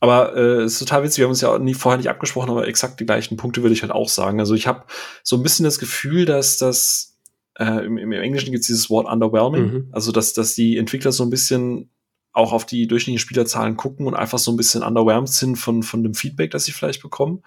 Aber 0.00 0.36
äh, 0.36 0.64
ist 0.64 0.78
total 0.78 1.02
witzig, 1.02 1.18
wir 1.18 1.24
haben 1.24 1.30
uns 1.30 1.40
ja 1.40 1.50
auch 1.50 1.58
nie, 1.58 1.74
vorher 1.74 1.98
nicht 1.98 2.08
abgesprochen, 2.08 2.50
aber 2.50 2.68
exakt 2.68 3.00
die 3.00 3.06
gleichen 3.06 3.36
Punkte 3.36 3.62
würde 3.62 3.74
ich 3.74 3.82
halt 3.82 3.92
auch 3.92 4.08
sagen. 4.08 4.40
Also 4.40 4.54
ich 4.54 4.66
habe 4.66 4.84
so 5.22 5.36
ein 5.36 5.42
bisschen 5.42 5.64
das 5.64 5.78
Gefühl, 5.78 6.24
dass 6.24 6.58
das 6.58 7.18
äh, 7.58 7.84
im, 7.84 7.98
im 7.98 8.12
Englischen 8.12 8.52
gibt's 8.52 8.66
dieses 8.68 8.88
Wort 8.90 9.06
underwhelming, 9.10 9.72
mhm. 9.72 9.88
also 9.92 10.12
dass, 10.12 10.32
dass 10.32 10.54
die 10.54 10.76
Entwickler 10.76 11.12
so 11.12 11.24
ein 11.24 11.30
bisschen 11.30 11.90
auch 12.32 12.52
auf 12.52 12.66
die 12.66 12.86
durchschnittlichen 12.86 13.26
Spielerzahlen 13.26 13.76
gucken 13.76 14.06
und 14.06 14.14
einfach 14.14 14.38
so 14.38 14.52
ein 14.52 14.58
bisschen 14.58 14.82
underwhelmed 14.82 15.28
sind 15.28 15.56
von, 15.56 15.82
von 15.82 16.02
dem 16.02 16.14
Feedback, 16.14 16.50
das 16.50 16.66
sie 16.66 16.72
vielleicht 16.72 17.02
bekommen. 17.02 17.42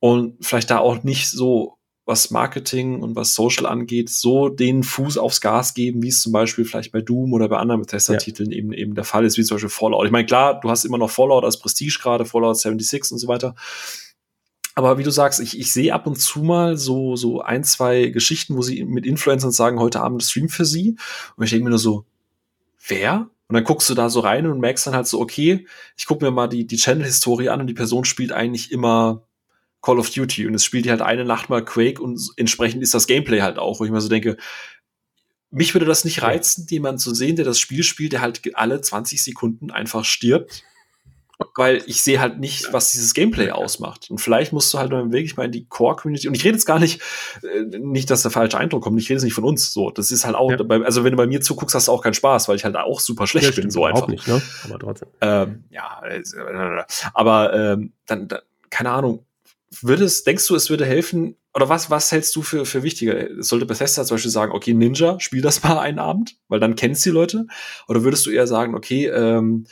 Und 0.00 0.44
vielleicht 0.44 0.70
da 0.70 0.78
auch 0.78 1.04
nicht 1.04 1.30
so 1.30 1.78
was 2.10 2.32
Marketing 2.32 3.00
und 3.00 3.14
was 3.14 3.34
Social 3.34 3.66
angeht, 3.66 4.10
so 4.10 4.48
den 4.48 4.82
Fuß 4.82 5.16
aufs 5.16 5.40
Gas 5.40 5.74
geben, 5.74 6.02
wie 6.02 6.08
es 6.08 6.20
zum 6.20 6.32
Beispiel 6.32 6.64
vielleicht 6.64 6.90
bei 6.90 7.00
Doom 7.00 7.32
oder 7.32 7.48
bei 7.48 7.56
anderen 7.56 7.80
Bethesda-Titeln 7.82 8.50
ja. 8.50 8.58
eben, 8.58 8.72
eben 8.72 8.94
der 8.96 9.04
Fall 9.04 9.24
ist, 9.24 9.38
wie 9.38 9.44
zum 9.44 9.54
Beispiel 9.54 9.70
Fallout. 9.70 10.04
Ich 10.06 10.10
meine, 10.10 10.26
klar, 10.26 10.58
du 10.58 10.68
hast 10.68 10.84
immer 10.84 10.98
noch 10.98 11.08
Fallout 11.08 11.44
als 11.44 11.60
Prestige 11.60 12.00
gerade, 12.02 12.24
Fallout 12.24 12.58
76 12.58 13.12
und 13.12 13.18
so 13.18 13.28
weiter. 13.28 13.54
Aber 14.74 14.98
wie 14.98 15.04
du 15.04 15.10
sagst, 15.12 15.38
ich, 15.38 15.56
ich 15.56 15.72
sehe 15.72 15.94
ab 15.94 16.08
und 16.08 16.16
zu 16.16 16.40
mal 16.40 16.76
so, 16.76 17.14
so 17.14 17.42
ein, 17.42 17.62
zwei 17.62 18.06
Geschichten, 18.06 18.56
wo 18.56 18.62
sie 18.62 18.84
mit 18.84 19.06
Influencern 19.06 19.52
sagen, 19.52 19.78
heute 19.78 20.00
Abend 20.00 20.24
Stream 20.24 20.48
für 20.48 20.64
sie. 20.64 20.96
Und 21.36 21.44
ich 21.44 21.50
denke 21.50 21.64
mir 21.64 21.70
nur 21.70 21.78
so, 21.78 22.06
wer? 22.88 23.30
Und 23.46 23.54
dann 23.54 23.64
guckst 23.64 23.88
du 23.88 23.94
da 23.94 24.10
so 24.10 24.18
rein 24.18 24.48
und 24.48 24.58
merkst 24.58 24.88
dann 24.88 24.94
halt 24.96 25.06
so, 25.06 25.20
okay, 25.20 25.64
ich 25.96 26.06
gucke 26.06 26.24
mir 26.24 26.32
mal 26.32 26.48
die, 26.48 26.66
die 26.66 26.76
Channel-Historie 26.76 27.50
an 27.50 27.60
und 27.60 27.68
die 27.68 27.74
Person 27.74 28.04
spielt 28.04 28.32
eigentlich 28.32 28.72
immer 28.72 29.22
Call 29.82 29.98
of 29.98 30.10
Duty 30.10 30.46
und 30.46 30.54
es 30.54 30.64
spielt 30.64 30.88
halt 30.88 31.02
eine 31.02 31.24
Nacht 31.24 31.48
mal 31.48 31.64
Quake 31.64 32.02
und 32.02 32.20
entsprechend 32.36 32.82
ist 32.82 32.94
das 32.94 33.06
Gameplay 33.06 33.40
halt 33.40 33.58
auch, 33.58 33.80
wo 33.80 33.84
ich 33.84 33.90
mir 33.90 34.00
so 34.00 34.08
denke, 34.08 34.36
mich 35.50 35.74
würde 35.74 35.86
das 35.86 36.04
nicht 36.04 36.22
reizen, 36.22 36.66
jemanden 36.70 36.98
zu 36.98 37.14
sehen, 37.14 37.36
der 37.36 37.44
das 37.44 37.58
Spiel 37.58 37.82
spielt, 37.82 38.12
der 38.12 38.20
halt 38.20 38.40
alle 38.54 38.80
20 38.80 39.22
Sekunden 39.22 39.70
einfach 39.70 40.04
stirbt. 40.04 40.64
Weil 41.56 41.82
ich 41.86 42.02
sehe 42.02 42.20
halt 42.20 42.38
nicht, 42.38 42.70
was 42.70 42.92
dieses 42.92 43.14
Gameplay 43.14 43.50
ausmacht. 43.50 44.10
Und 44.10 44.18
vielleicht 44.18 44.52
musst 44.52 44.74
du 44.74 44.78
halt 44.78 44.90
wirklich 44.90 45.38
mal 45.38 45.46
in 45.46 45.52
die 45.52 45.64
Core-Community. 45.64 46.28
Und 46.28 46.34
ich 46.34 46.44
rede 46.44 46.56
jetzt 46.56 46.66
gar 46.66 46.78
nicht, 46.78 47.00
äh, 47.42 47.78
nicht, 47.78 48.10
dass 48.10 48.20
der 48.20 48.30
falsche 48.30 48.58
Eindruck 48.58 48.82
kommt. 48.82 49.00
Ich 49.00 49.06
rede 49.06 49.14
jetzt 49.14 49.24
nicht 49.24 49.32
von 49.32 49.44
uns. 49.44 49.72
So, 49.72 49.90
das 49.90 50.12
ist 50.12 50.26
halt 50.26 50.36
auch, 50.36 50.50
ja. 50.50 50.58
also 50.82 51.02
wenn 51.02 51.12
du 51.12 51.16
bei 51.16 51.26
mir 51.26 51.40
zuguckst, 51.40 51.74
hast 51.74 51.88
du 51.88 51.92
auch 51.92 52.02
keinen 52.02 52.12
Spaß, 52.12 52.46
weil 52.48 52.56
ich 52.56 52.64
halt 52.64 52.76
auch 52.76 53.00
super 53.00 53.26
schlecht 53.26 53.56
ja, 53.56 53.62
bin. 53.62 53.70
So 53.70 53.86
einfach. 53.86 54.08
Nicht, 54.08 54.28
ne? 54.28 54.42
Aber 54.64 54.78
trotzdem. 54.78 55.08
Ähm, 55.22 55.64
ja, 55.70 56.02
aber 57.14 57.54
ähm, 57.54 57.94
dann, 58.04 58.28
dann, 58.28 58.40
keine 58.68 58.90
Ahnung 58.90 59.24
würde 59.70 60.04
es, 60.04 60.24
denkst 60.24 60.46
du, 60.48 60.54
es 60.54 60.68
würde 60.70 60.84
helfen, 60.84 61.36
oder 61.54 61.68
was, 61.68 61.90
was 61.90 62.10
hältst 62.12 62.34
du 62.36 62.42
für, 62.42 62.64
für 62.64 62.82
wichtiger? 62.82 63.42
Sollte 63.42 63.66
Bethesda 63.66 64.04
zum 64.04 64.16
Beispiel 64.16 64.30
sagen, 64.30 64.52
okay, 64.52 64.74
Ninja, 64.74 65.18
spiel 65.20 65.42
das 65.42 65.62
mal 65.64 65.78
einen 65.78 65.98
Abend, 65.98 66.36
weil 66.48 66.60
dann 66.60 66.76
kennst 66.76 67.04
du 67.04 67.10
die 67.10 67.14
Leute? 67.14 67.46
Oder 67.88 68.04
würdest 68.04 68.26
du 68.26 68.30
eher 68.30 68.46
sagen, 68.46 68.74
okay, 68.74 69.06
ähm, 69.06 69.66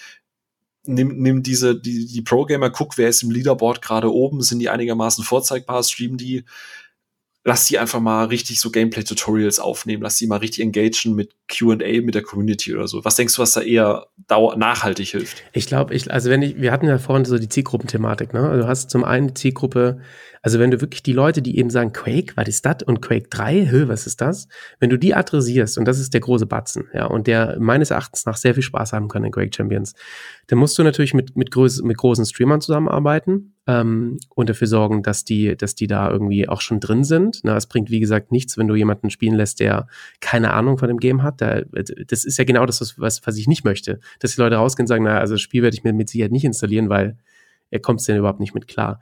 nimm, 0.85 1.21
nimm 1.21 1.43
diese, 1.43 1.79
die, 1.79 2.07
die 2.07 2.23
Pro-Gamer, 2.23 2.71
guck, 2.71 2.99
wer 2.99 3.09
ist 3.09 3.23
im 3.23 3.31
Leaderboard 3.31 3.83
gerade 3.83 4.13
oben, 4.13 4.41
sind 4.41 4.59
die 4.59 4.71
einigermaßen 4.71 5.25
vorzeigbar, 5.25 5.83
streamen 5.83 6.17
die, 6.17 6.45
lass 7.49 7.65
die 7.65 7.79
einfach 7.79 7.99
mal 7.99 8.27
richtig 8.27 8.61
so 8.61 8.71
Gameplay-Tutorials 8.71 9.59
aufnehmen, 9.59 10.03
lass 10.03 10.19
die 10.19 10.27
mal 10.27 10.37
richtig 10.37 10.63
engagen 10.63 11.15
mit 11.15 11.33
QA 11.49 12.03
mit 12.03 12.15
der 12.15 12.23
Community 12.23 12.75
oder 12.75 12.87
so. 12.87 13.07
Was 13.07 13.17
denkst 13.17 13.37
du, 13.37 13.43
was 13.43 13.53
da 13.53 13.63
eher 13.63 14.07
nachhaltig 14.29 15.09
hilft? 15.09 15.43
Ich 15.55 15.67
glaube, 15.67 15.95
ich, 15.95 16.13
also 16.13 16.29
wenn 16.29 16.43
ich, 16.43 16.61
wir 16.61 16.71
hatten 16.73 16.87
ja 16.87 16.99
vorhin 16.99 17.25
so 17.25 17.39
die 17.39 17.49
Zielgruppenthematik, 17.49 18.35
ne? 18.35 18.47
Also 18.47 18.63
du 18.63 18.69
hast 18.69 18.91
zum 18.91 19.03
einen 19.03 19.29
die 19.29 19.35
Zielgruppe, 19.35 19.99
also 20.43 20.59
wenn 20.59 20.71
du 20.71 20.83
wirklich 20.83 21.03
die 21.03 21.15
Leute, 21.15 21.41
die 21.41 21.59
eben 21.59 21.71
sagen, 21.71 21.95
Quake, 21.95 22.35
was 22.37 22.49
ist 22.49 22.67
das? 22.67 22.83
Und 22.85 23.01
Quake 23.01 23.29
3, 23.31 23.69
hö, 23.71 23.89
was 23.89 24.07
ist 24.07 24.21
das? 24.21 24.47
Wenn 24.79 24.91
du 24.91 24.99
die 24.99 25.15
adressierst, 25.15 25.79
und 25.79 25.87
das 25.87 25.99
ist 25.99 26.13
der 26.13 26.21
große 26.21 26.45
Batzen, 26.45 26.85
ja, 26.93 27.07
und 27.07 27.27
der 27.27 27.57
meines 27.59 27.91
Erachtens 27.91 28.27
nach 28.27 28.37
sehr 28.37 28.53
viel 28.53 28.63
Spaß 28.63 28.93
haben 28.93 29.09
kann 29.09 29.25
in 29.25 29.33
Quake 29.33 29.55
Champions, 29.57 29.95
dann 30.49 30.59
musst 30.59 30.79
du 30.79 30.83
natürlich 30.83 31.15
mit, 31.15 31.35
mit, 31.35 31.51
groß, 31.51 31.81
mit 31.81 31.97
großen 31.97 32.27
Streamern 32.27 32.61
zusammenarbeiten 32.61 33.55
ähm, 33.69 34.19
und 34.35 34.49
dafür 34.49 34.67
sorgen, 34.67 35.05
dass 35.05 35.25
die, 35.25 35.57
dass 35.57 35.77
die 35.77 35.87
da 35.87 36.11
irgendwie 36.11 36.49
auch 36.49 36.61
schon 36.61 36.81
drin 36.81 37.05
sind. 37.05 37.41
Na, 37.45 37.57
es 37.57 37.67
bringt, 37.67 37.91
wie 37.91 38.01
gesagt, 38.01 38.33
nichts, 38.33 38.59
wenn 38.59 38.67
du 38.67 38.75
jemanden 38.75 39.11
spielen 39.11 39.35
lässt, 39.35 39.61
der 39.61 39.87
keine 40.21 40.53
Ahnung 40.55 40.79
von 40.79 40.89
dem 40.89 40.99
Game 40.99 41.23
hat. 41.23 41.41
Da, 41.41 41.61
das 41.61 42.25
ist 42.25 42.39
ja 42.39 42.45
genau 42.45 42.67
das, 42.67 42.99
was, 42.99 43.25
was 43.25 43.37
ich 43.37 43.47
nicht 43.47 43.65
möchte. 43.65 44.01
Dass 44.19 44.35
die 44.35 44.41
Leute 44.41 44.57
rausgehen 44.57 44.85
und 44.85 44.89
sagen, 44.89 45.05
na, 45.05 45.19
also 45.19 45.35
das 45.35 45.41
Spiel 45.41 45.63
werde 45.63 45.77
ich 45.77 45.85
mir 45.85 45.93
mit 45.93 46.09
Sicherheit 46.09 46.33
nicht 46.33 46.45
installieren, 46.45 46.89
weil 46.89 47.17
er 47.71 47.81
kommt 47.81 48.07
denn 48.09 48.17
überhaupt 48.17 48.41
nicht 48.41 48.55
mit 48.55 48.67
klar 48.67 49.01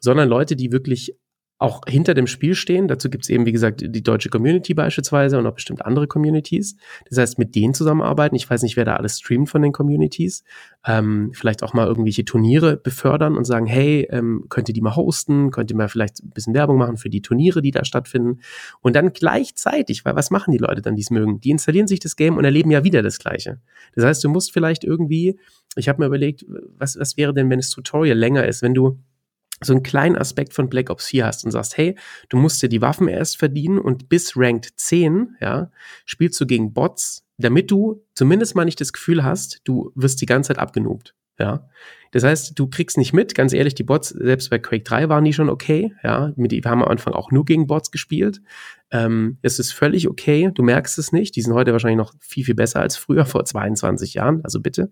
sondern 0.00 0.28
Leute, 0.28 0.56
die 0.56 0.72
wirklich 0.72 1.16
auch 1.58 1.80
hinter 1.88 2.14
dem 2.14 2.28
Spiel 2.28 2.54
stehen. 2.54 2.86
Dazu 2.86 3.10
gibt 3.10 3.24
es 3.24 3.30
eben, 3.30 3.44
wie 3.44 3.52
gesagt, 3.52 3.82
die 3.84 4.02
deutsche 4.02 4.28
Community 4.28 4.74
beispielsweise 4.74 5.38
und 5.38 5.46
auch 5.46 5.54
bestimmt 5.54 5.84
andere 5.84 6.06
Communities. 6.06 6.76
Das 7.08 7.18
heißt, 7.18 7.38
mit 7.38 7.56
denen 7.56 7.74
zusammenarbeiten. 7.74 8.36
Ich 8.36 8.48
weiß 8.48 8.62
nicht, 8.62 8.76
wer 8.76 8.84
da 8.84 8.94
alles 8.94 9.18
streamt 9.18 9.50
von 9.50 9.62
den 9.62 9.72
Communities. 9.72 10.44
Ähm, 10.86 11.32
vielleicht 11.34 11.64
auch 11.64 11.74
mal 11.74 11.88
irgendwelche 11.88 12.24
Turniere 12.24 12.76
befördern 12.76 13.36
und 13.36 13.44
sagen, 13.44 13.66
hey, 13.66 14.06
ähm, 14.10 14.46
könnt 14.48 14.68
ihr 14.68 14.72
die 14.72 14.80
mal 14.80 14.94
hosten? 14.94 15.50
Könnt 15.50 15.72
ihr 15.72 15.76
mal 15.76 15.88
vielleicht 15.88 16.22
ein 16.22 16.30
bisschen 16.30 16.54
Werbung 16.54 16.78
machen 16.78 16.96
für 16.96 17.10
die 17.10 17.22
Turniere, 17.22 17.60
die 17.60 17.72
da 17.72 17.84
stattfinden? 17.84 18.40
Und 18.80 18.94
dann 18.94 19.12
gleichzeitig, 19.12 20.04
weil 20.04 20.14
was 20.14 20.30
machen 20.30 20.52
die 20.52 20.58
Leute 20.58 20.80
dann, 20.80 20.94
die 20.94 21.02
es 21.02 21.10
mögen? 21.10 21.40
Die 21.40 21.50
installieren 21.50 21.88
sich 21.88 21.98
das 21.98 22.14
Game 22.14 22.36
und 22.36 22.44
erleben 22.44 22.70
ja 22.70 22.84
wieder 22.84 23.02
das 23.02 23.18
Gleiche. 23.18 23.58
Das 23.96 24.04
heißt, 24.04 24.22
du 24.22 24.28
musst 24.28 24.52
vielleicht 24.52 24.84
irgendwie, 24.84 25.36
ich 25.74 25.88
habe 25.88 26.00
mir 26.00 26.06
überlegt, 26.06 26.46
was, 26.78 26.96
was 26.96 27.16
wäre 27.16 27.34
denn, 27.34 27.50
wenn 27.50 27.58
das 27.58 27.70
Tutorial 27.70 28.16
länger 28.16 28.46
ist, 28.46 28.62
wenn 28.62 28.74
du 28.74 29.00
so 29.62 29.72
einen 29.72 29.82
kleinen 29.82 30.16
Aspekt 30.16 30.54
von 30.54 30.68
Black 30.68 30.90
Ops 30.90 31.06
4 31.08 31.26
hast 31.26 31.44
und 31.44 31.50
sagst, 31.50 31.76
hey, 31.76 31.96
du 32.28 32.36
musst 32.36 32.62
dir 32.62 32.68
die 32.68 32.80
Waffen 32.80 33.08
erst 33.08 33.38
verdienen 33.38 33.78
und 33.78 34.08
bis 34.08 34.36
Ranked 34.36 34.72
10, 34.76 35.36
ja, 35.40 35.70
spielst 36.04 36.40
du 36.40 36.46
gegen 36.46 36.72
Bots, 36.72 37.24
damit 37.38 37.70
du 37.70 38.04
zumindest 38.14 38.54
mal 38.54 38.64
nicht 38.64 38.80
das 38.80 38.92
Gefühl 38.92 39.24
hast, 39.24 39.60
du 39.64 39.92
wirst 39.94 40.20
die 40.20 40.26
ganze 40.26 40.48
Zeit 40.48 40.58
abgenobt. 40.58 41.14
Ja. 41.38 41.68
Das 42.10 42.24
heißt, 42.24 42.58
du 42.58 42.66
kriegst 42.68 42.96
nicht 42.96 43.12
mit, 43.12 43.34
ganz 43.34 43.52
ehrlich, 43.52 43.74
die 43.74 43.82
Bots, 43.82 44.08
selbst 44.08 44.48
bei 44.48 44.58
Quake 44.58 44.82
3 44.82 45.08
waren 45.08 45.24
die 45.24 45.34
schon 45.34 45.50
okay, 45.50 45.92
ja. 46.02 46.32
Wir 46.36 46.62
haben 46.64 46.82
am 46.82 46.88
Anfang 46.88 47.12
auch 47.12 47.30
nur 47.30 47.44
gegen 47.44 47.66
Bots 47.66 47.90
gespielt. 47.90 48.40
Ähm, 48.90 49.36
es 49.42 49.58
ist 49.58 49.72
völlig 49.72 50.08
okay, 50.08 50.50
du 50.54 50.62
merkst 50.62 50.98
es 50.98 51.12
nicht. 51.12 51.36
Die 51.36 51.42
sind 51.42 51.52
heute 51.52 51.72
wahrscheinlich 51.72 51.98
noch 51.98 52.14
viel, 52.20 52.44
viel 52.44 52.54
besser 52.54 52.80
als 52.80 52.96
früher, 52.96 53.26
vor 53.26 53.44
22 53.44 54.14
Jahren. 54.14 54.42
Also 54.42 54.60
bitte. 54.60 54.90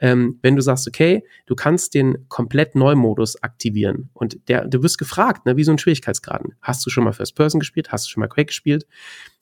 Ähm, 0.00 0.38
wenn 0.40 0.56
du 0.56 0.62
sagst, 0.62 0.88
okay, 0.88 1.24
du 1.46 1.54
kannst 1.54 1.92
den 1.92 2.26
komplett 2.28 2.74
Neumodus 2.74 3.42
aktivieren 3.42 4.08
und 4.14 4.48
der, 4.48 4.66
du 4.66 4.82
wirst 4.82 4.98
gefragt, 4.98 5.44
ne, 5.44 5.56
wie 5.58 5.64
so 5.64 5.72
ein 5.72 5.78
Schwierigkeitsgraden. 5.78 6.54
Hast 6.62 6.84
du 6.86 6.90
schon 6.90 7.04
mal 7.04 7.12
First 7.12 7.36
Person 7.36 7.60
gespielt? 7.60 7.92
Hast 7.92 8.06
du 8.06 8.10
schon 8.10 8.22
mal 8.22 8.28
Quake 8.28 8.46
gespielt? 8.46 8.86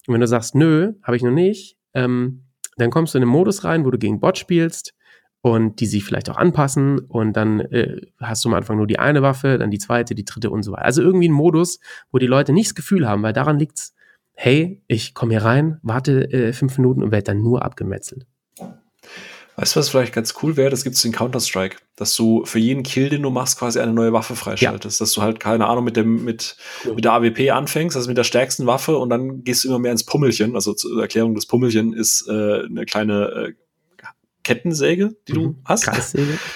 Und 0.09 0.15
wenn 0.15 0.21
du 0.21 0.27
sagst, 0.27 0.57
nö, 0.57 0.95
habe 1.05 1.17
ich 1.17 1.23
noch 1.23 1.31
nicht, 1.31 1.77
ähm, 1.95 2.43
dann 2.79 2.91
kommst 2.91 3.15
du 3.15 3.19
in 3.19 3.23
den 3.23 3.29
Modus 3.29 3.63
rein, 3.63 3.85
wo 3.85 3.91
du 3.91 3.99
gegen 3.99 4.19
Bot 4.19 4.39
spielst 4.39 4.95
und 5.43 5.81
die 5.81 5.87
sich 5.87 6.05
vielleicht 6.05 6.31
auch 6.31 6.37
anpassen 6.37 7.01
und 7.01 7.35
dann 7.35 7.61
äh, 7.61 8.01
hast 8.21 8.45
du 8.45 8.49
am 8.49 8.55
Anfang 8.55 8.77
nur 8.77 8.87
die 8.87 9.01
eine 9.01 9.23
Waffe, 9.23 9.59
dann 9.59 9.71
die 9.71 9.79
zweite, 9.79 10.15
die 10.15 10.25
dritte 10.25 10.51
und 10.51 10.63
so 10.63 10.73
weiter. 10.73 10.85
Also 10.85 11.03
irgendwie 11.03 11.29
ein 11.29 11.33
Modus, 11.33 11.81
wo 12.13 12.19
die 12.19 12.29
Leute 12.29 12.53
nicht 12.53 12.69
das 12.69 12.75
Gefühl 12.77 13.09
haben, 13.09 13.23
weil 13.23 13.33
daran 13.33 13.59
liegt's, 13.59 13.95
hey, 14.35 14.83
ich 14.87 15.15
komme 15.15 15.33
hier 15.33 15.43
rein, 15.43 15.79
warte 15.83 16.33
äh, 16.33 16.53
fünf 16.53 16.79
Minuten 16.79 17.03
und 17.03 17.11
werde 17.11 17.25
dann 17.25 17.43
nur 17.43 17.65
abgemetzelt. 17.65 18.27
Weißt 19.57 19.77
du, 19.77 19.81
was 19.81 19.91
vielleicht 19.91 20.15
ganz 20.15 20.35
cool 20.43 20.57
wäre? 20.57 20.71
Das 20.71 20.83
gibt 20.83 20.97
es 20.97 21.05
in 21.05 21.13
Counter-Strike, 21.13 21.77
dass 21.97 22.17
du 22.17 22.45
für 22.47 22.59
jeden 22.59 22.85
Kill, 22.85 23.11
den 23.11 23.23
du 23.23 23.29
machst, 23.29 23.59
quasi 23.59 23.81
eine 23.81 23.93
neue 23.93 24.13
Waffe 24.13 24.35
freischaltest. 24.35 24.99
Ja. 24.99 25.05
Dass 25.05 25.13
du 25.13 25.23
halt, 25.23 25.41
keine 25.41 25.67
Ahnung, 25.67 25.85
mit 25.85 25.97
dem, 25.97 26.25
mit, 26.25 26.57
mit 26.95 27.05
der 27.05 27.13
AWP 27.13 27.51
anfängst, 27.51 27.97
also 27.97 28.09
mit 28.09 28.17
der 28.17 28.25
stärksten 28.25 28.67
Waffe 28.67 28.97
und 28.97 29.11
dann 29.11 29.45
gehst 29.45 29.65
du 29.65 29.69
immer 29.69 29.79
mehr 29.81 29.93
ins 29.93 30.07
Pummelchen. 30.07 30.55
Also 30.55 30.73
zur 30.73 31.03
Erklärung, 31.03 31.35
das 31.35 31.47
Pummelchen 31.47 31.93
ist 31.93 32.27
äh, 32.29 32.65
eine 32.65 32.87
kleine 32.87 33.49
äh, 33.49 33.53
Kettensäge, 34.43 35.17
die 35.29 35.33
du 35.33 35.41
mhm. 35.49 35.59
hast. 35.65 35.85
Kreissäge. 35.85 36.39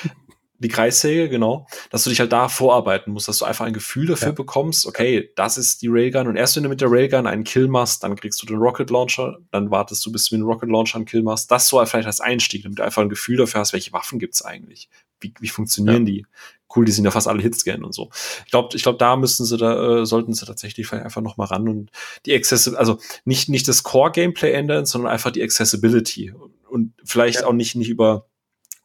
Die 0.59 0.68
Kreissäge, 0.68 1.28
genau. 1.28 1.66
Dass 1.91 2.05
du 2.05 2.11
dich 2.11 2.18
halt 2.18 2.32
da 2.32 2.49
vorarbeiten 2.49 3.12
musst, 3.12 3.28
dass 3.28 3.39
du 3.39 3.45
einfach 3.45 3.66
ein 3.66 3.74
Gefühl 3.74 4.07
dafür 4.07 4.28
ja. 4.28 4.34
bekommst, 4.34 4.87
okay, 4.87 5.30
das 5.37 5.59
ist 5.59 5.82
die 5.82 5.89
Railgun 5.89 6.28
und 6.28 6.37
erst 6.37 6.57
wenn 6.57 6.62
du 6.62 6.70
mit 6.70 6.80
der 6.80 6.91
Railgun 6.91 7.26
einen 7.26 7.45
Kill 7.45 7.68
machst, 7.68 8.03
dann 8.03 8.16
kriegst 8.16 8.41
du 8.41 8.47
den 8.47 8.57
Rocket 8.57 8.89
Launcher, 8.89 9.37
dann 9.51 9.70
wartest 9.70 10.05
du, 10.07 10.12
bis 10.12 10.28
du 10.28 10.34
mit 10.34 10.43
dem 10.43 10.49
Rocket 10.49 10.70
Launcher 10.70 10.97
einen 10.97 11.05
Kill 11.05 11.22
machst. 11.22 11.51
Das 11.51 11.68
so 11.68 11.84
vielleicht 11.84 12.07
als 12.07 12.20
Einstieg, 12.20 12.62
damit 12.62 12.78
du 12.78 12.84
einfach 12.84 13.03
ein 13.03 13.11
Gefühl 13.11 13.37
dafür 13.37 13.61
hast, 13.61 13.74
welche 13.74 13.93
Waffen 13.93 14.18
gibt's 14.18 14.43
eigentlich? 14.43 14.89
Wie, 15.21 15.33
wie 15.41 15.49
funktionieren 15.49 16.07
ja. 16.07 16.14
die? 16.14 16.27
Cool, 16.75 16.85
die 16.85 16.93
sind 16.93 17.05
ja 17.05 17.11
fast 17.11 17.29
alle 17.29 17.43
Hitscan 17.43 17.85
und 17.85 17.95
so. 17.95 18.11
Ich 18.45 18.51
glaube, 18.51 18.77
ich 18.77 18.83
glaube, 18.83 18.99
da 18.99 19.17
müssten 19.17 19.45
sie 19.45 19.57
da, 19.57 20.01
äh, 20.01 20.07
sollten 20.07 20.35
sie 20.35 20.45
tatsächlich 20.45 20.87
vielleicht 20.87 21.05
einfach 21.05 21.23
noch 21.23 21.37
mal 21.37 21.45
ran 21.45 21.69
und 21.69 21.91
die 22.27 22.35
Accessibility, 22.35 22.79
also 22.79 22.99
nicht, 23.25 23.49
nicht 23.49 23.69
das 23.69 23.83
Core-Gameplay 23.83 24.53
ändern, 24.53 24.85
sondern 24.85 25.12
einfach 25.12 25.31
die 25.31 25.43
Accessibility 25.43 26.35
und 26.69 26.93
vielleicht 27.05 27.41
ja. 27.41 27.47
auch 27.47 27.53
nicht, 27.53 27.77
nicht 27.77 27.89
über 27.89 28.27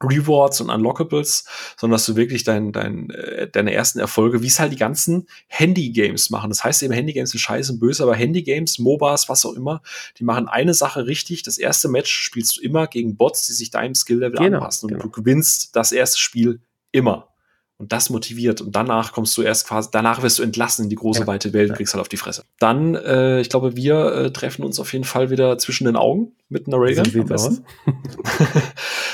Rewards 0.03 0.61
und 0.61 0.69
Unlockables, 0.69 1.45
sondern 1.77 1.95
dass 1.95 2.05
du 2.05 2.15
wirklich 2.15 2.43
dein, 2.43 2.71
dein, 2.71 3.09
äh, 3.09 3.49
deine 3.49 3.73
ersten 3.73 3.99
Erfolge, 3.99 4.41
wie 4.41 4.47
es 4.47 4.59
halt 4.59 4.71
die 4.71 4.77
ganzen 4.77 5.27
Handy-Games 5.47 6.29
machen. 6.29 6.49
Das 6.49 6.63
heißt 6.63 6.83
eben, 6.83 6.93
Handy-Games 6.93 7.31
sind 7.31 7.39
scheiße 7.39 7.73
und 7.73 7.79
böse, 7.79 8.03
aber 8.03 8.15
Handy-Games, 8.15 8.79
MOBAs, 8.79 9.29
was 9.29 9.45
auch 9.45 9.53
immer, 9.53 9.81
die 10.17 10.23
machen 10.23 10.47
eine 10.47 10.73
Sache 10.73 11.07
richtig. 11.07 11.43
Das 11.43 11.57
erste 11.57 11.87
Match 11.89 12.11
spielst 12.11 12.57
du 12.57 12.61
immer 12.61 12.87
gegen 12.87 13.15
Bots, 13.15 13.47
die 13.47 13.53
sich 13.53 13.71
deinem 13.71 13.95
Skill-Level 13.95 14.37
genau, 14.37 14.57
anpassen 14.57 14.87
und 14.87 14.93
genau. 14.93 15.03
du 15.03 15.09
gewinnst 15.09 15.75
das 15.75 15.91
erste 15.91 16.19
Spiel 16.19 16.61
immer. 16.91 17.30
Und 17.81 17.91
das 17.91 18.11
motiviert. 18.11 18.61
Und 18.61 18.75
danach 18.75 19.11
kommst 19.11 19.35
du 19.35 19.41
erst 19.41 19.67
quasi, 19.67 19.89
danach 19.91 20.21
wirst 20.21 20.37
du 20.37 20.43
entlassen 20.43 20.83
in 20.83 20.89
die 20.91 20.95
große, 20.95 21.21
ja. 21.21 21.27
weite 21.27 21.51
Welt 21.51 21.71
und 21.71 21.77
kriegst 21.77 21.95
halt 21.95 22.01
auf 22.01 22.09
die 22.09 22.17
Fresse. 22.17 22.43
Dann, 22.59 22.93
äh, 22.93 23.41
ich 23.41 23.49
glaube, 23.49 23.75
wir 23.75 24.05
äh, 24.13 24.31
treffen 24.31 24.63
uns 24.63 24.79
auf 24.79 24.93
jeden 24.93 25.03
Fall 25.03 25.31
wieder 25.31 25.57
zwischen 25.57 25.85
den 25.85 25.95
Augen 25.95 26.33
mit 26.47 26.67
einer 26.67 26.77
Raygun. 26.79 27.03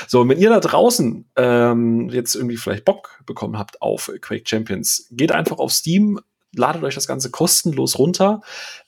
so, 0.06 0.28
wenn 0.28 0.38
ihr 0.38 0.50
da 0.50 0.60
draußen 0.60 1.24
ähm, 1.36 2.10
jetzt 2.10 2.34
irgendwie 2.34 2.58
vielleicht 2.58 2.84
Bock 2.84 3.22
bekommen 3.24 3.58
habt 3.58 3.80
auf 3.80 4.12
Quake 4.20 4.44
Champions, 4.46 5.08
geht 5.12 5.32
einfach 5.32 5.56
auf 5.56 5.72
Steam, 5.72 6.20
ladet 6.54 6.82
euch 6.82 6.94
das 6.94 7.08
Ganze 7.08 7.30
kostenlos 7.30 7.98
runter 7.98 8.42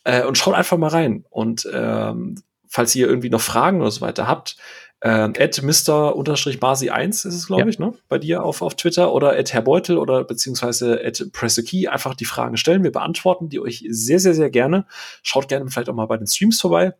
äh, 0.04 0.26
und 0.26 0.36
schaut 0.36 0.56
einfach 0.56 0.76
mal 0.76 0.88
rein. 0.88 1.24
Und 1.30 1.66
ähm, 1.72 2.34
falls 2.68 2.94
ihr 2.94 3.08
irgendwie 3.08 3.30
noch 3.30 3.40
Fragen 3.40 3.80
oder 3.80 3.90
so 3.90 4.02
weiter 4.02 4.28
habt, 4.28 4.58
ähm, 5.02 5.32
at 5.38 5.62
Mr-Basi1 5.62 7.08
ist 7.08 7.24
es, 7.24 7.46
glaube 7.46 7.62
ja. 7.62 7.68
ich, 7.68 7.78
ne? 7.78 7.94
Bei 8.08 8.18
dir 8.18 8.44
auf, 8.44 8.60
auf 8.60 8.74
Twitter 8.74 9.12
oder 9.14 9.36
at 9.36 9.52
Herr 9.52 9.62
Beutel 9.62 9.96
oder 9.96 10.24
beziehungsweise 10.24 11.00
at 11.02 11.24
Key 11.66 11.88
einfach 11.88 12.14
die 12.14 12.26
Fragen 12.26 12.58
stellen. 12.58 12.84
Wir 12.84 12.92
beantworten 12.92 13.48
die 13.48 13.60
euch 13.60 13.84
sehr, 13.88 14.20
sehr, 14.20 14.34
sehr 14.34 14.50
gerne. 14.50 14.84
Schaut 15.22 15.48
gerne 15.48 15.70
vielleicht 15.70 15.88
auch 15.88 15.94
mal 15.94 16.06
bei 16.06 16.18
den 16.18 16.26
Streams 16.26 16.60
vorbei. 16.60 16.94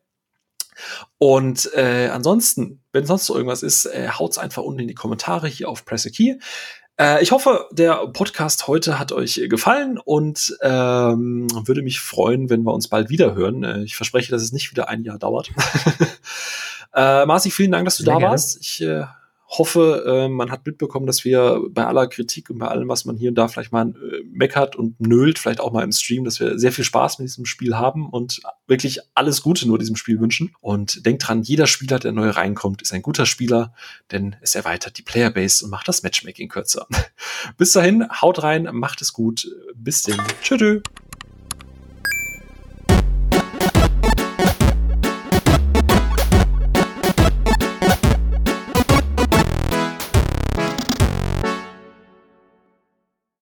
Und 1.18 1.70
äh, 1.74 2.09
ansonsten, 2.11 2.82
wenn 2.92 3.05
sonst 3.05 3.26
so 3.26 3.34
irgendwas 3.34 3.62
ist, 3.62 3.84
äh, 3.84 4.09
haut's 4.09 4.38
einfach 4.38 4.62
unten 4.62 4.80
in 4.80 4.88
die 4.88 4.94
Kommentare 4.94 5.46
hier 5.46 5.68
auf 5.68 5.84
Press 5.84 6.07
a 6.07 6.11
Key. 6.11 6.36
Äh, 6.98 7.22
ich 7.22 7.32
hoffe, 7.32 7.68
der 7.70 8.07
Podcast 8.09 8.66
heute 8.66 8.98
hat 8.98 9.12
euch 9.12 9.42
gefallen 9.48 9.98
und 9.98 10.57
ähm, 10.62 11.48
würde 11.66 11.82
mich 11.82 12.01
freuen, 12.01 12.51
wenn 12.51 12.62
wir 12.62 12.72
uns 12.72 12.88
bald 12.88 13.09
wieder 13.11 13.34
hören. 13.34 13.64
Äh, 13.64 13.82
ich 13.82 13.96
verspreche, 13.96 14.30
dass 14.30 14.42
es 14.42 14.53
nicht 14.53 14.70
wieder 14.70 14.88
ein 14.88 15.03
Jahr 15.03 15.18
dauert. 15.18 15.51
Äh, 16.95 17.26
Marci, 17.26 17.51
vielen 17.51 17.72
Dank, 17.72 17.84
dass 17.84 17.97
du 17.97 18.05
Sehr 18.05 18.14
da 18.14 18.18
gerne. 18.18 18.32
warst. 18.32 18.59
Ich 18.61 18.80
äh, 18.82 19.05
hoffe, 19.51 20.05
äh, 20.07 20.28
man 20.28 20.51
hat 20.51 20.64
mitbekommen, 20.64 21.07
dass 21.07 21.24
wir 21.24 21.61
bei 21.70 21.84
aller 21.84 22.07
Kritik 22.07 22.51
und 22.51 22.59
bei 22.59 22.68
allem, 22.68 22.88
was 22.88 23.05
man 23.05 23.16
hier 23.16 23.30
und 23.30 23.34
da 23.34 23.49
vielleicht 23.49 23.72
mal 23.72 23.88
äh, 23.88 24.22
meckert 24.30 24.76
und 24.76 25.01
nölt, 25.01 25.41
vielleicht 25.41 25.61
auch 25.61 25.72
mal 25.72 25.82
im 25.82 25.91
Stream, 25.91 26.24
dass 26.24 26.38
wir 26.38 26.59
sehr 26.59 26.70
viel 26.70 26.84
Spaß 26.84 27.18
mit 27.18 27.28
diesem 27.28 27.47
Spiel 27.47 27.76
haben 27.76 28.09
und 28.09 28.41
wirklich 28.68 29.01
alles 29.14 29.43
Gute 29.43 29.66
nur 29.66 29.78
diesem 29.78 29.97
Spiel 29.97 30.20
wünschen. 30.20 30.55
Und 30.61 31.05
denkt 31.05 31.26
dran, 31.26 31.43
jeder 31.43 31.66
Spieler, 31.66 31.99
der 31.99 32.12
neu 32.12 32.30
reinkommt, 32.30 32.80
ist 32.80 32.93
ein 32.93 33.03
guter 33.03 33.26
Spieler, 33.26 33.74
denn 34.12 34.36
es 34.41 34.55
erweitert 34.55 34.99
die 34.99 35.03
Playerbase 35.03 35.64
und 35.64 35.70
macht 35.70 35.88
das 35.88 36.05
Matchmaking 36.05 36.49
kürzer. 36.49 36.86
Bis 37.57 37.72
dahin, 37.72 38.07
haut 38.20 38.45
rein, 38.45 38.68
macht 38.72 39.03
es 39.03 39.12
gut. 39.12 39.49
Bis 39.74 40.05
denn. 40.05 40.20
Tschüss. 40.43 40.82